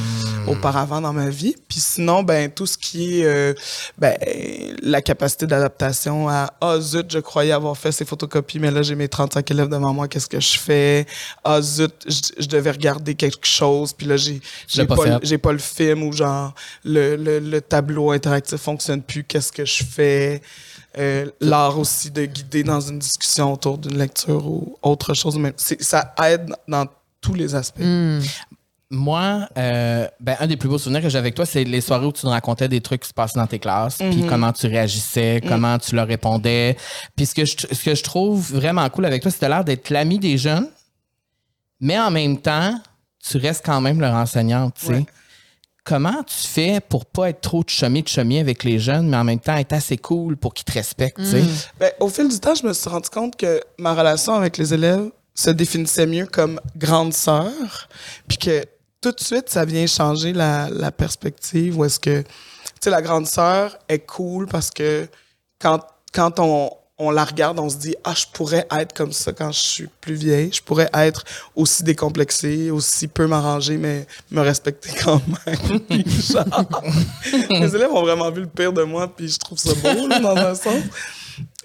auparavant 0.47 0.99
dans 0.99 1.13
ma 1.13 1.29
vie. 1.29 1.55
Puis 1.69 1.79
sinon, 1.79 2.23
ben 2.23 2.51
tout 2.51 2.65
ce 2.65 2.77
qui 2.77 3.21
est 3.21 3.25
euh, 3.25 3.53
ben, 3.97 4.17
la 4.83 5.01
capacité 5.01 5.47
d'adaptation 5.47 6.27
à 6.27 6.51
ah 6.59 6.77
zut, 6.81 7.09
je 7.09 7.19
croyais 7.19 7.53
avoir 7.53 7.77
fait 7.77 7.93
ces 7.93 8.03
photocopies, 8.03 8.59
mais 8.59 8.69
là 8.69 8.81
j'ai 8.81 8.95
mes 8.95 9.07
35 9.07 9.49
élèves 9.49 9.69
devant 9.69 9.93
moi, 9.93 10.09
qu'est-ce 10.09 10.27
que 10.27 10.41
je 10.41 10.59
fais? 10.59 11.05
Ah 11.45 11.61
zut, 11.61 11.93
je, 12.05 12.43
je 12.43 12.47
devais 12.47 12.71
regarder 12.71 13.15
quelque 13.15 13.47
chose, 13.47 13.93
puis 13.93 14.07
là 14.07 14.17
j'ai 14.17 14.41
j'ai 14.67 14.85
pas 14.85 14.97
pas 15.41 15.51
le 15.53 15.59
film 15.59 16.03
ou 16.03 16.11
genre 16.11 16.53
le, 16.83 17.15
le, 17.15 17.39
le 17.39 17.61
tableau 17.61 18.11
interactif 18.11 18.59
fonctionne 18.59 19.01
plus, 19.01 19.23
qu'est-ce 19.23 19.53
que 19.53 19.63
je 19.63 19.85
fais? 19.85 20.41
Euh, 20.97 21.29
L'art 21.41 21.77
aussi 21.77 22.11
de 22.11 22.25
guider 22.25 22.63
dans 22.63 22.81
une 22.81 22.99
discussion 22.99 23.53
autour 23.53 23.77
d'une 23.77 23.97
lecture 23.97 24.45
ou 24.45 24.77
autre 24.81 25.13
chose, 25.13 25.37
mais 25.37 25.53
ça 25.57 26.13
aide 26.23 26.53
dans 26.67 26.87
tous 27.21 27.33
les 27.33 27.53
aspects. 27.55 27.81
Hmm. 27.81 28.19
Moi, 28.89 29.47
euh, 29.57 30.07
ben, 30.19 30.37
un 30.39 30.47
des 30.47 30.55
plus 30.55 30.69
beaux 30.69 30.77
souvenirs 30.77 31.01
que 31.01 31.09
j'ai 31.09 31.17
avec 31.17 31.35
toi, 31.35 31.45
c'est 31.45 31.65
les 31.65 31.81
soirées 31.81 32.05
où 32.05 32.13
tu 32.13 32.25
nous 32.25 32.31
racontais 32.31 32.69
des 32.69 32.79
trucs 32.79 33.01
qui 33.01 33.09
se 33.09 33.13
passaient 33.13 33.37
dans 33.37 33.45
tes 33.47 33.59
classes, 33.59 33.97
puis 33.97 34.25
comment 34.27 34.53
tu 34.53 34.65
réagissais, 34.67 35.41
comment 35.45 35.77
tu 35.77 35.93
leur 35.93 36.07
répondais. 36.07 36.77
Puis 37.15 37.25
ce 37.25 37.35
que, 37.35 37.43
je, 37.43 37.55
ce 37.69 37.83
que 37.83 37.93
je 37.93 38.03
trouve 38.03 38.53
vraiment 38.53 38.89
cool 38.89 39.05
avec 39.05 39.21
toi, 39.21 39.29
c'est 39.29 39.43
as 39.43 39.49
l'air 39.49 39.65
d'être 39.65 39.89
l'ami 39.89 40.19
des 40.19 40.37
jeunes, 40.37 40.69
mais 41.81 41.99
en 41.99 42.09
même 42.09 42.37
temps, 42.37 42.79
tu 43.19 43.37
restes 43.37 43.65
quand 43.65 43.81
même 43.81 43.99
leur 43.99 44.13
enseignante, 44.13 44.75
tu 44.79 44.85
sais. 44.85 44.93
Ouais. 44.93 45.05
Comment 45.87 46.21
tu 46.23 46.45
fais 46.45 46.81
pour 46.81 47.05
pas 47.05 47.29
être 47.29 47.39
trop 47.39 47.63
de 47.63 47.69
chummy 47.69 48.03
de 48.03 48.09
chummy 48.09 48.39
avec 48.39 48.65
les 48.65 48.77
jeunes, 48.77 49.07
mais 49.07 49.15
en 49.15 49.23
même 49.23 49.39
temps 49.39 49.55
être 49.55 49.71
assez 49.71 49.95
cool 49.95 50.35
pour 50.35 50.53
qu'ils 50.53 50.65
te 50.65 50.73
respectent, 50.73 51.15
tu 51.17 51.25
sais? 51.25 51.43
Ben, 51.79 51.91
au 52.01 52.09
fil 52.09 52.27
du 52.27 52.37
temps, 52.41 52.55
je 52.55 52.67
me 52.67 52.73
suis 52.73 52.89
rendu 52.89 53.09
compte 53.09 53.37
que 53.37 53.61
ma 53.77 53.93
relation 53.93 54.33
avec 54.33 54.57
les 54.57 54.73
élèves 54.73 55.09
se 55.33 55.49
définissait 55.49 56.05
mieux 56.05 56.25
comme 56.25 56.59
grande 56.75 57.13
sœur, 57.13 57.87
puis 58.27 58.37
que 58.37 58.65
tout 58.99 59.13
de 59.13 59.19
suite, 59.21 59.47
ça 59.47 59.63
vient 59.63 59.87
changer 59.87 60.33
la, 60.33 60.69
la 60.69 60.91
perspective 60.91 61.77
où 61.77 61.85
est-ce 61.85 62.01
que, 62.01 62.21
tu 62.21 62.27
sais, 62.81 62.89
la 62.89 63.01
grande 63.01 63.25
sœur 63.25 63.77
est 63.87 63.99
cool 63.99 64.47
parce 64.47 64.69
que 64.71 65.07
quand, 65.57 65.79
quand 66.13 66.39
on, 66.39 66.69
on 66.99 67.11
la 67.11 67.23
regarde, 67.23 67.59
on 67.59 67.69
se 67.69 67.77
dit, 67.77 67.95
ah, 68.03 68.13
je 68.15 68.25
pourrais 68.33 68.65
être 68.71 68.93
comme 68.93 69.11
ça 69.11 69.31
quand 69.31 69.51
je 69.51 69.59
suis 69.59 69.87
plus 70.01 70.15
vieille, 70.15 70.51
je 70.51 70.61
pourrais 70.61 70.89
être 70.93 71.23
aussi 71.55 71.83
décomplexée, 71.83 72.71
aussi 72.71 73.07
peu 73.07 73.27
m'arranger, 73.27 73.77
mais 73.77 74.07
me 74.31 74.41
respecter 74.41 74.89
quand 75.03 75.21
même. 75.45 75.81
Genre, 75.89 76.69
les 77.51 77.75
élèves 77.75 77.91
ont 77.91 78.01
vraiment 78.01 78.31
vu 78.31 78.41
le 78.41 78.47
pire 78.47 78.73
de 78.73 78.83
moi, 78.83 79.07
puis 79.07 79.29
je 79.29 79.37
trouve 79.37 79.59
ça 79.59 79.73
beau, 79.75 80.07
là, 80.07 80.19
dans 80.19 80.35
un 80.35 80.55
sens. 80.55 80.81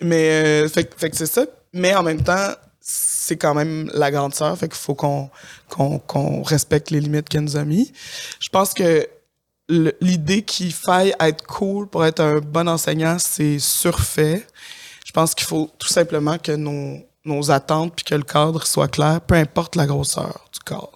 Mais, 0.03 0.65
euh, 0.65 0.69
fait, 0.69 0.93
fait 0.97 1.09
que 1.11 1.17
c'est 1.17 1.27
ça. 1.27 1.47
Mais 1.73 1.95
en 1.95 2.03
même 2.03 2.23
temps, 2.23 2.51
c'est 2.81 3.37
quand 3.37 3.55
même 3.55 3.91
la 3.95 4.11
grande 4.11 4.35
sœur, 4.35 4.59
fait 4.59 4.69
qu'il 4.69 4.77
faut 4.77 4.95
qu'on 4.95 5.31
qu'on 5.69 5.99
qu'on 6.01 6.43
respecte 6.43 6.91
les 6.91 7.01
limites 7.01 7.29
qu'elle 7.29 7.43
nous 7.43 7.57
a 7.57 7.65
mis. 7.65 7.93
Je 8.41 8.49
pense 8.49 8.75
que 8.75 9.09
l'idée 9.69 10.43
qu'il 10.43 10.73
faille 10.73 11.15
être 11.21 11.47
cool 11.47 11.87
pour 11.87 12.05
être 12.05 12.21
un 12.21 12.41
bon 12.41 12.69
enseignant, 12.69 13.19
c'est 13.19 13.59
surfait. 13.59 14.45
Je 15.13 15.21
pense 15.21 15.35
qu'il 15.35 15.47
faut 15.47 15.71
tout 15.79 15.89
simplement 15.89 16.39
que 16.39 16.53
nos, 16.53 16.97
nos 17.27 17.51
attentes 17.51 17.93
puis 17.95 18.03
que 18.03 18.15
le 18.15 18.23
cadre 18.23 18.67
soit 18.67 18.89
clair, 18.89 19.21
peu 19.21 19.35
importe 19.35 19.77
la 19.77 19.85
grosseur 19.85 20.49
du 20.51 20.61
cadre. 20.61 20.91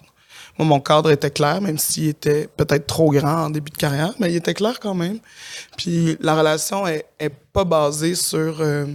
Moi, 0.57 0.67
mon 0.67 0.79
cadre 0.79 1.11
était 1.11 1.29
clair, 1.29 1.61
même 1.61 1.77
s'il 1.77 2.07
était 2.07 2.49
peut-être 2.57 2.87
trop 2.87 3.11
grand 3.11 3.45
en 3.45 3.49
début 3.51 3.69
de 3.69 3.77
carrière, 3.77 4.13
mais 4.19 4.31
il 4.31 4.37
était 4.37 4.55
clair 4.55 4.79
quand 4.79 4.95
même. 4.95 5.19
Puis 5.77 6.17
la 6.19 6.35
relation 6.35 6.87
est, 6.87 7.05
est 7.19 7.29
pas 7.29 7.63
basée 7.63 8.15
sur 8.15 8.59
euh, 8.59 8.87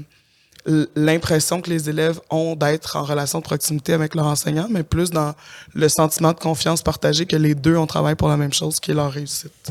l'impression 0.96 1.60
que 1.60 1.70
les 1.70 1.88
élèves 1.88 2.20
ont 2.28 2.56
d'être 2.56 2.96
en 2.96 3.04
relation 3.04 3.38
de 3.38 3.44
proximité 3.44 3.92
avec 3.92 4.16
leur 4.16 4.26
enseignant, 4.26 4.66
mais 4.68 4.82
plus 4.82 5.10
dans 5.10 5.34
le 5.72 5.88
sentiment 5.88 6.32
de 6.32 6.40
confiance 6.40 6.82
partagé 6.82 7.26
que 7.26 7.36
les 7.36 7.54
deux, 7.54 7.76
on 7.76 7.86
travaille 7.86 8.16
pour 8.16 8.28
la 8.28 8.36
même 8.36 8.52
chose, 8.52 8.80
qui 8.80 8.90
est 8.90 8.94
leur 8.94 9.12
réussite. 9.12 9.70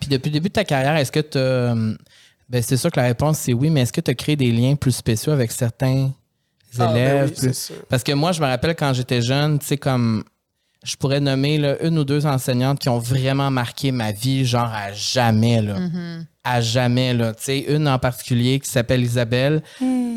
Puis 0.00 0.10
depuis 0.10 0.28
le 0.28 0.34
début 0.34 0.50
de 0.50 0.54
ta 0.54 0.64
carrière, 0.64 0.96
est-ce 0.96 1.12
que 1.12 1.20
tu 1.20 1.98
ben 2.48 2.62
c'est 2.62 2.76
sûr 2.76 2.90
que 2.90 3.00
la 3.00 3.06
réponse 3.06 3.38
c'est 3.38 3.52
oui, 3.52 3.70
mais 3.70 3.82
est-ce 3.82 3.92
que 3.92 4.00
tu 4.00 4.10
as 4.10 4.14
créé 4.14 4.36
des 4.36 4.50
liens 4.52 4.74
plus 4.76 4.92
spéciaux 4.92 5.32
avec 5.32 5.52
certains 5.52 6.10
Ah, 6.78 6.86
ben 6.88 6.96
élèves? 6.96 7.24
oui, 7.28 7.30
plus- 7.34 7.46
c'est 7.48 7.54
sûr. 7.72 7.76
Parce 7.88 8.02
que 8.02 8.12
moi, 8.12 8.32
je 8.32 8.40
me 8.40 8.46
rappelle 8.46 8.74
quand 8.76 8.92
j'étais 8.92 9.20
jeune, 9.22 9.58
tu 9.58 9.66
sais, 9.66 9.76
comme 9.76 10.24
je 10.84 10.96
pourrais 10.96 11.20
nommer 11.20 11.58
là, 11.58 11.80
une 11.84 11.98
ou 11.98 12.04
deux 12.04 12.26
enseignantes 12.26 12.78
qui 12.80 12.88
ont 12.88 12.98
vraiment 12.98 13.50
marqué 13.50 13.92
ma 13.92 14.10
vie, 14.12 14.44
genre 14.44 14.70
à 14.72 14.92
jamais, 14.92 15.62
là. 15.62 15.76
À 16.44 16.60
jamais, 16.60 17.14
là. 17.14 17.32
Tu 17.34 17.42
sais, 17.44 17.58
une 17.60 17.86
en 17.86 17.98
particulier 18.00 18.58
qui 18.58 18.68
s'appelle 18.70 19.02
Isabelle. 19.02 19.62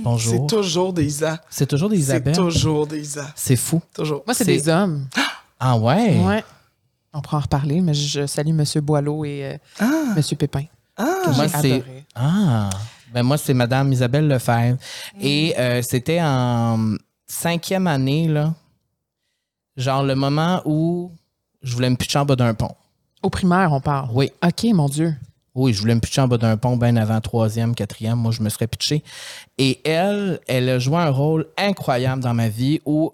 Bonjour. 0.04 0.48
C'est 0.50 0.56
toujours 0.56 0.92
des 0.94 1.06
Isa. 1.06 1.40
C'est 1.50 1.68
toujours 1.68 1.90
des 1.90 1.98
C'est 1.98 2.02
Isabelles. 2.04 2.36
toujours 2.36 2.88
des 2.88 3.00
Isa. 3.00 3.28
C'est 3.36 3.56
fou. 3.56 3.80
Toujours. 3.94 4.24
Moi, 4.26 4.34
c'est 4.34 4.44
C'est- 4.46 4.58
des 4.58 4.70
hommes. 4.70 5.08
Ah 5.60 5.78
ouais? 5.78 6.18
Ouais. 6.20 6.44
On 7.14 7.22
pourra 7.22 7.38
en 7.38 7.42
reparler, 7.42 7.80
mais 7.80 7.94
je 7.94 8.26
salue 8.28 8.50
M. 8.50 8.64
Boileau 8.82 9.24
et 9.24 9.46
euh, 9.46 9.58
Ah, 9.80 10.14
M. 10.18 10.22
Pépin. 10.38 10.64
ah, 10.98 11.06
que 11.26 11.30
Moi, 11.32 11.48
j'ai 11.48 11.62
c'est. 11.62 11.84
Ah! 12.16 12.70
Ben 13.14 13.24
moi, 13.24 13.38
c'est 13.38 13.54
Madame 13.54 13.94
Isabelle 13.94 14.28
Lefebvre. 14.28 14.78
Et 15.22 15.54
euh, 15.58 15.82
c'était 15.82 16.20
en 16.22 16.96
cinquième 17.28 17.88
année, 17.88 18.28
là. 18.28 18.54
Genre 19.78 20.04
le 20.04 20.16
moment 20.16 20.62
où 20.66 21.12
je 21.62 21.74
voulais 21.74 21.90
me 21.90 21.96
pitcher 21.96 22.20
en 22.20 22.26
bas 22.26 22.36
d'un 22.36 22.54
pont. 22.54 22.76
Au 23.22 23.30
primaire, 23.30 23.74
on 23.74 23.82
parle. 23.82 24.10
Oui. 24.14 24.32
OK, 24.44 24.66
mon 24.74 24.88
Dieu. 24.88 25.14
Oui, 25.54 25.74
je 25.74 25.80
voulais 25.80 25.96
me 25.96 26.00
pitcher 26.00 26.22
en 26.22 26.28
bas 26.28 26.38
d'un 26.38 26.58
pont 26.58 26.78
bien 26.78 26.96
avant 26.98 27.20
troisième, 27.22 27.74
quatrième. 27.76 28.18
Moi, 28.18 28.32
je 28.32 28.42
me 28.42 28.50
serais 28.50 28.68
pitché. 28.68 29.04
Et 29.58 29.80
elle, 29.88 30.40
elle 30.48 30.70
a 30.70 30.80
joué 30.80 30.98
un 30.98 31.10
rôle 31.10 31.48
incroyable 31.58 32.22
dans 32.22 32.34
ma 32.34 32.50
vie 32.50 32.82
où 32.86 33.14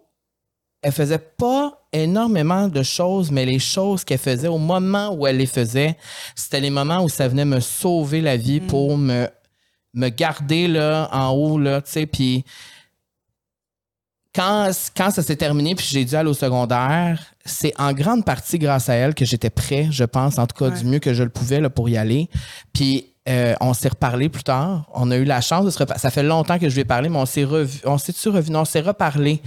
elle 0.81 0.91
faisait 0.91 1.19
pas 1.19 1.77
énormément 1.93 2.67
de 2.67 2.81
choses, 2.83 3.31
mais 3.31 3.45
les 3.45 3.59
choses 3.59 4.03
qu'elle 4.03 4.17
faisait 4.17 4.47
au 4.47 4.57
moment 4.57 5.13
où 5.13 5.27
elle 5.27 5.37
les 5.37 5.45
faisait, 5.45 5.95
c'était 6.35 6.59
les 6.59 6.69
moments 6.69 7.03
où 7.03 7.09
ça 7.09 7.27
venait 7.27 7.45
me 7.45 7.59
sauver 7.59 8.21
la 8.21 8.35
vie 8.37 8.59
pour 8.61 8.97
me, 8.97 9.27
me 9.93 10.09
garder 10.09 10.67
là, 10.67 11.09
en 11.11 11.29
haut, 11.31 11.59
là, 11.59 11.81
tu 11.81 11.91
sais, 11.91 12.05
puis 12.05 12.43
quand, 14.33 14.71
quand 14.95 15.11
ça 15.11 15.21
s'est 15.21 15.35
terminé 15.35 15.75
puis 15.75 15.85
j'ai 15.89 16.05
dû 16.05 16.15
aller 16.15 16.29
au 16.29 16.33
secondaire, 16.33 17.21
c'est 17.45 17.73
en 17.77 17.91
grande 17.91 18.23
partie 18.23 18.57
grâce 18.57 18.87
à 18.87 18.93
elle 18.93 19.13
que 19.13 19.25
j'étais 19.25 19.49
prêt, 19.49 19.87
je 19.91 20.05
pense, 20.05 20.39
en 20.39 20.47
tout 20.47 20.55
cas 20.57 20.69
Ouais. 20.71 20.79
du 20.79 20.85
mieux 20.85 20.99
que 20.99 21.13
je 21.13 21.23
le 21.23 21.29
pouvais 21.29 21.59
là, 21.59 21.69
pour 21.69 21.89
y 21.89 21.97
aller. 21.97 22.29
Puis 22.73 23.07
euh, 23.27 23.53
on 23.59 23.73
s'est 23.73 23.89
reparlé 23.89 24.29
plus 24.29 24.43
tard. 24.43 24.89
On 24.93 25.11
a 25.11 25.17
eu 25.17 25.25
la 25.25 25.41
chance 25.41 25.65
de 25.65 25.69
se 25.69 25.77
reparler. 25.77 25.99
Ça 25.99 26.09
fait 26.11 26.23
longtemps 26.23 26.57
que 26.57 26.69
je 26.69 26.73
lui 26.73 26.81
ai 26.81 26.85
parlé, 26.85 27.09
mais 27.09 27.17
on 27.19 27.25
s'est 27.25 27.43
revu. 27.43 27.79
On 27.85 27.97
s'est-tu 27.97 28.29
revu? 28.29 28.49
Non, 28.51 28.61
on 28.61 28.65
s'est 28.65 28.79
reparlé. 28.81 29.41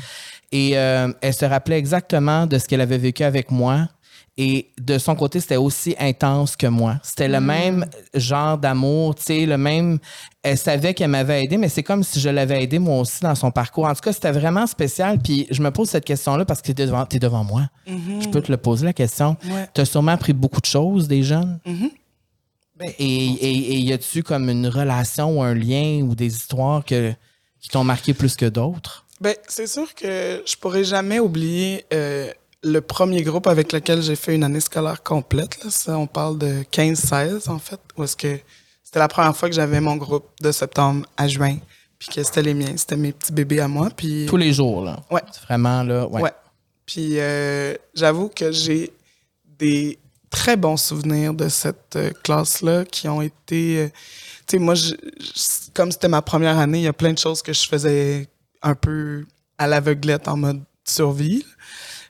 Et 0.52 0.78
euh, 0.78 1.12
elle 1.20 1.34
se 1.34 1.44
rappelait 1.44 1.78
exactement 1.78 2.46
de 2.46 2.58
ce 2.58 2.66
qu'elle 2.68 2.80
avait 2.80 2.98
vécu 2.98 3.24
avec 3.24 3.50
moi. 3.50 3.88
Et 4.36 4.72
de 4.80 4.98
son 4.98 5.14
côté, 5.14 5.38
c'était 5.38 5.56
aussi 5.56 5.94
intense 5.96 6.56
que 6.56 6.66
moi. 6.66 6.98
C'était 7.04 7.28
le 7.28 7.40
même 7.40 7.86
genre 8.14 8.58
d'amour, 8.58 9.14
tu 9.14 9.22
sais, 9.22 9.46
le 9.46 9.56
même. 9.56 10.00
Elle 10.42 10.58
savait 10.58 10.92
qu'elle 10.92 11.10
m'avait 11.10 11.44
aidé, 11.44 11.56
mais 11.56 11.68
c'est 11.68 11.84
comme 11.84 12.02
si 12.02 12.18
je 12.18 12.28
l'avais 12.28 12.60
aidé 12.64 12.80
moi 12.80 12.98
aussi 12.98 13.20
dans 13.20 13.36
son 13.36 13.52
parcours. 13.52 13.84
En 13.84 13.94
tout 13.94 14.00
cas, 14.00 14.12
c'était 14.12 14.32
vraiment 14.32 14.66
spécial. 14.66 15.20
Puis 15.20 15.46
je 15.52 15.62
me 15.62 15.70
pose 15.70 15.88
cette 15.88 16.04
question-là 16.04 16.44
parce 16.44 16.62
que 16.62 16.72
tu 16.72 16.82
es 16.82 16.86
devant, 16.86 17.06
t'es 17.06 17.20
devant 17.20 17.44
moi. 17.44 17.68
Je 17.86 18.28
peux 18.28 18.42
te 18.42 18.50
le 18.50 18.56
poser 18.58 18.84
la 18.84 18.92
question. 18.92 19.36
Ouais. 19.44 19.68
Tu 19.72 19.80
as 19.80 19.84
sûrement 19.84 20.12
appris 20.12 20.32
beaucoup 20.32 20.60
de 20.60 20.66
choses 20.66 21.06
des 21.06 21.22
jeunes. 21.22 21.60
Ben, 22.76 22.90
Et, 22.98 23.04
et, 23.04 23.74
et 23.74 23.78
y 23.78 23.92
a-tu 23.92 24.24
comme 24.24 24.50
une 24.50 24.66
relation 24.66 25.38
ou 25.38 25.42
un 25.44 25.54
lien 25.54 26.00
ou 26.02 26.16
des 26.16 26.34
histoires 26.34 26.84
que, 26.84 27.12
qui 27.60 27.68
t'ont 27.68 27.84
marqué 27.84 28.12
plus 28.14 28.34
que 28.34 28.46
d'autres? 28.46 29.03
Ben, 29.24 29.34
c'est 29.48 29.66
sûr 29.66 29.94
que 29.94 30.42
je 30.46 30.54
pourrais 30.56 30.84
jamais 30.84 31.18
oublier 31.18 31.84
euh, 31.92 32.30
le 32.62 32.80
premier 32.80 33.22
groupe 33.22 33.46
avec 33.46 33.72
lequel 33.72 34.02
j'ai 34.02 34.16
fait 34.16 34.34
une 34.34 34.44
année 34.44 34.60
scolaire 34.60 35.02
complète. 35.02 35.64
Là. 35.64 35.70
Ça, 35.70 35.96
on 35.98 36.06
parle 36.06 36.38
de 36.38 36.62
15-16, 36.70 37.48
en 37.48 37.58
fait. 37.58 37.80
Où 37.96 38.04
est-ce 38.04 38.16
que 38.16 38.38
c'était 38.82 38.98
la 38.98 39.08
première 39.08 39.36
fois 39.36 39.48
que 39.48 39.54
j'avais 39.54 39.80
mon 39.80 39.96
groupe 39.96 40.28
de 40.40 40.52
septembre 40.52 41.06
à 41.16 41.26
juin. 41.26 41.56
Puis 41.98 42.08
que 42.14 42.22
c'était 42.22 42.42
les 42.42 42.54
miens. 42.54 42.74
C'était 42.76 42.96
mes 42.96 43.12
petits 43.12 43.32
bébés 43.32 43.60
à 43.60 43.66
moi. 43.68 43.88
Puis, 43.96 44.26
Tous 44.26 44.36
les 44.36 44.52
jours, 44.52 44.84
là. 44.84 45.00
Ouais. 45.10 45.22
Vraiment, 45.46 45.82
là. 45.82 46.06
Ouais. 46.06 46.22
ouais. 46.22 46.32
Puis 46.86 47.18
euh, 47.18 47.74
j'avoue 47.94 48.28
que 48.28 48.52
j'ai 48.52 48.92
des 49.58 49.98
très 50.28 50.56
bons 50.56 50.76
souvenirs 50.76 51.32
de 51.32 51.48
cette 51.48 51.96
euh, 51.96 52.10
classe-là 52.22 52.84
qui 52.84 53.08
ont 53.08 53.22
été... 53.22 53.78
euh, 53.78 53.88
tu 54.46 54.56
sais, 54.56 54.58
moi, 54.58 54.74
je- 54.74 54.90
je- 55.18 55.70
comme 55.72 55.90
c'était 55.92 56.08
ma 56.08 56.20
première 56.20 56.58
année, 56.58 56.78
il 56.80 56.84
y 56.84 56.88
a 56.88 56.92
plein 56.92 57.12
de 57.14 57.18
choses 57.18 57.40
que 57.40 57.52
je 57.54 57.66
faisais 57.66 58.28
un 58.64 58.74
peu 58.74 59.24
à 59.58 59.66
l'aveuglette 59.68 60.26
en 60.26 60.36
mode 60.36 60.60
survie, 60.86 61.44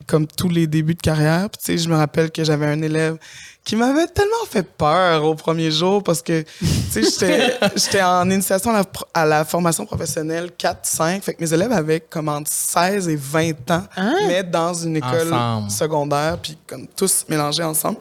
comme 0.07 0.27
tous 0.27 0.49
les 0.49 0.67
débuts 0.67 0.95
de 0.95 1.01
carrière. 1.01 1.49
Puis, 1.51 1.59
tu 1.59 1.65
sais, 1.67 1.79
je 1.79 1.89
me 1.89 1.97
rappelle 1.97 2.31
que 2.31 2.43
j'avais 2.43 2.67
un 2.67 2.81
élève 2.83 3.17
qui 3.65 3.77
m'avait 3.77 4.07
tellement 4.09 4.45
fait 4.51 4.63
peur 4.65 5.25
au 5.25 5.35
premier 5.35 5.71
jour 5.71 6.03
parce 6.03 6.21
que, 6.23 6.43
tu 6.43 7.05
sais, 7.05 7.51
j'étais- 7.77 8.03
en 8.03 8.29
initiation 8.31 8.71
à 8.73 8.79
la, 8.79 8.85
pro- 8.85 9.07
à 9.15 9.25
la 9.25 9.45
formation 9.45 9.87
professionnelle 9.87 10.51
4-5. 10.59 11.21
Fait 11.23 11.35
que 11.35 11.43
mes 11.43 11.53
élèves 11.55 11.73
avaient 11.73 12.01
comme 12.01 12.29
entre 12.29 12.51
16 12.51 13.09
et 13.09 13.17
20 13.17 13.71
ans, 13.71 13.85
mais 14.27 14.43
dans 14.43 14.75
une 14.75 14.97
école 14.97 15.33
Ensemble. 15.33 15.71
secondaire, 15.71 16.39
puis 16.43 16.59
comme 16.67 16.87
tous 16.89 17.25
mélangés 17.29 17.63
ensemble. 17.63 17.99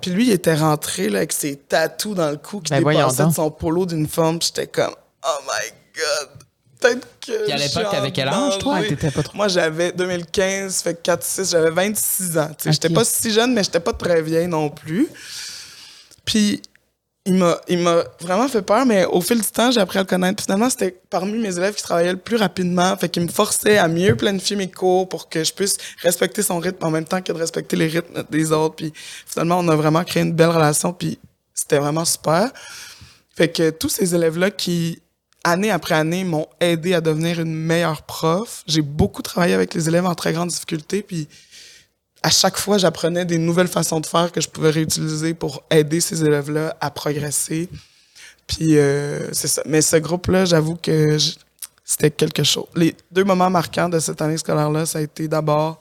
Puis 0.00 0.10
lui, 0.10 0.26
il 0.26 0.32
était 0.32 0.54
rentré 0.56 1.08
là, 1.08 1.18
avec 1.18 1.32
ses 1.32 1.56
tatous 1.56 2.14
dans 2.16 2.30
le 2.30 2.36
cou 2.36 2.60
qui 2.60 2.72
Ben 2.72 2.78
dépassaient 2.84 3.26
de 3.26 3.30
son 3.32 3.50
polo 3.50 3.86
d'uniforme. 3.86 4.38
Puis 4.40 4.50
j'étais 4.54 4.66
comme, 4.66 4.94
oh 5.24 5.38
my 5.46 5.70
God, 5.94 6.28
peut-être 6.82 7.06
que. 7.20 7.44
Puis 7.44 7.52
à 7.52 7.56
l'époque, 7.56 7.90
t'avais 7.90 8.10
quel 8.10 8.28
âge, 8.28 8.58
toi? 8.58 8.74
Ouais, 8.74 8.88
t'étais 8.88 9.10
pas 9.10 9.22
trop- 9.22 9.36
Moi, 9.36 9.48
j'avais 9.48 9.92
2015, 9.92 10.82
fait 10.82 11.02
4-6, 11.02 11.50
j'avais 11.50 11.70
26 11.70 12.36
ans. 12.38 12.50
Sais, 12.58 12.72
J'étais 12.72 12.88
pas 12.90 13.04
si 13.04 13.30
jeune, 13.30 13.54
mais 13.54 13.62
j'étais 13.64 13.80
pas 13.80 13.92
très 13.92 14.20
vieille 14.22 14.48
non 14.48 14.68
plus. 14.70 15.08
Puis 16.24 16.62
il 17.24 17.34
m'a, 17.34 17.60
il 17.68 17.78
m'a 17.78 18.02
vraiment 18.20 18.48
fait 18.48 18.62
peur, 18.62 18.84
mais 18.84 19.04
au 19.04 19.20
fil 19.20 19.40
du 19.40 19.46
temps, 19.46 19.70
j'ai 19.70 19.80
appris 19.80 19.98
à 19.98 20.02
le 20.02 20.06
connaître. 20.08 20.36
Puis 20.36 20.44
finalement, 20.44 20.68
c'était 20.68 20.96
parmi 21.08 21.38
mes 21.38 21.56
élèves 21.56 21.74
qui 21.74 21.82
travaillaient 21.82 22.12
le 22.12 22.18
plus 22.18 22.36
rapidement. 22.36 22.96
Fait 22.96 23.08
qu'il 23.08 23.22
me 23.22 23.28
forçait 23.28 23.78
à 23.78 23.86
mieux 23.86 24.16
planifier 24.16 24.56
mes 24.56 24.70
cours 24.70 25.08
pour 25.08 25.28
que 25.28 25.44
je 25.44 25.52
puisse 25.52 25.76
respecter 26.02 26.42
son 26.42 26.58
rythme 26.58 26.84
en 26.84 26.90
même 26.90 27.04
temps 27.04 27.22
que 27.22 27.32
de 27.32 27.38
respecter 27.38 27.76
les 27.76 27.86
rythmes 27.86 28.24
des 28.30 28.50
autres. 28.50 28.74
Puis 28.76 28.92
finalement, 29.26 29.58
on 29.60 29.68
a 29.68 29.76
vraiment 29.76 30.02
créé 30.04 30.22
une 30.22 30.32
belle 30.32 30.48
relation. 30.50 30.92
Puis 30.92 31.18
c'était 31.54 31.78
vraiment 31.78 32.04
super. 32.04 32.50
Fait 33.36 33.48
que 33.48 33.70
tous 33.70 33.88
ces 33.88 34.14
élèves-là 34.14 34.50
qui, 34.50 35.00
année 35.44 35.70
après 35.70 35.94
année, 35.94 36.24
m'ont 36.24 36.46
aidé 36.60 36.94
à 36.94 37.00
devenir 37.00 37.40
une 37.40 37.54
meilleure 37.54 38.02
prof. 38.02 38.62
J'ai 38.66 38.82
beaucoup 38.82 39.22
travaillé 39.22 39.54
avec 39.54 39.74
les 39.74 39.88
élèves 39.88 40.06
en 40.06 40.14
très 40.14 40.32
grande 40.32 40.48
difficulté. 40.48 41.02
Puis 41.02 41.28
à 42.22 42.30
chaque 42.30 42.56
fois, 42.56 42.78
j'apprenais 42.78 43.24
des 43.24 43.38
nouvelles 43.38 43.68
façons 43.68 44.00
de 44.00 44.06
faire 44.06 44.30
que 44.30 44.40
je 44.40 44.48
pouvais 44.48 44.70
réutiliser 44.70 45.34
pour 45.34 45.62
aider 45.70 46.00
ces 46.00 46.24
élèves-là 46.24 46.76
à 46.80 46.90
progresser. 46.90 47.68
Puis 48.46 48.78
euh, 48.78 49.32
c'est 49.32 49.48
ça. 49.48 49.62
Mais 49.66 49.82
ce 49.82 49.96
groupe-là, 49.96 50.44
j'avoue 50.44 50.76
que 50.76 51.18
c'était 51.84 52.10
quelque 52.10 52.44
chose. 52.44 52.66
Les 52.76 52.94
deux 53.10 53.24
moments 53.24 53.50
marquants 53.50 53.88
de 53.88 53.98
cette 53.98 54.22
année 54.22 54.36
scolaire-là, 54.36 54.86
ça 54.86 54.98
a 54.98 55.02
été 55.02 55.28
d'abord 55.28 55.80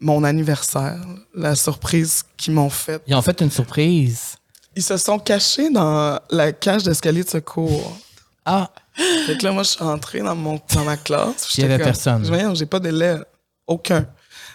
mon 0.00 0.24
anniversaire, 0.24 1.00
la 1.34 1.54
surprise 1.54 2.22
qu'ils 2.36 2.52
m'ont 2.52 2.70
faite. 2.70 3.02
Ils 3.06 3.14
ont 3.14 3.22
fait 3.22 3.40
une 3.40 3.50
surprise. 3.50 4.36
Ils 4.74 4.82
se 4.82 4.96
sont 4.98 5.18
cachés 5.18 5.70
dans 5.70 6.20
la 6.30 6.52
cage 6.52 6.82
d'escalier 6.82 7.24
de 7.24 7.30
secours. 7.30 7.96
Ah, 8.44 8.70
Fait 9.26 9.36
que 9.38 9.44
là, 9.44 9.52
moi, 9.52 9.62
je 9.62 9.70
suis 9.70 9.84
rentré 9.84 10.20
dans, 10.20 10.34
mon, 10.34 10.60
dans 10.74 10.84
ma 10.84 10.96
classe. 10.96 11.46
Il 11.56 11.62
y 11.62 11.64
avait 11.64 11.76
comme, 11.76 11.84
personne. 11.84 12.24
Je 12.24 12.28
voyais, 12.28 12.54
j'ai 12.54 12.66
pas 12.66 12.80
d'élèves. 12.80 13.24
Aucun. 13.66 14.06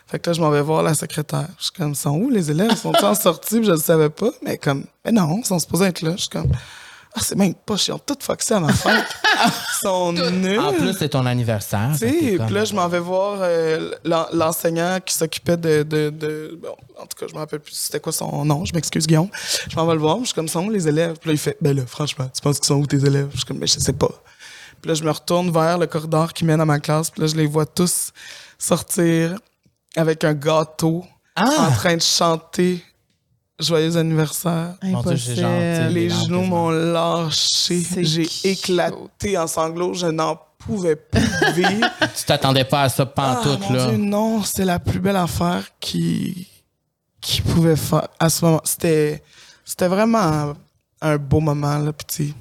Fait 0.07 0.19
que 0.19 0.29
là, 0.29 0.33
je 0.33 0.41
m'en 0.41 0.49
vais 0.49 0.61
voir 0.61 0.83
la 0.83 0.93
secrétaire. 0.93 1.47
Je 1.57 1.63
suis 1.65 1.71
comme, 1.73 1.95
sont 1.95 2.11
où 2.17 2.29
les 2.29 2.49
élèves? 2.51 2.69
Ils 2.71 2.77
sont 2.77 2.95
en 3.03 3.15
sortie? 3.15 3.57
Puis 3.57 3.65
je 3.65 3.71
le 3.71 3.77
savais 3.77 4.09
pas. 4.09 4.29
Mais 4.43 4.57
comme, 4.57 4.85
mais 5.05 5.11
non, 5.11 5.37
ils 5.39 5.45
sont 5.45 5.59
supposés 5.59 5.85
être 5.85 6.01
là. 6.01 6.11
Je 6.15 6.21
suis 6.21 6.29
comme, 6.29 6.51
ah, 7.13 7.19
c'est 7.21 7.35
même 7.35 7.53
pas, 7.53 7.75
ils 7.75 7.91
ont 7.91 7.99
tout 7.99 8.15
foxé 8.21 8.53
à 8.53 8.59
ma 8.61 8.71
fête. 8.73 9.05
ils 9.45 9.81
sont 9.81 10.13
nuls. 10.13 10.59
en 10.59 10.71
plus, 10.73 10.93
c'est 10.97 11.09
ton 11.09 11.25
anniversaire. 11.25 11.91
Tu 11.99 12.37
comme- 12.37 12.45
puis 12.47 12.55
là, 12.55 12.63
je 12.65 12.73
m'en 12.73 12.87
vais 12.87 12.99
voir 12.99 13.39
euh, 13.41 13.91
l'en- 14.05 14.27
l'enseignant 14.33 14.97
qui 15.05 15.13
s'occupait 15.13 15.57
de, 15.57 15.83
de, 15.83 16.09
de- 16.09 16.57
Bon, 16.61 16.69
en 16.97 17.05
tout 17.05 17.17
cas, 17.19 17.25
je 17.29 17.33
me 17.33 17.39
rappelle 17.39 17.59
plus 17.59 17.73
c'était 17.73 17.99
quoi 17.99 18.11
son 18.13 18.43
nom. 18.45 18.63
Je 18.65 18.73
m'excuse, 18.73 19.05
Guillaume. 19.07 19.29
Je 19.69 19.75
m'en 19.75 19.85
vais 19.85 19.93
le 19.95 19.99
voir. 19.99 20.19
Je 20.21 20.25
suis 20.27 20.33
comme, 20.33 20.47
sont 20.47 20.65
où 20.65 20.69
les 20.69 20.87
élèves? 20.87 21.17
Puis 21.19 21.29
là, 21.29 21.33
il 21.33 21.37
fait, 21.39 21.57
ben 21.61 21.75
là, 21.75 21.83
franchement, 21.85 22.29
tu 22.33 22.41
penses 22.41 22.59
qu'ils 22.59 22.67
sont 22.67 22.75
où 22.75 22.85
tes 22.87 22.97
élèves? 23.05 23.27
Je 23.31 23.37
suis 23.37 23.45
comme, 23.45 23.59
ben, 23.59 23.67
je 23.67 23.79
sais 23.79 23.93
pas. 23.93 24.09
Puis 24.81 24.89
là, 24.89 24.93
je 24.95 25.03
me 25.03 25.11
retourne 25.11 25.51
vers 25.51 25.77
le 25.77 25.87
corridor 25.87 26.33
qui 26.33 26.45
mène 26.45 26.61
à 26.61 26.65
ma 26.65 26.79
classe. 26.79 27.09
Puis 27.09 27.21
là, 27.21 27.27
je 27.27 27.35
les 27.35 27.45
vois 27.45 27.65
tous 27.65 28.11
sortir 28.57 29.37
avec 29.95 30.23
un 30.23 30.33
gâteau 30.33 31.05
Ah! 31.35 31.67
en 31.67 31.71
train 31.71 31.95
de 31.95 32.01
chanter 32.01 32.83
Joyeux 33.61 33.95
anniversaire. 33.95 34.73
Impossible. 34.81 35.35
gentil. 35.35 35.93
Les 35.93 36.09
genoux 36.09 36.41
m'ont 36.41 36.71
lâché. 36.71 37.83
J'ai 38.01 38.27
éclaté 38.43 39.37
en 39.37 39.45
sanglots. 39.45 39.93
Je 39.93 40.07
n'en 40.07 40.35
pouvais 40.57 40.95
plus 40.95 41.21
vivre. 41.53 41.87
Tu 42.15 42.23
t'attendais 42.25 42.63
pas 42.63 42.83
à 42.83 42.89
ça 42.89 43.03
Ah, 43.03 43.05
pantoute, 43.05 43.59
mon 43.69 43.73
là. 43.75 43.85
Dieu, 43.87 43.97
non, 43.97 44.43
c'est 44.43 44.65
la 44.65 44.79
plus 44.79 44.99
belle 44.99 45.15
affaire 45.15 45.63
qui, 45.79 46.47
qui 47.19 47.41
pouvait 47.41 47.75
faire 47.75 48.07
à 48.19 48.29
ce 48.29 48.43
moment. 48.43 48.61
C'était, 48.63 49.23
c'était 49.63 49.87
vraiment 49.87 50.53
un, 51.01 51.17
beau 51.17 51.39
moment, 51.39 51.77
là. 51.77 51.91
Sais, 52.07 52.33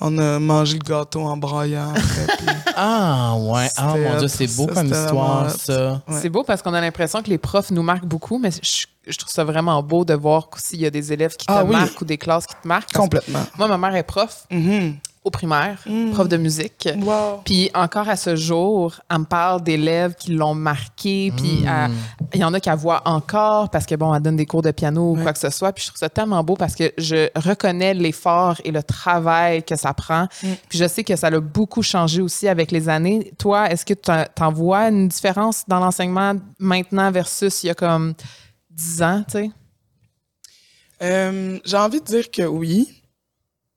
on 0.00 0.16
a 0.18 0.38
mangé 0.38 0.78
le 0.78 0.84
gâteau 0.88 1.22
en 1.22 1.36
braillant. 1.36 1.90
après, 1.90 2.26
puis- 2.38 2.46
Ah, 2.76 3.34
ouais. 3.38 3.68
Ah, 3.76 3.94
mon 3.96 4.18
Dieu, 4.18 4.28
c'est 4.28 4.46
beau 4.56 4.66
ça, 4.68 4.74
comme 4.74 4.86
histoire, 4.86 5.44
vraiment 5.44 5.48
ça. 5.58 6.02
Ouais. 6.08 6.18
C'est 6.20 6.28
beau 6.28 6.44
parce 6.44 6.62
qu'on 6.62 6.74
a 6.74 6.80
l'impression 6.80 7.22
que 7.22 7.28
les 7.30 7.38
profs 7.38 7.70
nous 7.70 7.82
marquent 7.82 8.04
beaucoup, 8.06 8.38
mais 8.38 8.50
je, 8.52 8.86
je 9.06 9.18
trouve 9.18 9.32
ça 9.32 9.42
vraiment 9.44 9.82
beau 9.82 10.04
de 10.04 10.14
voir 10.14 10.48
s'il 10.58 10.80
y 10.80 10.86
a 10.86 10.90
des 10.90 11.12
élèves 11.12 11.36
qui 11.36 11.46
te 11.46 11.52
Ah 11.52 11.64
oui. 11.64 11.72
marquent 11.72 12.00
ou 12.00 12.04
des 12.04 12.18
classes 12.18 12.46
qui 12.46 12.54
te 12.62 12.68
marquent. 12.68 12.92
Complètement. 12.92 13.44
Moi, 13.58 13.66
ma 13.68 13.78
mère 13.78 13.96
est 13.96 14.02
prof 14.04 14.44
Mhm. 14.50 14.96
Au 15.28 15.30
primaire, 15.30 15.78
Mm. 15.86 16.10
prof 16.12 16.28
de 16.28 16.36
musique. 16.36 16.88
Wow. 17.00 17.42
Puis 17.44 17.70
encore 17.74 18.08
à 18.08 18.16
ce 18.16 18.34
jour, 18.34 18.96
elle 19.10 19.18
me 19.20 19.24
parle 19.24 19.62
d'élèves 19.62 20.14
qui 20.14 20.32
l'ont 20.32 20.54
marqué, 20.54 21.32
puis 21.36 21.62
Mm. 21.64 21.92
il 22.34 22.40
y 22.40 22.44
en 22.44 22.52
a 22.54 22.60
qui 22.60 22.68
la 22.68 22.74
voient 22.76 23.02
encore 23.04 23.70
parce 23.70 23.86
que 23.86 23.94
bon, 23.94 24.12
elle 24.14 24.22
donne 24.22 24.36
des 24.36 24.46
cours 24.46 24.62
de 24.62 24.70
piano 24.70 25.12
ou 25.12 25.22
quoi 25.22 25.32
que 25.32 25.38
ce 25.38 25.50
soit. 25.50 25.72
Puis 25.72 25.84
je 25.84 25.88
trouve 25.90 25.98
ça 25.98 26.08
tellement 26.08 26.42
beau 26.42 26.56
parce 26.56 26.74
que 26.74 26.92
je 26.98 27.28
reconnais 27.36 27.94
l'effort 27.94 28.56
et 28.64 28.70
le 28.70 28.82
travail 28.82 29.62
que 29.62 29.76
ça 29.76 29.94
prend. 29.94 30.24
Mm. 30.42 30.48
Puis 30.68 30.78
je 30.78 30.88
sais 30.88 31.04
que 31.04 31.14
ça 31.16 31.30
l'a 31.30 31.40
beaucoup 31.40 31.82
changé 31.82 32.20
aussi 32.20 32.48
avec 32.48 32.70
les 32.72 32.88
années. 32.88 33.32
Toi, 33.38 33.70
est-ce 33.70 33.84
que 33.84 33.94
tu 33.94 34.10
en 34.42 34.52
vois 34.52 34.88
une 34.88 35.08
différence 35.08 35.64
dans 35.68 35.78
l'enseignement 35.78 36.34
maintenant 36.58 37.10
versus 37.10 37.62
il 37.62 37.68
y 37.68 37.70
a 37.70 37.74
comme 37.74 38.14
10 38.70 39.02
ans, 39.02 39.24
tu 39.30 39.32
sais? 39.38 39.50
Euh, 41.02 41.58
j'ai 41.64 41.76
envie 41.76 42.00
de 42.00 42.04
dire 42.06 42.30
que 42.30 42.42
oui. 42.42 42.88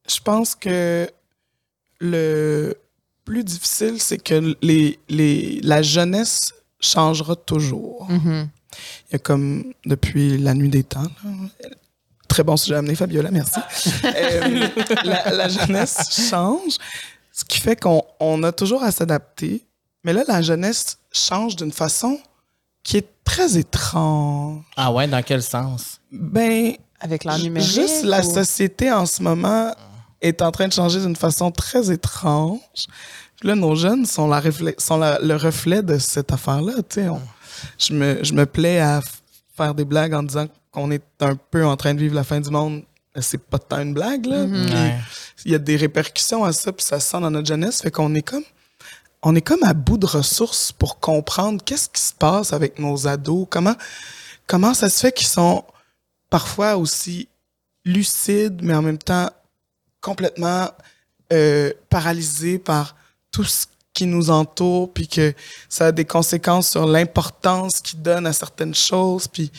Je 0.10 0.20
pense 0.20 0.56
que 0.56 1.08
le 2.02 2.76
plus 3.24 3.44
difficile, 3.44 3.96
c'est 4.02 4.18
que 4.18 4.56
les, 4.62 5.00
les, 5.08 5.60
la 5.64 5.82
jeunesse 5.82 6.54
changera 6.80 7.36
toujours. 7.36 8.08
Mhm. 8.10 8.50
Il 9.10 9.14
y 9.14 9.16
a 9.16 9.20
comme 9.20 9.74
depuis 9.86 10.38
la 10.38 10.54
nuit 10.54 10.70
des 10.70 10.84
temps. 10.84 11.04
là. 11.24 11.70
Très 12.28 12.44
bon 12.44 12.56
sujet 12.58 12.76
amené, 12.76 12.96
Fabiola, 12.96 13.30
merci. 13.32 13.60
Euh, 14.06 14.68
la, 15.04 15.32
la 15.32 15.48
jeunesse 15.50 16.28
change, 16.30 16.78
ce 17.32 17.44
qui 17.46 17.60
fait 17.60 17.76
qu'on 17.80 18.02
on 18.20 18.42
a 18.44 18.52
toujours 18.52 18.84
à 18.84 18.92
s'adapter. 18.92 19.64
Mais 20.04 20.14
là, 20.14 20.24
la 20.28 20.42
jeunesse 20.42 20.98
change 21.12 21.56
d'une 21.56 21.72
façon 21.72 22.18
qui 22.84 22.98
est 22.98 23.08
très 23.24 23.58
étrange. 23.58 24.64
Ah, 24.76 24.92
ouais, 24.92 25.08
dans 25.08 25.22
quel 25.22 25.44
sens? 25.44 26.00
Ben, 26.12 26.74
Avec 27.00 27.26
numérique. 27.26 27.70
Juste 27.70 28.04
la 28.04 28.24
société 28.24 28.92
en 28.92 29.06
ce 29.06 29.22
moment 29.22 29.74
est 30.22 30.42
en 30.42 30.52
train 30.52 30.68
de 30.68 30.74
changer 30.74 31.00
d'une 31.00 31.16
façon 31.16 31.52
très 31.52 31.92
étrange. 31.92 32.60
Puis 33.40 33.48
Là, 33.48 33.56
nos 33.56 33.76
jeunes 33.76 34.06
sont, 34.06 34.28
la 34.28 34.40
reflet, 34.40 34.76
sont 34.78 34.98
la- 34.98 35.20
le 35.20 35.36
reflet 35.36 35.82
de 35.82 35.98
cette 35.98 36.32
affaire-là. 36.32 36.74
tu 36.90 37.02
sais. 37.02 37.10
On- 37.10 37.22
Je, 37.78 37.94
me, 37.94 38.24
je 38.24 38.34
me 38.34 38.46
plais 38.46 38.80
à 38.80 39.02
faire 39.58 39.74
des 39.76 39.86
blagues 39.86 40.14
en 40.14 40.24
disant 40.24 40.48
qu'on 40.72 40.90
est 40.92 41.04
un 41.20 41.36
peu 41.36 41.66
en 41.66 41.76
train 41.78 41.94
de 41.94 42.00
vivre 42.00 42.16
la 42.16 42.24
fin 42.24 42.40
du 42.40 42.50
monde. 42.50 42.84
Mais 43.16 43.22
C'est 43.22 43.38
pas 43.42 43.60
tant 43.60 43.82
une 43.82 43.94
blague, 43.94 44.26
là. 44.26 44.46
Ouais. 44.46 44.96
Il 45.46 45.52
y 45.52 45.56
a 45.56 45.60
des 45.60 45.76
répercussions 45.76 46.44
à 46.44 46.54
ça, 46.54 46.72
puis 46.72 46.86
ça 46.86 47.00
se 47.00 47.10
sent 47.10 47.20
dans 47.20 47.30
notre 47.32 47.48
jeunesse. 47.48 47.82
Fait 47.82 47.92
qu'on 47.92 48.14
est 48.16 48.22
comme 48.22 48.44
on 49.24 49.36
est 49.36 49.42
comme 49.42 49.62
à 49.64 49.74
bout 49.74 49.98
de 50.00 50.06
ressources 50.08 50.72
pour 50.72 51.00
comprendre 51.00 51.62
qu'est-ce 51.64 51.90
qui 51.90 52.02
se 52.02 52.14
passe 52.14 52.54
avec 52.54 52.80
nos 52.80 53.06
ados, 53.08 53.46
comment 53.50 53.76
comment 54.48 54.74
ça 54.74 54.90
se 54.90 55.00
fait 55.00 55.12
qu'ils 55.12 55.28
sont 55.28 55.64
parfois 56.30 56.78
aussi 56.78 57.28
lucides, 57.86 58.60
mais 58.64 58.74
en 58.74 58.82
même 58.82 58.98
temps 58.98 59.30
complètement 60.02 60.70
euh, 61.32 61.72
paralysés 61.90 62.60
par 62.60 62.96
tout 63.32 63.44
ce 63.44 63.66
qui 63.94 64.06
nous 64.06 64.30
entoure, 64.30 64.92
puis 64.94 65.08
que 65.08 65.34
ça 65.68 65.88
a 65.88 65.92
des 65.92 66.06
conséquences 66.06 66.70
sur 66.70 66.86
l'importance 66.86 67.82
qu'ils 67.82 68.02
donnent 68.02 68.28
à 68.28 68.34
certaines 68.34 68.76
choses, 68.76 69.28
puis 69.28 69.52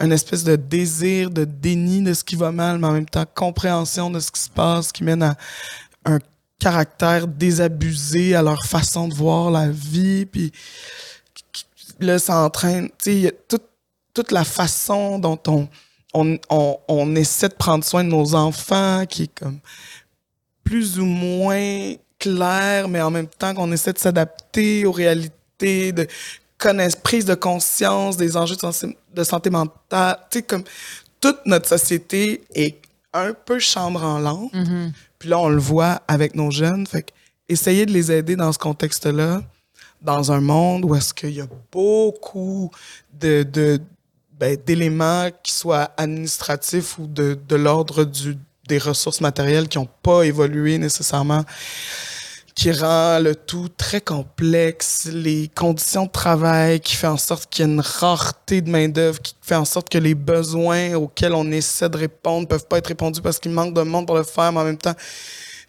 une 0.00 0.12
espèce 0.12 0.44
de 0.44 0.56
désir, 0.56 1.30
de 1.30 1.44
déni 1.44 2.02
de 2.02 2.12
ce 2.12 2.22
qui 2.22 2.36
va 2.36 2.52
mal, 2.52 2.78
mais 2.78 2.86
en 2.86 2.92
même 2.92 3.08
temps 3.08 3.24
compréhension 3.34 4.10
de 4.10 4.20
ce 4.20 4.30
qui 4.30 4.40
se 4.40 4.50
passe, 4.50 4.92
qui 4.92 5.02
mène 5.02 5.22
à 5.22 5.36
un 6.04 6.18
caractère 6.58 7.26
désabusé 7.26 8.34
à 8.34 8.42
leur 8.42 8.64
façon 8.64 9.08
de 9.08 9.14
voir 9.14 9.50
la 9.50 9.68
vie, 9.70 10.26
puis 10.26 10.52
là, 12.00 12.18
ça 12.18 12.38
entraîne, 12.40 12.90
tu 13.02 13.22
sais, 13.22 13.38
toute, 13.48 13.64
toute 14.12 14.30
la 14.30 14.44
façon 14.44 15.18
dont 15.18 15.38
on, 15.46 15.68
on, 16.14 16.38
on, 16.48 16.78
on 16.88 17.14
essaie 17.16 17.48
de 17.48 17.54
prendre 17.54 17.84
soin 17.84 18.04
de 18.04 18.08
nos 18.08 18.34
enfants, 18.34 19.04
qui 19.08 19.24
est 19.24 19.34
comme 19.38 19.60
plus 20.64 20.98
ou 20.98 21.04
moins 21.04 21.94
clair, 22.18 22.88
mais 22.88 23.00
en 23.00 23.10
même 23.10 23.26
temps 23.26 23.54
qu'on 23.54 23.72
essaie 23.72 23.92
de 23.92 23.98
s'adapter 23.98 24.84
aux 24.86 24.92
réalités, 24.92 25.92
de 25.92 26.06
connaître, 26.58 27.00
prise 27.00 27.24
de 27.24 27.34
conscience 27.34 28.16
des 28.16 28.36
enjeux 28.36 28.54
de, 28.56 28.60
santé- 28.60 28.96
de 29.14 29.24
santé 29.24 29.50
mentale. 29.50 30.18
Tu 30.30 30.38
sais, 30.38 30.42
comme 30.42 30.64
toute 31.20 31.38
notre 31.46 31.68
société 31.68 32.42
est 32.54 32.76
un 33.12 33.32
peu 33.32 33.58
chambre 33.58 34.02
en. 34.04 34.50
Mhm. 34.52 34.92
Puis 35.18 35.28
là, 35.28 35.38
on 35.38 35.48
le 35.48 35.58
voit 35.58 36.02
avec 36.06 36.34
nos 36.34 36.50
jeunes. 36.50 36.86
Fait 36.86 37.02
que 37.02 37.12
essayer 37.48 37.84
de 37.86 37.92
les 37.92 38.12
aider 38.12 38.36
dans 38.36 38.52
ce 38.52 38.58
contexte-là, 38.58 39.42
dans 40.00 40.32
un 40.32 40.40
monde 40.40 40.84
où 40.84 40.94
est-ce 40.94 41.12
qu'il 41.12 41.30
y 41.30 41.40
a 41.40 41.46
beaucoup 41.72 42.70
de, 43.12 43.42
de, 43.42 43.80
ben, 44.40 44.56
d'éléments 44.66 45.28
qui 45.42 45.52
soient 45.52 45.90
administratifs 45.96 46.98
ou 46.98 47.06
de, 47.06 47.38
de 47.48 47.56
l'ordre 47.56 48.04
du, 48.04 48.36
des 48.66 48.78
ressources 48.78 49.20
matérielles 49.20 49.68
qui 49.68 49.78
n'ont 49.78 49.88
pas 50.02 50.22
évolué 50.22 50.78
nécessairement, 50.78 51.44
qui 52.54 52.72
rend 52.72 53.18
le 53.20 53.34
tout 53.34 53.68
très 53.76 54.00
complexe, 54.00 55.08
les 55.12 55.48
conditions 55.54 56.06
de 56.06 56.10
travail 56.10 56.80
qui 56.80 56.94
fait 56.96 57.06
en 57.06 57.16
sorte 57.16 57.48
qu'il 57.48 57.64
y 57.66 57.68
a 57.68 57.72
une 57.72 57.80
rareté 57.80 58.60
de 58.60 58.70
main-d'œuvre, 58.70 59.20
qui 59.20 59.34
fait 59.40 59.54
en 59.54 59.64
sorte 59.64 59.88
que 59.88 59.98
les 59.98 60.14
besoins 60.14 60.94
auxquels 60.94 61.34
on 61.34 61.50
essaie 61.52 61.88
de 61.88 61.96
répondre 61.96 62.48
peuvent 62.48 62.66
pas 62.66 62.78
être 62.78 62.88
répondus 62.88 63.20
parce 63.20 63.38
qu'il 63.38 63.52
manque 63.52 63.74
de 63.74 63.82
monde 63.82 64.06
pour 64.06 64.16
le 64.16 64.24
faire, 64.24 64.52
mais 64.52 64.60
en 64.60 64.64
même 64.64 64.78
temps, 64.78 64.94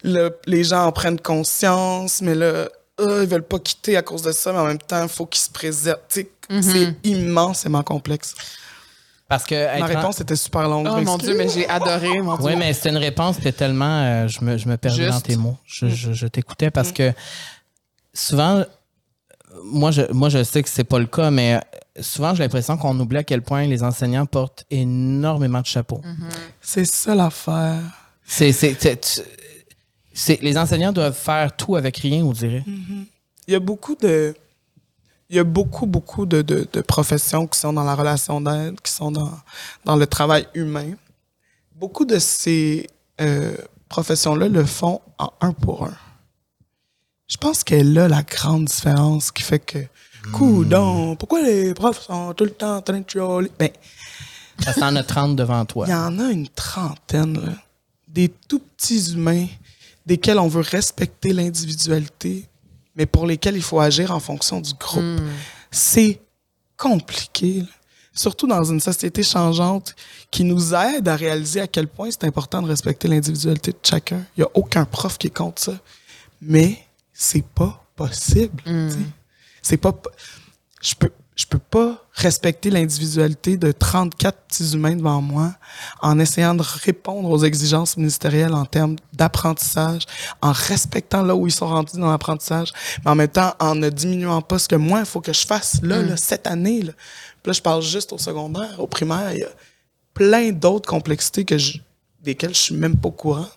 le- 0.02 0.36
les 0.46 0.64
gens 0.64 0.84
en 0.86 0.92
prennent 0.92 1.20
conscience, 1.20 2.20
mais 2.20 2.34
là, 2.34 2.68
euh, 3.00 3.20
ils 3.22 3.28
veulent 3.28 3.42
pas 3.46 3.58
quitter 3.58 3.96
à 3.96 4.02
cause 4.02 4.22
de 4.22 4.32
ça, 4.32 4.52
mais 4.52 4.58
en 4.58 4.66
même 4.66 4.78
temps, 4.78 5.02
il 5.02 5.08
faut 5.08 5.26
qu'ils 5.26 5.42
se 5.42 5.50
préservent. 5.50 6.00
Sais, 6.08 6.30
C'est 6.62 6.94
immensément 7.04 7.82
complexe. 7.82 8.34
Parce 9.32 9.44
que. 9.44 9.78
Ma 9.80 9.84
en- 9.86 9.88
réponse 9.88 10.20
était 10.20 10.36
super 10.36 10.68
longue. 10.68 10.86
Oh 10.90 11.00
mon. 11.00 11.16
Dieu, 11.16 11.34
mais 11.34 11.48
j'ai 11.48 11.66
adoré, 11.66 12.20
mon 12.20 12.36
Dieu. 12.36 12.44
Oui, 12.44 12.52
mais 12.54 12.74
c'était 12.74 12.90
une 12.90 12.98
réponse 12.98 13.36
qui 13.36 13.40
était 13.48 13.52
tellement. 13.52 14.02
euh, 14.02 14.28
je, 14.28 14.44
me, 14.44 14.58
je 14.58 14.68
me 14.68 14.76
perdais 14.76 15.04
Juste. 15.04 15.10
dans 15.10 15.20
tes 15.22 15.36
mots. 15.36 15.56
Je, 15.64 15.88
je- 15.88 16.12
je 16.12 16.26
t'écoutais 16.26 16.70
parce 16.70 16.92
que 16.92 17.14
souvent, 18.12 18.62
moi 19.64 19.90
je, 19.90 20.02
moi, 20.12 20.28
je 20.28 20.42
sais 20.44 20.62
que 20.62 20.68
c'est 20.68 20.84
pas 20.84 20.98
le 20.98 21.06
cas, 21.06 21.30
mais 21.30 21.54
euh, 21.54 22.02
souvent, 22.02 22.34
j'ai 22.34 22.42
l'impression 22.42 22.76
qu'on 22.76 22.98
oublie 23.00 23.16
à 23.16 23.24
quel 23.24 23.40
point 23.40 23.66
les 23.66 23.82
enseignants 23.82 24.26
portent 24.26 24.66
énormément 24.70 25.62
de 25.62 25.66
chapeaux. 25.66 26.02
C'est 26.60 26.84
ça 26.84 27.14
l'affaire. 27.14 27.78
C'est, 28.26 28.52
les 30.42 30.58
enseignants 30.58 30.92
doivent 30.92 31.16
faire 31.16 31.56
tout 31.56 31.74
avec 31.76 31.96
rien, 31.96 32.22
on 32.22 32.32
dirait. 32.32 32.64
Il 33.48 33.52
y 33.52 33.56
a 33.56 33.60
beaucoup 33.60 33.96
de. 33.96 34.34
Il 35.32 35.36
y 35.36 35.38
a 35.38 35.44
beaucoup, 35.44 35.86
beaucoup 35.86 36.26
de, 36.26 36.42
de, 36.42 36.68
de 36.70 36.80
professions 36.82 37.46
qui 37.46 37.58
sont 37.58 37.72
dans 37.72 37.84
la 37.84 37.94
relation 37.94 38.38
d'aide, 38.42 38.78
qui 38.82 38.92
sont 38.92 39.10
dans, 39.10 39.32
dans 39.86 39.96
le 39.96 40.06
travail 40.06 40.46
humain. 40.52 40.90
Beaucoup 41.74 42.04
de 42.04 42.18
ces 42.18 42.86
euh, 43.18 43.56
professions-là 43.88 44.48
le 44.48 44.62
font 44.66 45.00
en 45.18 45.32
un 45.40 45.52
pour 45.52 45.86
un. 45.86 45.94
Je 47.28 47.38
pense 47.38 47.64
qu'elle 47.64 47.94
là 47.94 48.08
la 48.08 48.22
grande 48.22 48.66
différence 48.66 49.30
qui 49.30 49.42
fait 49.42 49.58
que, 49.58 49.78
coudon, 50.34 51.16
pourquoi 51.16 51.40
les 51.40 51.72
profs 51.72 52.02
sont 52.02 52.34
tout 52.34 52.44
le 52.44 52.50
temps 52.50 52.76
en 52.76 52.82
train 52.82 53.00
de 53.00 53.08
chialer? 53.08 53.50
Ben, 53.58 53.70
Parce 54.62 54.74
que 54.76 54.80
t'en 54.80 54.94
as 54.96 55.02
30 55.02 55.34
devant 55.34 55.64
toi. 55.64 55.86
il 55.88 55.92
y 55.92 55.94
en 55.94 56.18
a 56.18 56.30
une 56.30 56.48
trentaine, 56.48 57.40
là. 57.42 57.52
des 58.06 58.28
tout 58.28 58.58
petits 58.76 59.12
humains 59.14 59.46
desquels 60.04 60.38
on 60.38 60.48
veut 60.48 60.60
respecter 60.60 61.32
l'individualité, 61.32 62.44
mais 62.96 63.06
pour 63.06 63.26
lesquels 63.26 63.56
il 63.56 63.62
faut 63.62 63.80
agir 63.80 64.10
en 64.10 64.20
fonction 64.20 64.60
du 64.60 64.72
groupe. 64.74 65.20
C'est 65.70 66.20
compliqué, 66.76 67.60
là. 67.60 67.66
surtout 68.14 68.46
dans 68.46 68.64
une 68.64 68.80
société 68.80 69.22
changeante 69.22 69.94
qui 70.30 70.44
nous 70.44 70.74
aide 70.74 71.08
à 71.08 71.16
réaliser 71.16 71.60
à 71.60 71.66
quel 71.66 71.86
point 71.88 72.10
c'est 72.10 72.24
important 72.24 72.60
de 72.60 72.68
respecter 72.68 73.08
l'individualité 73.08 73.72
de 73.72 73.78
chacun. 73.82 74.24
Il 74.36 74.40
n'y 74.40 74.44
a 74.44 74.50
aucun 74.54 74.84
prof 74.84 75.16
qui 75.16 75.28
est 75.28 75.34
contre 75.34 75.62
ça, 75.62 75.78
mais 76.40 76.78
c'est 77.12 77.44
pas 77.44 77.84
possible. 77.96 78.62
sais. 78.66 78.98
C'est 79.62 79.76
pas. 79.76 79.94
Je 80.82 80.94
peux, 80.96 81.12
je 81.42 81.46
peux 81.48 81.58
pas 81.58 82.04
respecter 82.12 82.70
l'individualité 82.70 83.56
de 83.56 83.72
34 83.72 84.38
petits 84.46 84.74
humains 84.74 84.94
devant 84.94 85.20
moi 85.20 85.54
en 86.00 86.20
essayant 86.20 86.54
de 86.54 86.62
répondre 86.62 87.28
aux 87.28 87.44
exigences 87.44 87.96
ministérielles 87.96 88.54
en 88.54 88.64
termes 88.64 88.94
d'apprentissage, 89.12 90.02
en 90.40 90.52
respectant 90.52 91.22
là 91.22 91.34
où 91.34 91.48
ils 91.48 91.52
sont 91.52 91.66
rendus 91.66 91.98
dans 91.98 92.12
l'apprentissage, 92.12 92.72
mais 93.04 93.10
en 93.10 93.14
même 93.16 93.28
temps 93.28 93.54
en 93.58 93.74
ne 93.74 93.88
diminuant 93.88 94.40
pas 94.40 94.60
ce 94.60 94.68
que 94.68 94.76
moi, 94.76 95.00
il 95.00 95.06
faut 95.06 95.20
que 95.20 95.32
je 95.32 95.44
fasse 95.44 95.82
là, 95.82 96.00
là 96.00 96.16
cette 96.16 96.46
année. 96.46 96.82
Là. 96.82 96.92
Puis 97.42 97.50
là, 97.50 97.52
je 97.54 97.62
parle 97.62 97.82
juste 97.82 98.12
au 98.12 98.18
secondaire, 98.18 98.78
au 98.78 98.86
primaire. 98.86 99.32
Il 99.32 99.40
y 99.40 99.44
a 99.44 99.50
plein 100.14 100.52
d'autres 100.52 100.88
complexités 100.88 101.44
que 101.44 101.58
je, 101.58 101.78
desquelles 102.20 102.54
je 102.54 102.60
suis 102.60 102.76
même 102.76 102.96
pas 102.96 103.08
au 103.08 103.12
courant. 103.12 103.48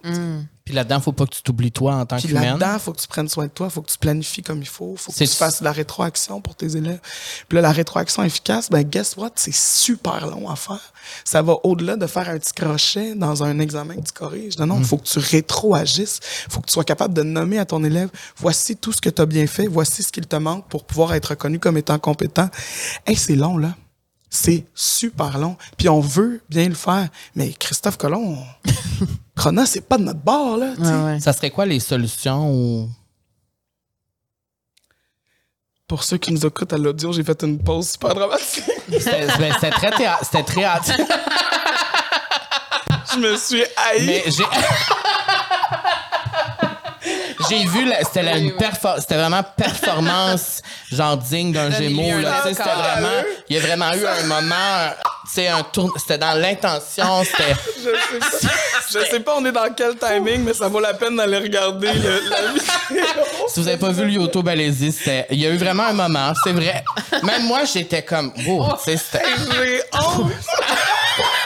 Puis 0.66 0.74
là-dedans, 0.74 1.00
faut 1.00 1.12
pas 1.12 1.28
que 1.28 1.36
tu 1.36 1.44
t'oublies 1.44 1.72
toi 1.72 1.94
en 1.94 2.06
tant 2.08 2.18
Puis 2.18 2.28
qu'humaine. 2.28 2.58
là-dedans, 2.58 2.80
faut 2.80 2.92
que 2.92 3.00
tu 3.00 3.08
prennes 3.08 3.30
soin 3.30 3.46
de 3.46 3.52
toi, 3.52 3.70
faut 3.70 3.84
que 3.84 3.92
tu 3.92 4.00
planifies 4.00 4.42
comme 4.42 4.62
il 4.62 4.68
faut, 4.68 4.96
faut 4.98 5.12
que 5.12 5.18
tu 5.18 5.28
fasses 5.28 5.60
de 5.60 5.64
la 5.64 5.72
rétroaction 5.72 6.42
pour 6.42 6.56
tes 6.56 6.76
élèves. 6.76 7.00
Puis 7.48 7.58
là, 7.58 7.62
la 7.62 7.72
rétroaction 7.72 8.24
efficace, 8.24 8.72
ben 8.72 8.82
guess 8.82 9.16
what, 9.16 9.30
c'est 9.36 9.54
super 9.54 10.26
long 10.26 10.50
à 10.50 10.56
faire. 10.56 10.92
Ça 11.24 11.44
va 11.44 11.54
au-delà 11.64 11.98
de 11.98 12.08
faire 12.08 12.28
un 12.30 12.40
petit 12.40 12.54
crochet 12.54 13.14
dans 13.14 13.44
un 13.44 13.60
examen 13.60 13.96
que 13.98 14.08
tu 14.08 14.12
corriges. 14.12 14.58
Non, 14.58 14.66
non, 14.66 14.80
il 14.80 14.86
faut 14.86 14.98
que 14.98 15.04
tu 15.08 15.20
rétroagisses. 15.20 16.20
faut 16.50 16.62
que 16.62 16.66
tu 16.66 16.74
sois 16.74 16.84
capable 16.84 17.14
de 17.14 17.22
nommer 17.22 17.60
à 17.60 17.66
ton 17.66 17.84
élève, 17.84 18.10
voici 18.36 18.76
tout 18.76 18.92
ce 18.92 19.02
que 19.02 19.12
tu 19.12 19.22
as 19.22 19.28
bien 19.28 19.46
fait, 19.46 19.68
voici 19.68 20.02
ce 20.02 20.12
qu'il 20.12 20.26
te 20.26 20.36
manque 20.36 20.68
pour 20.68 20.86
pouvoir 20.86 21.14
être 21.14 21.28
reconnu 21.28 21.60
comme 21.60 21.78
étant 21.78 22.00
compétent. 22.00 22.50
Hey, 23.06 23.16
c'est 23.16 23.36
long, 23.36 23.60
là. 23.60 23.76
C'est 24.36 24.66
super 24.76 25.38
long. 25.38 25.56
Puis 25.78 25.88
on 25.88 26.02
veut 26.02 26.42
bien 26.50 26.68
le 26.68 26.76
faire. 26.76 27.08
Mais 27.36 27.54
Christophe 27.54 27.98
Colomb, 27.98 28.38
on- 29.02 29.06
Chronos, 29.36 29.66
c'est 29.66 29.82
pas 29.88 29.98
de 29.98 30.04
notre 30.04 30.20
bord, 30.20 30.58
là. 30.58 30.74
Ouais, 30.78 31.04
ouais. 31.14 31.20
Ça 31.20 31.32
serait 31.34 31.52
quoi 31.52 31.66
les 31.66 31.80
solutions 31.80 32.52
ou? 32.52 32.90
Pour 35.88 36.04
ceux 36.04 36.18
qui 36.18 36.32
nous 36.34 36.46
écoutent 36.46 36.74
à 36.74 36.78
l'audio, 36.78 37.14
j'ai 37.14 37.24
fait 37.24 37.44
une 37.44 37.60
pause 37.64 37.92
super 37.92 38.14
dramatique. 38.16 38.64
C'était 38.90 39.28
c'était 39.54 39.70
très 39.70 39.92
théâ- 39.92 40.20
c'était 40.24 40.44
très 40.44 40.64
hâte. 40.64 40.92
Je 43.14 43.20
me 43.20 43.38
suis 43.38 43.64
haï. 43.78 44.06
Mais 44.06 44.24
j'ai. 44.28 44.44
J'ai 47.50 47.66
vu, 47.66 47.92
c'était 48.04 48.40
une 48.40 48.52
perfor- 48.52 49.00
c'était 49.00 49.16
vraiment 49.16 49.44
performance, 49.58 50.62
genre 50.92 51.18
digne 51.18 51.52
d'un 51.52 51.70
gémeau. 51.72 52.20
Là, 52.22 52.42
tu 52.44 52.50
sais, 52.50 52.56
c'était 52.56 52.70
vraiment, 52.70 53.24
il 53.50 53.56
y 53.56 53.60
a 53.60 53.62
vraiment 53.62 53.94
eu 53.94 54.06
un 54.06 54.24
moment, 54.24 54.92
tu 55.28 55.34
sais, 55.34 55.48
un 55.48 55.64
tour, 55.64 55.94
c'était 55.98 56.18
dans 56.18 56.34
l'intention, 56.34 57.24
c'était. 57.24 57.56
Je 57.86 57.90
sais, 57.90 58.20
pas, 58.20 58.50
je 59.06 59.10
sais 59.12 59.20
pas 59.20 59.36
on 59.38 59.46
est 59.46 59.52
dans 59.52 59.72
quel 59.76 59.96
timing, 59.96 60.44
mais 60.44 60.54
ça 60.54 60.68
vaut 60.68 60.80
la 60.80 60.94
peine 60.94 61.16
d'aller 61.18 61.38
regarder 61.38 61.92
le- 61.94 62.30
la 62.30 62.42
vidéo. 62.90 63.04
Si 63.48 63.60
vous 63.60 63.68
avez 63.68 63.78
pas 63.78 63.90
vu 63.90 64.06
le 64.06 64.12
YouTube, 64.12 64.48
allez-y, 64.48 64.92
c'était, 64.92 65.28
il 65.32 65.40
y 65.40 65.46
a 65.46 65.50
eu 65.50 65.58
vraiment 65.58 65.84
un 65.84 65.94
moment, 65.94 66.32
c'est 66.44 66.52
vrai. 66.54 66.84
Même 67.24 67.44
moi, 67.46 67.62
j'étais 67.72 68.02
comme, 68.04 68.32
wow, 68.48 68.74
tu 68.84 68.92
sais, 68.92 68.98
c'était. 68.98 69.26
J'ai 69.54 69.82
honte. 69.94 70.32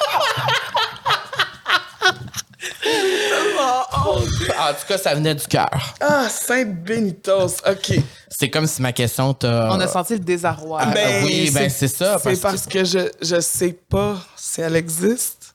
En 4.07 4.73
tout 4.73 4.85
cas, 4.87 4.97
ça 4.97 5.13
venait 5.15 5.35
du 5.35 5.45
cœur. 5.47 5.95
Ah, 5.99 6.27
Sainte 6.29 6.83
Benitos. 6.83 7.57
OK. 7.69 7.93
C'est 8.29 8.49
comme 8.49 8.67
si 8.67 8.81
ma 8.81 8.93
question 8.93 9.33
t'a. 9.33 9.69
On 9.71 9.79
a 9.79 9.87
senti 9.87 10.13
le 10.13 10.19
désarroi. 10.19 10.79
Ah, 10.83 10.93
oui, 11.23 11.51
ben, 11.53 11.69
c'est 11.69 11.87
ça, 11.87 12.17
C'est 12.17 12.29
parce 12.29 12.39
parce 12.39 12.65
que 12.67 12.83
je, 12.83 13.09
je 13.21 13.39
sais 13.39 13.73
pas 13.73 14.17
si 14.35 14.61
elle 14.61 14.75
existe, 14.75 15.53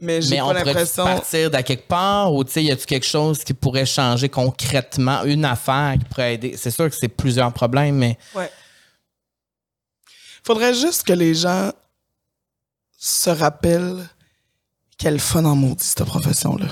mais 0.00 0.20
j'ai 0.22 0.30
Mais 0.30 0.36
pas 0.38 0.44
on 0.44 0.48
pourrait 0.48 0.64
l'impression. 0.64 1.04
partir 1.04 1.50
d'à 1.50 1.62
quelque 1.62 1.86
part 1.86 2.32
ou 2.34 2.42
tu 2.44 2.52
sais, 2.52 2.64
y 2.64 2.70
a-tu 2.70 2.86
quelque 2.86 3.06
chose 3.06 3.44
qui 3.44 3.54
pourrait 3.54 3.86
changer 3.86 4.28
concrètement, 4.28 5.22
une 5.24 5.44
affaire 5.44 5.94
qui 5.98 6.04
pourrait 6.06 6.34
aider? 6.34 6.54
C'est 6.56 6.70
sûr 6.70 6.88
que 6.90 6.96
c'est 6.98 7.08
plusieurs 7.08 7.52
problèmes, 7.52 7.96
mais 7.96 8.18
Ouais. 8.34 8.50
Faudrait 10.44 10.74
juste 10.74 11.04
que 11.04 11.12
les 11.12 11.34
gens 11.34 11.70
se 12.98 13.30
rappellent 13.30 14.08
quel 14.98 15.20
fun 15.20 15.44
en 15.44 15.54
maudit 15.54 15.84
cette 15.84 16.04
profession-là. 16.04 16.66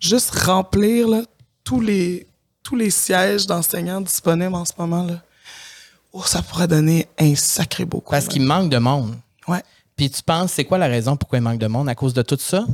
Juste 0.00 0.30
remplir 0.34 1.08
là, 1.08 1.22
tous 1.64 1.80
les 1.80 2.26
tous 2.62 2.76
les 2.76 2.90
sièges 2.90 3.46
d'enseignants 3.46 4.00
disponibles 4.00 4.54
en 4.54 4.64
ce 4.64 4.72
moment 4.78 5.02
là. 5.04 5.22
Oh, 6.12 6.22
ça 6.24 6.42
pourrait 6.42 6.68
donner 6.68 7.06
un 7.18 7.34
sacré 7.34 7.84
beau 7.84 8.00
coup. 8.00 8.10
parce 8.10 8.28
qu'il 8.28 8.42
manque 8.42 8.70
de 8.70 8.78
monde. 8.78 9.14
Ouais. 9.46 9.62
Puis 9.96 10.10
tu 10.10 10.22
penses, 10.22 10.52
c'est 10.52 10.64
quoi 10.64 10.78
la 10.78 10.86
raison 10.86 11.16
pourquoi 11.16 11.38
il 11.38 11.42
manque 11.42 11.58
de 11.58 11.66
monde? 11.66 11.88
À 11.88 11.94
cause 11.94 12.14
de 12.14 12.22
tout 12.22 12.38
ça? 12.40 12.64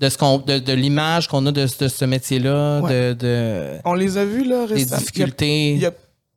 De, 0.00 0.08
ce 0.10 0.18
qu'on, 0.18 0.38
de, 0.38 0.58
de 0.58 0.72
l'image 0.72 1.26
qu'on 1.28 1.44
a 1.46 1.52
de, 1.52 1.66
de 1.80 1.88
ce 1.88 2.04
métier-là, 2.04 2.80
Ouais. 2.80 2.90
de, 2.90 3.12
de- 3.14 3.78
On 3.84 3.94
les 3.94 4.18
a 4.18 4.24
vus 4.26 4.44
là 4.44 4.66
des 4.66 4.74
récemment. 4.74 4.76
Il 4.76 4.90
y 4.90 4.94
a- 4.94 4.98
difficultés. 4.98 5.70
Il 5.72 5.78
y 5.80 5.86
a 5.86 5.92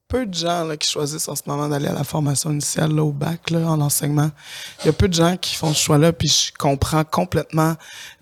peu 0.10 0.26
de 0.26 0.34
gens 0.34 0.66
là, 0.66 0.76
qui 0.76 0.90
choisissent 0.90 1.28
en 1.30 1.36
ce 1.36 1.44
moment 1.46 1.70
d'aller 1.70 1.88
à 1.88 1.94
la 1.94 2.04
formation 2.04 2.52
initiale 2.52 2.94
là, 2.94 3.04
au 3.04 3.12
bac 3.12 3.50
là, 3.52 3.60
en 3.60 3.80
enseignement. 3.80 4.32
Il 4.82 4.88
y 4.88 4.90
a 4.90 4.94
peu 4.94 5.08
de 5.08 5.14
gens 5.14 5.38
qui 5.38 5.56
font 5.56 5.72
ce 5.74 5.80
choix-là, 5.82 6.12
puis 6.12 6.28
je 6.28 6.52
comprends 6.58 7.04
complètement 7.06 7.76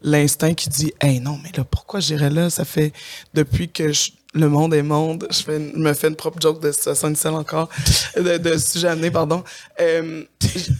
l'instinct 0.03 0.53
qui 0.53 0.67
dit 0.69 0.93
Hey 1.01 1.19
non, 1.21 1.39
mais 1.41 1.51
là, 1.55 1.63
pourquoi 1.63 1.99
j'irais 2.01 2.29
là? 2.29 2.49
Ça 2.49 2.65
fait 2.65 2.91
depuis 3.33 3.69
que 3.71 3.91
je- 3.93 4.11
le 4.33 4.49
monde 4.49 4.73
est 4.73 4.83
monde, 4.83 5.27
je, 5.31 5.41
fais 5.41 5.71
je 5.73 5.79
me 5.79 5.93
fais 5.93 6.09
une 6.09 6.15
propre 6.17 6.39
joke 6.39 6.61
de 6.61 6.71
situation 6.71 7.07
initiale 7.07 7.33
encore, 7.35 7.69
de, 8.17 8.37
de 8.37 8.57
sujet 8.57 8.89
amené, 8.89 9.09
pardon. 9.09 9.43
Euh, 9.79 10.23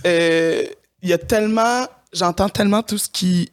euh, 0.06 0.64
Il 1.02 1.10
y 1.10 1.14
a 1.14 1.18
tellement, 1.18 1.88
j'entends 2.14 2.50
tellement 2.50 2.84
tout 2.84 2.98
ce 2.98 3.08
qui 3.10 3.52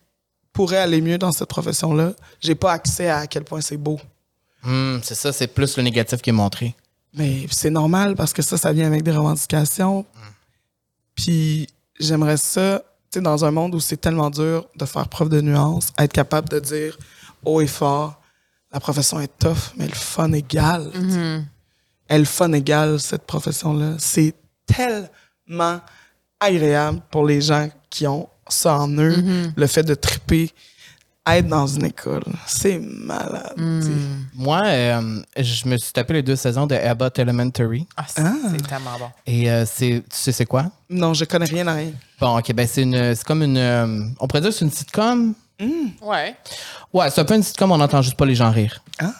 pourrait 0.53 0.79
aller 0.79 1.01
mieux 1.01 1.19
dans 1.19 1.33
cette 1.33 1.49
profession-là. 1.49 2.13
J'ai 2.41 2.55
pas 2.57 2.73
accès 2.73 3.09
à 3.09 3.19
à 3.19 3.27
quel 3.27 3.45
point 3.45 3.61
c'est 3.61 3.77
beau. 3.77 3.99
Hum, 4.65 5.01
c'est 5.03 5.15
ça, 5.15 5.33
c'est 5.33 5.47
plus 5.47 5.77
le 5.77 5.83
négatif 5.85 6.21
qui 6.21 6.31
est 6.31 6.35
montré. 6.35 6.75
Mais 7.15 7.47
c'est 7.51 7.71
normal 7.71 8.15
parce 8.17 8.33
que 8.33 8.43
ça, 8.43 8.57
ça 8.59 8.73
vient 8.73 8.87
avec 8.87 9.03
des 9.03 9.13
revendications. 9.13 10.05
Puis 11.15 11.69
j'aimerais 12.01 12.37
ça, 12.37 12.81
tu 13.11 13.19
sais, 13.19 13.21
dans 13.21 13.45
un 13.45 13.51
monde 13.51 13.75
où 13.75 13.81
c'est 13.81 13.97
tellement 13.97 14.31
dur 14.31 14.67
de 14.75 14.85
faire 14.85 15.09
preuve 15.09 15.29
de 15.29 15.41
nuance, 15.41 15.93
être 15.99 16.13
capable 16.13 16.49
de 16.49 16.59
dire 16.59 16.99
haut 17.45 17.61
et 17.61 17.67
fort, 17.67 18.21
la 18.73 18.81
profession 18.81 19.21
est 19.21 19.39
tough, 19.39 19.73
mais 19.77 19.87
le 19.87 19.95
fun 19.95 20.33
égale. 20.33 20.91
tu 20.93 21.11
sais. 21.11 21.43
Elle 22.09 22.21
le 22.23 22.27
fun 22.27 22.53
égale 22.53 22.99
cette 23.01 23.25
profession-là. 23.25 23.95
C'est 23.99 24.35
tellement 24.67 25.81
agréable 26.41 27.01
pour 27.11 27.25
les 27.25 27.41
gens 27.41 27.71
qui 27.91 28.07
ont 28.07 28.29
ça 28.49 28.79
en 28.79 28.89
eux, 28.99 29.25
le 29.57 29.67
fait 29.67 29.85
de 29.85 29.95
triper, 29.95 30.51
être 31.27 31.49
dans 31.49 31.67
une 31.67 31.87
école. 31.87 32.23
C'est 32.47 32.79
malade. 32.79 33.55
sais. 33.57 33.91
Moi, 34.35 34.63
euh, 34.67 35.23
je 35.39 35.69
me 35.69 35.77
suis 35.79 35.93
tapé 35.93 36.13
les 36.15 36.23
deux 36.23 36.37
saisons 36.37 36.67
de 36.67 36.75
Abbott 36.75 37.19
Elementary. 37.19 37.87
Ah, 37.97 38.05
c'est 38.07 38.23
c'est 38.23 38.67
tellement 38.67 38.99
bon. 38.99 39.09
Et 39.27 39.51
euh, 39.51 39.65
c'est, 39.67 40.03
tu 40.09 40.17
sais 40.17 40.33
c'est 40.33 40.45
quoi? 40.47 40.67
Non, 40.91 41.15
je 41.15 41.25
connais 41.25 41.47
rien 41.47 41.67
à 41.67 41.75
rien. 41.75 41.93
Bon, 42.21 42.39
ok, 42.39 42.53
ben 42.53 42.67
c'est 42.67 42.83
une, 42.83 43.15
c'est 43.15 43.25
comme 43.25 43.43
une, 43.43 43.57
euh, 43.57 44.05
on 44.21 44.27
pourrait 44.27 44.43
dire 44.43 44.51
que 44.51 44.57
c'est 44.57 44.65
une 44.65 44.71
sitcom? 44.71 45.35
Ouais. 46.03 46.37
Ouais, 46.93 47.11
c'est 47.11 47.21
un 47.21 47.25
peu 47.25 47.35
une 47.35 47.43
sitcom, 47.43 47.73
on 47.73 47.79
n'entend 47.79 48.03
juste 48.03 48.17
pas 48.17 48.27
les 48.27 48.35
gens 48.35 48.51
rire. 48.51 48.83
Hein? 49.01 49.15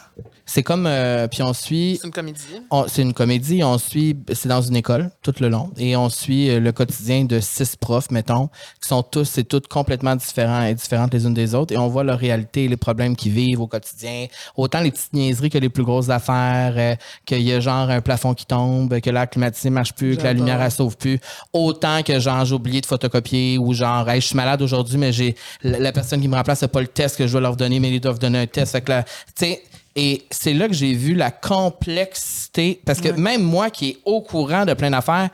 C'est 0.55 0.63
comme, 0.63 0.85
euh, 0.87 1.27
puis 1.27 1.43
on 1.43 1.51
suit, 1.51 1.97
C'est 1.99 2.07
une 2.07 2.13
comédie. 2.13 2.39
on- 2.71 2.85
c'est 2.87 3.01
une 3.01 3.13
comédie, 3.13 3.61
on 3.61 3.77
suit, 3.77 4.15
c'est 4.31 4.47
dans 4.47 4.61
une 4.61 4.77
école 4.77 5.11
tout 5.21 5.33
le 5.41 5.49
long, 5.49 5.69
et 5.75 5.97
on 5.97 6.07
suit 6.07 6.49
euh, 6.49 6.61
le 6.61 6.71
quotidien 6.71 7.25
de 7.25 7.41
six 7.41 7.75
profs, 7.75 8.09
mettons, 8.09 8.47
qui 8.81 8.87
sont 8.87 9.03
tous 9.03 9.37
et 9.37 9.43
toutes 9.43 9.67
complètement 9.67 10.15
différents 10.15 10.61
et 10.63 10.73
différentes 10.73 11.13
les 11.13 11.25
unes 11.25 11.33
des 11.33 11.55
autres, 11.55 11.73
et 11.73 11.77
on 11.77 11.89
voit 11.89 12.05
leur 12.05 12.17
réalité, 12.17 12.69
les 12.69 12.77
problèmes 12.77 13.17
qu'ils 13.17 13.33
vivent 13.33 13.59
au 13.59 13.67
quotidien, 13.67 14.27
autant 14.55 14.79
les 14.79 14.91
petites 14.91 15.11
niaiseries 15.11 15.49
que 15.49 15.57
les 15.57 15.67
plus 15.67 15.83
grosses 15.83 16.07
affaires, 16.07 16.73
euh, 16.77 16.95
qu'il 17.25 17.41
y 17.41 17.51
a 17.51 17.59
genre 17.59 17.89
un 17.89 17.99
plafond 17.99 18.33
qui 18.33 18.45
tombe, 18.45 18.97
que 19.01 19.09
l'air 19.09 19.29
climatisé 19.29 19.69
marche 19.69 19.91
plus, 19.91 20.15
que 20.15 20.23
la 20.23 20.31
lumière 20.31 20.61
elle 20.61 20.71
sauve 20.71 20.95
plus, 20.95 21.19
autant 21.51 22.01
que 22.01 22.17
genre 22.17 22.45
j'ai 22.45 22.55
oublié 22.55 22.79
de 22.79 22.85
photocopier 22.85 23.57
ou 23.57 23.73
genre 23.73 24.09
hey, 24.09 24.21
je 24.21 24.27
suis 24.27 24.37
malade 24.37 24.61
aujourd'hui 24.61 24.97
mais 24.97 25.11
j'ai 25.11 25.35
la, 25.63 25.79
la 25.79 25.91
personne 25.91 26.21
qui 26.21 26.29
me 26.29 26.35
remplace 26.37 26.61
n'a 26.61 26.69
pas 26.69 26.79
le 26.79 26.87
test 26.87 27.17
que 27.17 27.27
je 27.27 27.31
dois 27.33 27.41
leur 27.41 27.57
donner 27.57 27.81
mais 27.81 27.91
ils 27.91 27.99
doivent 27.99 28.19
donner 28.19 28.39
un 28.39 28.47
test 28.47 28.71
fait 28.71 28.81
que 28.81 28.91
là, 28.93 29.03
tu 29.03 29.11
sais 29.35 29.61
et 29.95 30.25
c'est 30.31 30.53
là 30.53 30.67
que 30.67 30.73
j'ai 30.73 30.93
vu 30.93 31.13
la 31.15 31.31
complexité 31.31 32.81
parce 32.85 33.01
que 33.01 33.09
même 33.09 33.41
moi 33.43 33.69
qui 33.69 33.89
est 33.91 33.97
au 34.05 34.21
courant 34.21 34.65
de 34.65 34.73
plein 34.73 34.91
d'affaires 34.91 35.29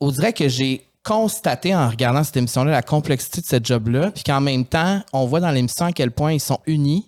on 0.00 0.10
dirait 0.10 0.32
que 0.32 0.48
j'ai 0.48 0.86
constaté 1.02 1.74
en 1.74 1.88
regardant 1.88 2.24
cette 2.24 2.36
émission-là 2.36 2.70
la 2.72 2.82
complexité 2.82 3.40
de 3.42 3.46
ce 3.46 3.56
job-là, 3.62 4.10
puis 4.10 4.24
qu'en 4.24 4.40
même 4.40 4.64
temps, 4.64 5.02
on 5.12 5.26
voit 5.26 5.40
dans 5.40 5.50
l'émission 5.50 5.84
à 5.86 5.92
quel 5.92 6.10
point 6.10 6.32
ils 6.32 6.40
sont 6.40 6.60
unis, 6.66 7.06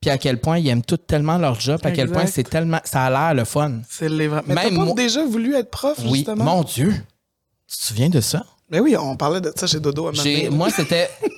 puis 0.00 0.08
à 0.10 0.18
quel 0.18 0.40
point 0.40 0.58
ils 0.58 0.68
aiment 0.68 0.82
tous 0.84 0.98
tellement 0.98 1.36
leur 1.36 1.58
job, 1.60 1.80
à 1.82 1.90
quel 1.90 2.06
Exact. 2.06 2.12
point 2.14 2.26
c'est 2.26 2.48
tellement, 2.48 2.78
ça 2.84 3.04
a 3.06 3.10
l'air 3.10 3.34
le 3.34 3.44
fun. 3.44 3.80
C'est 3.88 4.08
les 4.08 4.28
vrais. 4.28 4.42
Mais 4.46 4.54
Même 4.54 4.76
pas 4.76 4.84
moi- 4.84 4.94
déjà 4.94 5.24
voulu 5.24 5.54
être 5.56 5.70
prof, 5.70 5.98
Oui, 6.04 6.18
justement? 6.18 6.44
mon 6.44 6.62
Dieu, 6.62 6.94
tu 7.68 7.76
te 7.76 7.82
souviens 7.86 8.08
de 8.08 8.20
ça? 8.20 8.44
Mais 8.70 8.78
oui, 8.80 8.96
on 8.96 9.16
parlait 9.16 9.40
de 9.40 9.52
ça 9.54 9.66
chez 9.66 9.80
Dodo 9.80 10.06
à 10.08 10.12
moi, 10.50 10.70
c'était, 10.70 11.10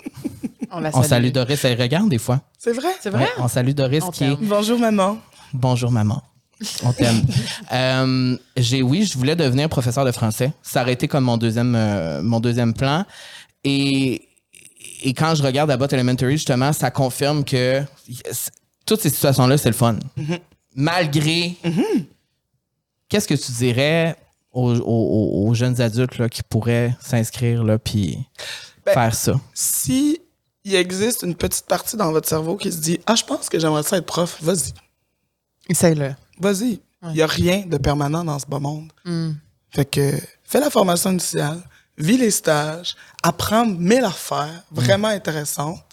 On 0.72 0.80
la 0.80 0.90
on 0.96 1.02
salue 1.02 1.30
Doris, 1.30 1.64
elle 1.64 1.80
regarde 1.80 2.08
des 2.08 2.18
fois. 2.18 2.40
C'est 2.58 2.72
vrai? 2.72 2.88
C'est 3.00 3.10
vrai? 3.10 3.22
Ouais, 3.24 3.30
on 3.38 3.48
salue 3.48 3.70
Doris 3.72 4.04
On 4.06 4.10
qui 4.10 4.24
est. 4.24 4.36
Bonjour, 4.40 4.78
maman. 4.78 5.18
Bonjour 5.52 5.90
maman. 5.90 6.22
On 6.84 6.92
t'aime. 6.92 7.22
Euh, 7.72 8.36
j'ai 8.56 8.82
oui, 8.82 9.04
je 9.04 9.16
voulais 9.16 9.36
devenir 9.36 9.68
professeur 9.68 10.04
de 10.04 10.10
français. 10.10 10.52
Ça 10.62 10.82
aurait 10.82 10.92
été 10.94 11.06
comme 11.06 11.22
mon 11.24 11.36
deuxième 11.36 11.74
euh, 11.76 12.20
mon 12.20 12.40
deuxième 12.40 12.74
plan. 12.74 13.04
Et, 13.62 14.26
et 15.02 15.14
quand 15.14 15.36
je 15.36 15.42
regarde 15.44 15.70
Abbott 15.70 15.92
Elementary, 15.92 16.32
justement, 16.32 16.72
ça 16.72 16.90
confirme 16.90 17.44
que 17.44 17.82
toutes 18.86 19.00
ces 19.00 19.10
situations-là, 19.10 19.56
c'est 19.56 19.68
le 19.68 19.74
fun. 19.76 19.96
Malgré. 20.74 21.54
Qu'est-ce 23.08 23.28
que 23.28 23.34
tu 23.34 23.52
dirais 23.52 24.16
aux, 24.52 24.74
aux- 24.80 25.46
aux 25.48 25.54
jeunes 25.54 25.80
adultes 25.80 26.18
là, 26.18 26.28
qui 26.28 26.42
pourraient 26.42 26.96
s'inscrire 27.00 27.62
là, 27.62 27.78
puis 27.78 28.18
Ben, 28.84 28.92
faire 28.94 29.14
ça? 29.14 29.34
Si 29.54 30.18
il 30.64 30.74
existe 30.74 31.22
une 31.22 31.34
petite 31.34 31.66
partie 31.66 31.96
dans 31.96 32.12
votre 32.12 32.28
cerveau 32.28 32.56
qui 32.56 32.70
se 32.72 32.78
dit 32.78 33.00
Ah, 33.06 33.14
je 33.14 33.24
pense 33.24 33.48
que 33.48 33.58
j'aimerais 33.58 33.82
ça 33.82 33.96
être 33.96 34.06
prof, 34.06 34.38
vas-y. 34.42 34.72
Essaye-le. 35.68 36.14
Vas-y. 36.38 36.80
Il 37.04 37.12
n'y 37.12 37.22
a 37.22 37.26
rien 37.26 37.64
de 37.66 37.78
permanent 37.78 38.24
dans 38.24 38.38
ce 38.38 38.46
beau 38.46 38.60
monde. 38.60 38.92
Fait 39.70 39.84
que 39.84 40.12
fais 40.42 40.60
la 40.60 40.68
formation 40.68 41.10
initiale, 41.12 41.62
vis 41.96 42.18
les 42.18 42.30
stages, 42.30 42.96
apprends 43.22 43.64
mille 43.66 44.04
affaires 44.04 44.64
vraiment 44.70 45.08
intéressantes. 45.08 45.84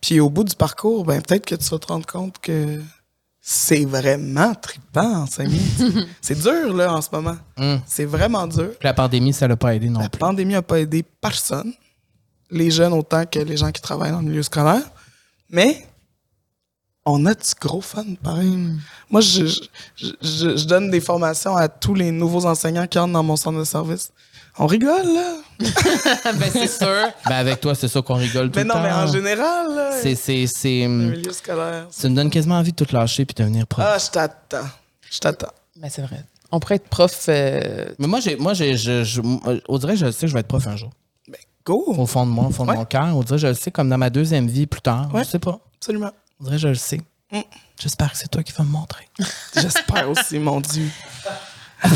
Puis 0.00 0.18
au 0.18 0.30
bout 0.30 0.42
du 0.44 0.56
parcours, 0.56 1.04
ben 1.04 1.20
peut-être 1.22 1.46
que 1.46 1.54
tu 1.54 1.68
vas 1.68 1.78
te 1.78 1.86
rendre 1.86 2.06
compte 2.06 2.38
que 2.40 2.80
c'est 3.40 3.84
vraiment 3.84 4.54
trippant 4.54 5.22
enseigner. 5.22 5.60
c'est 6.20 6.38
dur 6.40 6.74
là 6.74 6.92
en 6.94 7.02
ce 7.02 7.08
moment. 7.12 7.36
Mm. 7.56 7.76
C'est 7.86 8.04
vraiment 8.04 8.46
dur. 8.46 8.70
Puis 8.78 8.86
la 8.88 8.94
pandémie, 8.94 9.32
ça 9.32 9.46
l'a 9.46 9.56
pas 9.56 9.74
aidé 9.74 9.88
non 9.88 10.00
La 10.00 10.08
plus. 10.08 10.18
pandémie 10.18 10.54
n'a 10.54 10.62
pas 10.62 10.80
aidé 10.80 11.04
personne, 11.20 11.72
les 12.52 12.70
jeunes 12.70 12.92
autant 12.92 13.24
que 13.26 13.38
les 13.40 13.56
gens 13.56 13.72
qui 13.72 13.80
travaillent 13.82 14.12
dans 14.12 14.20
le 14.20 14.26
milieu 14.28 14.42
scolaire. 14.42 14.82
Mais 15.50 15.86
on 17.04 17.26
a 17.26 17.34
du 17.34 17.50
gros 17.60 17.80
fun, 17.80 18.04
pareil. 18.22 18.56
Moi, 19.10 19.20
je, 19.20 19.46
je, 19.46 20.06
je- 20.22 20.56
je 20.56 20.64
donne 20.66 20.90
des 20.90 21.00
formations 21.00 21.56
à 21.56 21.68
tous 21.68 21.94
les 21.94 22.12
nouveaux 22.12 22.46
enseignants 22.46 22.86
qui 22.86 22.98
entrent 22.98 23.12
dans 23.14 23.22
mon 23.24 23.34
centre 23.36 23.58
de 23.58 23.64
service. 23.64 24.10
On 24.58 24.66
rigole, 24.66 25.06
là. 25.14 25.34
ben, 25.60 26.50
c'est 26.52 26.68
sûr. 26.68 27.08
Ben 27.26 27.36
avec 27.36 27.60
toi, 27.60 27.74
c'est 27.74 27.88
ça 27.88 28.02
qu'on 28.02 28.14
rigole 28.14 28.50
tout 28.50 28.58
Mais 28.58 28.64
le 28.64 28.68
non, 28.68 28.74
temps. 28.74 28.82
mais 28.82 28.92
en 28.92 29.06
général, 29.06 29.94
C'est, 30.00 30.14
c'est, 30.14 30.46
c'est, 30.46 30.80
le 30.80 30.86
hum, 30.86 31.10
milieu 31.10 31.32
scolaire. 31.32 31.86
ça 31.90 32.08
me 32.08 32.14
donne 32.14 32.30
quasiment 32.30 32.56
envie 32.58 32.72
de 32.72 32.84
tout 32.84 32.94
lâcher 32.94 33.24
puis 33.24 33.34
de 33.34 33.42
devenir 33.42 33.66
prof. 33.66 33.84
Ah, 33.88 33.96
je 33.98 34.10
t'attends. 34.10 34.68
Je 35.10 35.18
t'attends. 35.18 35.52
Ben, 35.76 35.88
c'est 35.90 36.02
vrai. 36.02 36.24
On 36.50 36.60
pourrait 36.60 36.74
être 36.76 36.88
prof. 36.88 37.24
euh, 37.30 37.86
Mais 37.98 38.06
moi, 38.06 38.20
j'ai, 38.20 38.36
moi, 38.36 38.52
j'ai, 38.52 38.76
je, 38.76 39.02
je, 39.04 39.22
on 39.68 39.78
dirait, 39.78 39.94
que 39.94 40.00
je 40.00 40.10
sais 40.10 40.20
que 40.22 40.26
je 40.26 40.34
vais 40.34 40.40
être 40.40 40.48
prof 40.48 40.66
un 40.66 40.76
jour. 40.76 40.90
Go. 41.64 41.84
Au 41.96 42.06
fond 42.06 42.26
de 42.26 42.30
moi, 42.30 42.46
au 42.46 42.50
fond 42.50 42.64
Ouais. 42.66 42.74
de 42.74 42.78
mon 42.78 42.84
cœur. 42.84 43.04
On 43.16 43.20
dirait, 43.22 43.36
que 43.36 43.42
je 43.42 43.46
le 43.48 43.54
sais, 43.54 43.70
comme 43.70 43.88
dans 43.88 43.98
ma 43.98 44.10
deuxième 44.10 44.46
vie 44.48 44.66
plus 44.66 44.80
tard. 44.80 45.08
Ouais. 45.14 45.24
Je 45.24 45.28
sais 45.30 45.38
pas. 45.38 45.58
Absolument. 45.78 46.10
On 46.40 46.44
dirait, 46.44 46.56
que 46.56 46.62
je 46.62 46.68
le 46.68 46.74
sais. 46.74 47.00
Mm. 47.30 47.40
J'espère 47.80 48.12
que 48.12 48.18
c'est 48.18 48.28
toi 48.28 48.42
qui 48.42 48.52
vas 48.52 48.64
me 48.64 48.70
montrer. 48.70 49.08
J'espère 49.56 50.08
aussi, 50.10 50.38
mon 50.38 50.60
Dieu. 50.60 50.88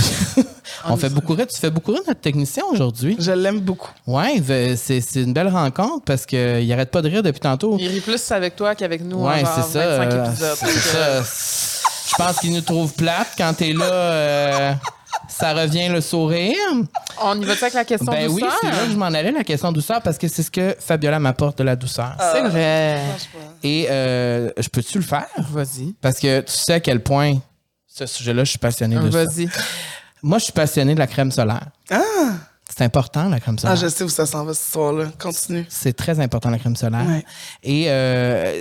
On 0.88 0.96
fait 0.96 1.08
beaucoup 1.10 1.34
rire. 1.34 1.46
Tu 1.46 1.58
fais 1.58 1.70
beaucoup 1.70 1.92
rire 1.92 2.02
notre 2.06 2.20
technicien 2.20 2.62
aujourd'hui. 2.70 3.16
Je 3.20 3.30
l'aime 3.32 3.60
beaucoup. 3.60 3.90
Ouais, 4.06 4.38
ve- 4.40 4.76
c'est, 4.76 5.00
c'est 5.00 5.22
une 5.22 5.32
belle 5.32 5.48
rencontre 5.48 6.04
parce 6.04 6.26
qu'il 6.26 6.72
arrête 6.72 6.90
pas 6.90 7.02
de 7.02 7.08
rire 7.08 7.22
depuis 7.22 7.40
tantôt. 7.40 7.76
Il 7.78 7.88
rit 7.88 8.00
plus 8.00 8.30
avec 8.32 8.56
toi 8.56 8.74
qu'avec 8.74 9.02
nous. 9.02 9.18
Ouais, 9.24 9.34
en 9.42 9.44
genre 9.46 9.54
c'est 9.64 9.78
ça. 9.78 9.98
25 9.98 10.12
euh, 10.16 10.26
épisodes. 10.26 10.56
ça. 10.56 11.22
Je 12.08 12.14
pense 12.24 12.38
qu'il 12.40 12.52
nous 12.52 12.60
trouve 12.60 12.92
plate 12.94 13.28
quand 13.36 13.52
t'es 13.54 13.72
là. 13.72 13.84
euh, 13.84 14.72
ça 15.28 15.52
revient 15.54 15.88
le 15.88 16.00
sourire. 16.00 16.56
On 17.22 17.40
y 17.40 17.44
va 17.44 17.52
avec 17.52 17.72
la 17.74 17.84
question 17.84 18.10
Ben 18.12 18.28
oui, 18.30 18.40
douceur? 18.42 18.58
c'est 18.60 18.70
là 18.70 18.84
que 18.86 18.90
je 18.92 18.96
m'en 18.96 19.06
allais, 19.06 19.32
la 19.32 19.44
question 19.44 19.72
douceur, 19.72 20.00
parce 20.02 20.18
que 20.18 20.28
c'est 20.28 20.42
ce 20.42 20.50
que 20.50 20.76
Fabiola 20.78 21.18
m'apporte 21.18 21.58
de 21.58 21.64
la 21.64 21.76
douceur. 21.76 22.16
C'est 22.32 22.42
vrai. 22.48 23.00
Et 23.62 23.86
euh, 23.90 24.50
je 24.58 24.68
peux-tu 24.68 24.98
le 24.98 25.04
faire? 25.04 25.26
Vas-y. 25.50 25.94
Parce 26.00 26.18
que 26.18 26.40
tu 26.40 26.52
sais 26.52 26.74
à 26.74 26.80
quel 26.80 27.02
point 27.02 27.34
ce 27.86 28.06
sujet-là, 28.06 28.44
je 28.44 28.50
suis 28.50 28.58
passionné 28.58 28.96
de 28.96 29.10
ça. 29.10 29.24
Vas-y. 29.24 29.48
Moi, 30.22 30.38
je 30.38 30.44
suis 30.44 30.52
passionné 30.52 30.94
de 30.94 30.98
la 30.98 31.06
crème 31.06 31.30
solaire. 31.30 31.66
Ah! 31.90 32.00
C'est 32.68 32.84
important, 32.84 33.28
la 33.28 33.38
crème 33.40 33.56
Ah, 33.60 33.62
solaire. 33.62 33.76
je 33.76 33.88
sais 33.88 34.04
où 34.04 34.08
ça 34.08 34.26
s'en 34.26 34.44
va, 34.44 34.52
cette 34.52 34.66
histoire-là. 34.66 35.06
Continue. 35.18 35.64
C'est 35.68 35.94
très 35.96 36.18
important, 36.20 36.50
la 36.50 36.58
crème 36.58 36.76
solaire. 36.76 37.06
Ouais. 37.06 37.24
Et 37.62 37.84
euh, 37.88 38.52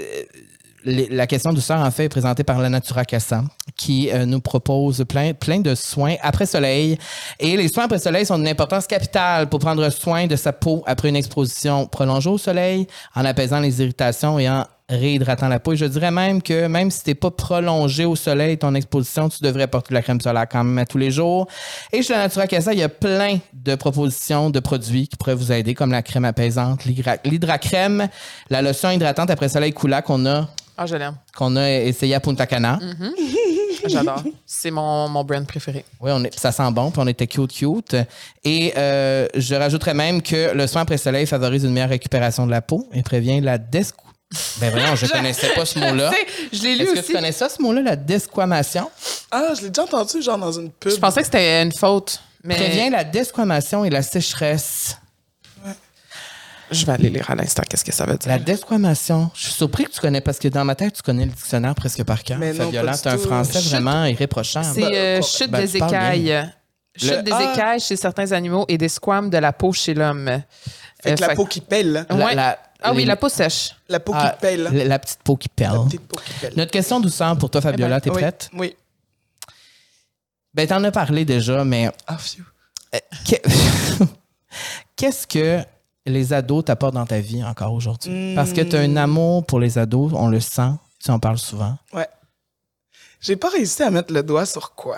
la 0.85 1.27
question 1.27 1.51
douceur, 1.51 1.79
en 1.79 1.91
fait, 1.91 2.05
est 2.05 2.09
présentée 2.09 2.43
par 2.43 2.59
la 2.59 2.69
Natura 2.69 3.05
Casa, 3.05 3.43
qui 3.75 4.09
euh, 4.11 4.25
nous 4.25 4.39
propose 4.39 5.03
plein, 5.07 5.59
de 5.59 5.75
soins 5.75 6.15
après 6.21 6.45
soleil. 6.45 6.97
Et 7.39 7.57
les 7.57 7.67
soins 7.67 7.85
après 7.85 7.99
soleil 7.99 8.25
sont 8.25 8.37
d'une 8.37 8.47
importance 8.47 8.85
capitale 8.85 9.49
pour 9.49 9.59
prendre 9.59 9.89
soin 9.89 10.27
de 10.27 10.35
sa 10.35 10.53
peau 10.53 10.83
après 10.85 11.09
une 11.09 11.15
exposition 11.15 11.87
prolongée 11.87 12.29
au 12.29 12.37
soleil, 12.37 12.87
en 13.15 13.25
apaisant 13.25 13.59
les 13.59 13.81
irritations 13.81 14.37
et 14.37 14.47
en 14.47 14.65
réhydratant 14.87 15.47
la 15.47 15.59
peau. 15.59 15.73
Et 15.73 15.77
je 15.77 15.85
dirais 15.85 16.11
même 16.11 16.43
que 16.43 16.67
même 16.67 16.91
si 16.91 17.01
t'es 17.01 17.15
pas 17.15 17.31
prolongé 17.31 18.05
au 18.05 18.15
soleil, 18.15 18.57
ton 18.57 18.75
exposition, 18.75 19.29
tu 19.29 19.43
devrais 19.43 19.65
porter 19.65 19.89
de 19.89 19.95
la 19.95 20.03
crème 20.03 20.21
solaire 20.21 20.45
quand 20.47 20.63
même 20.63 20.77
à 20.77 20.85
tous 20.85 20.99
les 20.99 21.09
jours. 21.09 21.47
Et 21.91 22.03
chez 22.03 22.13
la 22.13 22.19
Natura 22.19 22.45
Casa, 22.45 22.71
il 22.71 22.79
y 22.79 22.83
a 22.83 22.89
plein 22.89 23.39
de 23.53 23.73
propositions 23.73 24.51
de 24.51 24.59
produits 24.59 25.07
qui 25.07 25.15
pourraient 25.17 25.33
vous 25.33 25.51
aider, 25.51 25.73
comme 25.73 25.91
la 25.91 26.03
crème 26.03 26.25
apaisante, 26.25 26.85
l'hydra- 26.85 27.17
l'hydracrème, 27.23 28.07
la 28.51 28.61
lotion 28.61 28.91
hydratante 28.91 29.31
après 29.31 29.49
soleil 29.49 29.73
coulant 29.73 30.03
qu'on 30.03 30.23
a 30.27 30.47
Ah, 30.77 30.85
je 30.85 30.95
l'aime. 30.95 31.15
qu'on 31.35 31.55
a 31.55 31.71
essayé 31.71 32.15
à 32.15 32.19
Punta 32.19 32.45
Cana. 32.45 32.79
J'adore. 33.87 34.23
C'est 34.45 34.71
mon, 34.71 35.07
mon 35.09 35.23
brand 35.23 35.45
préféré. 35.45 35.85
Oui, 36.01 36.11
on 36.13 36.23
est, 36.23 36.37
ça 36.37 36.51
sent 36.51 36.69
bon, 36.71 36.89
puis 36.91 37.01
on 37.03 37.07
était 37.07 37.27
cute, 37.27 37.51
cute. 37.53 37.95
Et 38.43 38.73
euh, 38.77 39.27
je 39.35 39.53
rajouterais 39.55 39.93
même 39.93 40.21
que 40.21 40.53
le 40.55 40.65
soin 40.67 40.81
après 40.81 40.97
soleil 40.97 41.27
favorise 41.27 41.63
une 41.63 41.71
meilleure 41.71 41.89
récupération 41.89 42.45
de 42.45 42.51
la 42.51 42.61
peau 42.61 42.87
et 42.93 43.03
prévient 43.03 43.41
la 43.41 43.57
descou... 43.57 44.01
Ben 44.59 44.71
voyons, 44.71 44.95
je 44.95 45.05
connaissais 45.05 45.49
pas 45.53 45.65
ce 45.65 45.77
mot-là. 45.79 46.11
Je 46.51 46.63
l'ai 46.63 46.75
lu 46.75 46.83
Est-ce 46.83 47.01
que 47.01 47.05
tu 47.05 47.13
connais 47.13 47.31
ça, 47.31 47.47
ce 47.47 47.61
mot-là, 47.61 47.81
la 47.81 47.95
desquamation? 47.95 48.89
Ah, 49.31 49.53
je 49.55 49.61
l'ai 49.63 49.69
déjà 49.69 49.83
entendu, 49.83 50.21
genre 50.21 50.37
dans 50.39 50.51
une 50.51 50.71
pub. 50.71 50.91
Je 50.91 50.97
pensais 50.97 51.19
que 51.21 51.25
c'était 51.27 51.61
une 51.61 51.71
faute. 51.71 52.19
Mais 52.43 52.55
Prévient 52.55 52.89
la 52.89 53.03
desquamation 53.03 53.85
et 53.85 53.89
la 53.89 54.01
sécheresse. 54.01 54.97
Je 56.75 56.85
vais 56.85 56.91
aller 56.93 57.09
lire 57.09 57.29
à 57.29 57.35
l'instant 57.35 57.63
qu'est-ce 57.69 57.83
que 57.85 57.91
ça 57.93 58.05
veut 58.05 58.17
dire. 58.17 58.29
La 58.31 58.39
desquamation. 58.39 59.31
Je 59.33 59.41
suis 59.45 59.53
surpris 59.53 59.85
que 59.85 59.91
tu 59.91 59.99
connais, 59.99 60.21
parce 60.21 60.39
que 60.39 60.47
dans 60.47 60.63
ma 60.65 60.75
tête, 60.75 60.93
tu 60.93 61.01
connais 61.01 61.25
le 61.25 61.31
dictionnaire 61.31 61.73
presque 61.75 62.03
par 62.03 62.23
cœur. 62.23 62.37
Mais 62.37 62.53
non, 62.53 62.65
Fabiola, 62.65 62.91
pas 62.91 62.97
du 62.97 63.03
c'est 63.03 63.09
un 63.09 63.15
tout. 63.17 63.23
français 63.23 63.59
vraiment 63.61 64.05
irréprochable. 64.05 64.67
C'est 64.73 64.83
euh, 64.95 65.19
quoi- 65.19 65.27
chute 65.27 65.51
ben, 65.51 65.61
des 65.65 65.71
tu 65.71 65.79
parles 65.79 65.91
bien. 65.91 66.11
écailles. 66.11 66.51
Chute 66.97 67.11
Le- 67.11 67.23
des 67.23 67.31
Ah! 67.33 67.51
écailles 67.53 67.79
chez 67.81 67.95
certains 67.97 68.31
animaux 68.31 68.65
et 68.69 68.77
des 68.77 68.87
squames 68.89 69.29
de 69.29 69.37
la 69.37 69.51
peau 69.51 69.73
chez 69.73 69.93
l'homme. 69.93 70.41
Fait 71.03 71.09
que 71.09 71.09
Euh, 71.09 71.15
la 71.19 71.29
fait- 71.29 71.35
peau 71.35 71.45
qui 71.45 71.59
pèle, 71.61 71.91
là. 71.91 72.05
La- 72.09 72.15
Ouais. 72.15 72.35
la- 72.35 72.59
ah 72.81 72.91
oui, 72.93 72.99
les- 72.99 73.05
la 73.05 73.15
peau 73.17 73.27
sèche. 73.29 73.75
La 73.89 73.99
peau 73.99 74.13
Ah, 74.15 74.29
qui 74.35 74.39
pèle, 74.41 74.63
là. 74.63 74.69
la, 74.71 74.83
la 74.85 74.99
petite 74.99 75.19
peau 75.23 75.35
qui 75.35 75.49
pèle. 75.49 75.71
La 75.73 75.79
petite 75.85 76.07
peau 76.07 76.17
qui 76.25 76.33
pèle. 76.39 76.53
Notre 76.55 76.71
question 76.71 76.99
douceur 77.01 77.37
pour 77.37 77.49
toi, 77.49 77.59
Fabiola, 77.61 77.99
t'es 77.99 78.09
Oui, 78.11 78.15
prête? 78.21 78.49
Oui. 78.53 78.75
Ben, 80.53 80.65
t'en 80.67 80.81
as 80.85 80.91
parlé 80.91 81.25
déjà, 81.25 81.65
mais 81.65 81.89
Ah, 82.07 82.17
phew. 82.17 82.43
que- 83.27 83.35
qu'est-ce 84.95 85.27
que 85.27 85.59
les 86.05 86.33
ados 86.33 86.65
t'apportent 86.65 86.93
dans 86.95 87.05
ta 87.05 87.19
vie 87.19 87.43
encore 87.43 87.73
aujourd'hui? 87.73 88.33
Parce 88.35 88.53
que 88.53 88.61
tu 88.61 88.75
as 88.75 88.79
un 88.81 88.95
amour 88.95 89.45
pour 89.45 89.59
les 89.59 89.77
ados, 89.77 90.11
on 90.15 90.27
le 90.27 90.39
sent, 90.39 90.71
tu 91.03 91.11
en 91.11 91.19
parles 91.19 91.37
souvent. 91.39 91.77
Ouais. 91.93 92.07
J'ai 93.21 93.35
pas 93.35 93.49
réussi 93.49 93.81
à 93.83 93.89
mettre 93.89 94.13
le 94.13 94.21
doigt 94.23 94.45
sur 94.45 94.73
quoi? 94.75 94.97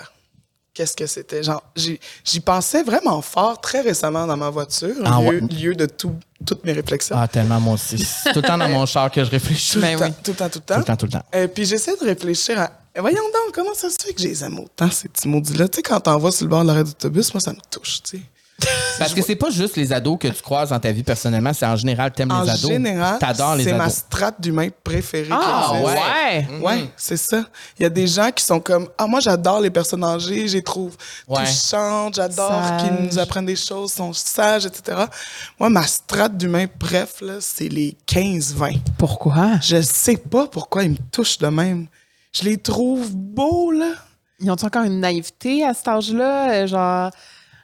Qu'est-ce 0.74 0.94
que 0.96 1.06
c'était? 1.06 1.42
Genre, 1.42 1.62
j'y 1.74 2.40
pensais 2.40 2.84
vraiment 2.84 3.20
fort 3.20 3.60
très 3.60 3.80
récemment 3.80 4.26
dans 4.26 4.36
ma 4.36 4.48
voiture, 4.50 4.94
Ah 5.04 5.18
lieu, 5.20 5.26
ouais. 5.26 5.40
lieu 5.40 5.74
de 5.74 5.86
tout, 5.86 6.14
toutes 6.46 6.64
mes 6.64 6.72
réflexions. 6.72 7.16
Ah, 7.18 7.26
tellement, 7.26 7.58
moi 7.58 7.74
aussi. 7.74 7.96
Tout 8.32 8.36
le 8.36 8.42
temps 8.42 8.58
dans 8.58 8.68
mon 8.68 8.86
char 8.86 9.10
que 9.10 9.24
je 9.24 9.30
réfléchis. 9.30 9.72
tout, 9.72 9.80
ben 9.80 9.94
le 9.94 9.98
temps, 9.98 10.04
oui. 10.06 10.12
tout 10.22 10.30
le 10.30 10.36
temps, 10.36 10.48
tout 10.48 10.58
le 10.58 10.60
Tout 10.60 10.66
temps. 10.74 10.78
le 10.78 10.84
temps, 10.84 10.96
tout 10.96 11.06
le 11.06 11.12
temps. 11.12 11.24
Et 11.32 11.48
puis 11.48 11.64
j'essaie 11.64 11.96
de 11.96 12.04
réfléchir 12.04 12.60
à. 12.60 12.70
Eh, 12.94 13.00
Voyons 13.00 13.16
donc, 13.24 13.52
comment 13.54 13.74
ça 13.74 13.90
se 13.90 13.96
fait 14.00 14.12
que 14.12 14.20
je 14.22 14.28
les 14.28 14.44
aime 14.44 14.58
autant, 14.60 14.88
ces 14.90 15.08
petits 15.08 15.26
maudits-là? 15.26 15.68
Tu 15.68 15.76
sais, 15.76 15.82
quand 15.82 15.98
t'en 16.00 16.16
vas 16.18 16.30
sur 16.30 16.44
le 16.44 16.50
bord 16.50 16.62
de 16.62 16.68
l'arrêt 16.68 16.84
d'autobus, 16.84 17.34
moi, 17.34 17.40
ça 17.40 17.52
me 17.52 17.58
touche, 17.70 18.02
tu 18.04 18.18
sais. 18.18 18.22
Parce 18.98 19.14
que 19.14 19.22
c'est 19.22 19.36
pas 19.36 19.50
juste 19.50 19.76
les 19.76 19.92
ados 19.92 20.18
que 20.18 20.26
tu 20.26 20.42
croises 20.42 20.70
dans 20.70 20.80
ta 20.80 20.90
vie 20.90 21.04
personnellement, 21.04 21.52
c'est 21.54 21.64
en 21.66 21.76
général, 21.76 22.10
t'aimes 22.10 22.32
En 22.32 22.42
les 22.42 22.50
ados. 22.50 22.68
général, 22.70 23.18
T'adores 23.20 23.54
les 23.54 23.62
c'est 23.64 23.72
ma 23.72 23.84
ados. 23.84 23.94
strate 23.98 24.40
d'humain 24.40 24.68
préférée. 24.82 25.28
Ah, 25.30 25.74
ouais. 25.84 26.48
Ouais, 26.60 26.90
c'est 26.96 27.16
ça. 27.16 27.44
Il 27.78 27.84
y 27.84 27.86
a 27.86 27.88
des 27.90 28.08
gens 28.08 28.30
qui 28.32 28.42
sont 28.44 28.58
comme 28.58 28.88
Ah, 28.98 29.06
moi, 29.06 29.20
j'adore 29.20 29.60
les 29.60 29.70
personnes 29.70 30.02
âgées, 30.02 30.48
je 30.48 30.54
les 30.56 30.62
trouve 30.64 30.96
Ouais. 31.28 31.44
touchantes, 31.44 32.16
j'adore 32.16 32.76
qu'ils 32.78 32.92
nous 32.92 33.18
apprennent 33.20 33.46
des 33.46 33.54
choses, 33.54 33.92
sont 33.92 34.12
sages, 34.12 34.66
etc. 34.66 35.04
Moi, 35.60 35.70
ma 35.70 35.86
strate 35.86 36.36
d'humain, 36.36 36.66
bref, 36.80 37.20
là, 37.20 37.34
c'est 37.40 37.68
les 37.68 37.96
15-20. 38.06 38.80
Pourquoi? 38.98 39.60
Je 39.62 39.80
sais 39.80 40.16
pas 40.16 40.48
pourquoi 40.48 40.82
ils 40.82 40.90
me 40.90 40.96
touchent 41.12 41.38
de 41.38 41.46
même. 41.46 41.86
Je 42.32 42.42
les 42.42 42.58
trouve 42.58 43.14
beaux, 43.14 43.70
là. 43.70 43.92
Ils 44.40 44.50
ont 44.50 44.56
encore 44.60 44.82
une 44.84 45.00
naïveté 45.00 45.64
à 45.64 45.74
cet 45.74 45.88
âge-là? 45.88 46.50
euh, 46.52 46.66
Genre, 46.66 47.10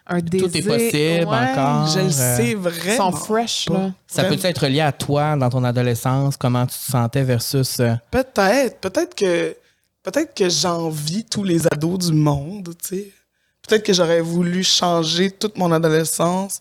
un 0.07 0.21
désir? 0.21 0.49
Tout 0.49 0.57
est 0.57 0.63
possible 0.63 1.31
Ouais. 1.31 1.51
encore. 1.53 1.87
Je 1.89 1.99
le 2.01 2.07
euh, 2.07 2.11
sais 2.37 2.51
Ils 2.51 2.57
vraiment. 2.57 3.11
sont 3.13 3.17
fresh, 3.17 3.69
là. 3.71 3.91
Ça 4.07 4.25
peut 4.25 4.37
être 4.43 4.67
lié 4.67 4.81
à 4.81 4.93
toi 4.93 5.37
dans 5.37 5.49
ton 5.51 5.65
adolescence, 5.65 6.37
comment 6.37 6.67
tu 6.67 6.77
te 6.77 6.91
sentais 6.93 7.23
versus. 7.23 7.81
euh, 7.81 7.95
Peut-être. 8.11 8.79
Peut-être 8.81 9.15
que, 9.15 9.57
peut-être 10.03 10.35
que 10.35 10.49
j'envie 10.49 11.25
tous 11.25 11.45
les 11.45 11.67
ados 11.67 11.99
du 12.11 12.13
monde, 12.13 12.75
tu 12.83 12.89
sais. 12.97 13.11
Peut-être 13.67 13.83
que 13.85 13.93
j'aurais 13.95 14.21
voulu 14.21 14.63
changer 14.63 15.31
toute 15.31 15.57
mon 15.57 15.73
adolescence 15.73 16.61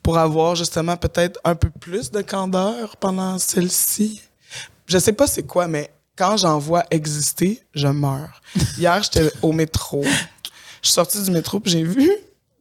pour 0.00 0.16
avoir 0.16 0.54
justement 0.54 0.96
peut-être 0.96 1.40
un 1.42 1.56
peu 1.56 1.70
plus 1.70 2.12
de 2.12 2.22
candeur 2.22 2.96
pendant 2.98 3.36
celle-ci. 3.38 4.20
Je 4.86 4.98
sais 4.98 5.12
pas 5.12 5.26
c'est 5.26 5.42
quoi, 5.42 5.66
mais 5.66 5.90
quand 6.14 6.36
j'en 6.36 6.60
vois 6.60 6.84
exister, 6.92 7.60
je 7.74 7.88
meurs. 7.88 8.40
Hier, 8.78 9.02
j'étais 9.02 9.28
au 9.42 9.50
métro. 9.50 10.04
Je 10.04 10.88
suis 10.88 10.94
sorti 10.94 11.20
du 11.20 11.32
métro 11.32 11.58
puis 11.58 11.72
j'ai 11.72 11.82
vu 11.82 12.08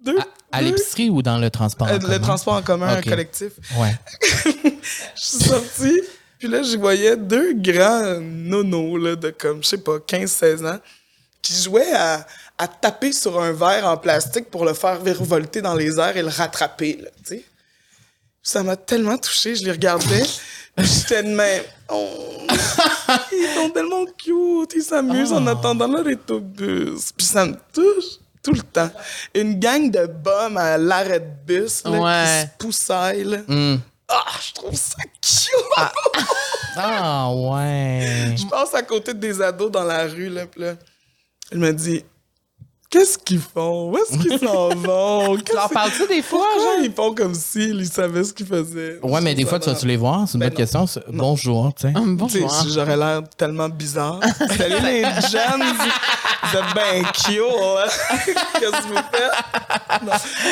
deux. 0.05 0.17
à 0.51 0.61
l'épicerie 0.61 1.09
ou 1.09 1.21
dans 1.21 1.37
le 1.37 1.49
transport? 1.49 1.87
en 1.87 1.91
euh, 1.91 1.99
commun? 1.99 2.13
le 2.13 2.21
transport 2.21 2.53
en 2.53 2.61
commun, 2.61 3.01
collectif. 3.01 3.53
Ouais. 3.77 3.93
Je 5.15 5.21
suis 5.21 5.43
sorti, 5.43 6.01
puis 6.37 6.47
là, 6.47 6.61
je 6.61 6.77
voyais 6.77 7.17
deux 7.17 7.53
grands 7.53 8.19
nonos, 8.21 8.97
là, 8.97 9.15
de 9.15 9.31
comme, 9.31 9.63
je 9.63 9.69
sais 9.69 9.77
pas, 9.77 9.97
15-16 9.97 10.65
ans, 10.67 10.79
qui 11.41 11.53
jouaient 11.53 11.93
à, 11.93 12.25
à 12.57 12.67
taper 12.67 13.11
sur 13.11 13.39
un 13.41 13.51
verre 13.51 13.87
en 13.87 13.97
plastique 13.97 14.49
pour 14.49 14.65
le 14.65 14.73
faire 14.73 15.01
virevolter 15.01 15.61
dans 15.61 15.75
les 15.75 15.99
airs 15.99 16.17
et 16.17 16.21
le 16.21 16.29
rattraper, 16.29 16.99
là, 17.01 17.09
tu 17.25 17.35
sais. 17.35 17.45
Ça 18.43 18.61
m'a 18.61 18.75
tellement 18.75 19.17
touché, 19.17 19.55
je 19.55 19.63
les 19.65 19.71
regardais. 19.71 20.23
J'étais 20.77 21.23
de 21.23 21.29
même. 21.29 21.63
Oh, 21.89 22.45
ils 23.31 23.55
sont 23.55 23.69
tellement 23.71 24.05
cute, 24.05 24.73
ils 24.75 24.83
s'amusent 24.83 25.33
en 25.33 25.47
attendant 25.47 25.87
leur 25.87 26.05
autobus. 26.05 27.11
Puis 27.17 27.25
ça 27.25 27.45
me 27.45 27.55
touche 27.73 28.19
tout 28.45 28.53
le 28.53 28.61
temps. 28.61 28.91
Une 29.33 29.59
gang 29.59 29.89
de 29.91 30.05
bums 30.05 30.55
à 30.57 30.77
l'arrêt 30.77 31.19
de 31.19 31.25
bus 31.45 31.83
là, 31.83 31.91
Ouais. 31.91 32.23
qui 32.23 32.41
se 32.41 32.57
poussaillent. 32.59 33.23
là. 33.25 33.37
Hmm. 33.47 33.77
Ah, 34.07 34.23
je 34.39 34.53
trouve 34.53 34.75
ça 34.75 34.97
cute! 35.19 35.91
Ah, 36.77 37.29
ouais. 37.33 38.35
Je 38.37 38.45
passe 38.47 38.73
à 38.75 38.83
côté 38.83 39.13
des 39.13 39.41
ados 39.41 39.71
dans 39.71 39.83
la 39.83 40.05
rue, 40.05 40.29
là, 40.29 40.45
pis 40.45 40.59
là, 40.59 40.73
il 41.51 41.57
me 41.59 41.71
dit 41.71 42.03
Qu'est-ce 42.89 43.17
qu'ils 43.17 43.39
font? 43.41 43.91
Où 43.91 43.97
est-ce 43.97 44.17
qu'ils 44.17 44.39
s'en 44.39 44.69
vont? 44.75 45.37
Tu 45.37 45.53
leur 45.53 45.69
parles-tu 45.69 46.07
des 46.07 46.21
fois, 46.21 46.39
Pourquoi 46.53 46.75
genre? 46.75 46.83
ils 46.85 46.91
font 46.93 47.13
comme 47.13 47.33
s'ils 47.33 47.75
ils 47.81 47.89
savaient 47.89 48.23
ce 48.23 48.31
qu'ils 48.33 48.45
faisaient? 48.45 48.99
Ouais, 49.03 49.19
mais 49.21 49.33
des 49.35 49.45
fois, 49.45 49.59
tu 49.59 49.69
vas-tu 49.69 49.85
les 49.87 49.97
voir? 49.97 50.23
C'est 50.27 50.35
une 50.35 50.39
Ben 50.41 50.47
bonne 50.49 50.53
non. 50.53 50.57
question. 50.85 50.85
Bonjour, 51.09 51.73
tu 51.73 51.87
sais. 51.91 51.97
Hum, 51.97 52.17
sais, 52.29 52.39
Bonjour. 52.41 52.65
J'aurais 52.73 52.95
l'air 52.97 53.21
tellement 53.37 53.67
bizarre. 53.69 54.19
Salut 54.57 54.75
les 54.85 55.01
jeunes! 55.03 55.63
Vous 56.43 56.57
êtes 56.59 56.73
bien 56.73 57.03
cute, 57.11 57.39
hein? 57.41 57.89
Qu'est-ce 58.59 58.71
que 58.71 58.87
vous 58.87 58.95
faites? 58.95 60.03
Non. 60.05 60.11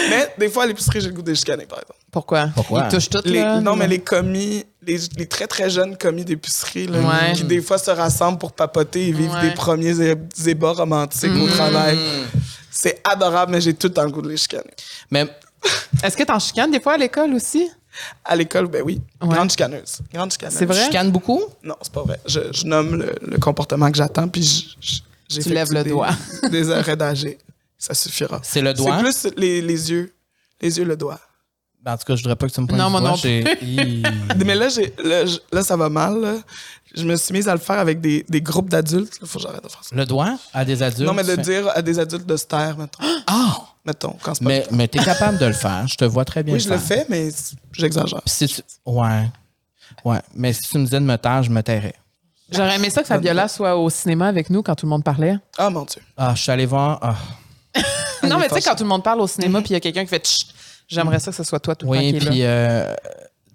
Mais 0.09 0.33
des 0.37 0.49
fois, 0.49 0.63
à 0.63 0.65
l'épicerie, 0.67 1.01
j'ai 1.01 1.07
le 1.09 1.13
goût 1.13 1.21
de 1.21 1.33
chicaner, 1.33 1.65
par 1.65 1.79
exemple. 1.79 1.99
Pourquoi? 2.11 2.49
Pourquoi? 2.55 2.85
Ils 2.85 2.95
touchent 2.95 3.09
toutes, 3.09 3.25
Les- 3.25 3.41
là? 3.41 3.61
non, 3.61 3.75
mais 3.75 3.87
les 3.87 3.99
commis, 3.99 4.65
les, 4.87 4.99
les 5.17 5.27
très 5.27 5.47
très 5.47 5.69
jeunes 5.69 5.97
commis 5.97 6.25
d'épicerie, 6.25 6.87
là, 6.87 6.99
Ouais. 6.99 7.33
qui 7.33 7.43
des 7.43 7.61
fois 7.61 7.77
se 7.77 7.91
rassemblent 7.91 8.37
pour 8.39 8.51
papoter 8.53 9.07
et 9.07 9.11
vivre 9.11 9.33
Ouais. 9.35 9.49
des 9.49 9.53
premiers 9.53 9.99
é- 10.01 10.15
ébats 10.47 10.71
romantiques 10.73 11.31
au 11.35 11.47
travail. 11.47 11.97
C'est 12.71 13.01
adorable, 13.03 13.51
mais 13.51 13.61
j'ai 13.61 13.73
tout 13.73 13.87
le 13.87 13.93
temps 13.93 14.03
le 14.05 14.11
goût 14.11 14.21
de 14.21 14.29
les 14.29 14.37
chicaner. 14.37 14.71
Mais 15.11 15.27
Est-ce 16.03 16.17
que 16.17 16.23
t'en 16.23 16.39
chicanes 16.39 16.71
des 16.71 16.79
fois 16.81 16.93
à 16.93 16.97
l'école 16.97 17.33
aussi? 17.33 17.69
À 18.25 18.35
l'école, 18.35 18.67
ben 18.67 18.81
oui. 18.83 18.99
Ouais. 19.21 19.29
Grande 19.35 19.51
chicaneuse. 19.51 19.99
Grande 20.13 20.31
chicaneuse. 20.31 20.55
C'est 20.57 20.65
vrai? 20.65 20.85
je 20.87 20.91
canne 20.91 21.11
beaucoup? 21.11 21.41
Non, 21.63 21.75
c'est 21.81 21.91
pas 21.93 22.01
vrai. 22.03 22.19
Je, 22.25 22.39
je 22.51 22.65
nomme 22.65 22.95
le, 22.95 23.13
le 23.21 23.37
comportement 23.37 23.89
que 23.91 23.97
j'attends, 23.97 24.27
puis 24.27 24.43
je- 24.43 24.75
je- 24.81 24.99
j'effectue 25.29 25.53
lèves 25.53 25.71
le 25.71 25.83
des- 25.83 25.89
doigt. 25.91 26.09
des 26.51 26.71
arrêts 26.71 26.97
d'âgé. 26.97 27.37
Ça 27.77 27.93
suffira. 27.93 28.39
C'est 28.43 28.61
le 28.61 28.73
doigt? 28.73 28.99
C'est 29.11 29.31
plus 29.31 29.39
les, 29.41 29.61
les 29.61 29.91
yeux. 29.91 30.13
Les 30.59 30.77
yeux, 30.79 30.85
le 30.85 30.95
doigt. 30.97 31.19
Ben, 31.83 31.93
en 31.93 31.97
tout 31.97 32.05
cas, 32.05 32.15
je 32.15 32.21
voudrais 32.21 32.37
pas 32.37 32.47
que 32.47 32.53
tu 32.53 32.61
me 32.61 32.67
pointes 32.67 32.79
Non, 32.79 32.89
moi 32.89 33.01
non. 33.01 33.15
Mais 34.45 34.55
là, 34.55 34.69
j'ai, 34.69 34.93
là, 35.03 35.23
là, 35.51 35.63
ça 35.63 35.75
va 35.75 35.89
mal. 35.89 36.19
là. 36.21 36.35
Je 36.95 37.03
me 37.03 37.15
suis 37.17 37.33
mise 37.33 37.49
à 37.49 37.53
le 37.53 37.59
faire 37.59 37.77
avec 37.79 37.99
des, 37.99 38.25
des 38.29 38.41
groupes 38.41 38.69
d'adultes. 38.69 39.17
Il 39.21 39.27
faut 39.27 39.37
que 39.39 39.43
j'arrête 39.43 39.63
de 39.63 39.67
faire 39.67 39.83
ça. 39.83 39.93
Le 39.95 40.05
doigt? 40.05 40.37
À 40.53 40.63
des 40.63 40.81
adultes? 40.81 41.07
non, 41.07 41.13
mais 41.13 41.23
de 41.23 41.35
tu 41.35 41.41
dire 41.41 41.67
à 41.75 41.81
des 41.81 41.99
adultes 41.99 42.25
de 42.25 42.37
se 42.37 42.45
taire, 42.45 42.77
mettons. 42.77 43.03
Ah! 43.27 43.57
mettons, 43.85 44.15
quand 44.21 44.33
c'est 44.33 44.43
pas 44.45 44.49
Mais, 44.49 44.65
mais 44.71 44.87
t'es 44.87 44.99
capable 44.99 45.37
de 45.37 45.45
le 45.45 45.51
faire. 45.53 45.85
Je 45.87 45.95
te 45.95 46.05
vois 46.05 46.23
très 46.23 46.41
bien 46.41 46.53
Oui, 46.53 46.59
je 46.61 46.69
le 46.69 46.77
fais, 46.77 47.05
mais 47.09 47.29
j'exagère. 47.73 48.21
Si 48.25 48.47
tu- 48.47 48.61
Ouais. 48.85 49.27
Ouais. 50.05 50.21
Mais 50.33 50.53
si 50.53 50.61
tu 50.69 50.77
me 50.77 50.85
disais 50.85 51.01
de 51.01 51.05
me 51.05 51.17
taire, 51.17 51.43
je 51.43 51.49
me 51.49 51.61
tairais. 51.61 51.95
J'aurais 52.49 52.75
aimé 52.75 52.89
ça 52.89 53.01
que 53.01 53.07
Fabiola 53.07 53.47
soit 53.49 53.75
au 53.75 53.89
cinéma 53.89 54.27
avec 54.27 54.49
nous 54.49 54.61
quand 54.63 54.75
tout 54.75 54.85
le 54.85 54.91
monde 54.91 55.03
parlait. 55.03 55.35
Ah, 55.57 55.69
mon 55.69 55.83
Dieu. 55.83 56.01
Ah, 56.15 56.33
je 56.35 56.41
suis 56.43 56.51
allé 56.51 56.65
voir. 56.65 56.99
ah. 57.01 57.15
non, 58.27 58.37
mais 58.37 58.47
tu 58.47 58.55
sais, 58.55 58.61
quand 58.61 58.75
tout 58.75 58.83
le 58.83 58.89
monde 58.89 59.03
parle 59.03 59.19
au 59.19 59.27
cinéma 59.27 59.59
puis 59.61 59.71
il 59.71 59.73
y 59.73 59.75
a 59.75 59.79
quelqu'un 59.79 60.03
qui 60.03 60.09
fait 60.09 60.25
j'aimerais 60.87 61.19
ça 61.19 61.31
que 61.31 61.37
ce 61.37 61.43
soit 61.43 61.59
toi 61.59 61.75
tout 61.75 61.85
le 61.85 61.91
Oui, 61.91 62.11
temps 62.11 62.17
est 62.17 62.29
puis 62.29 62.39
là. 62.39 62.45
euh, 62.45 62.95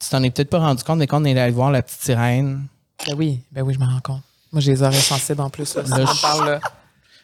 tu 0.00 0.08
t'en 0.08 0.22
es 0.22 0.30
peut-être 0.30 0.50
pas 0.50 0.58
rendu 0.58 0.82
compte, 0.84 0.98
mais 0.98 1.06
quand 1.06 1.20
on 1.20 1.24
est 1.24 1.38
allé 1.38 1.52
voir 1.52 1.70
La 1.70 1.82
Petite 1.82 2.00
Sirène, 2.02 2.66
Ben 3.06 3.14
oui, 3.16 3.40
ben 3.52 3.62
oui, 3.62 3.74
je 3.74 3.78
me 3.78 3.84
rends 3.84 4.00
compte. 4.00 4.22
Moi, 4.52 4.60
j'ai 4.62 4.72
les 4.72 4.82
oreilles 4.82 5.00
sensibles 5.00 5.40
en 5.40 5.50
plus. 5.50 5.74
Là, 5.74 5.82
je- 5.86 6.20
parle, 6.22 6.46
là. 6.52 6.60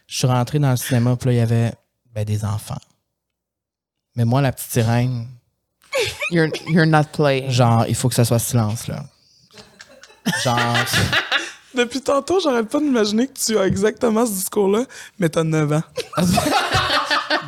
je 0.06 0.18
suis 0.18 0.26
rentré 0.26 0.58
dans 0.58 0.70
le 0.70 0.76
cinéma, 0.76 1.16
puis 1.16 1.28
là, 1.28 1.32
il 1.32 1.38
y 1.38 1.40
avait 1.40 1.72
ben, 2.14 2.24
des 2.24 2.44
enfants. 2.44 2.78
Mais 4.16 4.24
moi, 4.24 4.40
La 4.42 4.52
Petite 4.52 4.70
Sirène, 4.72 5.26
You're, 6.30 6.48
you're 6.68 6.86
not 6.86 7.04
playing. 7.12 7.50
genre, 7.50 7.86
il 7.88 7.94
faut 7.94 8.08
que 8.08 8.14
ça 8.14 8.24
soit 8.24 8.38
silence, 8.40 8.88
là. 8.88 9.04
Genre, 10.42 10.58
Depuis 11.74 12.00
tantôt, 12.00 12.38
j'arrête 12.40 12.68
pas 12.68 12.78
d'imaginer 12.78 13.26
que 13.26 13.32
tu 13.38 13.58
as 13.58 13.66
exactement 13.66 14.24
ce 14.26 14.30
discours-là, 14.32 14.84
mais 15.18 15.28
t'as 15.28 15.42
9 15.42 15.72
ans. 15.72 15.82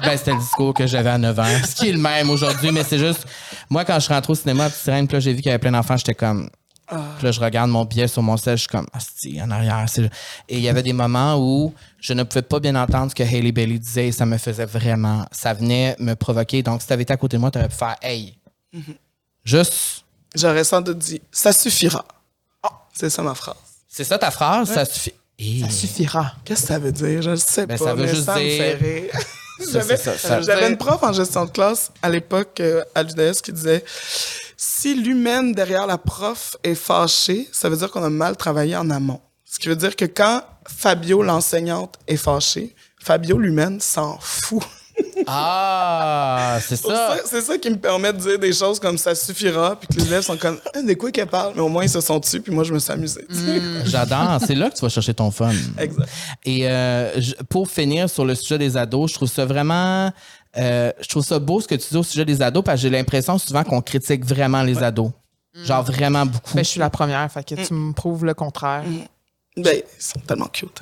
ben, 0.03 0.17
c'était 0.17 0.33
le 0.33 0.39
discours 0.39 0.75
que 0.75 0.87
j'avais 0.87 1.11
à 1.11 1.19
9 1.19 1.39
ans, 1.39 1.45
ce 1.69 1.75
qui 1.75 1.89
est 1.89 1.93
le 1.93 1.99
même 1.99 2.31
aujourd'hui, 2.31 2.71
mais 2.73 2.85
c'est 2.85 2.99
juste, 2.99 3.27
moi, 3.71 3.85
quand 3.85 3.95
je 3.95 4.01
suis 4.01 4.15
rentré 4.15 4.33
au 4.33 4.37
cinéma 4.37 4.65
à 4.67 4.69
Petite 4.71 4.83
Sirène, 4.83 5.07
puis 5.07 5.15
là, 5.17 5.21
j'ai 5.21 5.33
vu 5.33 5.39
qu'il 5.39 5.47
y 5.47 5.51
avait 5.51 5.59
plein 5.59 5.73
d'enfants, 5.73 5.97
j'étais 5.97 6.15
comme, 6.15 6.49
Puis 6.89 6.97
là, 7.27 7.33
je 7.33 7.41
regarde 7.41 7.69
mon 7.71 7.85
billet 7.85 8.07
sur 8.07 8.23
mon 8.23 8.37
sel, 8.37 8.57
je 8.57 8.61
suis 8.63 8.69
comme, 8.69 8.87
asti, 8.93 9.41
en 9.43 9.51
arrière. 9.51 9.85
Et 10.49 10.57
il 10.57 10.61
y 10.61 10.69
avait 10.69 10.83
des 10.85 10.93
moments 10.93 11.37
où 11.37 11.75
je 12.01 12.13
ne 12.13 12.23
pouvais 12.23 12.43
pas 12.43 12.61
bien 12.61 12.77
entendre 12.77 13.11
ce 13.11 13.15
que 13.17 13.25
Hailey 13.25 13.51
Bailey 13.53 13.79
disait 13.79 14.09
et 14.09 14.13
ça 14.13 14.25
me 14.25 14.39
faisait 14.39 14.67
vraiment, 14.67 15.27
ça 15.33 15.53
venait 15.53 15.97
me 15.99 16.15
provoquer. 16.15 16.63
Donc, 16.63 16.83
si 16.83 16.87
tu 16.87 16.93
avais 16.93 17.03
été 17.03 17.13
à 17.13 17.17
côté 17.17 17.37
de 17.37 17.41
moi, 17.41 17.51
tu 17.51 17.59
aurais 17.59 17.69
pu 17.69 17.75
faire, 17.75 17.97
hey, 18.03 18.39
juste, 19.45 20.05
J'aurais 20.35 20.65
sans 20.65 20.81
doute 20.83 20.99
dit 20.99 21.23
Ça 21.33 21.51
suffira. 21.53 22.05
Ah, 22.63 22.69
c'est 22.93 23.09
ça 23.09 23.23
ma 23.23 23.35
phrase. 23.35 23.57
c'est 23.89 24.05
ça 24.05 24.19
ta 24.19 24.31
phrase, 24.31 24.71
ça 24.73 24.85
suffit. 24.85 25.15
Et- 25.39 25.61
Ça 25.63 25.71
suffira. 25.71 26.33
Qu'est-ce 26.45 26.63
que 26.63 26.69
ça 26.69 26.79
veut 26.79 26.93
dire? 26.93 27.23
Je 27.23 27.31
ne 27.31 27.37
sais 27.37 27.67
Ben, 27.67 27.79
pas. 27.79 27.85
ça 27.85 27.95
veut 27.95 28.03
mais 28.05 28.09
juste 28.15 28.25
ça 28.25 28.39
dire- 28.39 28.79
J'avais 29.59 30.69
une 30.69 30.77
prof 30.77 31.03
en 31.03 31.13
gestion 31.13 31.45
de 31.45 31.51
classe 31.51 31.91
à 32.03 32.09
l'époque 32.09 32.61
euh, 32.61 32.83
à 32.95 33.03
l'UDS 33.03 33.41
qui 33.43 33.53
disait 33.53 33.85
si 34.57 34.95
l'humaine 34.95 35.53
derrière 35.53 35.87
la 35.87 35.99
prof 35.99 36.57
est 36.63 36.75
fâchée, 36.75 37.49
ça 37.53 37.69
veut 37.69 37.77
dire 37.77 37.91
qu'on 37.91 38.03
a 38.05 38.11
mal 38.11 38.37
travaillé 38.37 38.77
en 38.77 38.91
amont. 38.91 39.21
Ce 39.45 39.59
qui 39.59 39.69
veut 39.69 39.77
dire 39.77 39.97
que 39.97 40.05
quand 40.05 40.43
Fabio, 40.67 41.23
l'enseignante, 41.23 41.97
est 42.07 42.17
fâchée, 42.17 42.75
Fabio, 43.01 43.39
l'humaine, 43.39 43.81
s'en 43.81 44.19
fout. 44.21 44.63
Ah, 45.27 46.59
c'est 46.61 46.77
ça. 46.77 46.89
ça, 46.89 47.17
C'est 47.25 47.41
ça 47.41 47.59
qui 47.59 47.71
me 47.71 47.77
permet 47.77 48.13
de 48.13 48.19
dire 48.19 48.39
des 48.39 48.53
choses 48.53 48.79
comme 48.79 48.97
ça 48.99 49.15
suffira, 49.15 49.77
puis 49.79 49.89
que 49.89 49.95
les 50.01 50.07
élèves 50.07 50.23
sont 50.23 50.37
comme 50.37 50.59
Ah, 50.75 50.83
de 50.83 50.95
quoi 50.95 51.11
qu'elle 51.11 51.27
parle, 51.27 51.53
mais 51.55 51.61
au 51.63 51.69
moins 51.69 51.83
ils 51.85 51.89
se 51.91 52.01
sont 52.01 52.19
dessus, 52.19 52.41
puis 52.41 52.53
moi 52.53 52.65
je 52.65 52.73
me 52.73 52.79
suis 52.79 52.93
amusé. 52.93 53.25
J'adore. 53.85 54.39
C'est 54.47 54.55
là 54.55 54.71
que 54.71 54.77
tu 54.77 54.83
vas 54.83 54.89
chercher 54.89 55.15
ton 55.15 55.31
fun. 55.31 55.51
exact. 55.79 56.09
Et 56.45 56.69
euh, 56.69 57.11
pour 57.49 57.69
finir 57.69 58.09
sur 58.09 58.25
le 58.25 58.35
sujet 58.35 58.59
des 58.59 58.77
ados, 58.77 59.11
je 59.11 59.15
trouve 59.17 59.29
ça 59.31 59.45
vraiment. 59.45 60.13
euh, 60.57 60.93
je 61.01 61.09
trouve 61.09 61.25
ça 61.25 61.39
beau 61.39 61.61
ce 61.61 61.69
que 61.69 61.75
tu 61.75 61.89
dis 61.91 61.97
au 61.97 62.03
sujet 62.03 62.25
des 62.25 62.41
ados 62.43 62.63
parce 62.65 62.77
que 62.77 62.83
j'ai 62.83 62.91
l'impression 62.91 63.39
souvent 63.39 63.65
qu'on 63.65 63.81
critique 63.83 64.25
vraiment 64.25 64.63
les 64.63 64.83
ados. 64.83 65.11
Genre 65.65 65.83
vraiment 65.83 66.27
beaucoup. 66.27 66.55
Ben, 66.55 66.63
je 66.63 66.69
suis 66.69 66.81
la 66.81 66.91
première, 66.91 67.31
fait 67.33 67.43
que 67.43 67.55
tu 67.55 67.73
me 67.73 67.93
prouves 67.95 68.27
le 68.27 68.35
contraire. 68.35 68.85
Ben, 69.57 69.75
ils 69.99 70.03
sont 70.03 70.21
tellement 70.21 70.49
cute. 70.53 70.81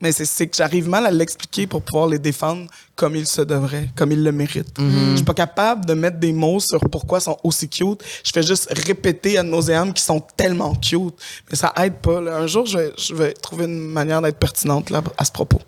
Mais 0.00 0.10
c'est- 0.10 0.46
que 0.48 0.56
j'arrive 0.56 0.88
mal 0.88 1.06
à 1.06 1.10
l'expliquer 1.12 1.66
pour 1.68 1.82
pouvoir 1.82 2.08
les 2.08 2.18
défendre 2.18 2.66
comme 2.96 3.14
ils 3.14 3.26
se 3.26 3.40
devraient, 3.42 3.88
comme 3.94 4.10
ils 4.10 4.22
le 4.22 4.32
méritent. 4.32 4.74
Je 4.78 5.16
suis 5.16 5.24
pas 5.24 5.34
capable 5.34 5.84
de 5.86 5.94
mettre 5.94 6.18
des 6.18 6.32
mots 6.32 6.58
sur 6.58 6.80
pourquoi 6.90 7.18
ils 7.18 7.22
sont 7.22 7.38
aussi 7.44 7.68
cute. 7.68 8.02
Je 8.24 8.32
fais 8.32 8.42
juste 8.42 8.66
répéter 8.86 9.38
à 9.38 9.42
nauséam 9.44 9.92
qu'ils 9.92 10.02
sont 10.04 10.20
tellement 10.36 10.74
cute. 10.74 11.14
Mais 11.50 11.56
ça 11.56 11.72
aide 11.76 11.94
pas. 11.96 12.20
là. 12.20 12.36
Un 12.38 12.46
jour, 12.48 12.66
je 12.66 12.78
vais, 12.78 12.92
je 12.98 13.14
vais 13.14 13.32
trouver 13.32 13.66
une 13.66 13.78
manière 13.78 14.20
d'être 14.22 14.38
pertinente 14.38 14.90
là, 14.90 15.02
à 15.16 15.24
ce 15.24 15.30
propos. 15.30 15.60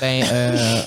Ben, 0.00 0.24
euh, 0.32 0.80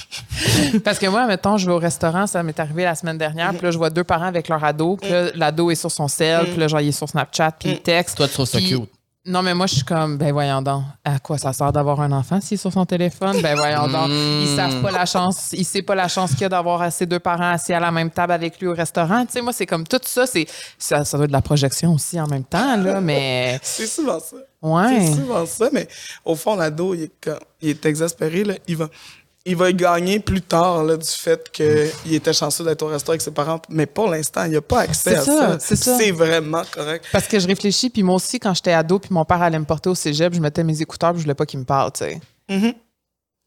Parce 0.84 0.98
que 0.98 1.06
moi, 1.06 1.26
mettons, 1.26 1.56
je 1.56 1.66
vais 1.66 1.72
au 1.72 1.78
restaurant, 1.78 2.26
ça 2.26 2.42
m'est 2.42 2.58
arrivé 2.60 2.84
la 2.84 2.94
semaine 2.94 3.18
dernière, 3.18 3.52
puis 3.54 3.62
là, 3.62 3.70
je 3.70 3.78
vois 3.78 3.90
deux 3.90 4.04
parents 4.04 4.26
avec 4.26 4.48
leur 4.48 4.62
ado, 4.62 4.96
puis 5.00 5.10
là, 5.10 5.30
l'ado 5.34 5.70
est 5.70 5.74
sur 5.74 5.90
son 5.90 6.06
sel, 6.08 6.46
puis 6.50 6.56
là, 6.58 6.68
genre, 6.68 6.80
il 6.80 6.88
est 6.88 6.92
sur 6.92 7.08
Snapchat, 7.08 7.52
puis 7.58 7.70
il 7.70 7.80
texte. 7.82 8.16
toi, 8.16 8.28
tu 8.28 8.34
trouves 8.34 8.46
ça 8.46 8.58
cute? 8.60 8.90
Non, 9.28 9.42
mais 9.42 9.54
moi, 9.54 9.66
je 9.66 9.74
suis 9.76 9.84
comme, 9.84 10.16
ben 10.18 10.32
voyons 10.32 10.62
donc, 10.62 10.84
à 11.04 11.18
quoi 11.18 11.36
ça 11.36 11.52
sert 11.52 11.72
d'avoir 11.72 12.00
un 12.00 12.12
enfant 12.12 12.40
s'il 12.40 12.54
est 12.54 12.58
sur 12.58 12.72
son 12.72 12.86
téléphone? 12.86 13.40
Ben 13.42 13.56
voyons 13.56 13.88
donc, 13.88 14.08
ils 14.08 14.54
savent 14.54 14.80
pas 14.80 14.92
la 14.92 15.04
chance, 15.04 15.48
il 15.52 15.64
sait 15.64 15.82
pas 15.82 15.96
la 15.96 16.06
chance 16.06 16.30
qu'il 16.30 16.42
y 16.42 16.44
a 16.44 16.48
d'avoir 16.48 16.92
ses 16.92 17.06
deux 17.06 17.18
parents 17.18 17.50
assis 17.50 17.72
à 17.72 17.80
la 17.80 17.90
même 17.90 18.10
table 18.10 18.32
avec 18.32 18.60
lui 18.60 18.68
au 18.68 18.74
restaurant. 18.74 19.26
Tu 19.26 19.32
sais, 19.32 19.40
moi, 19.40 19.52
c'est 19.52 19.66
comme 19.66 19.84
tout 19.86 19.98
ça, 20.04 20.26
c'est, 20.26 20.46
ça, 20.78 21.04
ça 21.04 21.16
doit 21.16 21.24
être 21.24 21.30
de 21.30 21.36
la 21.36 21.42
projection 21.42 21.92
aussi 21.94 22.20
en 22.20 22.28
même 22.28 22.44
temps, 22.44 22.76
là, 22.76 23.00
mais 23.00 23.58
C'est 23.62 23.86
souvent 23.86 24.20
ça. 24.20 24.36
ouais. 24.62 25.00
C'est 25.00 25.14
souvent 25.20 25.44
ça, 25.44 25.70
mais 25.72 25.88
au 26.24 26.36
fond, 26.36 26.54
l'ado, 26.54 26.94
il 26.94 27.02
est, 27.02 27.12
comme- 27.20 27.38
il 27.60 27.70
est 27.70 27.84
exaspéré. 27.84 28.44
Là. 28.44 28.54
Il, 28.68 28.76
va, 28.76 28.88
il 29.46 29.54
va 29.54 29.72
gagner 29.72 30.18
plus 30.18 30.42
tard 30.42 30.82
là, 30.82 30.96
du 30.96 31.08
fait 31.08 31.50
qu'il 31.52 32.12
était 32.12 32.32
chanceux 32.32 32.64
d'être 32.64 32.82
au 32.82 32.88
restaurant 32.88 33.12
avec 33.12 33.22
ses 33.22 33.30
parents. 33.30 33.62
Mais 33.68 33.86
pour 33.86 34.08
l'instant, 34.08 34.44
il 34.44 34.50
n'a 34.52 34.60
pas 34.60 34.80
accès 34.80 35.14
à 35.14 35.22
ça, 35.22 35.24
ça. 35.24 35.56
c'est 35.60 35.76
ça. 35.76 35.96
C'est 35.96 36.10
vraiment 36.10 36.62
correct. 36.72 37.06
Parce 37.12 37.28
que 37.28 37.38
je 37.38 37.46
réfléchis, 37.46 37.88
puis 37.88 38.02
moi 38.02 38.16
aussi, 38.16 38.40
quand 38.40 38.52
j'étais 38.54 38.72
ado, 38.72 38.98
puis 38.98 39.10
mon 39.12 39.24
père 39.24 39.40
allait 39.40 39.58
me 39.58 39.64
porter 39.64 39.88
au 39.88 39.94
cégep, 39.94 40.34
je 40.34 40.40
mettais 40.40 40.64
mes 40.64 40.82
écouteurs, 40.82 41.12
puis 41.12 41.20
je 41.20 41.24
voulais 41.24 41.34
pas 41.34 41.46
qu'il 41.46 41.60
me 41.60 41.64
parle, 41.64 41.92
tu 41.92 42.00
sais. 42.00 42.20
Mhm. 42.48 42.74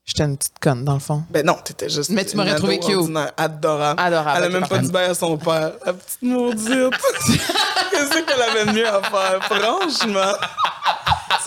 J'étais 0.06 0.24
une 0.24 0.38
petite 0.38 0.58
conne, 0.60 0.86
dans 0.86 0.94
le 0.94 1.00
fond. 1.00 1.24
Ben 1.30 1.46
non, 1.46 1.58
t'étais 1.64 1.90
juste. 1.90 2.10
Mais 2.10 2.26
tu 2.26 2.36
m'aurais 2.38 2.56
trouvé 2.56 2.80
cute. 2.80 2.96
adorable. 3.38 4.02
Adorable, 4.02 4.38
Elle 4.38 4.56
a 4.56 4.60
même 4.60 4.68
pas 4.68 4.80
dit 4.80 4.98
à 4.98 5.14
son 5.14 5.38
père. 5.38 5.74
La 5.86 5.94
petite 5.94 6.22
maudite. 6.22 6.66
Qu'est-ce 7.92 8.24
qu'elle 8.24 8.42
avait 8.42 8.66
de 8.66 8.72
mieux 8.72 8.88
à 8.88 9.02
faire? 9.04 9.44
Franchement. 9.44 10.34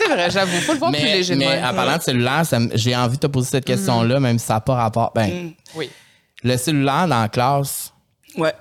C'est 0.05 0.13
vrai, 0.13 0.31
j'avoue, 0.31 0.57
faut 0.61 0.73
le 0.73 0.79
voir 0.79 0.91
plus 0.91 1.01
Mais, 1.01 1.23
de 1.23 1.35
mais 1.35 1.63
en 1.63 1.73
parlant 1.73 1.97
de 1.97 2.01
cellulaire, 2.01 2.43
j'ai 2.75 2.95
envie 2.95 3.15
de 3.17 3.21
te 3.21 3.27
poser 3.27 3.49
cette 3.51 3.65
question-là, 3.65 4.19
même 4.19 4.37
si 4.39 4.45
ça 4.45 4.55
n'a 4.55 4.61
pas 4.61 4.75
rapport. 4.75 5.11
Ben, 5.15 5.51
Oui. 5.75 5.89
le 6.43 6.57
cellulaire 6.57 7.07
dans 7.07 7.21
la 7.21 7.29
classe, 7.29 7.91
Ouais. 8.37 8.53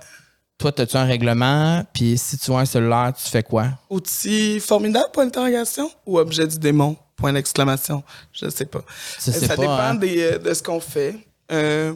toi, 0.58 0.70
as-tu 0.78 0.96
un 0.96 1.04
règlement? 1.04 1.84
Puis 1.92 2.16
si 2.18 2.38
tu 2.38 2.50
vois 2.50 2.60
un 2.60 2.64
cellulaire, 2.64 3.12
tu 3.16 3.28
fais 3.30 3.42
quoi? 3.42 3.66
Outil 3.90 4.60
formidable 4.60 5.06
pour 5.12 5.22
l'interrogation 5.22 5.90
ou 6.06 6.18
objet 6.18 6.46
du 6.46 6.58
démon? 6.58 6.96
point 7.16 7.32
d'exclamation. 7.32 8.02
Je 8.32 8.48
sais 8.48 8.64
pas. 8.64 8.80
Ça 9.18 9.32
pas, 9.48 9.56
dépend 9.56 9.78
hein? 9.78 9.94
des, 9.94 10.22
euh, 10.22 10.38
de 10.38 10.52
ce 10.54 10.60
qu'on 10.62 10.80
fait. 10.80 11.14
Euh, 11.52 11.92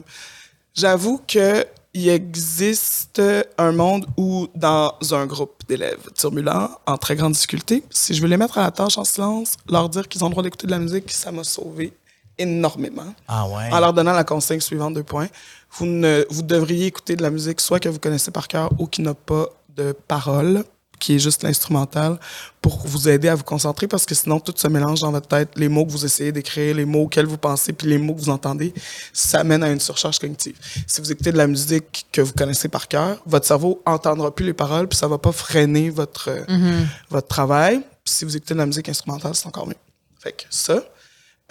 J'avoue 0.73 1.21
que 1.27 1.65
il 1.97 2.09
existe 2.09 3.21
un 3.57 3.71
monde 3.71 4.05
où, 4.17 4.47
dans 4.53 4.93
un 5.11 5.25
groupe 5.25 5.63
d'élèves 5.67 6.11
turbulents, 6.15 6.69
en 6.85 6.97
très 6.97 7.15
grande 7.15 7.33
difficulté, 7.33 7.83
si 7.89 8.13
je 8.13 8.21
veux 8.21 8.27
les 8.27 8.37
mettre 8.37 8.59
à 8.59 8.61
la 8.61 8.71
tâche 8.71 8.99
en 8.99 9.03
silence, 9.03 9.53
leur 9.67 9.89
dire 9.89 10.07
qu'ils 10.07 10.23
ont 10.23 10.27
le 10.27 10.31
droit 10.31 10.43
d'écouter 10.43 10.67
de 10.67 10.71
la 10.71 10.77
musique, 10.77 11.11
ça 11.11 11.31
m'a 11.31 11.43
sauvé 11.43 11.93
énormément. 12.37 13.15
Ah 13.27 13.47
ouais. 13.47 13.71
En 13.71 13.79
leur 13.79 13.93
donnant 13.93 14.13
la 14.13 14.23
consigne 14.23 14.59
suivante, 14.59 14.93
deux 14.93 15.01
points. 15.03 15.27
Vous, 15.71 15.87
ne, 15.87 16.23
vous 16.29 16.43
devriez 16.43 16.85
écouter 16.85 17.15
de 17.15 17.23
la 17.23 17.31
musique 17.31 17.59
soit 17.59 17.79
que 17.79 17.89
vous 17.89 17.99
connaissez 17.99 18.29
par 18.29 18.47
cœur 18.47 18.69
ou 18.77 18.85
qui 18.85 19.01
n'a 19.01 19.15
pas 19.15 19.47
de 19.75 19.95
paroles, 20.07 20.63
qui 20.99 21.15
est 21.15 21.19
juste 21.19 21.43
l'instrumental, 21.43 22.19
pour 22.61 22.85
vous 22.85 23.07
aider 23.07 23.27
à 23.27 23.35
vous 23.35 23.43
concentrer 23.43 23.87
parce 23.87 24.05
que 24.05 24.15
sinon 24.15 24.39
tout 24.39 24.53
se 24.55 24.67
mélange 24.67 25.01
dans 25.01 25.11
votre 25.11 25.27
tête. 25.27 25.49
Les 25.55 25.69
mots 25.69 25.85
que 25.85 25.91
vous 25.91 26.05
essayez 26.05 26.31
d'écrire, 26.31 26.75
les 26.75 26.85
mots 26.85 27.03
auxquels 27.03 27.25
vous 27.25 27.37
pensez, 27.37 27.73
puis 27.73 27.87
les 27.87 27.97
mots 27.97 28.13
que 28.13 28.19
vous 28.19 28.29
entendez, 28.29 28.73
ça 29.13 29.43
mène 29.43 29.63
à 29.63 29.71
une 29.71 29.79
surcharge 29.79 30.19
cognitive. 30.19 30.57
Si 30.85 31.01
vous 31.01 31.11
écoutez 31.11 31.31
de 31.31 31.37
la 31.37 31.47
musique 31.47 32.05
que 32.11 32.21
vous 32.21 32.33
connaissez 32.33 32.67
par 32.67 32.87
cœur, 32.87 33.21
votre 33.25 33.45
cerveau 33.45 33.81
entendra 33.85 34.33
plus 34.33 34.45
les 34.45 34.53
paroles, 34.53 34.87
puis 34.87 34.97
ça 34.97 35.07
va 35.07 35.17
pas 35.17 35.31
freiner 35.31 35.89
votre, 35.89 36.29
euh, 36.29 36.83
votre 37.09 37.27
travail. 37.27 37.79
Puis 38.03 38.13
si 38.13 38.25
vous 38.25 38.35
écoutez 38.35 38.53
de 38.53 38.59
la 38.59 38.65
musique 38.65 38.89
instrumentale, 38.89 39.35
c'est 39.35 39.47
encore 39.47 39.67
mieux. 39.67 39.75
Fait 40.19 40.31
que 40.31 40.43
ça. 40.49 40.83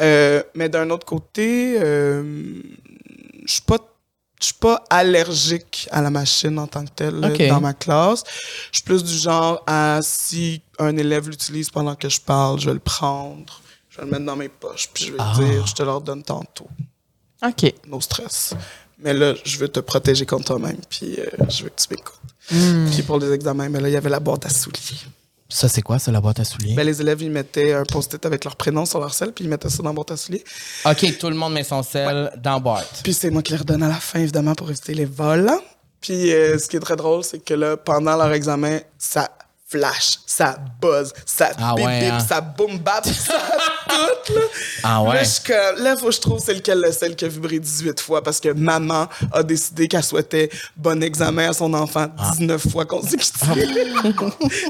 Euh, 0.01 0.43
mais 0.55 0.69
d'un 0.69 0.91
autre 0.91 1.07
côté, 1.07 1.77
euh, 1.81 2.61
je 3.47 3.53
suis 3.53 3.63
pas 3.63 3.79
je 4.41 4.47
suis 4.47 4.55
pas 4.55 4.85
allergique 4.91 5.89
à 5.91 6.03
la 6.03 6.11
machine 6.11 6.59
en 6.59 6.67
tant 6.67 6.85
que 6.85 6.91
telle 6.91 7.21
dans 7.21 7.61
ma 7.61 7.73
classe. 7.75 8.23
Je 8.73 8.79
suis 8.79 8.85
plus 8.85 9.03
du 9.03 9.17
genre 9.17 9.63
à 9.67 10.01
si 10.03 10.61
un 10.79 10.97
élève 10.97 11.29
l'utilise 11.29 11.71
pendant 11.71 11.95
que 11.95 12.09
je 12.09 12.21
parle, 12.21 12.61
je 12.61 12.67
vais 12.67 12.75
le 12.75 12.79
prendre, 12.81 13.61
je 13.91 13.99
vais 13.99 14.05
le 14.05 14.11
mettre 14.11 14.25
dans 14.27 14.37
mes 14.37 14.49
poches, 14.51 14.89
puis 14.93 15.05
je 15.07 15.13
vais 15.13 15.19
Ah. 15.21 15.33
dire, 15.39 15.67
je 15.67 15.75
te 15.75 15.83
leur 15.83 16.01
donne 16.01 16.23
tantôt. 16.23 16.69
OK. 17.43 17.73
No 17.87 18.01
stress. 18.01 18.55
Mais 18.99 19.13
là, 19.13 19.35
je 19.45 19.59
veux 19.59 19.69
te 19.69 19.81
protéger 19.81 20.25
contre 20.27 20.47
toi-même, 20.47 20.79
puis 20.89 21.17
euh, 21.19 21.27
je 21.49 21.65
veux 21.65 21.69
que 21.71 21.81
tu 21.81 21.89
m'écoutes. 21.91 22.15
Hmm. 22.51 22.91
Puis 22.91 23.03
pour 23.03 23.19
les 23.19 23.31
examens, 23.33 23.69
mais 23.69 23.81
là, 23.81 23.89
il 23.89 23.93
y 23.93 23.97
avait 23.97 24.09
la 24.11 24.21
boîte 24.21 24.47
à 24.47 24.49
souliers. 24.51 25.01
Ça, 25.49 25.69
c'est 25.69 25.83
quoi, 25.83 25.99
ça, 25.99 26.11
la 26.11 26.21
boîte 26.21 26.41
à 26.41 26.45
souliers? 26.45 26.75
Ben, 26.75 26.85
les 26.85 27.01
élèves, 27.01 27.23
ils 27.23 27.31
mettaient 27.31 27.73
un 27.73 27.85
post-it 27.85 28.25
avec 28.27 28.45
leur 28.45 28.57
prénom 28.57 28.85
sur 28.85 28.99
leur 28.99 29.15
selle, 29.15 29.33
puis 29.33 29.45
ils 29.45 29.49
mettaient 29.49 29.69
ça 29.69 29.83
dans 29.83 29.91
la 29.91 29.95
boîte 29.95 30.11
à 30.11 30.17
souliers. 30.17 30.45
OK, 30.85 31.19
tout 31.19 31.29
le 31.29 31.37
monde 31.37 31.53
met 31.53 31.63
son 31.63 31.83
sel 31.83 32.33
dans 32.43 32.55
la 32.55 32.59
boîte. 32.59 33.01
Puis 33.05 33.15
c'est 33.15 33.31
moi 33.31 33.43
qui 33.43 33.53
les 33.53 33.59
redonne 33.59 33.83
à 33.83 33.89
la 33.89 33.95
fin, 33.95 34.19
évidemment, 34.19 34.55
pour 34.55 34.69
éviter 34.71 34.95
les 34.95 35.05
vols. 35.05 35.51
Puis 36.01 36.33
euh, 36.33 36.59
ce 36.59 36.69
qui 36.69 36.77
est 36.77 36.81
très 36.81 36.97
drôle, 36.97 37.23
c'est 37.23 37.39
que 37.39 37.55
là, 37.55 37.77
pendant 37.77 38.17
leur 38.17 38.33
examen, 38.33 38.81
ça 38.99 39.29
flash, 39.69 40.19
ça 40.27 40.59
buzz, 40.81 41.13
ça 41.25 41.51
Ah 41.59 41.75
bip 41.75 41.85
ouais, 41.85 42.01
bip, 42.05 42.13
hein? 42.13 42.21
ça 42.21 42.41
boom 42.41 42.79
bap, 42.79 43.05
ça 43.05 43.35
tout, 44.25 44.33
là. 44.35 44.41
Ah 44.85 45.03
ouais? 45.03 45.15
Là, 45.15 45.23
je 45.25 45.83
là, 45.83 45.97
faut 45.97 46.07
que 46.07 46.13
je 46.13 46.21
trouve 46.21 46.39
c'est 46.39 46.55
lequel 46.55 46.81
le 46.81 46.93
sel 46.93 47.17
qui 47.17 47.25
a 47.25 47.29
vibré 47.29 47.59
18 47.59 48.01
fois 48.01 48.23
parce 48.23 48.39
que 48.39 48.51
maman 48.51 49.09
a 49.33 49.43
décidé 49.43 49.89
qu'elle 49.89 50.05
souhaitait 50.05 50.51
bon 50.77 51.03
examen 51.03 51.51
à 51.51 51.53
son 51.53 51.75
enfant 51.75 52.07
Ah. 52.17 52.31
19 52.39 52.69
fois 52.71 52.85
consécutives. 52.85 53.41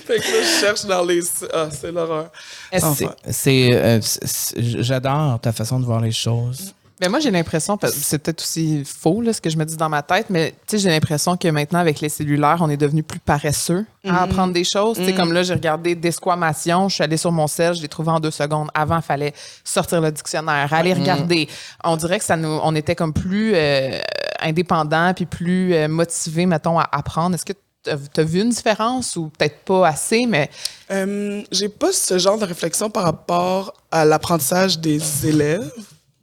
fait 0.06 0.18
que 0.18 0.32
là, 0.32 0.42
je 0.42 0.60
cherche 0.60 0.84
dans 0.86 1.04
les... 1.04 1.20
Ah, 1.52 1.68
c'est 1.70 1.92
l'horreur. 1.92 2.30
Est-ce- 2.72 2.86
Enfin. 2.86 3.14
C'est, 3.30 3.74
euh, 3.74 4.00
c'est- 4.00 4.26
c'est- 4.26 4.82
j'adore 4.82 5.38
ta 5.40 5.52
façon 5.52 5.78
de 5.80 5.84
voir 5.84 6.00
les 6.00 6.12
choses. 6.12 6.74
Ben 6.98 7.10
moi, 7.10 7.20
j'ai 7.20 7.30
l'impression, 7.30 7.76
parce 7.76 7.92
que 7.94 8.00
c'est 8.02 8.18
peut-être 8.18 8.40
aussi 8.40 8.82
faux, 8.86 9.20
là, 9.20 9.34
ce 9.34 9.40
que 9.42 9.50
je 9.50 9.58
me 9.58 9.64
dis 9.66 9.76
dans 9.76 9.90
ma 9.90 10.02
tête, 10.02 10.30
mais 10.30 10.52
tu 10.66 10.76
sais, 10.76 10.78
j'ai 10.78 10.88
l'impression 10.88 11.36
que 11.36 11.46
maintenant, 11.48 11.78
avec 11.78 12.00
les 12.00 12.08
cellulaires, 12.08 12.56
on 12.60 12.70
est 12.70 12.78
devenu 12.78 13.02
plus 13.02 13.18
paresseux 13.18 13.84
à 14.08 14.22
apprendre 14.22 14.54
des 14.54 14.64
choses. 14.64 14.96
Tu 14.96 15.04
sais, 15.04 15.14
comme 15.14 15.32
là, 15.32 15.42
j'ai 15.42 15.52
regardé 15.52 15.94
Desquamation, 15.94 16.88
je 16.88 16.94
suis 16.94 17.04
allée 17.04 17.18
sur 17.18 17.32
mon 17.32 17.48
sel, 17.48 17.74
je 17.74 17.82
l'ai 17.82 17.88
trouvé 17.88 18.10
en 18.10 18.18
deux 18.20 18.30
secondes. 18.30 18.68
Avant, 18.72 18.96
il 18.96 19.02
fallait 19.02 19.34
sortir 19.62 20.00
le 20.00 20.10
dictionnaire, 20.10 20.72
aller 20.72 20.94
regarder. 20.94 21.48
On 21.84 21.96
dirait 21.96 22.18
que 22.18 22.24
ça 22.24 22.36
nous, 22.36 22.60
on 22.62 22.74
était 22.74 22.94
comme 22.94 23.12
plus 23.12 23.52
euh, 23.54 23.98
indépendants 24.40 25.12
puis 25.14 25.26
plus 25.26 25.74
euh, 25.74 25.88
motivés, 25.88 26.46
mettons, 26.46 26.78
à 26.78 26.88
apprendre. 26.92 27.34
Est-ce 27.34 27.44
que 27.44 27.52
tu 27.84 28.20
as 28.20 28.24
vu 28.24 28.40
une 28.40 28.48
différence 28.50 29.16
ou 29.16 29.28
peut-être 29.36 29.58
pas 29.64 29.86
assez, 29.88 30.24
mais 30.26 30.48
Euh, 30.90 31.42
j'ai 31.52 31.68
pas 31.68 31.92
ce 31.92 32.16
genre 32.16 32.38
de 32.38 32.44
réflexion 32.44 32.88
par 32.90 33.02
rapport 33.02 33.72
à 33.90 34.04
l'apprentissage 34.04 34.78
des 34.78 35.26
élèves 35.26 35.70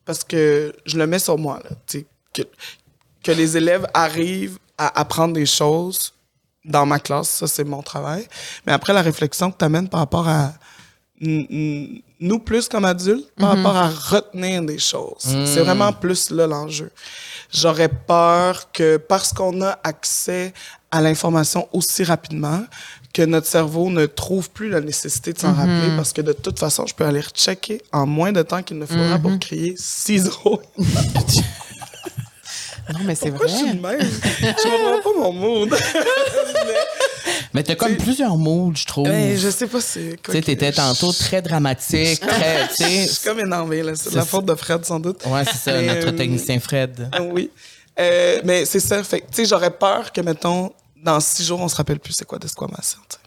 parce 0.05 0.23
que 0.23 0.73
je 0.85 0.97
le 0.97 1.07
mets 1.07 1.19
sur 1.19 1.37
moi 1.37 1.59
là, 1.63 1.75
que, 2.33 2.41
que 3.23 3.31
les 3.31 3.57
élèves 3.57 3.87
arrivent 3.93 4.57
à 4.77 4.99
apprendre 4.99 5.33
des 5.33 5.45
choses 5.45 6.13
dans 6.65 6.85
ma 6.85 6.99
classe, 6.99 7.29
ça 7.29 7.47
c'est 7.47 7.63
mon 7.63 7.81
travail. 7.81 8.27
Mais 8.65 8.73
après 8.73 8.93
la 8.93 9.01
réflexion 9.01 9.51
que 9.51 9.57
tu 9.57 9.65
amènes 9.65 9.89
par 9.89 9.99
rapport 10.01 10.27
à 10.27 10.53
nous 11.19 12.39
plus 12.39 12.67
comme 12.67 12.85
adultes, 12.85 13.31
par 13.37 13.55
rapport 13.55 13.75
à 13.75 13.89
retenir 13.89 14.61
des 14.61 14.79
choses, 14.79 15.21
c'est 15.45 15.61
vraiment 15.61 15.93
plus 15.93 16.29
là 16.31 16.47
l'enjeu. 16.47 16.91
J'aurais 17.51 17.89
peur 17.89 18.71
que 18.71 18.97
parce 18.97 19.31
qu'on 19.31 19.61
a 19.61 19.77
accès 19.83 20.53
à 20.91 21.01
l'information 21.01 21.69
aussi 21.71 22.03
rapidement, 22.03 22.63
que 23.13 23.21
notre 23.21 23.47
cerveau 23.47 23.89
ne 23.91 24.07
trouve 24.07 24.49
plus 24.49 24.69
la 24.69 24.81
nécessité 24.81 25.33
de 25.33 25.39
s'en 25.39 25.53
rappeler 25.53 25.95
parce 25.95 26.13
que 26.13 26.21
de 26.21 26.33
toute 26.33 26.57
façon, 26.59 26.87
je 26.87 26.95
peux 26.95 27.05
aller 27.05 27.21
rechecker 27.21 27.81
en 27.91 28.07
moins 28.07 28.31
de 28.31 28.41
temps 28.41 28.63
qu'il 28.63 28.79
ne 28.79 28.85
faudra 28.87 29.19
pour 29.19 29.37
crier 29.39 29.75
ciseaux. 29.77 30.61
non, 32.91 32.99
mais 33.05 33.13
c'est 33.13 33.29
vrai. 33.29 33.47
je 33.47 33.55
suis 33.55 33.73
de 33.75 33.79
même? 33.81 33.99
Je 34.01 34.45
comprends 34.63 35.13
pas 35.13 35.19
mon 35.19 35.31
mood. 35.31 35.73
Mais 37.53 37.61
t'as 37.61 37.75
comme 37.75 37.95
plusieurs 37.97 38.35
moods, 38.35 38.73
je 38.75 38.85
trouve. 38.85 39.07
Mais 39.07 39.37
je 39.37 39.49
sais 39.49 39.67
pas 39.67 39.79
c'est 39.79 40.11
Tu 40.11 40.17
quoi. 40.23 40.33
sais, 40.33 40.41
t'étais 40.41 40.71
tantôt 40.71 41.11
très 41.11 41.41
dramatique, 41.41 42.19
très, 42.19 42.67
Je 42.79 43.07
suis 43.07 43.23
comme 43.23 43.39
énervé, 43.39 43.83
là. 43.83 43.93
C'est 43.95 44.09
de 44.09 44.15
la 44.15 44.25
faute 44.25 44.45
de 44.45 44.55
Fred, 44.55 44.83
sans 44.85 44.99
doute. 44.99 45.23
Ouais, 45.27 45.43
c'est 45.45 45.57
ça, 45.57 45.73
Mais, 45.73 45.85
notre 45.85 46.07
euh, 46.07 46.17
technicien 46.17 46.59
Fred. 46.59 47.09
Oui. 47.31 47.51
Euh, 47.99 48.41
mais 48.43 48.65
c'est 48.65 48.79
ça. 48.79 49.03
Fait 49.03 49.21
que, 49.21 49.27
tu 49.27 49.33
sais, 49.33 49.45
j'aurais 49.45 49.69
peur 49.69 50.11
que, 50.11 50.21
mettons, 50.21 50.71
dans 51.03 51.19
six 51.19 51.43
jours, 51.45 51.59
on 51.59 51.67
se 51.67 51.75
rappelle 51.75 51.99
plus 51.99 52.13
c'est 52.13 52.25
quoi 52.25 52.39
d'esquamation. 52.39 52.99
tu 53.09 53.15
sais. 53.15 53.19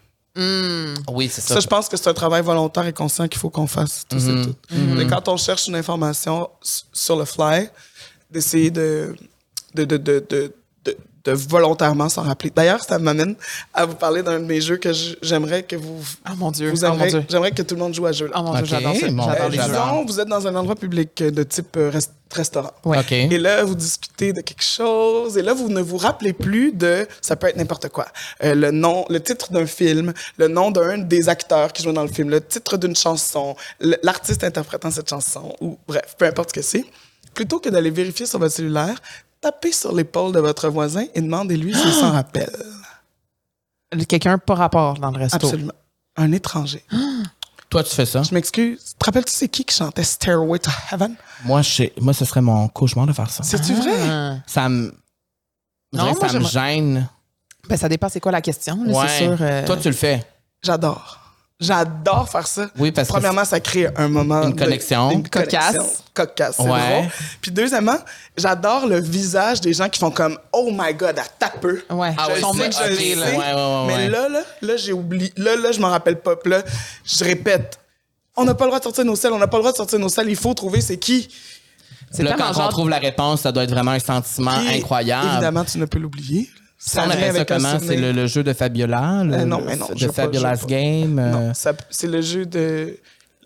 Oui, 1.09 1.29
c'est 1.31 1.41
ça. 1.41 1.55
Ça, 1.55 1.59
je 1.59 1.67
pense 1.67 1.89
que 1.89 1.97
c'est 1.97 2.09
un 2.09 2.13
travail 2.13 2.43
volontaire 2.43 2.85
et 2.85 2.93
conscient 2.93 3.27
qu'il 3.27 3.39
faut 3.39 3.49
qu'on 3.49 3.65
fasse 3.67 4.03
tous 4.07 4.17
Mm-hmm. 4.25 4.41
et 4.41 4.45
toutes. 4.45 4.71
Mais 4.95 5.07
quand 5.07 5.27
on 5.27 5.37
cherche 5.37 5.67
une 5.67 5.75
information 5.75 6.49
sur 6.61 7.15
le 7.17 7.25
fly, 7.25 7.69
d'essayer 8.29 8.69
de, 8.69 9.15
de, 9.73 9.85
de, 9.85 9.97
de, 9.97 10.53
de, 11.27 11.33
volontairement 11.33 12.09
s'en 12.09 12.23
rappeler. 12.23 12.51
D'ailleurs, 12.55 12.83
ça 12.83 12.97
m'amène 12.99 13.35
à 13.73 13.85
vous 13.85 13.95
parler 13.95 14.23
d'un 14.23 14.39
de 14.39 14.45
mes 14.45 14.61
jeux 14.61 14.77
que 14.77 14.91
j'aimerais 15.21 15.63
que 15.63 15.75
vous... 15.75 15.99
Ah 16.25 16.33
mon 16.35 16.51
Dieu. 16.51 16.69
vous 16.71 16.83
oh 16.85 16.87
mon 16.89 16.93
aimeriez- 16.95 17.09
Dieu. 17.11 17.25
J'aimerais 17.29 17.51
que 17.51 17.61
tout 17.61 17.75
le 17.75 17.81
monde 17.81 17.93
joue 17.93 18.05
à 18.05 18.13
ce 18.13 18.19
jeu-là. 18.19 18.33
Oh 18.37 18.43
mon 18.43 18.53
Dieu, 18.53 18.61
Ok, 18.63 18.69
j'adore 18.69 18.93
ça. 18.95 19.07
J'adore 19.07 19.49
les 19.49 19.57
Dieu, 19.57 19.65
disons, 19.67 20.05
vous 20.05 20.19
êtes 20.19 20.27
dans 20.27 20.47
un 20.47 20.55
endroit 20.55 20.75
public 20.75 21.21
de 21.23 21.43
type 21.43 21.75
euh, 21.77 21.89
rest- 21.91 22.11
restaurant. 22.33 22.71
Ouais. 22.85 22.99
OK. 22.99 23.11
Et 23.11 23.37
là, 23.37 23.63
vous 23.63 23.75
discutez 23.75 24.33
de 24.33 24.41
quelque 24.41 24.63
chose, 24.63 25.37
et 25.37 25.41
là, 25.41 25.53
vous 25.53 25.69
ne 25.69 25.81
vous 25.81 25.97
rappelez 25.97 26.33
plus 26.33 26.71
de, 26.73 27.07
ça 27.21 27.35
peut 27.35 27.47
être 27.47 27.55
n'importe 27.57 27.89
quoi, 27.89 28.07
Euh, 28.43 28.53
le 28.55 28.71
nom, 28.71 29.05
le 29.09 29.21
titre 29.21 29.51
d'un 29.51 29.65
film, 29.65 30.13
le 30.37 30.47
nom 30.47 30.71
d'un 30.71 30.97
des 30.97 31.29
acteurs 31.29 31.71
qui 31.73 31.83
jouent 31.83 31.93
dans 31.93 32.03
le 32.03 32.11
film, 32.11 32.29
le 32.29 32.41
titre 32.41 32.77
d'une 32.77 32.95
chanson, 32.95 33.55
l'artiste 34.03 34.43
interprétant 34.43 34.91
cette 34.91 35.09
chanson, 35.09 35.55
ou 35.61 35.77
bref, 35.87 36.15
peu 36.17 36.25
importe 36.25 36.49
ce 36.49 36.53
que 36.55 36.61
c'est. 36.61 36.85
Plutôt 37.33 37.59
que 37.59 37.69
d'aller 37.69 37.91
vérifier 37.91 38.25
sur 38.25 38.39
votre 38.39 38.55
cellulaire, 38.55 38.95
tapez 39.41 39.71
sur 39.71 39.93
l'épaule 39.93 40.31
de 40.33 40.39
votre 40.39 40.69
voisin 40.69 41.05
et 41.13 41.21
demandez-lui 41.21 41.73
s'il 41.73 41.91
s'en 41.93 42.11
rappelle. 42.13 42.51
Quelqu'un 44.07 44.37
pas 44.37 44.55
rapport 44.55 44.95
dans 44.99 45.11
le 45.11 45.17
resto. 45.17 45.37
Absolument. 45.47 45.73
Un 46.17 46.31
étranger. 46.31 46.83
Toi, 47.69 47.83
tu 47.83 47.93
fais 47.93 48.05
ça? 48.05 48.23
Je 48.23 48.33
m'excuse. 48.33 48.95
Te 48.97 49.05
rappelles-tu 49.05 49.31
c'est 49.33 49.49
qui 49.49 49.65
qui 49.65 49.75
chantait 49.75 50.03
Stairway 50.03 50.57
to 50.59 50.71
Heaven? 50.91 51.15
Moi, 51.43 51.61
je 51.61 51.69
sais- 51.69 51.93
moi, 51.99 52.13
ce 52.13 52.23
serait 52.23 52.41
mon 52.41 52.67
cauchemar 52.69 53.05
de 53.07 53.11
faire 53.13 53.29
ça. 53.29 53.43
C'est-tu 53.43 53.73
vrai? 53.73 53.91
Ah. 54.09 54.35
Ça 54.47 54.69
me. 54.69 54.93
je 55.91 55.97
Non, 55.97 56.03
dirais 56.05 56.15
que 56.15 56.19
moi, 56.19 56.29
ça 56.29 56.39
me 56.39 56.45
gêne. 56.45 57.09
Ben, 57.67 57.75
ça 57.77 57.89
dépend 57.89 58.07
c'est 58.07 58.21
quoi 58.21 58.31
la 58.31 58.41
question. 58.41 58.81
là, 58.85 58.93
Ouais. 58.93 59.07
C'est 59.09 59.25
sûr. 59.25 59.37
euh, 59.41 59.65
Toi, 59.65 59.75
tu 59.77 59.89
le 59.89 59.93
fais. 59.95 60.25
J'adore. 60.63 61.19
J'adore 61.59 62.29
faire 62.29 62.47
ça. 62.47 62.69
Oui, 62.77 62.91
parce 62.93 63.07
que 63.09 63.13
Premièrement, 63.13 63.43
ça 63.43 63.59
crée 63.59 63.89
un 63.97 64.07
moment. 64.07 64.43
Une 64.43 64.53
de- 64.53 64.59
connexion. 64.63 65.11
Une 65.11 65.27
Cocasse. 65.27 65.75
connexion. 65.75 66.03
Cocasse. 66.25 66.55
c'est 66.57 66.63
Ouais. 66.63 66.99
drôle. 66.99 67.09
Puis 67.41 67.51
deuxièmement, 67.51 67.97
j'adore 68.37 68.87
le 68.87 68.99
visage 68.99 69.61
des 69.61 69.73
gens 69.73 69.87
qui 69.89 69.99
font 69.99 70.11
comme 70.11 70.37
Oh 70.53 70.69
my 70.71 70.93
God, 70.93 71.17
à 71.19 71.23
tapeux. 71.39 71.85
Ouais. 71.89 72.13
Ah 72.17 72.27
ouais, 72.27 72.35
sais, 72.41 72.71
je 72.71 72.95
sais. 72.95 73.15
là. 73.15 73.85
Mais 73.87 74.09
là, 74.09 74.27
là, 74.29 74.41
là, 74.61 74.77
j'ai 74.77 74.93
oublié. 74.93 75.31
Là, 75.37 75.55
là, 75.55 75.71
je 75.71 75.79
m'en 75.79 75.89
rappelle 75.89 76.19
pas. 76.19 76.35
Puis 76.35 76.51
là, 76.51 76.63
je 77.05 77.23
répète. 77.23 77.79
On 78.35 78.43
n'a 78.45 78.53
pas 78.53 78.65
le 78.65 78.69
droit 78.69 78.79
de 78.79 78.83
sortir 78.83 79.03
nos 79.05 79.15
selles. 79.15 79.31
On 79.33 79.39
n'a 79.39 79.47
pas 79.47 79.57
le 79.57 79.61
droit 79.63 79.71
de 79.71 79.77
sortir 79.77 79.97
nos 79.99 80.09
selles. 80.09 80.29
Il 80.29 80.35
faut 80.35 80.53
trouver 80.53 80.81
c'est 80.81 80.97
qui. 80.97 81.27
C'est 82.11 82.23
Là, 82.23 82.35
quand 82.37 82.51
on 82.51 82.53
genre- 82.53 82.69
trouve 82.69 82.89
la 82.89 82.99
réponse, 82.99 83.41
ça 83.41 83.51
doit 83.51 83.63
être 83.63 83.71
vraiment 83.71 83.91
un 83.91 83.99
sentiment 83.99 84.51
incroyable. 84.51 85.27
Évidemment, 85.33 85.65
tu 85.65 85.77
ne 85.77 85.85
peux 85.85 85.99
l'oublier. 85.99 86.49
Ça, 86.77 87.03
on 87.05 87.09
appelle 87.09 87.35
ça 87.35 87.45
comment? 87.45 87.79
C'est 87.85 87.95
le, 87.97 88.11
le 88.11 88.27
jeu 88.27 88.43
de 88.43 88.53
Fabiola? 88.53 89.23
Le, 89.23 89.33
Euh, 89.33 89.45
non, 89.45 89.61
mais 89.65 89.75
non, 89.75 89.87
De 89.87 90.05
veux 90.05 90.11
pas. 90.11 90.27
Game? 90.67 91.17
euh, 91.19 91.31
Non, 91.31 91.53
ça- 91.55 91.73
c'est 91.89 92.05
le 92.07 92.21
jeu 92.21 92.45
de. 92.45 92.97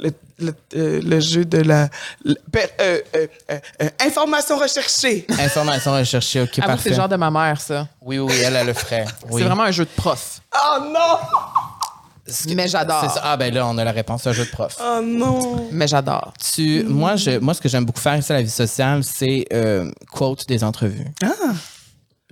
Le, 0.02 0.12
le- 0.39 0.56
euh, 0.76 0.99
le 1.04 1.20
jeu 1.20 1.45
de 1.45 1.60
la. 1.60 1.88
le- 2.26 2.36
per- 2.52 2.72
euh, 2.82 2.99
euh, 3.16 3.28
euh, 3.52 3.60
euh, 3.84 3.89
information 3.99 4.58
recherchée. 4.58 5.26
Information 5.39 5.93
recherchée, 5.93 6.41
OK, 6.41 6.47
Avoue 6.47 6.56
que 6.56 6.62
c'est 6.62 6.66
parfait. 6.68 6.89
le 6.89 6.95
genre 6.95 7.10
de 7.10 7.16
ma 7.18 7.30
mère, 7.30 7.62
ça. 7.62 7.88
Oui, 8.02 8.18
oui, 8.18 8.34
elle, 8.43 8.56
elle 8.56 8.66
le 8.68 8.74
ferait. 8.74 9.06
Oui. 9.30 9.41
C'est 9.41 9.47
vraiment 9.47 9.64
un 9.64 9.72
jeu 9.72 9.86
de 9.86 9.89
prof. 9.95 10.41
Oh 10.56 10.80
non! 10.91 11.18
ce 12.28 12.47
que- 12.47 12.54
Mais 12.54 12.68
j'adore. 12.68 13.02
c'est 13.02 13.10
ça? 13.20 13.22
Ah, 13.26 13.38
ben 13.38 13.54
là, 13.54 13.68
on 13.68 13.78
a 13.78 13.84
la 13.84 13.91
réponse, 13.91 14.26
un 14.26 14.32
jeu 14.34 14.45
de 14.45 14.49
prof. 14.49 14.76
Oh 14.84 15.02
non! 15.04 15.68
Mais 15.72 15.88
j'adore. 15.88 16.34
Tu, 16.54 16.84
moi, 16.84 17.16
je, 17.16 17.38
moi, 17.39 17.54
ce 17.54 17.62
que 17.62 17.70
j'aime 17.70 17.86
beaucoup 17.86 17.99
faire 17.99 18.16
ici 18.18 18.32
à 18.32 18.36
la 18.36 18.41
vie 18.41 18.49
sociale, 18.49 19.04
c'est 19.04 19.45
euh, 19.54 19.91
quote 20.12 20.47
des 20.47 20.64
entrevues. 20.64 21.06
Ah! 21.24 21.28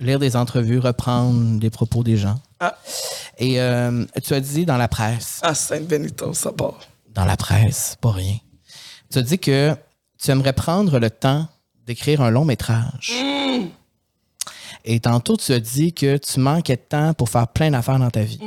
Lire 0.00 0.18
des 0.18 0.34
entrevues, 0.34 0.78
reprendre 0.78 1.60
des 1.60 1.68
propos 1.70 2.02
des 2.02 2.16
gens. 2.16 2.40
Ah, 2.58 2.76
Et 3.38 3.60
euh, 3.60 4.04
tu 4.24 4.32
as 4.34 4.40
dit 4.40 4.64
dans 4.64 4.78
la 4.78 4.88
presse, 4.88 5.38
ah 5.42 5.54
Saint 5.54 5.80
Benito, 5.82 6.32
ça 6.34 6.50
part. 6.52 6.78
Dans 7.14 7.24
la 7.24 7.36
presse, 7.36 7.96
pas 8.00 8.12
rien. 8.12 8.36
Tu 9.10 9.18
as 9.18 9.22
dit 9.22 9.38
que 9.38 9.74
tu 10.22 10.30
aimerais 10.30 10.52
prendre 10.52 10.98
le 10.98 11.10
temps 11.10 11.48
d'écrire 11.86 12.20
un 12.20 12.30
long 12.30 12.44
métrage. 12.44 13.12
Et 14.84 15.00
tantôt, 15.00 15.36
tu 15.36 15.52
as 15.52 15.60
dit 15.60 15.92
que 15.92 16.16
tu 16.16 16.40
manquais 16.40 16.76
de 16.76 16.80
temps 16.82 17.12
pour 17.14 17.28
faire 17.28 17.48
plein 17.48 17.70
d'affaires 17.70 17.98
dans 17.98 18.10
ta 18.10 18.22
vie. 18.22 18.38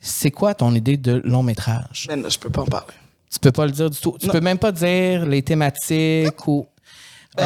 C'est 0.00 0.30
quoi 0.30 0.54
ton 0.54 0.74
idée 0.74 0.96
de 0.96 1.20
long 1.24 1.42
métrage? 1.42 2.06
Là, 2.08 2.28
je 2.28 2.38
peux 2.38 2.50
pas 2.50 2.62
en 2.62 2.66
parler. 2.66 2.92
Tu 3.30 3.38
peux 3.38 3.52
pas 3.52 3.66
le 3.66 3.72
dire 3.72 3.90
du 3.90 3.98
tout. 3.98 4.16
Tu 4.20 4.26
Non. 4.26 4.32
peux 4.32 4.40
même 4.40 4.58
pas 4.58 4.70
dire 4.72 5.26
les 5.26 5.42
thématiques 5.42 6.46
ou. 6.46 6.66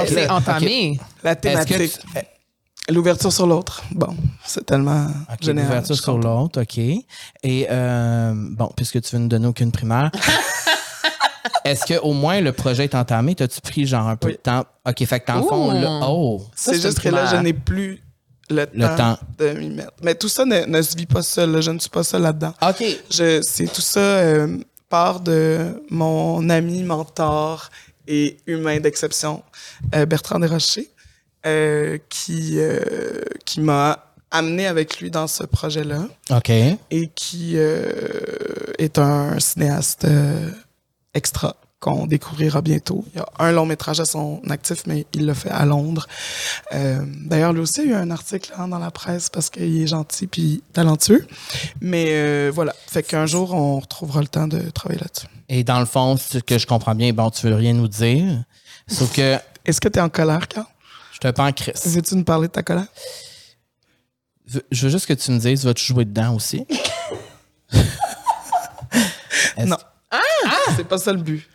C'est 0.06 0.28
entamé. 0.28 1.00
La 1.24 1.32
Est-ce 1.32 1.40
thématique, 1.40 1.98
l'ouverture 2.88 3.32
sur 3.32 3.46
l'autre. 3.46 3.82
Bon, 3.92 4.14
c'est 4.44 4.64
tellement 4.64 5.06
Ok, 5.32 5.42
général. 5.42 5.68
l'ouverture 5.68 5.96
sur 5.96 6.18
l'autre, 6.18 6.62
OK. 6.62 6.78
Et 6.78 7.66
euh, 7.70 8.32
bon, 8.34 8.70
puisque 8.76 9.00
tu 9.02 9.14
veux 9.16 9.22
nous 9.22 9.28
donner 9.28 9.46
aucune 9.46 9.70
primaire, 9.72 10.10
est-ce 11.64 11.84
que 11.84 11.98
au 12.00 12.12
moins 12.12 12.40
le 12.40 12.52
projet 12.52 12.84
est 12.84 12.94
entamé? 12.94 13.34
T'as-tu 13.34 13.60
pris 13.60 13.86
genre 13.86 14.08
un 14.08 14.16
peu 14.16 14.28
Oui. 14.28 14.32
de 14.34 14.38
temps? 14.38 14.64
OK, 14.86 15.04
fait 15.04 15.20
que 15.20 15.26
dans 15.32 15.40
le 15.40 15.46
fond, 15.46 15.72
là, 15.72 16.00
oh! 16.08 16.42
C'est 16.54 16.80
juste 16.80 17.00
que 17.00 17.08
là, 17.08 17.26
je 17.26 17.36
n'ai 17.36 17.52
plus 17.52 18.02
le, 18.50 18.66
Le 18.72 18.86
temps, 18.88 18.96
temps. 18.96 19.18
de 19.38 19.50
m'y 19.52 19.68
mettre. 19.68 19.92
Mais 20.02 20.14
tout 20.14 20.28
ça 20.28 20.44
ne, 20.46 20.64
ne 20.64 20.80
se 20.82 20.96
vit 20.96 21.04
pas 21.06 21.22
seul. 21.22 21.50
là. 21.52 21.60
Je 21.60 21.70
ne 21.70 21.78
suis 21.78 21.90
pas 21.90 22.02
seul 22.02 22.22
là-dedans. 22.22 22.54
OK. 22.62 22.82
Je, 23.10 23.42
c'est 23.42 23.66
tout 23.70 23.82
ça 23.82 24.00
euh, 24.00 24.56
part 24.88 25.20
de 25.20 25.82
mon 25.90 26.48
ami, 26.48 26.82
mentor 26.82 27.68
et 28.06 28.38
humain 28.46 28.80
d'exception, 28.80 29.42
euh, 29.94 30.06
Bertrand 30.06 30.38
Desrochers, 30.38 30.88
euh, 31.48 31.98
qui, 32.08 32.54
euh, 32.58 32.80
qui 33.44 33.60
m'a 33.60 34.04
amené 34.30 34.66
avec 34.66 35.00
lui 35.00 35.10
dans 35.10 35.26
ce 35.26 35.44
projet-là 35.44 36.06
OK. 36.30 36.50
et 36.50 37.10
qui 37.14 37.54
euh, 37.56 37.90
est 38.78 38.98
un 38.98 39.40
cinéaste 39.40 40.06
extra 41.14 41.56
qu'on 41.80 42.06
découvrira 42.06 42.60
bientôt. 42.60 43.04
Il 43.14 43.18
y 43.18 43.20
a 43.20 43.26
un 43.38 43.52
long 43.52 43.64
métrage 43.64 44.00
à 44.00 44.04
son 44.04 44.42
actif, 44.50 44.82
mais 44.86 45.06
il 45.14 45.26
l'a 45.26 45.34
fait 45.34 45.50
à 45.50 45.64
Londres. 45.64 46.08
Euh, 46.74 47.04
D'ailleurs, 47.24 47.52
lui 47.52 47.60
aussi, 47.60 47.82
il 47.84 47.92
a 47.92 47.98
eu 47.98 48.00
un 48.00 48.10
article 48.10 48.52
hein, 48.58 48.68
dans 48.68 48.78
la 48.80 48.90
presse 48.90 49.30
parce 49.30 49.48
qu'il 49.48 49.80
est 49.80 49.86
gentil 49.86 50.26
puis 50.26 50.62
talentueux. 50.72 51.24
Mais 51.80 52.08
euh, 52.10 52.50
voilà, 52.52 52.74
fait 52.88 53.04
qu'un 53.04 53.26
jour, 53.26 53.54
on 53.54 53.78
retrouvera 53.78 54.20
le 54.20 54.26
temps 54.26 54.48
de 54.48 54.58
travailler 54.70 55.00
là-dessus. 55.00 55.28
Et 55.48 55.62
dans 55.62 55.78
le 55.78 55.86
fond, 55.86 56.16
ce 56.16 56.38
que 56.38 56.58
je 56.58 56.66
comprends 56.66 56.94
bien, 56.96 57.12
bon, 57.12 57.30
tu 57.30 57.46
veux 57.46 57.54
rien 57.54 57.74
nous 57.74 57.88
dire. 57.88 58.42
Sauf 58.88 59.12
que 59.14 59.36
Est-ce 59.64 59.80
que 59.80 59.88
tu 59.88 59.98
es 59.98 60.02
en 60.02 60.08
colère, 60.08 60.48
Carl? 60.48 60.66
Je 61.22 61.28
te 61.28 61.32
prends 61.32 61.52
Chris. 61.52 61.72
Veux-tu 61.86 62.14
nous 62.16 62.24
parler 62.24 62.48
de 62.48 62.52
ta 62.52 62.62
colère? 62.62 62.86
Je 64.70 64.82
veux 64.84 64.88
juste 64.90 65.06
que 65.06 65.12
tu 65.14 65.30
me 65.30 65.38
dises, 65.38 65.64
vas-tu 65.64 65.84
jouer 65.84 66.04
dedans 66.04 66.34
aussi? 66.34 66.66
Non. 69.66 69.76
C'est 70.76 70.86
pas 70.86 70.98
ça 70.98 71.12
le 71.12 71.18
but. 71.20 71.48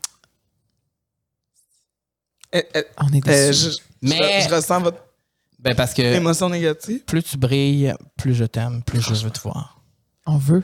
Eh, 2.51 2.63
eh, 2.75 2.83
On 2.97 3.07
est 3.13 3.25
eh, 3.27 3.53
je, 3.53 3.69
Mais- 4.01 4.41
je, 4.41 4.49
je 4.49 4.53
ressens 4.55 4.81
votre 4.81 4.97
Ben 5.59 5.73
parce 5.75 5.93
que 5.93 6.01
émotion 6.01 6.49
négative. 6.49 7.03
plus 7.05 7.23
tu 7.23 7.37
brilles, 7.37 7.93
plus 8.17 8.35
je 8.35 8.43
t'aime, 8.45 8.83
plus 8.83 9.01
je 9.01 9.13
veux 9.25 9.31
te 9.31 9.39
voir. 9.39 9.81
On 10.25 10.37
veut. 10.37 10.63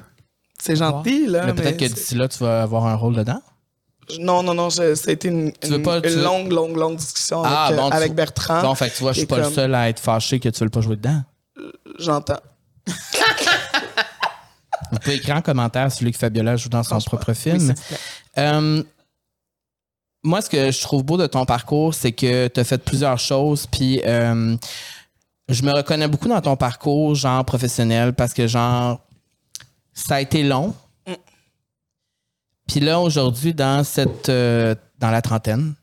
C'est 0.62 0.76
gentil, 0.76 1.28
là. 1.28 1.46
Mais 1.46 1.54
peut-être 1.54 1.78
que 1.78 1.86
d'ici 1.86 2.16
là, 2.16 2.28
tu 2.28 2.40
vas 2.40 2.62
avoir 2.62 2.86
un 2.86 2.96
rôle 2.96 3.16
dedans? 3.16 3.42
Non, 4.20 4.42
non, 4.44 4.54
non, 4.54 4.70
je- 4.70 4.96
ça 4.96 5.10
a 5.10 5.14
été 5.14 5.28
une, 5.28 5.52
veux 5.64 5.76
une- 5.78 5.84
pas- 5.84 6.02
tu 6.02 6.10
une 6.10 6.16
veux- 6.16 6.24
longue, 6.24 6.52
longue, 6.52 6.76
longue 6.78 6.96
discussion 6.98 7.44
Ah, 7.46 7.68
avec, 7.92 8.10
tu- 8.10 8.16
Bertrand. 8.16 8.62
Bon, 8.62 8.74
fait 8.76 8.90
tu 8.90 9.04
vois, 9.04 9.12
je 9.12 9.20
suis 9.20 9.28
pas 9.28 9.38
le 9.38 9.44
seul 9.52 9.76
à 9.76 9.90
être 9.90 10.00
fâché 10.00 10.40
que 10.40 10.50
tu 10.50 10.64
veux 10.64 10.70
pas 10.70 10.82
jouer 10.82 10.96
dedans. 10.96 11.22
J'entends. 12.00 12.40
Vous 14.92 14.98
pouvez 15.00 15.16
écrire 15.18 15.36
en 15.36 15.42
commentaire 15.42 15.92
celui 15.92 16.12
que 16.12 16.18
Fabiola 16.18 16.56
joue 16.56 16.70
dans 16.70 16.84
son 16.84 17.00
propre 17.00 17.34
film. 17.34 17.74
Euh, 18.38 18.82
moi, 20.24 20.42
ce 20.42 20.50
que 20.50 20.72
je 20.72 20.82
trouve 20.82 21.04
beau 21.04 21.18
de 21.18 21.28
ton 21.28 21.46
parcours, 21.46 21.94
c'est 21.94 22.12
que 22.12 22.48
tu 22.48 22.60
as 22.60 22.64
fait 22.64 22.78
plusieurs 22.84 23.20
choses, 23.20 23.68
puis 23.68 24.02
euh, 24.06 24.56
je 25.48 25.64
me 25.64 25.72
reconnais 25.72 26.08
beaucoup 26.08 26.28
dans 26.28 26.42
ton 26.42 26.56
parcours, 26.56 27.14
genre 27.16 27.46
professionnel, 27.46 28.14
parce 28.14 28.34
que, 28.34 28.48
genre, 28.48 29.00
ça 29.94 30.16
a 30.16 30.22
été 30.22 30.44
long. 30.44 30.74
Puis 32.70 32.80
là, 32.80 33.00
aujourd'hui, 33.00 33.56
dans 33.56 33.84
cette 33.84 34.30
euh, 34.30 34.76
dans 35.00 35.10
la 35.10 35.24
trentaine, 35.24 35.74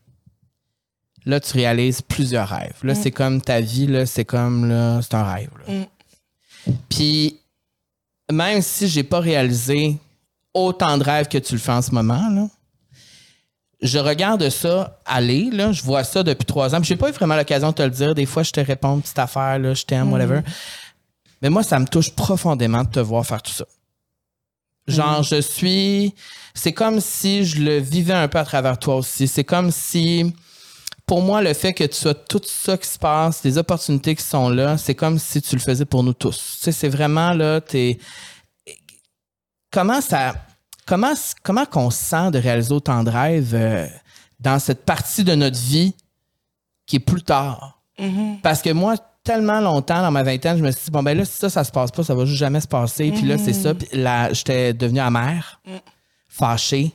là, 1.25 1.39
tu 1.41 1.53
réalises 1.53 2.01
plusieurs 2.01 2.47
rêves. 2.47 2.77
Là, 2.81 2.95
c'est 2.95 3.11
comme 3.11 3.41
ta 3.41 3.59
vie, 3.59 3.87
là, 3.87 4.05
c'est 4.05 4.23
comme, 4.23 4.69
là, 4.69 5.01
c'est 5.01 5.13
un 5.15 5.23
rêve. 5.23 5.49
Mm. 5.67 6.71
Puis, 6.89 7.39
même 8.31 8.61
si 8.61 8.87
j'ai 8.87 9.03
pas 9.03 9.19
réalisé 9.19 9.97
autant 10.53 10.97
de 10.97 11.03
rêves 11.03 11.27
que 11.27 11.37
tu 11.37 11.53
le 11.53 11.59
fais 11.59 11.73
en 11.73 11.81
ce 11.81 11.91
moment, 11.91 12.29
là, 12.29 12.47
je 13.81 13.99
regarde 13.99 14.49
ça 14.49 14.97
aller, 15.05 15.49
là, 15.51 15.73
je 15.73 15.83
vois 15.83 16.05
ça 16.05 16.23
depuis 16.23 16.45
trois 16.45 16.73
ans. 16.73 16.79
Puis 16.79 16.87
j'ai 16.87 16.95
pas 16.95 17.09
eu 17.09 17.11
vraiment 17.11 17.35
l'occasion 17.35 17.69
de 17.71 17.75
te 17.75 17.83
le 17.83 17.89
dire. 17.89 18.15
Des 18.15 18.25
fois, 18.25 18.43
je 18.43 18.51
te 18.51 18.61
réponds 18.61 18.99
petite 19.01 19.19
affaire, 19.19 19.59
là, 19.59 19.73
je 19.73 19.83
t'aime, 19.83 20.11
whatever. 20.11 20.39
Mais 21.41 21.49
moi, 21.49 21.63
ça 21.63 21.77
me 21.79 21.85
touche 21.85 22.11
profondément 22.11 22.83
de 22.83 22.89
te 22.89 22.99
voir 22.99 23.25
faire 23.25 23.41
tout 23.41 23.51
ça. 23.51 23.65
Genre, 24.87 25.23
je 25.23 25.41
suis. 25.41 26.15
C'est 26.53 26.73
comme 26.73 26.99
si 27.01 27.45
je 27.45 27.61
le 27.61 27.77
vivais 27.77 28.13
un 28.13 28.27
peu 28.27 28.39
à 28.39 28.45
travers 28.45 28.79
toi 28.79 28.95
aussi. 28.95 29.27
C'est 29.27 29.43
comme 29.43 29.69
si, 29.69 30.33
pour 31.05 31.21
moi, 31.21 31.41
le 31.41 31.53
fait 31.53 31.73
que 31.73 31.83
tu 31.83 31.95
sois 31.95 32.15
tout 32.15 32.41
ça 32.43 32.77
qui 32.77 32.87
se 32.87 32.97
passe, 32.97 33.43
les 33.43 33.57
opportunités 33.57 34.15
qui 34.15 34.23
sont 34.23 34.49
là, 34.49 34.77
c'est 34.77 34.95
comme 34.95 35.19
si 35.19 35.41
tu 35.41 35.55
le 35.55 35.61
faisais 35.61 35.85
pour 35.85 36.03
nous 36.03 36.13
tous. 36.13 36.37
Tu 36.37 36.63
sais, 36.63 36.71
c'est 36.71 36.89
vraiment 36.89 37.33
là, 37.33 37.61
t'es. 37.61 37.99
Comment 39.71 40.01
ça. 40.01 40.35
Comment, 40.85 41.13
comment 41.43 41.65
qu'on 41.65 41.89
se 41.89 42.01
sent 42.01 42.31
de 42.31 42.39
réaliser 42.39 42.71
autant 42.71 43.03
de 43.03 43.09
rêves 43.09 43.53
euh, 43.53 43.85
dans 44.39 44.57
cette 44.57 44.85
partie 44.85 45.25
de 45.25 45.35
notre 45.35 45.59
vie 45.59 45.93
qui 46.85 46.95
est 46.95 46.99
plus 46.99 47.23
tard? 47.23 47.81
Parce 48.41 48.61
que 48.61 48.69
moi, 48.71 48.95
tellement 49.27 49.59
longtemps 49.59 50.01
dans 50.01 50.11
ma 50.11 50.23
vingtaine, 50.23 50.57
je 50.57 50.63
me 50.63 50.71
suis 50.71 50.85
dit, 50.85 50.91
bon, 50.91 51.03
ben 51.03 51.17
là, 51.17 51.25
si 51.25 51.33
ça, 51.33 51.49
ça 51.49 51.65
se 51.65 51.71
passe 51.71 51.91
pas, 51.91 52.01
ça 52.01 52.15
va 52.15 52.23
juste 52.23 52.37
jamais 52.37 52.61
se 52.61 52.67
passer. 52.67 53.11
Puis 53.11 53.23
là, 53.23 53.37
c'est 53.37 53.51
ça. 53.51 53.73
Puis 53.73 53.89
là, 53.91 54.31
j'étais 54.31 54.73
devenue 54.73 55.01
amère, 55.01 55.61
fâchée, 56.29 56.93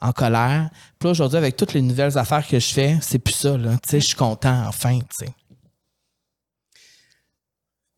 en 0.00 0.12
colère. 0.12 0.70
Puis 1.00 1.08
aujourd'hui, 1.08 1.36
avec 1.36 1.56
toutes 1.56 1.72
les 1.72 1.82
nouvelles 1.82 2.16
affaires 2.16 2.46
que 2.46 2.60
je 2.60 2.72
fais, 2.72 2.96
c'est 3.00 3.18
plus 3.18 3.34
ça, 3.34 3.56
là. 3.58 3.72
Tu 3.82 3.90
sais, 3.90 4.00
je 4.00 4.06
suis 4.06 4.16
content, 4.16 4.62
enfin, 4.68 5.00
tu 5.00 5.26
sais. 5.26 5.32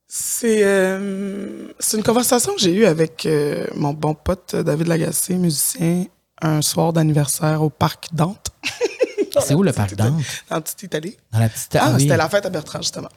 C'est 0.08 0.64
euh, 0.64 1.68
une 1.92 2.02
conversation 2.02 2.54
que 2.54 2.60
j'ai 2.60 2.72
eue 2.72 2.86
avec 2.86 3.26
euh, 3.26 3.66
mon 3.74 3.92
bon 3.92 4.14
pote 4.14 4.56
David 4.56 4.86
Lagacé, 4.86 5.34
musicien, 5.34 6.06
un 6.40 6.62
soir 6.62 6.94
d'anniversaire 6.94 7.62
au 7.62 7.68
Parc 7.68 8.08
Dante, 8.14 8.52
C'est 9.40 9.54
où 9.54 9.62
le 9.62 9.72
parc 9.72 9.94
d'Ante? 9.94 10.22
en 10.50 10.60
petite 10.60 10.82
Italie. 10.84 11.16
Dans 11.32 11.38
la 11.38 11.48
petite 11.48 11.76
Ah, 11.78 11.92
oui. 11.94 12.02
c'était 12.02 12.16
la 12.16 12.28
fête 12.28 12.46
à 12.46 12.50
Bertrand, 12.50 12.80
justement. 12.80 13.08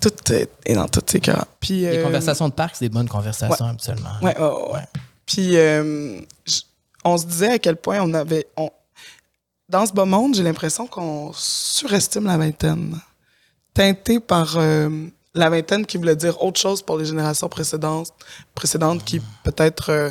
Tout 0.00 0.10
euh, 0.30 0.46
dans 0.74 0.88
tout, 0.88 1.02
c'est. 1.06 1.20
Puis, 1.60 1.80
Les 1.80 1.98
euh, 1.98 2.02
conversations 2.04 2.48
de 2.48 2.54
parc, 2.54 2.76
c'est 2.76 2.84
des 2.86 2.88
bonnes 2.94 3.08
conversations, 3.08 3.66
habituellement. 3.66 4.10
Ouais, 4.22 4.38
ouais, 4.38 4.46
ouais, 4.46 4.72
ouais. 4.74 4.84
Puis, 5.26 5.56
euh, 5.56 6.20
on 7.04 7.18
se 7.18 7.26
disait 7.26 7.52
à 7.52 7.58
quel 7.58 7.76
point 7.76 8.00
on 8.00 8.12
avait. 8.14 8.46
On, 8.56 8.70
dans 9.68 9.84
ce 9.84 9.92
beau 9.92 10.06
monde, 10.06 10.34
j'ai 10.34 10.42
l'impression 10.42 10.86
qu'on 10.86 11.32
surestime 11.34 12.24
la 12.24 12.36
vingtaine. 12.38 12.98
Teinté 13.74 14.18
par 14.18 14.56
euh, 14.56 14.88
la 15.34 15.50
vingtaine 15.50 15.84
qui 15.86 15.98
voulait 15.98 16.16
dire 16.16 16.42
autre 16.42 16.58
chose 16.58 16.82
pour 16.82 16.98
les 16.98 17.04
générations 17.04 17.48
précédentes, 17.48 18.12
précédentes 18.54 19.04
qui 19.04 19.20
peut-être 19.44 19.90
euh, 19.90 20.10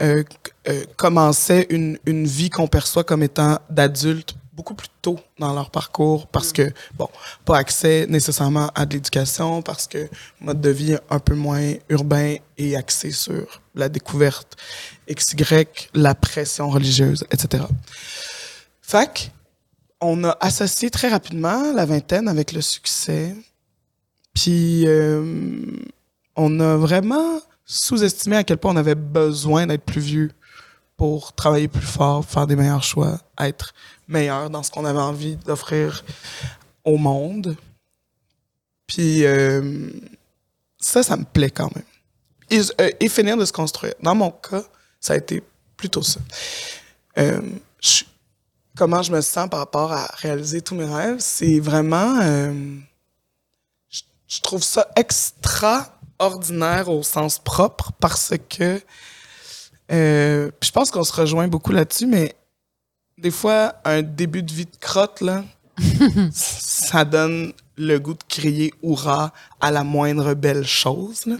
euh, 0.00 0.22
euh, 0.68 0.84
commençaient 0.96 1.66
une, 1.70 1.98
une 2.06 2.26
vie 2.26 2.48
qu'on 2.48 2.68
perçoit 2.68 3.04
comme 3.04 3.22
étant 3.22 3.58
d'adultes 3.70 4.34
beaucoup 4.52 4.74
plus 4.74 4.88
tôt 5.00 5.18
dans 5.38 5.54
leur 5.54 5.70
parcours 5.70 6.26
parce 6.26 6.52
que, 6.52 6.72
bon, 6.96 7.08
pas 7.44 7.58
accès 7.58 8.06
nécessairement 8.08 8.70
à 8.74 8.84
de 8.84 8.94
l'éducation, 8.94 9.62
parce 9.62 9.86
que 9.86 10.08
mode 10.40 10.60
de 10.60 10.70
vie 10.70 10.96
un 11.10 11.18
peu 11.18 11.34
moins 11.34 11.74
urbain 11.88 12.36
et 12.58 12.76
axé 12.76 13.10
sur 13.10 13.62
la 13.74 13.88
découverte 13.88 14.56
XY, 15.10 15.66
la 15.94 16.14
pression 16.14 16.68
religieuse, 16.68 17.24
etc. 17.30 17.64
Fac, 18.82 19.32
on 20.00 20.24
a 20.24 20.36
associé 20.40 20.90
très 20.90 21.08
rapidement 21.08 21.72
la 21.72 21.86
vingtaine 21.86 22.28
avec 22.28 22.52
le 22.52 22.60
succès. 22.60 23.34
Puis 24.34 24.86
euh, 24.86 25.22
on 26.36 26.60
a 26.60 26.76
vraiment 26.76 27.40
sous-estimé 27.64 28.36
à 28.36 28.44
quel 28.44 28.58
point 28.58 28.72
on 28.72 28.76
avait 28.76 28.94
besoin 28.94 29.66
d'être 29.66 29.84
plus 29.84 30.00
vieux 30.00 30.30
pour 30.96 31.32
travailler 31.32 31.68
plus 31.68 31.80
fort, 31.80 32.24
faire 32.24 32.46
des 32.46 32.56
meilleurs 32.56 32.82
choix, 32.82 33.18
être 33.40 33.72
meilleur 34.12 34.50
dans 34.50 34.62
ce 34.62 34.70
qu'on 34.70 34.84
avait 34.84 35.00
envie 35.00 35.36
d'offrir 35.36 36.04
au 36.84 36.96
monde. 36.98 37.56
Puis 38.86 39.24
euh, 39.24 39.90
ça, 40.78 41.02
ça 41.02 41.16
me 41.16 41.24
plaît 41.24 41.50
quand 41.50 41.74
même. 41.74 41.84
et, 42.50 42.60
euh, 42.80 42.90
et 43.00 43.08
finir 43.08 43.36
de 43.36 43.44
se 43.44 43.52
construire. 43.52 43.94
Dans 44.02 44.14
mon 44.14 44.30
cas, 44.30 44.62
ça 45.00 45.14
a 45.14 45.16
été 45.16 45.42
plutôt 45.76 46.02
ça. 46.02 46.20
Euh, 47.18 47.40
comment 48.76 49.02
je 49.02 49.12
me 49.12 49.20
sens 49.20 49.48
par 49.48 49.60
rapport 49.60 49.92
à 49.92 50.06
réaliser 50.16 50.60
tous 50.60 50.74
mes 50.74 50.84
rêves, 50.84 51.18
c'est 51.18 51.58
vraiment... 51.58 52.20
je, 53.88 54.02
je 54.28 54.40
trouve 54.40 54.62
ça 54.62 54.88
extraordinaire 54.96 56.88
au 56.88 57.02
sens 57.02 57.38
propre 57.38 57.92
parce 57.98 58.34
que... 58.48 58.80
je 59.88 60.70
pense 60.72 60.90
qu'on 60.90 61.04
se 61.04 61.12
rejoint 61.12 61.48
beaucoup 61.48 61.72
là-dessus, 61.72 62.06
mais 62.06 62.34
des 63.22 63.30
fois, 63.30 63.74
un 63.84 64.02
début 64.02 64.42
de 64.42 64.52
vie 64.52 64.66
de 64.66 64.76
crotte, 64.80 65.20
là, 65.20 65.44
ça 66.32 67.04
donne 67.04 67.52
le 67.76 67.98
goût 67.98 68.14
de 68.14 68.22
crier 68.28 68.74
hurrah 68.82 69.32
à 69.60 69.70
la 69.70 69.84
moindre 69.84 70.34
belle 70.34 70.66
chose. 70.66 71.24
là. 71.26 71.36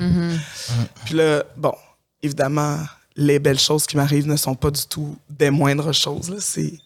Puis 1.05 1.15
là, 1.15 1.45
bon, 1.57 1.75
évidemment, 2.23 2.79
les 3.17 3.39
belles 3.39 3.59
choses 3.59 3.87
qui 3.87 3.97
m'arrivent 3.97 4.27
ne 4.29 4.37
sont 4.37 4.55
pas 4.55 4.71
du 4.71 4.87
tout 4.87 5.17
des 5.29 5.51
moindres 5.51 5.93
choses. 5.93 6.35
c'est- 6.39 6.79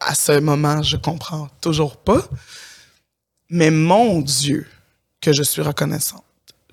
À 0.00 0.14
ce 0.14 0.38
moment, 0.40 0.82
je 0.82 0.96
comprends 0.96 1.48
toujours 1.60 1.96
pas. 1.96 2.22
Mais 3.48 3.70
mon 3.70 4.20
Dieu, 4.20 4.66
que 5.20 5.32
je 5.32 5.42
suis 5.42 5.62
reconnaissante. 5.62 6.24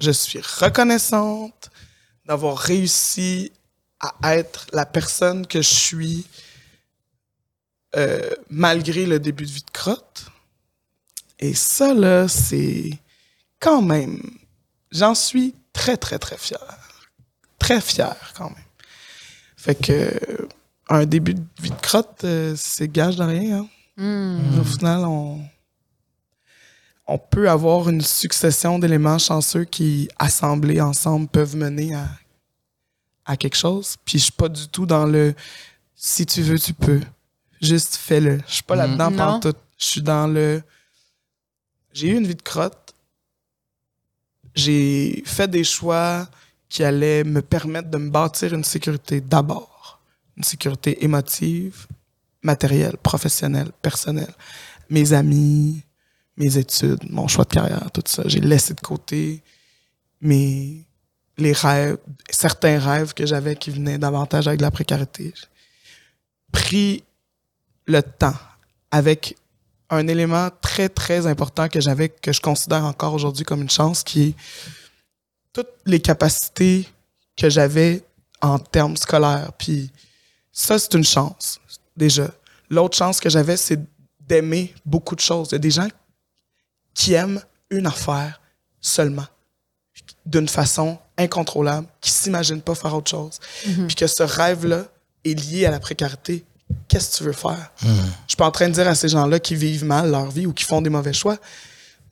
Je 0.01 0.11
suis 0.11 0.39
reconnaissante 0.39 1.69
d'avoir 2.25 2.57
réussi 2.57 3.51
à 3.99 4.35
être 4.37 4.67
la 4.73 4.85
personne 4.85 5.45
que 5.45 5.61
je 5.61 5.73
suis 5.73 6.25
euh, 7.95 8.29
malgré 8.49 9.05
le 9.05 9.19
début 9.19 9.45
de 9.45 9.51
vie 9.51 9.63
de 9.65 9.71
crotte. 9.71 10.27
Et 11.39 11.53
ça, 11.53 11.93
là, 11.93 12.27
c'est 12.27 12.91
quand 13.59 13.81
même, 13.81 14.21
j'en 14.91 15.15
suis 15.15 15.55
très, 15.73 15.97
très, 15.97 16.19
très 16.19 16.37
fier. 16.37 16.59
Très 17.57 17.81
fier, 17.81 18.15
quand 18.35 18.49
même. 18.49 18.63
Fait 19.57 19.75
que, 19.75 20.47
un 20.87 21.05
début 21.05 21.33
de 21.33 21.43
vie 21.61 21.71
de 21.71 21.81
crotte, 21.81 22.23
euh, 22.23 22.55
c'est 22.57 22.87
gage 22.87 23.15
de 23.17 23.23
rien. 23.23 23.61
hein. 23.61 23.67
Au 24.59 24.63
final, 24.63 24.99
on, 25.05 25.41
on 27.07 27.17
peut 27.17 27.49
avoir 27.49 27.89
une 27.89 28.01
succession 28.01 28.79
d'éléments 28.79 29.17
chanceux 29.17 29.65
qui, 29.65 30.07
assemblés 30.17 30.79
ensemble, 30.79 31.27
peuvent 31.27 31.55
mener 31.55 31.95
à, 31.95 32.07
à 33.29 33.37
quelque 33.37 33.55
chose. 33.55 33.95
Puis 34.03 34.17
je 34.17 34.23
suis 34.23 34.31
pas 34.31 34.49
du 34.49 34.67
tout 34.67 34.87
dans 34.87 35.05
le 35.05 35.35
si 35.95 36.25
tu 36.25 36.41
veux, 36.41 36.57
tu 36.57 36.73
peux. 36.73 36.99
Juste 37.61 37.95
fais-le. 37.95 38.39
Je 38.47 38.53
suis 38.55 38.63
pas 38.63 38.75
là-dedans 38.75 39.11
Non. 39.11 39.17
pantoute. 39.17 39.57
Je 39.77 39.85
suis 39.85 40.01
dans 40.01 40.27
le 40.27 40.61
j'ai 41.93 42.07
eu 42.09 42.17
une 42.17 42.25
vie 42.27 42.35
de 42.35 42.41
crotte. 42.41 42.95
J'ai 44.55 45.21
fait 45.25 45.47
des 45.47 45.63
choix 45.63 46.27
qui 46.69 46.83
allaient 46.83 47.23
me 47.23 47.41
permettre 47.41 47.89
de 47.89 47.97
me 47.97 48.09
bâtir 48.09 48.53
une 48.53 48.63
sécurité 48.63 49.21
d'abord. 49.21 49.99
Une 50.35 50.43
sécurité 50.43 51.03
émotive, 51.03 51.87
matérielle, 52.41 52.97
professionnelle, 52.97 53.71
personnelle. 53.81 54.33
Mes 54.89 55.13
amis, 55.13 55.83
mes 56.37 56.57
études, 56.57 57.03
mon 57.09 57.27
choix 57.27 57.43
de 57.45 57.53
carrière, 57.53 57.91
tout 57.91 58.03
ça. 58.05 58.23
J'ai 58.25 58.39
laissé 58.39 58.73
de 58.73 58.81
côté 58.81 59.43
mes, 60.21 60.85
les 61.39 61.53
rêves, 61.53 61.97
certains 62.29 62.79
rêves 62.79 63.13
que 63.13 63.25
j'avais 63.25 63.55
qui 63.55 63.71
venaient 63.71 63.97
davantage 63.97 64.47
avec 64.47 64.61
la 64.61 64.71
précarité. 64.71 65.33
Pris 66.51 67.03
le 67.85 68.01
temps 68.01 68.35
avec 68.91 69.35
un 69.89 70.07
élément 70.07 70.49
très, 70.61 70.89
très 70.89 71.25
important 71.25 71.67
que 71.67 71.81
j'avais, 71.81 72.09
que 72.09 72.31
je 72.31 72.41
considère 72.41 72.85
encore 72.85 73.13
aujourd'hui 73.13 73.43
comme 73.43 73.61
une 73.61 73.69
chance, 73.69 74.03
qui 74.03 74.29
est 74.29 74.35
toutes 75.53 75.73
les 75.85 75.99
capacités 75.99 76.87
que 77.35 77.49
j'avais 77.49 78.03
en 78.41 78.59
termes 78.59 78.97
scolaires. 78.97 79.51
Puis 79.57 79.91
ça, 80.51 80.77
c'est 80.77 80.93
une 80.93 81.03
chance, 81.03 81.59
déjà. 81.97 82.29
L'autre 82.69 82.97
chance 82.97 83.19
que 83.19 83.29
j'avais, 83.29 83.57
c'est 83.57 83.79
d'aimer 84.19 84.73
beaucoup 84.85 85.15
de 85.15 85.21
choses. 85.21 85.49
Il 85.49 85.53
y 85.53 85.55
a 85.55 85.59
des 85.59 85.71
gens 85.71 85.87
qui 86.93 87.13
aiment 87.13 87.41
une 87.69 87.87
affaire 87.87 88.39
seulement, 88.79 89.25
d'une 90.25 90.47
façon 90.47 90.97
incontrôlable, 91.17 91.87
qui 92.01 92.11
s'imaginent 92.11 92.61
pas 92.61 92.75
faire 92.75 92.95
autre 92.95 93.09
chose. 93.09 93.39
Puis 93.87 93.95
que 93.95 94.07
ce 94.07 94.23
rêve-là 94.23 94.85
est 95.25 95.33
lié 95.33 95.65
à 95.65 95.71
la 95.71 95.79
précarité. 95.79 96.45
Qu'est-ce 96.87 97.11
que 97.11 97.17
tu 97.17 97.23
veux 97.23 97.33
faire? 97.33 97.71
Je 97.81 97.87
suis 98.27 98.37
pas 98.37 98.45
en 98.45 98.51
train 98.51 98.67
de 98.67 98.73
dire 98.73 98.87
à 98.87 98.95
ces 98.95 99.09
gens-là 99.09 99.39
qui 99.39 99.55
vivent 99.55 99.85
mal 99.85 100.11
leur 100.11 100.29
vie 100.29 100.45
ou 100.45 100.53
qui 100.53 100.63
font 100.63 100.81
des 100.81 100.89
mauvais 100.89 101.13
choix, 101.13 101.37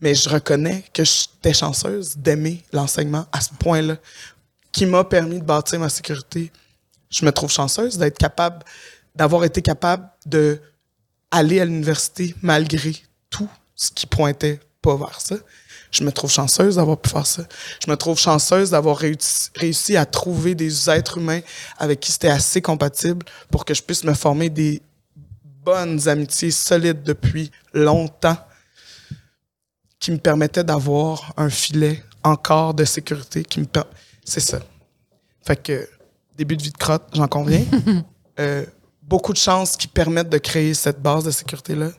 mais 0.01 0.15
je 0.15 0.29
reconnais 0.29 0.83
que 0.93 1.03
j'étais 1.03 1.53
chanceuse 1.53 2.17
d'aimer 2.17 2.63
l'enseignement 2.73 3.25
à 3.31 3.41
ce 3.41 3.49
point-là, 3.59 3.97
qui 4.71 4.85
m'a 4.85 5.03
permis 5.03 5.39
de 5.39 5.45
bâtir 5.45 5.79
ma 5.79 5.89
sécurité. 5.89 6.51
Je 7.09 7.25
me 7.25 7.31
trouve 7.31 7.51
chanceuse 7.51 7.97
d'être 7.97 8.17
capable, 8.17 8.63
d'avoir 9.15 9.43
été 9.43 9.61
capable 9.61 10.09
de 10.25 10.59
aller 11.31 11.59
à 11.59 11.65
l'université 11.65 12.35
malgré 12.41 12.95
tout 13.29 13.49
ce 13.75 13.91
qui 13.91 14.05
pointait 14.05 14.59
pas 14.81 14.95
vers 14.95 15.19
ça. 15.21 15.35
Je 15.91 16.03
me 16.03 16.11
trouve 16.11 16.31
chanceuse 16.31 16.75
d'avoir 16.75 16.97
pu 16.97 17.09
faire 17.09 17.25
ça. 17.25 17.43
Je 17.83 17.89
me 17.89 17.95
trouve 17.95 18.17
chanceuse 18.19 18.71
d'avoir 18.71 18.97
réussi, 18.97 19.95
à 19.97 20.05
trouver 20.05 20.53
des 20.55 20.89
êtres 20.89 21.17
humains 21.17 21.39
avec 21.77 21.99
qui 22.01 22.11
c'était 22.11 22.29
assez 22.29 22.61
compatible 22.61 23.25
pour 23.49 23.63
que 23.65 23.73
je 23.73 23.81
puisse 23.81 24.03
me 24.03 24.13
former 24.13 24.49
des 24.49 24.81
bonnes 25.63 26.07
amitiés 26.07 26.51
solides 26.51 27.03
depuis 27.03 27.51
longtemps 27.73 28.37
qui 29.99 30.11
me 30.11 30.17
permettaient 30.17 30.63
d'avoir 30.63 31.33
un 31.37 31.49
filet 31.49 32.03
encore 32.23 32.73
de 32.73 32.85
sécurité 32.85 33.43
qui 33.43 33.59
me 33.61 33.65
per- 33.65 33.81
c'est 34.23 34.39
ça. 34.41 34.59
Fait 35.45 35.55
que 35.61 35.87
début 36.37 36.57
de 36.57 36.63
vie 36.63 36.71
de 36.71 36.77
crotte, 36.77 37.03
j'en 37.13 37.27
conviens. 37.27 37.63
Euh, 38.39 38.63
beaucoup 39.01 39.33
de 39.33 39.37
chances 39.39 39.75
qui 39.75 39.87
permettent 39.87 40.29
de 40.29 40.37
créer 40.37 40.75
cette 40.75 41.01
base 41.01 41.23
de 41.23 41.31
sécurité 41.31 41.73
là 41.73 41.89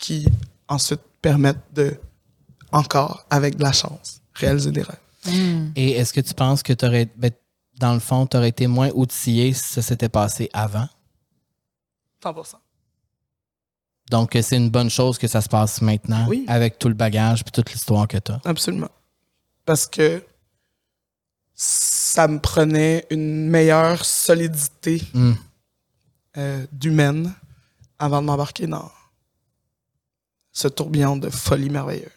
qui 0.00 0.26
ensuite 0.66 0.98
permettent 1.22 1.62
de 1.72 1.94
encore 2.72 3.26
avec 3.30 3.56
de 3.56 3.62
la 3.62 3.72
chance 3.72 4.20
réaliser 4.34 4.70
des 4.72 4.82
rêves. 4.82 4.98
Et 5.76 5.92
est-ce 5.92 6.12
que 6.12 6.20
tu 6.20 6.32
penses 6.34 6.62
que 6.62 6.72
tu 6.72 6.84
aurais, 6.86 7.08
dans 7.78 7.92
le 7.94 8.00
fond, 8.00 8.26
tu 8.26 8.36
aurais 8.36 8.48
été 8.48 8.66
moins 8.66 8.90
outillé 8.94 9.52
si 9.52 9.64
ça 9.74 9.82
s'était 9.82 10.08
passé 10.08 10.48
avant? 10.52 10.88
100%. 12.22 12.54
Donc, 14.10 14.36
c'est 14.42 14.56
une 14.56 14.70
bonne 14.70 14.90
chose 14.90 15.18
que 15.18 15.28
ça 15.28 15.40
se 15.40 15.48
passe 15.48 15.80
maintenant 15.82 16.26
Oui. 16.28 16.44
avec 16.48 16.78
tout 16.78 16.88
le 16.88 16.94
bagage 16.94 17.42
et 17.46 17.50
toute 17.50 17.70
l'histoire 17.72 18.08
que 18.08 18.16
tu 18.18 18.32
as. 18.32 18.40
Absolument. 18.44 18.90
Parce 19.64 19.86
que 19.86 20.22
ça 21.54 22.26
me 22.26 22.38
prenait 22.40 23.06
une 23.10 23.46
meilleure 23.48 24.04
solidité 24.04 25.02
Mm. 25.14 25.32
euh, 26.38 26.66
d'humaine 26.72 27.32
avant 27.98 28.20
de 28.22 28.26
m'embarquer 28.26 28.66
dans 28.66 28.90
ce 30.52 30.68
tourbillon 30.68 31.16
de 31.16 31.28
folie 31.30 31.70
merveilleuse. 31.70 32.10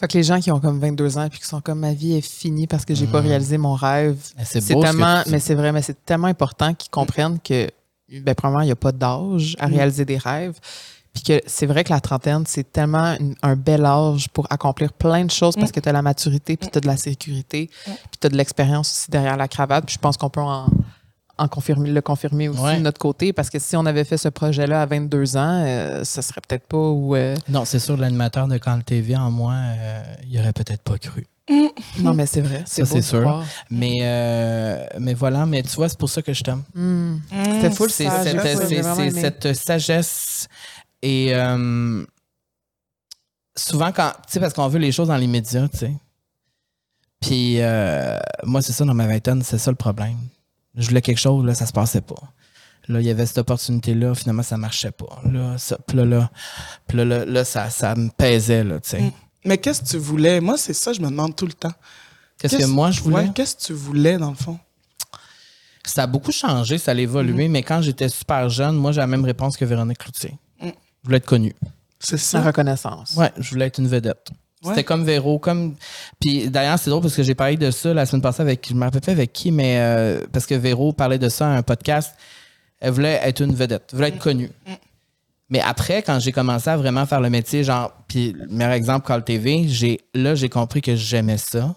Fait 0.00 0.08
que 0.08 0.18
les 0.18 0.24
gens 0.24 0.40
qui 0.40 0.50
ont 0.50 0.58
comme 0.60 0.80
22 0.80 1.18
ans 1.18 1.24
et 1.24 1.30
qui 1.30 1.44
sont 1.44 1.60
comme 1.60 1.78
ma 1.80 1.92
vie 1.94 2.14
est 2.14 2.20
finie 2.20 2.66
parce 2.66 2.84
que 2.84 2.94
j'ai 2.94 3.06
pas 3.06 3.20
réalisé 3.20 3.58
mon 3.58 3.74
rêve. 3.74 4.16
C'est 4.44 4.60
ce 4.60 4.72
tellement, 4.82 5.22
mais 5.30 5.38
c'est 5.40 5.54
vrai, 5.54 5.72
mais 5.72 5.82
c'est 5.82 6.04
tellement 6.04 6.26
important 6.26 6.74
qu'ils 6.74 6.90
comprennent 6.90 7.38
que, 7.38 7.68
ben, 8.20 8.34
premièrement, 8.34 8.62
il 8.62 8.66
n'y 8.66 8.72
a 8.72 8.76
pas 8.76 8.92
d'âge 8.92 9.56
à 9.60 9.66
réaliser 9.66 10.04
des 10.04 10.18
rêves. 10.18 10.58
Puis 11.12 11.22
que 11.22 11.40
c'est 11.46 11.66
vrai 11.66 11.84
que 11.84 11.90
la 11.92 12.00
trentaine, 12.00 12.42
c'est 12.44 12.72
tellement 12.72 13.14
une- 13.20 13.36
un 13.42 13.54
bel 13.54 13.84
âge 13.84 14.28
pour 14.30 14.48
accomplir 14.50 14.92
plein 14.92 15.24
de 15.24 15.30
choses 15.30 15.54
parce 15.54 15.70
que 15.70 15.78
tu 15.78 15.88
as 15.88 15.92
la 15.92 16.02
maturité, 16.02 16.56
puis 16.56 16.68
tu 16.68 16.76
as 16.78 16.80
de 16.80 16.88
la 16.88 16.96
sécurité, 16.96 17.70
puis 17.84 18.18
tu 18.20 18.26
as 18.26 18.30
de 18.30 18.36
l'expérience 18.36 18.90
aussi 18.90 19.10
derrière 19.12 19.36
la 19.36 19.46
cravate. 19.46 19.84
Puis 19.86 19.94
je 19.94 20.00
pense 20.00 20.16
qu'on 20.16 20.28
peut 20.28 20.40
en, 20.40 20.66
en 21.36 21.48
confirmer, 21.48 21.90
le 21.90 22.00
confirmer 22.00 22.48
aussi 22.48 22.60
Ouais. 22.60 22.76
de 22.76 22.82
notre 22.82 22.98
côté 22.98 23.32
parce 23.32 23.50
que 23.50 23.58
si 23.58 23.76
on 23.76 23.86
avait 23.86 24.04
fait 24.04 24.16
ce 24.18 24.28
projet-là 24.28 24.82
à 24.82 24.86
22 24.86 25.36
ans, 25.36 25.62
euh, 25.64 26.04
ça 26.04 26.22
serait 26.22 26.40
peut-être 26.46 26.66
pas 26.66 26.76
où. 26.78 27.16
euh, 27.16 27.34
Non, 27.48 27.64
c'est 27.64 27.78
sûr, 27.80 27.96
l'animateur 27.96 28.46
de 28.48 28.56
Canal 28.58 28.84
TV 28.84 29.16
en 29.16 29.30
moi, 29.30 29.54
euh, 29.54 30.02
il 30.30 30.38
aurait 30.38 30.52
peut-être 30.52 30.82
pas 30.82 30.98
cru. 30.98 31.26
Non, 32.00 32.14
mais 32.14 32.24
c'est 32.26 32.40
vrai. 32.40 32.62
C'est 32.66 32.84
Ça, 32.86 32.92
c'est 32.92 33.02
sûr. 33.02 33.20
voir. 33.22 33.44
Mais, 33.70 33.98
euh, 34.02 34.86
mais 34.98 35.12
voilà, 35.14 35.44
mais 35.44 35.62
tu 35.62 35.74
vois, 35.76 35.88
c'est 35.88 35.98
pour 35.98 36.08
ça 36.08 36.22
que 36.22 36.32
je 36.32 36.42
t'aime. 36.42 36.62
C'était 37.30 37.70
full 37.70 37.90
C'est 37.90 38.04
là, 38.04 38.22
c'est- 38.56 39.10
cette 39.10 39.52
sagesse 39.54 40.48
et 41.02 41.34
euh, 41.34 42.02
souvent 43.56 43.92
quand 43.92 44.10
tu 44.26 44.32
sais 44.32 44.40
parce 44.40 44.54
qu'on 44.54 44.68
veut 44.68 44.78
les 44.78 44.92
choses 44.92 45.08
dans 45.08 45.16
les 45.16 45.26
médias, 45.26 45.68
tu 45.68 45.78
sais. 45.78 45.92
Puis 47.20 47.60
euh, 47.60 48.18
moi 48.44 48.62
c'est 48.62 48.72
ça 48.72 48.84
dans 48.84 48.94
ma 48.94 49.06
vingtaine, 49.06 49.42
c'est 49.42 49.58
ça 49.58 49.70
le 49.70 49.76
problème. 49.76 50.16
Je 50.76 50.88
voulais 50.88 51.02
quelque 51.02 51.18
chose 51.20 51.44
là, 51.44 51.54
ça 51.54 51.66
se 51.66 51.72
passait 51.72 52.00
pas. 52.00 52.20
Là, 52.88 53.00
il 53.00 53.06
y 53.06 53.10
avait 53.10 53.24
cette 53.24 53.38
opportunité 53.38 53.94
là, 53.94 54.14
finalement 54.14 54.42
ça 54.42 54.56
marchait 54.56 54.90
pas. 54.90 55.20
Là, 55.30 55.56
ça, 55.58 55.78
puis 55.86 55.96
là, 55.96 56.04
là, 56.04 56.30
puis 56.86 56.98
là, 56.98 57.04
là, 57.04 57.24
là, 57.24 57.44
ça, 57.44 57.70
ça 57.70 57.94
me 57.94 58.10
pesait 58.10 58.64
là, 58.64 58.80
tu 58.80 58.90
sais. 58.90 59.12
Mais 59.44 59.58
qu'est-ce 59.58 59.82
que 59.82 59.88
tu 59.88 59.98
voulais? 59.98 60.40
Moi, 60.40 60.56
c'est 60.58 60.72
ça, 60.74 60.92
je 60.92 61.00
me 61.00 61.08
demande 61.08 61.36
tout 61.36 61.46
le 61.46 61.52
temps. 61.52 61.72
Qu'est-ce 62.38 62.58
que 62.58 62.64
moi 62.66 62.90
je 62.90 63.00
voulais? 63.00 63.16
Ouais, 63.16 63.30
qu'est-ce 63.34 63.56
que 63.56 63.62
tu 63.62 63.72
voulais, 63.72 64.18
dans 64.18 64.30
le 64.30 64.36
fond? 64.36 64.58
Ça 65.86 66.04
a 66.04 66.06
beaucoup 66.06 66.32
changé, 66.32 66.78
ça 66.78 66.92
a 66.92 66.94
évolué, 66.94 67.48
mais 67.48 67.62
quand 67.62 67.82
j'étais 67.82 68.08
super 68.08 68.48
jeune, 68.48 68.74
moi 68.76 68.92
j'ai 68.92 69.00
la 69.00 69.06
même 69.06 69.24
réponse 69.24 69.56
que 69.56 69.64
Véronique 69.64 69.98
Cloutier. 69.98 70.36
Mm. 70.60 70.68
Je 70.68 70.72
voulais 71.04 71.16
être 71.18 71.26
connue. 71.26 71.54
C'est 71.98 72.16
Sa 72.18 72.38
ça? 72.38 72.42
reconnaissance. 72.42 73.14
Ouais, 73.16 73.30
je 73.38 73.50
voulais 73.50 73.66
être 73.66 73.78
une 73.78 73.88
vedette. 73.88 74.30
C'était 74.64 74.76
Ouais. 74.76 74.84
comme 74.84 75.04
Véro, 75.04 75.38
comme. 75.38 75.74
Puis 76.20 76.48
d'ailleurs, 76.48 76.78
c'est 76.78 76.88
drôle 76.90 77.02
parce 77.02 77.14
que 77.14 77.22
j'ai 77.22 77.34
parlé 77.34 77.56
de 77.56 77.70
ça 77.70 77.92
la 77.94 78.06
semaine 78.06 78.22
passée 78.22 78.42
avec. 78.42 78.66
Je 78.68 78.74
me 78.74 78.82
rappelle 78.84 79.00
pas 79.02 79.12
avec 79.12 79.32
qui, 79.32 79.50
mais 79.52 79.76
euh, 79.78 80.26
parce 80.32 80.46
que 80.46 80.54
Véro 80.54 80.92
parlait 80.92 81.18
de 81.18 81.28
ça 81.28 81.46
à 81.46 81.50
un 81.56 81.62
podcast. 81.62 82.14
Elle 82.80 82.92
voulait 82.92 83.20
être 83.22 83.40
une 83.42 83.54
vedette, 83.54 83.84
elle 83.92 83.96
voulait 83.96 84.08
être 84.08 84.18
connue. 84.18 84.50
Mais 85.50 85.60
après, 85.60 86.02
quand 86.02 86.18
j'ai 86.18 86.32
commencé 86.32 86.68
à 86.70 86.76
vraiment 86.76 87.04
faire 87.06 87.20
le 87.20 87.30
métier, 87.30 87.62
genre, 87.64 87.92
puis 88.08 88.32
le 88.32 88.46
meilleur 88.48 88.72
exemple, 88.72 89.06
Call 89.06 89.22
TV, 89.24 89.68
j'ai, 89.68 90.00
là, 90.14 90.34
j'ai 90.34 90.48
compris 90.48 90.80
que 90.82 90.96
j'aimais 90.96 91.38
ça. 91.38 91.74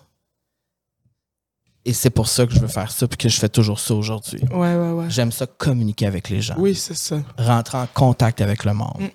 Et 1.85 1.93
c'est 1.93 2.09
pour 2.09 2.27
ça 2.27 2.45
que 2.45 2.53
je 2.53 2.59
veux 2.59 2.67
faire 2.67 2.91
ça, 2.91 3.07
puis 3.07 3.17
que 3.17 3.29
je 3.29 3.37
fais 3.39 3.47
toujours 3.49 3.79
ça 3.79 3.93
aujourd'hui. 3.93 4.41
Ouais, 4.51 4.75
ouais, 4.75 4.91
ouais. 4.91 5.05
J'aime 5.09 5.31
ça 5.31 5.45
communiquer 5.45 6.05
avec 6.05 6.29
les 6.29 6.41
gens 6.41 6.55
Oui, 6.57 6.75
c'est 6.75 6.97
ça. 6.97 7.21
rentrer 7.37 7.77
en 7.77 7.87
contact 7.93 8.41
avec 8.41 8.65
le 8.65 8.73
monde, 8.73 9.09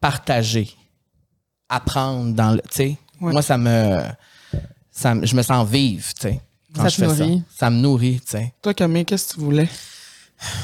partager, 0.00 0.68
apprendre 1.76 2.32
dans 2.34 2.52
le, 2.52 2.60
tu 2.62 2.68
sais, 2.70 2.98
Ouais. 3.20 3.32
moi 3.32 3.42
ça 3.42 3.56
me, 3.56 4.00
ça 4.90 5.14
je 5.22 5.34
me 5.36 5.42
sens 5.42 5.66
vivre, 5.68 6.04
tu 6.14 6.22
sais. 6.28 6.40
quand 6.74 6.82
Ça 6.82 6.88
je 6.88 6.96
fais 6.96 7.06
nourrit. 7.06 7.42
Ça. 7.50 7.58
ça 7.58 7.70
me 7.70 7.76
nourrit, 7.80 8.20
tu 8.20 8.30
sais. 8.32 8.52
Toi, 8.62 8.74
Camille, 8.74 9.04
qu'est-ce 9.04 9.28
que 9.28 9.34
tu 9.34 9.40
voulais? 9.40 9.68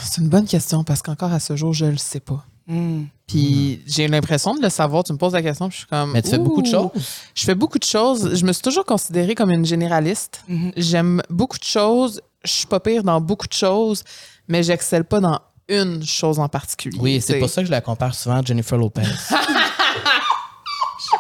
C'est 0.02 0.20
une 0.20 0.28
bonne 0.28 0.46
question 0.46 0.84
parce 0.84 1.00
qu'encore 1.00 1.32
à 1.32 1.40
ce 1.40 1.56
jour, 1.56 1.72
je 1.72 1.86
le 1.86 1.96
sais 1.96 2.20
pas. 2.20 2.44
Hmm. 2.66 3.04
Puis 3.26 3.80
j'ai 3.86 4.08
l'impression 4.08 4.54
de 4.54 4.60
le 4.62 4.68
savoir. 4.68 5.04
Tu 5.04 5.12
me 5.12 5.18
poses 5.18 5.32
la 5.32 5.42
question, 5.42 5.68
puis 5.68 5.74
je 5.76 5.78
suis 5.80 5.86
comme. 5.88 6.12
Mais 6.12 6.22
tu 6.22 6.30
fais 6.30 6.38
beaucoup 6.38 6.60
de 6.62 6.66
choses. 6.66 6.90
Je 7.34 7.44
fais 7.44 7.54
beaucoup 7.54 7.78
de 7.78 7.84
choses. 7.84 8.34
Je 8.34 8.44
me 8.44 8.52
suis 8.52 8.62
toujours 8.62 8.84
considérée 8.84 9.34
comme 9.34 9.50
une 9.50 9.64
généraliste. 9.64 10.42
Mhm. 10.48 10.72
J'aime 10.76 11.22
beaucoup 11.30 11.58
de 11.58 11.64
choses. 11.64 12.20
Je 12.44 12.50
suis 12.52 12.66
pas 12.66 12.80
pire 12.80 13.02
dans 13.04 13.20
beaucoup 13.20 13.46
de 13.46 13.52
choses, 13.52 14.02
mais 14.48 14.62
j'excelle 14.62 15.04
pas 15.04 15.20
dans 15.20 15.40
une 15.68 16.04
chose 16.04 16.38
en 16.40 16.48
particulier. 16.48 16.98
Oui, 17.00 17.20
c'est 17.20 17.38
pour 17.38 17.48
ça 17.48 17.60
que 17.62 17.66
je 17.66 17.70
la 17.70 17.80
compare 17.80 18.14
souvent 18.14 18.36
à 18.36 18.42
Jennifer 18.42 18.76
Lopez. 18.76 19.02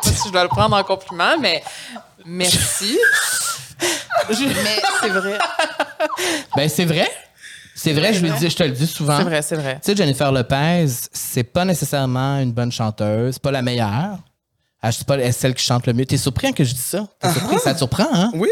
Je 0.02 0.08
sais 0.08 0.14
pas 0.14 0.20
si 0.20 0.28
je 0.28 0.32
dois 0.32 0.42
le 0.42 0.48
prendre 0.48 0.76
en 0.76 0.82
compliment, 0.84 1.36
mais 1.40 1.62
merci. 2.24 2.98
mais 4.28 4.34
c'est 5.00 5.08
vrai. 5.08 5.38
ben 6.56 6.68
c'est 6.68 6.84
vrai, 6.84 7.10
c'est 7.74 7.92
vrai, 7.92 8.12
je, 8.12 8.20
lui 8.20 8.30
dis, 8.32 8.50
je 8.50 8.56
te 8.56 8.62
le 8.62 8.70
dis 8.72 8.86
souvent. 8.86 9.16
C'est 9.18 9.24
vrai, 9.24 9.42
c'est 9.42 9.56
vrai. 9.56 9.74
Tu 9.82 9.90
sais, 9.90 9.96
Jennifer 9.96 10.30
Lopez, 10.32 10.86
c'est 11.12 11.44
pas 11.44 11.64
nécessairement 11.64 12.38
une 12.40 12.52
bonne 12.52 12.72
chanteuse, 12.72 13.34
c'est 13.34 13.42
pas 13.42 13.50
la 13.50 13.62
meilleure. 13.62 14.18
Ah, 14.82 14.92
c'est 14.92 15.06
pas 15.06 15.18
elle, 15.18 15.32
celle 15.32 15.54
qui 15.54 15.64
chante 15.64 15.86
le 15.86 15.92
mieux. 15.92 16.06
T'es 16.06 16.16
surpris 16.16 16.52
que 16.54 16.64
je 16.64 16.72
dis 16.74 16.80
ça? 16.80 17.06
T'es 17.20 17.30
surpris? 17.32 17.58
Ça 17.58 17.72
te 17.74 17.78
surprend, 17.78 18.08
hein? 18.12 18.30
Oui. 18.34 18.48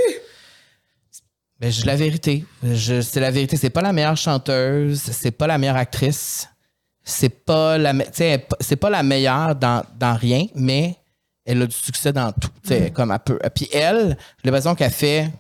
Ben, 1.59 1.73
je 1.73 1.85
la 1.87 1.97
vérité. 1.97 2.45
Je, 2.63 3.01
c'est 3.01 3.19
la 3.21 3.31
vérité. 3.31 3.57
C'est 3.57 3.71
pas 3.71 3.81
la 3.83 3.93
meilleure 3.93 4.17
chanteuse. 4.17 5.01
C'est 5.11 5.31
pas 5.31 5.47
la 5.47 5.57
meilleure 5.59 5.77
actrice. 5.77 6.49
C'est 7.03 7.31
pas 7.31 7.79
la, 7.79 7.95
me- 7.95 8.05
elle 8.21 8.45
c'est 8.61 8.77
pas 8.77 8.91
la 8.91 9.03
meilleure 9.03 9.55
dans, 9.55 9.83
dans 9.99 10.15
rien, 10.15 10.45
mais 10.55 10.97
elle 11.49 11.63
a 11.63 11.67
du 11.67 11.75
succès 11.77 12.13
dans 12.13 12.31
tout. 12.33 12.49
tu 12.63 12.69
sais, 12.69 12.91
Comme 12.93 13.11
elle 13.11 13.19
peut. 13.19 13.39
Puis 13.55 13.69
elle, 13.73 14.17
j'ai 14.43 14.51
l'impression 14.51 14.75
qu'elle 14.75 14.91
fait 14.93 15.31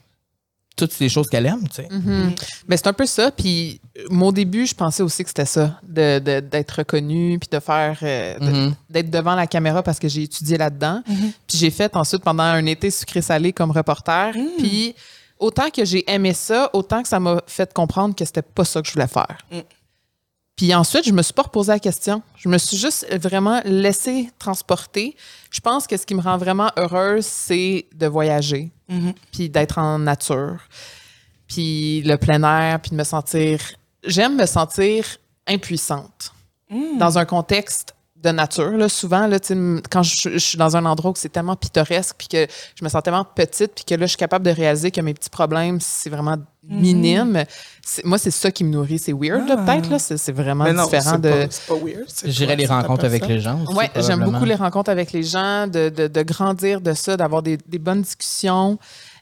toutes 0.77 0.97
les 1.01 1.09
choses 1.09 1.29
qu'elle 1.29 1.47
aime, 1.47 1.67
tu 1.69 1.83
sais. 1.83 1.89
Mhm. 1.91 2.35
Ben, 2.69 2.77
c'est 2.77 2.87
un 2.87 2.93
peu 2.93 3.05
ça. 3.05 3.33
Puis, 3.33 3.81
euh, 3.99 4.05
mon 4.11 4.31
début, 4.31 4.65
je 4.65 4.75
pensais 4.77 5.03
aussi 5.03 5.25
que 5.25 5.29
c'était 5.29 5.45
ça, 5.45 5.81
de, 5.83 6.21
de- 6.21 6.39
d'être 6.39 6.71
reconnu, 6.71 7.37
puis 7.41 7.49
de 7.51 7.59
faire, 7.59 7.99
euh, 8.03 8.39
de- 8.39 8.73
d'être 8.89 9.11
devant 9.11 9.35
la 9.35 9.49
caméra 9.49 9.83
parce 9.83 9.99
que 9.99 10.07
j'ai 10.09 10.23
étudié 10.23 10.57
là-dedans. 10.57 11.03
Puis, 11.49 11.59
j'ai 11.59 11.71
fait 11.71 11.97
ensuite 11.97 12.23
pendant 12.23 12.45
un 12.45 12.65
été 12.67 12.93
sucré-salé 12.93 13.53
comme 13.53 13.73
reporter. 13.73 14.33
Puis, 14.59 14.95
autant 15.41 15.69
que 15.71 15.85
j'ai 15.85 16.09
aimé 16.09 16.33
ça, 16.33 16.71
autant 16.73 17.03
que 17.03 17.09
ça 17.09 17.19
m'a 17.19 17.43
fait 17.49 17.75
comprendre 17.75 18.15
que 18.15 18.25
c'était 18.25 18.43
pas 18.43 18.65
ça 18.65 18.81
que 18.81 18.87
je 18.87 18.93
voulais 18.93 19.09
faire. 19.09 19.37
Puis 20.59 20.75
ensuite, 20.75 21.07
je 21.07 21.13
me 21.13 21.23
suis 21.23 21.33
pas 21.33 21.43
reposé 21.43 21.71
la 21.71 21.79
question. 21.79 22.21
Je 22.37 22.49
me 22.49 22.59
suis 22.59 22.77
juste 22.77 23.07
vraiment 23.17 23.63
laissé 23.65 24.29
transporter. 24.41 25.17
Je 25.53 25.61
pense 25.61 25.87
que 25.87 25.97
ce 25.97 26.05
qui 26.05 26.17
me 26.17 26.21
rend 26.21 26.37
vraiment 26.37 26.71
heureuse, 26.77 27.25
c'est 27.25 27.87
de 27.95 28.07
voyager, 28.09 28.71
puis 29.33 29.49
d'être 29.49 29.79
en 29.79 30.01
nature, 30.01 30.59
puis 31.47 32.03
le 32.03 32.17
plein 32.17 32.43
air, 32.43 32.81
puis 32.81 32.91
de 32.91 32.97
me 32.97 33.05
sentir. 33.05 33.61
J'aime 34.05 34.37
me 34.37 34.47
sentir 34.47 35.07
impuissante 35.47 36.33
dans 36.99 37.19
un 37.19 37.25
contexte 37.25 37.95
de 38.23 38.31
nature. 38.31 38.73
Là, 38.73 38.89
souvent, 38.89 39.27
là, 39.28 39.39
tu 39.39 39.49
sais, 39.49 39.55
m- 39.55 39.81
quand 39.90 40.03
je, 40.03 40.31
je 40.31 40.39
suis 40.39 40.59
dans 40.59 40.77
un 40.77 40.85
endroit 40.86 41.12
où 41.12 41.15
c'est 41.16 41.28
tellement 41.28 41.55
pittoresque, 41.57 42.16
puis 42.19 42.27
que 42.28 42.47
je 42.74 42.85
me 42.85 42.89
sens 42.89 43.03
tellement 43.03 43.24
petite, 43.24 43.73
puis 43.77 43.85
que 43.85 43.95
là, 43.95 44.07
je 44.07 44.09
suis 44.11 44.16
capable 44.16 44.45
de 44.45 44.51
réaliser 44.51 44.90
que 44.90 45.01
mes 45.01 45.15
petits 45.15 45.31
problèmes, 45.31 45.78
c'est 45.81 46.11
vraiment 46.11 46.36
minime. 46.69 47.45
C'est- 47.85 48.05
Moi, 48.05 48.19
c'est 48.19 48.31
ça 48.32 48.51
qui 48.51 48.65
me 48.65 48.70
nourrit. 48.70 48.99
C'est 48.99 49.12
weird, 49.12 49.49
là, 49.49 49.57
peut-être. 49.57 49.89
là. 49.90 49.99
C'est 49.99 50.16
c'est 50.19 50.32
vraiment 50.32 50.65
non, 50.73 50.85
différent 50.85 51.19
de. 51.19 51.31
pas, 51.31 51.47
c'est 51.51 51.66
pas 51.66 51.74
weird. 51.74 52.05
toi, 52.47 52.55
les 52.57 52.66
rencontres 52.66 53.05
avec 53.05 53.27
les 53.28 53.40
gens 53.40 53.62
aussi. 53.62 53.78
Oui, 53.78 53.85
j'aime 54.07 54.24
beaucoup 54.24 54.45
les 54.45 54.55
rencontres 54.57 54.90
avec 54.90 55.12
les 55.12 55.23
gens, 55.23 55.66
de, 55.66 55.89
de- 55.89 56.09
de 56.09 56.23
grandir 56.23 56.81
de 56.81 56.93
ça, 56.95 57.16
d'avoir 57.16 57.43
des, 57.43 57.57
des 57.57 57.78
bonnes 57.78 58.03
discussions. 58.03 58.78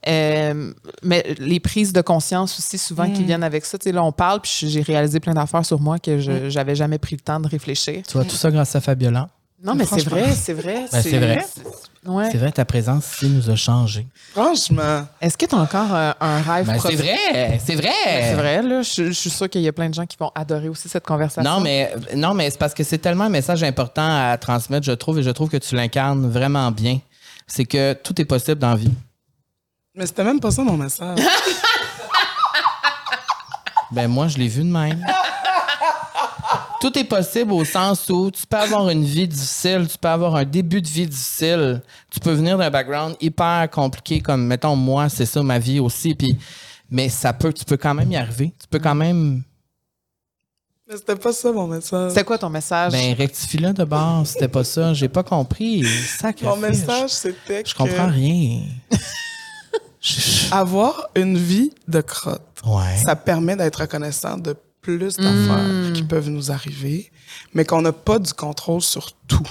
Euh, 0.08 0.72
mais 1.02 1.24
les 1.38 1.58
prises 1.60 1.92
de 1.92 2.00
conscience 2.00 2.58
aussi, 2.58 2.78
souvent, 2.78 3.08
Mm. 3.08 3.12
qui 3.12 3.24
viennent 3.24 3.42
avec 3.44 3.64
ça. 3.64 3.76
Tu 3.78 3.84
sais, 3.84 3.92
là, 3.92 4.04
on 4.04 4.12
parle, 4.12 4.40
puis 4.40 4.50
j'ai 4.68 4.82
réalisé 4.82 5.18
plein 5.20 5.34
d'affaires 5.34 5.64
sur 5.66 5.80
moi 5.80 5.98
que 5.98 6.16
Mm. 6.16 6.20
je 6.20 6.48
j'avais 6.50 6.74
jamais 6.74 6.98
pris 6.98 7.16
le 7.16 7.20
temps 7.22 7.40
de 7.40 7.48
réfléchir. 7.48 8.02
Tu 8.06 8.12
vois 8.12 8.24
tout 8.24 8.36
ça 8.36 8.50
grâce 8.50 8.74
à 8.76 8.80
Fabiola? 8.80 9.28
Non, 9.64 9.74
mais 9.74 9.86
c'est 9.86 10.04
vrai, 10.06 10.32
c'est 10.32 10.52
vrai. 10.52 10.84
Ben, 10.92 11.02
c'est 11.02 11.18
vrai. 11.18 11.44
c'est- 11.52 11.62
Ouais. 12.08 12.28
C'est 12.30 12.38
vrai, 12.38 12.52
ta 12.52 12.64
présence 12.64 13.04
ici 13.14 13.28
nous 13.28 13.50
a 13.50 13.56
changé. 13.56 14.06
Franchement. 14.32 15.06
Est-ce 15.20 15.36
que 15.36 15.44
tu 15.44 15.56
as 15.56 15.58
encore 15.58 15.92
un, 15.92 16.14
un 16.20 16.40
rêve 16.40 16.66
Ben, 16.66 16.78
c'est 16.78 16.94
vrai, 16.94 17.58
c'est 17.64 17.74
vrai. 17.74 17.90
C'est 18.04 18.34
vrai, 18.34 18.62
là. 18.62 18.82
Je, 18.82 19.06
je 19.06 19.10
suis 19.10 19.30
sûre 19.30 19.48
qu'il 19.50 19.62
y 19.62 19.66
a 19.66 19.72
plein 19.72 19.88
de 19.88 19.94
gens 19.94 20.06
qui 20.06 20.16
vont 20.16 20.30
adorer 20.34 20.68
aussi 20.68 20.88
cette 20.88 21.04
conversation. 21.04 21.42
Non, 21.50 21.58
mais, 21.58 21.92
non, 22.14 22.32
mais 22.32 22.48
c'est 22.50 22.58
parce 22.60 22.74
que 22.74 22.84
c'est 22.84 22.98
tellement 22.98 23.24
un 23.24 23.28
message 23.28 23.64
important 23.64 24.06
à 24.06 24.36
transmettre, 24.38 24.86
je 24.86 24.92
trouve, 24.92 25.18
et 25.18 25.24
je 25.24 25.30
trouve 25.30 25.48
que 25.48 25.56
tu 25.56 25.74
l'incarnes 25.74 26.30
vraiment 26.30 26.70
bien. 26.70 27.00
C'est 27.48 27.64
que 27.64 27.94
tout 27.94 28.20
est 28.20 28.24
possible 28.24 28.60
dans 28.60 28.70
la 28.70 28.76
vie. 28.76 28.92
Mais 29.96 30.04
c'était 30.06 30.24
même 30.24 30.38
pas 30.40 30.50
ça 30.50 30.62
mon 30.62 30.76
message. 30.76 31.18
Ben, 33.92 34.08
moi, 34.08 34.26
je 34.26 34.36
l'ai 34.36 34.48
vu 34.48 34.64
de 34.64 34.68
même. 34.68 35.00
Tout 36.80 36.98
est 36.98 37.04
possible 37.04 37.52
au 37.52 37.64
sens 37.64 38.08
où 38.10 38.32
tu 38.32 38.44
peux 38.44 38.56
avoir 38.56 38.90
une 38.90 39.04
vie 39.04 39.28
difficile, 39.28 39.86
tu 39.88 39.96
peux 39.96 40.08
avoir 40.08 40.34
un 40.34 40.44
début 40.44 40.82
de 40.82 40.88
vie 40.88 41.06
difficile, 41.06 41.80
tu 42.10 42.18
peux 42.18 42.32
venir 42.32 42.58
d'un 42.58 42.68
background 42.68 43.16
hyper 43.20 43.70
compliqué 43.70 44.20
comme, 44.20 44.44
mettons, 44.44 44.74
moi, 44.74 45.08
c'est 45.08 45.24
ça 45.24 45.40
ma 45.42 45.60
vie 45.60 45.78
aussi, 45.78 46.16
puis, 46.16 46.36
mais 46.90 47.08
ça 47.08 47.32
peut, 47.32 47.52
tu 47.52 47.64
peux 47.64 47.76
quand 47.76 47.94
même 47.94 48.10
y 48.10 48.16
arriver. 48.16 48.52
Tu 48.60 48.66
peux 48.68 48.80
quand 48.80 48.96
même, 48.96 49.42
Mais 50.88 50.96
c'était 50.96 51.16
pas 51.16 51.32
ça 51.32 51.52
mon 51.52 51.68
message. 51.68 52.10
C'est 52.12 52.24
quoi 52.24 52.38
ton 52.38 52.50
message? 52.50 52.92
ben, 52.92 53.14
rectifie-le 53.14 53.72
de 53.72 53.84
base, 53.84 54.30
c'était 54.30 54.48
pas 54.48 54.64
ça, 54.64 54.92
j'ai 54.94 55.08
pas 55.08 55.22
compris. 55.22 55.84
Sacré 56.18 56.44
Mon 56.44 56.56
message, 56.56 57.10
c'était 57.10 57.62
que 57.62 57.68
Je 57.68 57.74
comprends 57.74 58.08
rien. 58.08 58.62
Avoir 60.52 61.08
une 61.16 61.36
vie 61.36 61.72
de 61.88 62.00
crotte, 62.00 62.42
Ouais. 62.64 62.96
ça 63.04 63.16
permet 63.16 63.56
d'être 63.56 63.80
reconnaissant 63.80 64.36
de 64.38 64.56
plus 64.80 65.16
d'affaires 65.16 65.92
qui 65.94 66.02
peuvent 66.04 66.28
nous 66.30 66.50
arriver, 66.52 67.10
mais 67.54 67.64
qu'on 67.64 67.82
n'a 67.82 67.92
pas 67.92 68.18
du 68.18 68.32
contrôle 68.32 68.82
sur 68.82 69.12
tout. 69.26 69.42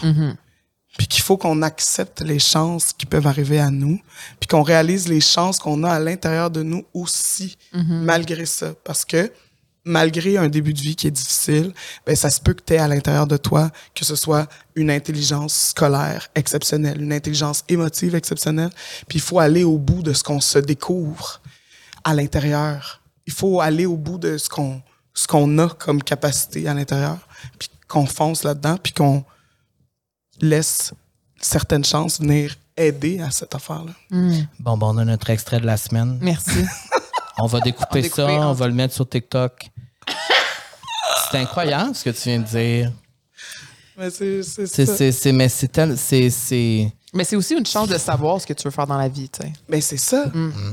Puis 0.98 1.07
qu'il 1.07 1.22
faut 1.23 1.36
qu'on 1.36 1.61
accepte 1.61 2.22
les 2.22 2.40
chances 2.40 2.94
qui 2.94 3.06
peuvent 3.06 3.27
arriver 3.27 3.60
à 3.60 3.69
nous, 3.69 3.99
puis 4.40 4.48
qu'on 4.48 4.61
réalise 4.64 5.10
les 5.10 5.19
chances 5.19 5.60
qu'on 5.60 5.84
a 5.84 5.90
à 5.90 5.99
l'intérieur 5.99 6.49
de 6.49 6.64
nous 6.64 6.86
aussi, 6.94 7.57
malgré 7.73 8.45
ça. 8.45 8.73
Parce 8.86 9.03
que 9.03 9.30
malgré 9.86 10.38
un 10.38 10.48
début 10.49 10.74
de 10.74 10.80
vie 10.80 10.95
qui 10.95 11.07
est 11.07 11.12
difficile, 11.12 11.72
ben 12.06 12.16
ça 12.16 12.30
se 12.32 12.41
peut 12.41 12.53
que 12.53 12.64
tu 12.66 12.74
aies 12.74 12.80
à 12.80 12.88
l'intérieur 12.88 13.28
de 13.28 13.38
toi, 13.38 13.70
que 13.94 14.03
ce 14.03 14.16
soit 14.16 14.48
une 14.76 14.90
intelligence 14.90 15.70
scolaire 15.70 16.28
exceptionnelle, 16.36 17.02
une 17.02 17.14
intelligence 17.14 17.64
émotive 17.70 18.16
exceptionnelle, 18.16 18.72
puis 19.07 19.20
il 19.20 19.22
faut 19.22 19.40
aller 19.40 19.64
au 19.64 19.78
bout 19.78 20.02
de 20.02 20.14
ce 20.14 20.24
qu'on 20.24 20.41
se 20.41 20.57
découvre 20.60 21.40
à 22.03 22.14
l'intérieur. 22.14 23.02
Il 23.28 23.34
faut 23.34 23.62
aller 23.62 23.86
au 23.86 23.95
bout 23.98 24.18
de 24.18 24.38
ce 24.38 24.49
qu'on 24.49 24.82
ce 25.14 25.28
qu'on 25.28 25.57
a 25.60 25.70
comme 25.70 26.03
capacité 26.03 26.68
à 26.68 26.74
l'intérieur, 26.74 27.18
puis 27.57 27.70
qu'on 27.88 28.06
fonce 28.06 28.44
là-dedans, 28.44 28.78
puis 28.82 28.91
qu'on 28.91 29.24
laisse 30.41 30.94
certaines 31.40 31.86
chances 31.86 32.20
venir 32.20 32.56
aider 32.76 33.22
à 33.22 33.32
cette 33.32 33.56
affaire-là. 33.56 33.94
Bon, 34.60 34.78
bon, 34.78 34.94
on 34.94 34.98
a 34.98 35.06
notre 35.06 35.30
extrait 35.30 35.60
de 35.62 35.66
la 35.66 35.78
semaine. 35.78 36.18
Merci. 36.22 36.66
On 37.38 37.48
va 37.48 37.60
découper 37.60 38.10
On 38.12 38.16
ça, 38.16 38.26
on- 38.28 38.53
va 38.53 38.68
le 38.68 38.74
mettre 38.74 38.94
sur 38.94 39.07
TikTok. 39.10 39.70
C'est 41.32 41.38
incroyable 41.40 41.95
ce 41.95 42.03
que 42.03 42.10
tu 42.10 42.30
viens 42.30 42.40
de 42.40 42.45
dire. 42.45 42.91
Mais 43.98 44.10
c'est 44.10 44.44
c'est 44.44 45.32
mais 45.32 45.48
c'est, 45.49 45.68
tel- 45.69 45.98
c'est, 45.98 46.30
c'est- 46.30 46.91
Mais 47.14 47.23
c'est 47.23 47.38
aussi 47.38 47.53
une 47.53 47.65
chance 47.65 47.88
de 47.88 47.98
savoir 47.98 48.41
ce 48.41 48.45
que 48.45 48.52
tu 48.52 48.64
veux 48.65 48.72
faire 48.72 48.86
dans 48.88 48.98
la 48.98 49.07
vie, 49.07 49.30
tu 49.30 49.41
sais. 49.41 49.53
Mais 49.69 49.80
c'est 49.80 49.95
ça. 49.98 50.26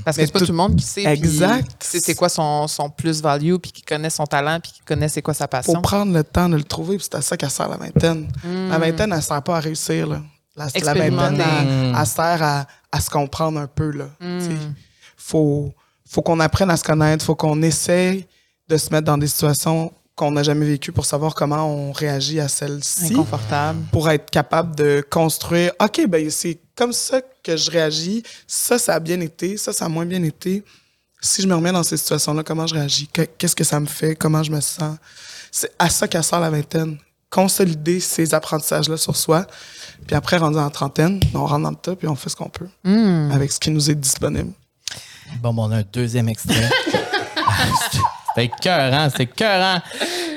Parce 0.04 0.16
que 0.16 0.26
c'est 0.26 0.32
pas 0.32 0.40
tout- 0.40 0.46
le 0.46 0.52
monde 0.52 0.74
qui 0.74 0.84
sait. 0.84 1.04
Exact. 1.04 1.70
qui 1.78 1.86
sait 1.86 2.00
c'est 2.00 2.16
quoi 2.16 2.28
son, 2.28 2.66
son 2.66 2.90
plus-value, 2.90 3.56
puis 3.56 3.70
qui 3.70 3.82
connaît 3.82 4.10
son 4.10 4.24
talent, 4.26 4.58
puis 4.60 4.72
qui 4.72 4.80
connaît 4.80 5.08
c'est 5.08 5.22
quoi 5.22 5.34
sa 5.34 5.44
faut 5.44 5.50
passion. 5.50 5.80
prendre 5.82 6.12
le 6.12 6.24
temps 6.24 6.48
de 6.48 6.56
le 6.56 6.64
trouver, 6.64 6.96
puis 6.96 7.06
c'est 7.08 7.16
à 7.18 7.22
ça 7.22 7.36
qu'elle 7.36 7.50
sert 7.50 7.68
la 7.68 7.76
vingtaine. 7.76 8.28
La 8.68 8.78
vingtaine, 8.78 9.12
elle 9.12 9.22
sert 9.22 9.42
pas 9.42 9.58
à 9.58 9.60
réussir. 9.60 10.08
Là. 10.08 10.20
La, 10.56 10.66
la 10.74 10.94
vingtaine, 10.94 11.40
elle, 11.40 11.92
Mm. 11.92 11.96
elle 12.00 12.06
sert 12.06 12.42
à, 12.42 12.66
à 12.90 13.00
se 13.00 13.08
comprendre 13.08 13.60
un 13.60 13.68
peu. 13.68 13.90
Là. 13.92 14.06
Faut, 15.16 15.72
faut 16.08 16.22
qu'on 16.22 16.40
apprenne 16.40 16.70
à 16.70 16.76
se 16.76 16.84
connaître, 16.84 17.24
faut 17.24 17.36
qu'on 17.36 17.62
essaye 17.62 18.26
de 18.72 18.78
se 18.78 18.90
mettre 18.90 19.04
dans 19.04 19.18
des 19.18 19.26
situations 19.26 19.92
qu'on 20.14 20.30
n'a 20.30 20.42
jamais 20.42 20.64
vécues 20.66 20.92
pour 20.92 21.04
savoir 21.06 21.34
comment 21.34 21.64
on 21.66 21.92
réagit 21.92 22.40
à 22.40 22.48
celle-ci. 22.48 23.12
Inconfortable. 23.12 23.80
Pour 23.92 24.08
être 24.10 24.30
capable 24.30 24.74
de 24.76 25.04
construire, 25.10 25.72
OK, 25.80 26.06
ben 26.08 26.30
c'est 26.30 26.58
comme 26.74 26.92
ça 26.92 27.20
que 27.42 27.56
je 27.56 27.70
réagis. 27.70 28.22
Ça, 28.46 28.78
ça 28.78 28.94
a 28.94 29.00
bien 29.00 29.20
été. 29.20 29.56
Ça, 29.56 29.72
ça 29.72 29.84
a 29.86 29.88
moins 29.88 30.06
bien 30.06 30.22
été. 30.22 30.64
Si 31.20 31.42
je 31.42 31.46
me 31.46 31.54
remets 31.54 31.72
dans 31.72 31.82
ces 31.82 31.96
situations-là, 31.96 32.42
comment 32.44 32.66
je 32.66 32.74
réagis? 32.74 33.08
Que- 33.08 33.22
Qu'est-ce 33.38 33.54
que 33.56 33.64
ça 33.64 33.78
me 33.78 33.86
fait? 33.86 34.14
Comment 34.16 34.42
je 34.42 34.50
me 34.50 34.60
sens? 34.60 34.96
C'est 35.50 35.72
à 35.78 35.88
ça 35.90 36.08
qu'elle 36.08 36.24
sort 36.24 36.40
la 36.40 36.50
vingtaine. 36.50 36.98
Consolider 37.30 38.00
ces 38.00 38.34
apprentissages-là 38.34 38.96
sur 38.96 39.16
soi. 39.16 39.46
Puis 40.06 40.16
après, 40.16 40.36
rendu 40.38 40.58
en 40.58 40.70
trentaine, 40.70 41.20
on 41.34 41.46
rentre 41.46 41.62
dans 41.62 41.70
le 41.70 41.76
tas 41.76 41.94
puis 41.96 42.08
on 42.08 42.16
fait 42.16 42.28
ce 42.30 42.36
qu'on 42.36 42.48
peut 42.50 42.68
Hmm. 42.84 43.30
avec 43.32 43.52
ce 43.52 43.58
qui 43.60 43.70
nous 43.70 43.90
est 43.90 43.94
disponible. 43.94 44.52
Bon, 45.42 45.52
bon, 45.54 45.64
on 45.68 45.70
a 45.72 45.76
un 45.78 45.84
deuxième 45.90 46.28
extrait. 46.28 46.68
c'est 48.34 48.44
écœurant, 48.46 49.08
c'est 49.10 49.22
écœurant. 49.24 49.80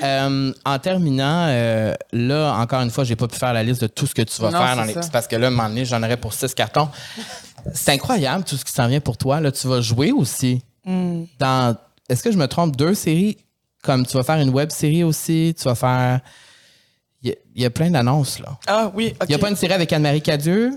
Euh, 0.04 0.54
en 0.66 0.80
terminant, 0.80 1.48
euh, 1.48 1.94
là, 2.12 2.54
encore 2.60 2.82
une 2.82 2.92
fois, 2.92 3.04
j'ai 3.04 3.16
pas 3.16 3.28
pu 3.28 3.38
faire 3.38 3.54
la 3.54 3.64
liste 3.64 3.82
de 3.82 3.88
tout 3.88 4.06
ce 4.08 4.14
que 4.14 4.22
tu 4.22 4.42
vas 4.42 4.52
Non, 4.52 4.60
faire 4.60 4.76
dans 4.76 4.84
les. 4.84 4.96
Parce 5.12 5.28
que 5.28 5.36
là, 5.36 5.48
à 5.48 5.50
un 5.50 5.52
moment 5.54 5.70
donné, 5.70 5.86
j'en 5.86 6.02
aurais 6.04 6.18
pour 6.18 6.34
six 6.34 6.54
cartons. 6.54 6.90
C'est 7.74 7.92
incroyable 7.94 8.44
tout 8.44 8.58
ce 8.58 8.66
qui 8.66 8.72
s'en 8.72 8.88
vient 8.88 9.00
pour 9.00 9.18
toi. 9.18 9.40
Là, 9.40 9.52
tu 9.52 9.68
vas 9.68 9.82
jouer 9.82 10.12
aussi 10.12 10.62
dans. 11.40 11.76
Est-ce 12.10 12.22
que 12.24 12.32
je 12.32 12.38
me 12.38 12.48
trompe? 12.48 12.76
Deux 12.76 12.94
séries? 12.94 13.38
Comme 13.82 14.06
tu 14.06 14.18
vas 14.18 14.24
faire 14.24 14.38
une 14.40 14.50
web 14.50 14.70
série 14.72 15.04
aussi, 15.04 15.56
tu 15.58 15.64
vas 15.64 15.76
faire. 15.76 16.20
Il 17.24 17.30
y 17.30 17.32
a- 17.32 17.36
il 17.56 17.62
y, 17.64 17.66
a 17.66 17.70
plein 17.72 17.90
d'annonces, 17.90 18.38
là. 18.40 18.58
Ah 18.68 18.92
oui, 18.94 19.14
OK. 19.16 19.26
Il 19.28 19.30
n'y 19.30 19.36
a 19.36 19.40
pas 19.40 19.50
une 19.50 19.56
série 19.56 19.74
avec 19.74 19.92
Anne-Marie 19.92 20.22
Cadieux? 20.22 20.72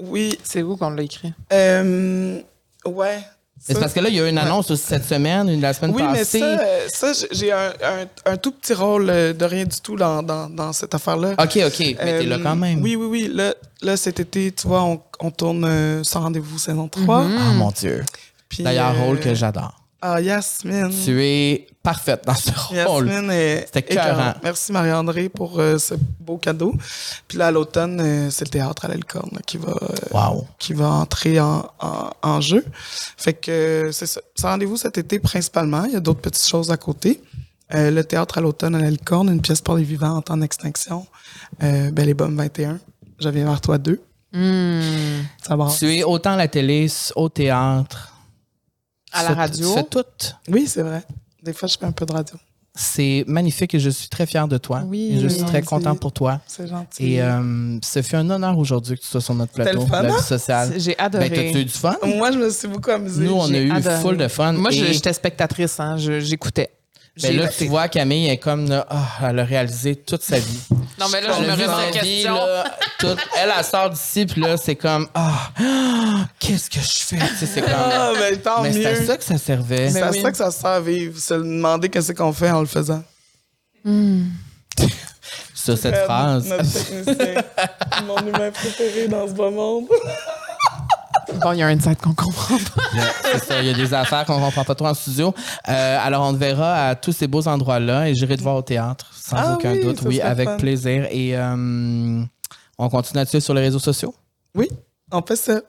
Oui, 0.00 0.36
C'est 0.42 0.62
où 0.62 0.76
qu'on 0.76 0.90
l'a 0.90 1.02
écrit? 1.02 1.32
euh, 1.52 2.40
ouais. 2.86 3.20
C'est 3.62 3.78
parce 3.78 3.92
que 3.92 4.00
là, 4.00 4.08
il 4.08 4.14
y 4.14 4.20
a 4.20 4.26
eu 4.26 4.30
une 4.30 4.38
annonce 4.38 4.70
aussi 4.70 4.84
cette 4.84 5.04
semaine, 5.04 5.48
une 5.48 5.60
la 5.60 5.74
semaine 5.74 5.92
Oui, 5.94 6.02
mais 6.10 6.20
passée. 6.20 6.38
ça, 6.40 6.46
euh, 6.60 6.86
ça 6.88 7.12
j'ai- 7.12 7.28
j'ai 7.32 7.52
un, 7.52 7.68
un- 7.68 8.32
un 8.32 8.36
tout 8.38 8.52
petit 8.52 8.72
rôle 8.72 9.10
euh, 9.10 9.32
de 9.34 9.44
rien 9.44 9.64
du 9.64 9.78
tout 9.82 9.96
dans, 9.96 10.22
dans, 10.22 10.48
dans 10.48 10.72
cette 10.72 10.94
affaire-là. 10.94 11.32
OK, 11.32 11.58
OK. 11.66 11.78
Mais 11.80 11.94
t'es 12.20 12.22
là 12.24 12.36
Euh, 12.36 12.42
quand 12.42 12.56
même. 12.56 12.82
Oui, 12.82 12.96
oui, 12.96 13.06
oui. 13.06 13.30
Là, 13.32 13.54
là 13.82 13.96
cet 13.98 14.18
été, 14.18 14.50
tu 14.52 14.66
vois, 14.66 14.82
on, 14.82 15.00
on 15.20 15.30
tourne 15.30 15.64
euh, 15.66 16.02
Sans 16.04 16.20
rendez-vous 16.20 16.58
saison 16.58 16.88
3. 16.88 17.18
Ah, 17.38 17.52
mon 17.52 17.70
Dieu. 17.70 18.02
D'ailleurs, 18.58 18.94
euh, 18.96 19.04
rôle 19.04 19.20
que 19.20 19.34
j'adore. 19.34 19.79
Ah, 20.02 20.20
Yasmine. 20.20 20.90
Tu 21.04 21.22
es 21.22 21.66
parfaite 21.82 22.22
dans 22.26 22.34
ce 22.34 22.50
rôle. 22.86 23.06
Yasmine 23.08 23.30
est 23.30 23.66
C'était 23.72 23.92
écœurant. 23.94 24.34
Merci 24.42 24.72
Marie-André 24.72 25.28
pour 25.28 25.60
euh, 25.60 25.76
ce 25.78 25.94
beau 26.20 26.38
cadeau. 26.38 26.74
Puis 27.28 27.36
là, 27.36 27.48
à 27.48 27.50
l'automne, 27.50 28.00
euh, 28.00 28.30
c'est 28.30 28.46
le 28.46 28.50
théâtre 28.50 28.86
à 28.86 28.88
l'Elcorne 28.88 29.28
là, 29.32 29.40
qui 29.46 29.58
va 29.58 29.72
euh, 29.82 29.96
Wow. 30.12 30.46
qui 30.58 30.72
va 30.72 30.88
entrer 30.88 31.38
en, 31.40 31.68
en, 31.80 32.10
en 32.22 32.40
jeu. 32.40 32.64
Fait 33.16 33.34
que 33.34 33.90
c'est 33.92 34.06
ça. 34.06 34.20
Rendez-vous 34.42 34.76
cet 34.78 34.96
été 34.96 35.18
principalement. 35.18 35.84
Il 35.84 35.92
y 35.92 35.96
a 35.96 36.00
d'autres 36.00 36.20
petites 36.22 36.48
choses 36.48 36.70
à 36.70 36.76
côté. 36.78 37.20
Euh, 37.74 37.90
le 37.90 38.02
théâtre 38.02 38.38
à 38.38 38.40
l'automne 38.40 38.74
à 38.74 38.80
la 38.80 38.90
Licorne, 38.90 39.28
une 39.28 39.40
pièce 39.42 39.60
pour 39.60 39.76
les 39.76 39.84
vivants 39.84 40.16
en 40.16 40.22
temps 40.22 40.36
d'extinction. 40.36 41.06
Euh, 41.62 41.90
Belle 41.90 42.08
et 42.08 42.14
Bomme 42.14 42.36
21. 42.36 42.78
Je 43.20 43.28
viens 43.28 43.44
vers 43.44 43.60
toi 43.60 43.78
2. 43.78 44.00
Hmm. 44.32 44.80
Ça 45.46 45.56
va. 45.56 45.68
Tu 45.78 45.94
es 45.94 46.02
autant 46.04 46.32
à 46.32 46.36
la 46.36 46.48
télé, 46.48 46.86
au 47.16 47.28
théâtre. 47.28 48.09
À 49.12 49.22
la 49.24 49.34
radio. 49.34 49.68
Tu 49.68 49.74
fais 49.74 49.84
tout. 49.84 50.04
Oui, 50.48 50.66
c'est 50.66 50.82
vrai. 50.82 51.02
Des 51.42 51.52
fois, 51.52 51.68
je 51.68 51.76
fais 51.78 51.86
un 51.86 51.92
peu 51.92 52.06
de 52.06 52.12
radio. 52.12 52.34
C'est 52.74 53.24
magnifique 53.26 53.74
et 53.74 53.80
je 53.80 53.90
suis 53.90 54.08
très 54.08 54.26
fier 54.26 54.46
de 54.46 54.56
toi. 54.56 54.82
Oui, 54.86 55.14
Et 55.16 55.20
je 55.20 55.26
suis 55.26 55.42
très 55.44 55.60
content 55.62 55.96
pour 55.96 56.12
toi. 56.12 56.40
C'est 56.46 56.68
gentil. 56.68 57.14
Et 57.14 57.22
euh, 57.22 57.78
ce 57.82 58.00
fut 58.00 58.14
un 58.14 58.30
honneur 58.30 58.56
aujourd'hui 58.56 58.96
que 58.96 59.00
tu 59.02 59.08
sois 59.08 59.20
sur 59.20 59.34
notre 59.34 59.52
plateau, 59.52 59.84
la 59.90 59.98
hein? 59.98 60.16
vie 60.16 60.22
sociale. 60.22 60.74
J'ai 60.76 60.94
Ben, 60.94 61.04
adoré. 61.06 61.28
t'as-tu 61.30 61.58
eu 61.58 61.64
du 61.64 61.70
fun? 61.72 61.96
Moi, 62.06 62.30
je 62.30 62.38
me 62.38 62.48
suis 62.50 62.68
beaucoup 62.68 62.90
amusée. 62.92 63.24
Nous, 63.24 63.32
on 63.34 63.52
a 63.52 63.58
eu 63.58 63.72
adoré. 63.72 64.00
full 64.00 64.16
de 64.16 64.28
fun. 64.28 64.52
Moi, 64.52 64.70
et- 64.72 64.92
j'étais 64.94 65.12
spectatrice, 65.12 65.80
hein, 65.80 65.96
je- 65.96 66.20
j'écoutais. 66.20 66.70
Ben 67.16 67.32
J'ai 67.32 67.36
là, 67.36 67.48
tu 67.48 67.66
vois, 67.66 67.88
Camille 67.88 68.28
est 68.28 68.38
comme, 68.38 68.68
là, 68.68 68.86
ah, 68.88 69.28
elle 69.28 69.38
a 69.40 69.44
réalisé 69.44 69.96
toute 69.96 70.22
sa 70.22 70.38
vie. 70.38 70.60
Non, 70.98 71.06
mais 71.12 71.20
là, 71.20 71.32
je 71.36 71.40
Elle 71.42 71.46
me 71.48 71.52
a 71.52 71.56
vu 71.56 71.62
remets 71.64 71.66
sa 71.66 71.76
en 71.76 71.90
vie, 71.90 71.98
question. 72.22 72.34
là, 72.34 72.64
toute- 72.98 73.18
elle, 73.36 73.52
elle 73.58 73.64
sort 73.64 73.90
d'ici, 73.90 74.26
puis 74.26 74.40
là, 74.40 74.56
c'est 74.56 74.76
comme, 74.76 75.08
ah, 75.14 75.50
qu'est-ce 76.38 76.70
que 76.70 76.80
je 76.80 77.04
fais? 77.04 77.18
Tu 77.28 77.36
sais, 77.36 77.46
c'est 77.46 77.62
comme, 77.62 77.72
Ah, 77.74 78.12
ben, 78.18 78.38
tant 78.40 78.62
mais 78.62 78.72
c'est 78.72 78.86
à 78.86 78.92
mieux. 78.92 79.06
ça 79.06 79.16
que 79.16 79.24
ça 79.24 79.38
servait. 79.38 79.90
C'est 79.90 80.02
à 80.02 80.10
oui. 80.10 80.20
ça 80.22 80.30
que 80.30 80.36
ça 80.36 80.50
sert 80.50 80.70
à 80.70 80.80
vivre. 80.80 81.18
Se 81.20 81.34
demander 81.34 81.88
qu'est-ce 81.88 82.12
qu'on 82.12 82.32
fait 82.32 82.50
en 82.50 82.60
le 82.60 82.66
faisant. 82.66 83.02
Sur 85.54 85.76
cette 85.76 85.96
phrase. 86.04 86.46
Notre 86.46 86.72
technicien. 86.72 87.42
Mon 88.06 88.18
humain 88.18 88.50
préféré 88.50 89.08
dans 89.08 89.26
ce 89.28 89.32
beau 89.32 89.50
monde. 89.50 89.88
Bon, 91.42 91.52
il 91.52 91.58
y 91.58 91.62
a 91.62 91.66
un 91.68 91.76
insight 91.76 92.00
qu'on 92.00 92.12
comprend 92.14 92.56
pas. 92.58 92.82
C'est 93.32 93.38
ça, 93.44 93.60
il 93.62 93.66
y 93.68 93.70
a 93.70 93.74
des 93.74 93.94
affaires 93.94 94.24
qu'on 94.26 94.40
comprend 94.40 94.64
pas 94.64 94.74
trop 94.74 94.88
en 94.88 94.94
studio. 94.94 95.32
Euh, 95.68 95.98
alors, 96.02 96.26
on 96.26 96.32
te 96.32 96.38
verra 96.38 96.88
à 96.88 96.94
tous 96.94 97.12
ces 97.12 97.26
beaux 97.28 97.46
endroits-là 97.48 98.08
et 98.08 98.14
j'irai 98.14 98.36
te 98.36 98.42
voir 98.42 98.56
au 98.56 98.62
théâtre, 98.62 99.06
sans 99.14 99.36
Ah 99.38 99.54
aucun 99.54 99.72
oui, 99.72 99.82
doute. 99.84 100.00
Oui, 100.04 100.20
avec 100.20 100.48
fun. 100.48 100.56
plaisir. 100.56 101.06
Et 101.10 101.36
euh, 101.36 102.22
on 102.78 102.88
continue 102.90 103.20
à 103.20 103.24
te 103.24 103.30
suivre 103.30 103.44
sur 103.44 103.54
les 103.54 103.62
réseaux 103.62 103.78
sociaux? 103.78 104.14
Oui, 104.54 104.68
on 105.12 105.22
fait 105.22 105.36
ça. 105.36 105.60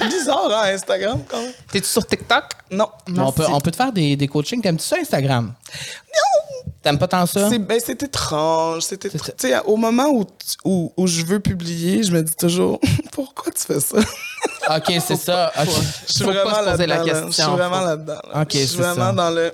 Bizarre, 0.08 0.50
hein, 0.52 0.74
Instagram, 0.74 1.20
quand 1.28 1.40
même. 1.40 1.52
T'es-tu 1.70 1.86
sur 1.88 2.06
TikTok? 2.06 2.44
Non. 2.70 2.88
on, 3.18 3.32
peut, 3.32 3.44
on 3.48 3.60
peut 3.60 3.70
te 3.70 3.76
faire 3.76 3.92
des, 3.92 4.16
des 4.16 4.28
coachings. 4.28 4.60
T'aimes-tu 4.62 4.84
ça, 4.84 4.96
Instagram? 5.00 5.46
Non! 5.46 6.70
T'aimes 6.82 6.98
pas 6.98 7.08
tant 7.08 7.26
ça? 7.26 7.48
C'est 7.50 7.58
ben, 7.58 7.78
c'est 7.84 8.02
étrange. 8.02 8.82
C'était 8.84 9.10
C'est 9.10 9.18
tr- 9.18 9.26
ça. 9.26 9.32
tu 9.32 9.48
sais, 9.48 9.58
au 9.66 9.76
moment 9.76 10.06
où, 10.08 10.24
où, 10.64 10.92
où 10.96 11.06
je 11.06 11.24
veux 11.26 11.38
publier, 11.40 12.02
je 12.02 12.10
me 12.10 12.22
dis 12.22 12.34
toujours 12.34 12.80
pourquoi 13.12 13.52
tu 13.52 13.62
fais 13.64 13.80
ça? 13.80 13.98
OK, 14.76 14.92
c'est 15.06 15.16
ça. 15.16 15.52
OK. 15.60 15.68
Je 16.08 16.12
suis 16.14 16.24
Faut 16.24 16.32
pas 16.32 16.44
vraiment 16.44 16.54
se 16.64 16.70
poser 16.70 16.86
la 16.86 16.96
là-dedans. 16.96 17.12
là. 17.20 17.26
Je 17.26 17.32
suis 17.32 17.42
vraiment 17.42 17.80
là-dedans. 17.80 18.20
là. 18.32 18.46
Je 18.50 18.56
suis 18.58 18.66
c'est 18.68 18.76
vraiment 18.78 19.06
ça. 19.06 19.12
dans 19.12 19.30
le 19.30 19.52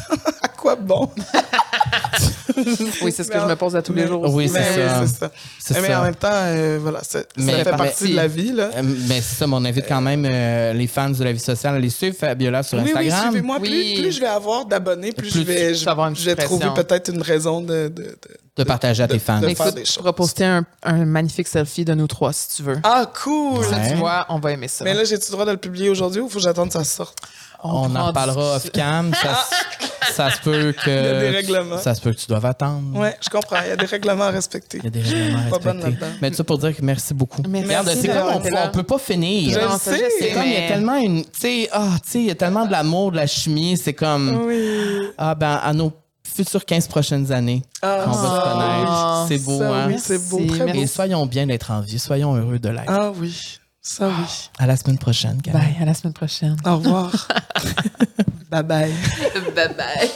à 0.42 0.48
quoi 0.48 0.76
bon? 0.76 1.10
Oui, 3.02 3.12
c'est 3.12 3.24
ce 3.24 3.30
que 3.30 3.38
je 3.40 3.44
me 3.46 3.56
pose 3.56 3.74
à 3.76 3.82
tous 3.82 3.92
les 3.92 4.06
jours. 4.06 4.22
Oui, 4.34 4.48
c'est 4.48 4.60
Mais 4.60 5.06
ça. 5.06 5.30
mais 5.80 5.88
ça. 5.88 6.00
en 6.00 6.04
même 6.04 6.14
temps, 6.14 6.28
euh, 6.32 6.78
voilà, 6.80 7.00
c'est- 7.02 7.26
Mais 7.36 7.52
ça 7.52 7.58
fait 7.58 7.64
par- 7.70 7.76
partie 7.78 8.10
de 8.10 8.16
la 8.16 8.26
vie. 8.28 8.52
Là. 8.52 8.70
Euh, 8.76 8.82
Mais 9.08 9.20
c'est 9.20 9.36
ça, 9.36 9.46
mais 9.46 9.54
on 9.56 9.64
invite 9.64 9.86
quand 9.88 10.00
même 10.00 10.26
euh, 10.28 10.72
les 10.72 10.86
fans 10.86 11.10
de 11.10 11.24
la 11.24 11.32
vie 11.32 11.40
sociale 11.40 11.74
à 11.76 11.78
les 11.78 11.90
suivre, 11.90 12.16
Fabiola, 12.16 12.62
sur 12.62 12.78
Oui, 12.78 12.84
oui, 12.84 12.90
Instagram. 13.08 13.30
suivez-moi. 13.32 13.58
Oui. 13.60 13.68
Plus, 13.94 14.02
plus 14.02 14.12
je 14.12 14.20
vais 14.20 14.26
avoir 14.26 14.66
d'abonnés, 14.66 15.12
plus, 15.12 15.30
Plus 15.30 15.40
je 15.40 15.44
vais, 15.44 15.74
je, 15.74 15.84
vas 15.84 15.92
avoir 15.92 16.08
une 16.08 16.16
je 16.16 16.24
vais 16.24 16.36
trouver 16.36 16.66
peut-être 16.74 17.08
une 17.12 17.22
raison 17.22 17.60
de, 17.60 17.88
de, 17.88 18.02
de- 18.02 18.16
de 18.54 18.64
partager 18.64 19.02
à 19.02 19.08
tes 19.08 19.18
fans. 19.18 19.40
de 19.40 19.46
Mais 19.46 19.54
faire 19.54 19.66
écoute, 19.68 19.76
des 19.78 19.82
tu 19.84 19.88
choses. 19.88 19.96
pourras 19.98 20.12
poster 20.12 20.44
un, 20.44 20.66
un 20.82 21.06
magnifique 21.06 21.48
selfie 21.48 21.86
de 21.86 21.94
nous 21.94 22.06
trois 22.06 22.34
si 22.34 22.56
tu 22.56 22.62
veux. 22.62 22.76
Ah, 22.82 23.10
cool! 23.24 23.60
Ouais. 23.60 23.88
Tu 23.90 23.94
vois, 23.96 24.26
on 24.28 24.38
va 24.38 24.52
aimer 24.52 24.68
ça. 24.68 24.84
Mais 24.84 24.92
là, 24.92 25.04
j'ai-tu 25.04 25.26
le 25.28 25.32
droit 25.32 25.46
de 25.46 25.52
le 25.52 25.56
publier 25.56 25.88
aujourd'hui 25.88 26.20
ou 26.20 26.28
faut 26.28 26.36
que 26.38 26.42
j'attende 26.44 26.66
que 26.68 26.74
ça 26.74 26.84
sorte? 26.84 27.16
On 27.64 27.84
en 27.86 27.90
prend 27.90 28.06
reparlera 28.08 28.58
du- 28.58 28.66
off-cam. 28.66 29.12
Ça, 29.14 29.34
se- 29.34 30.12
ça 30.14 30.30
se 30.30 30.40
peut 30.40 30.72
que. 30.84 30.90
Il 30.90 30.94
y 30.94 31.08
a 31.08 31.20
des 31.20 31.30
règlements. 31.30 31.78
Ça 31.78 31.94
se 31.94 32.00
peut 32.00 32.12
que 32.12 32.16
tu 32.18 32.26
doives 32.26 32.44
attendre. 32.46 32.98
Ouais, 32.98 33.16
je 33.22 33.28
comprends. 33.30 33.56
Il 33.64 33.68
y 33.68 33.72
a 33.72 33.76
des 33.76 33.86
règlements 33.86 34.24
à 34.24 34.30
respecter. 34.30 34.78
Il 34.78 34.84
y 34.84 34.86
a 34.88 34.90
des 34.90 35.00
règlements 35.02 35.38
à 35.46 35.50
Pas 35.50 35.58
bonne 35.58 35.82
respecter. 35.82 36.06
Mais 36.20 36.30
tout 36.30 36.36
ça 36.36 36.44
pour 36.44 36.58
dire 36.58 36.76
que 36.76 36.82
merci 36.82 37.14
beaucoup. 37.14 37.42
Merci 37.48 37.66
Regarde, 37.68 37.90
c'est 38.00 38.08
comme 38.08 38.28
on, 38.34 38.40
peut- 38.40 38.50
on 38.64 38.70
peut 38.70 38.82
pas 38.82 38.98
finir. 38.98 39.52
Je 39.60 39.64
Non, 39.66 39.78
sais. 39.78 40.08
C'est 40.18 40.32
comme 40.32 40.44
il 40.46 40.52
y 40.52 40.56
a 40.56 40.68
tellement 40.68 40.96
une. 40.96 41.24
Tu 41.24 41.30
sais, 41.40 41.68
ah, 41.72 41.88
tu 42.04 42.10
sais, 42.10 42.18
il 42.20 42.26
y 42.26 42.30
a 42.30 42.34
tellement 42.34 42.66
de 42.66 42.72
l'amour, 42.72 43.12
de 43.12 43.16
la 43.16 43.26
chimie. 43.26 43.76
C'est 43.76 43.94
comme. 43.94 44.42
Oui. 44.46 45.08
Ah, 45.18 45.34
ben, 45.34 45.60
à 45.62 45.72
nos 45.72 45.92
futures 46.34 46.64
15 46.64 46.88
prochaines 46.88 47.30
années, 47.30 47.62
Ah, 47.82 48.04
on 48.06 48.10
va 48.10 48.14
se 48.14 48.26
Ah, 48.26 48.52
connaître. 48.52 49.26
C'est 49.28 49.44
beau, 49.44 49.58
ça, 49.58 49.68
hein? 49.74 49.86
oui, 49.88 49.96
c'est 49.98 50.28
beau, 50.30 50.40
très 50.46 50.72
beau. 50.72 50.80
Et 50.80 50.86
soyons 50.86 51.26
bien 51.26 51.46
d'être 51.46 51.70
en 51.70 51.80
vie. 51.80 51.98
Soyons 51.98 52.34
heureux 52.34 52.58
de 52.58 52.68
l'être. 52.70 52.84
Ah 52.88 53.12
oui, 53.14 53.58
ça 53.82 54.08
oui. 54.08 54.48
À 54.58 54.66
la 54.66 54.76
semaine 54.76 54.98
prochaine. 54.98 55.38
Bye, 55.44 55.76
à 55.80 55.84
la 55.84 55.94
semaine 55.94 56.14
prochaine. 56.14 56.56
Au 56.64 56.76
revoir. 56.76 57.10
bye 58.50 58.62
bye. 58.62 58.92
bye 59.54 59.74
bye. 59.74 60.10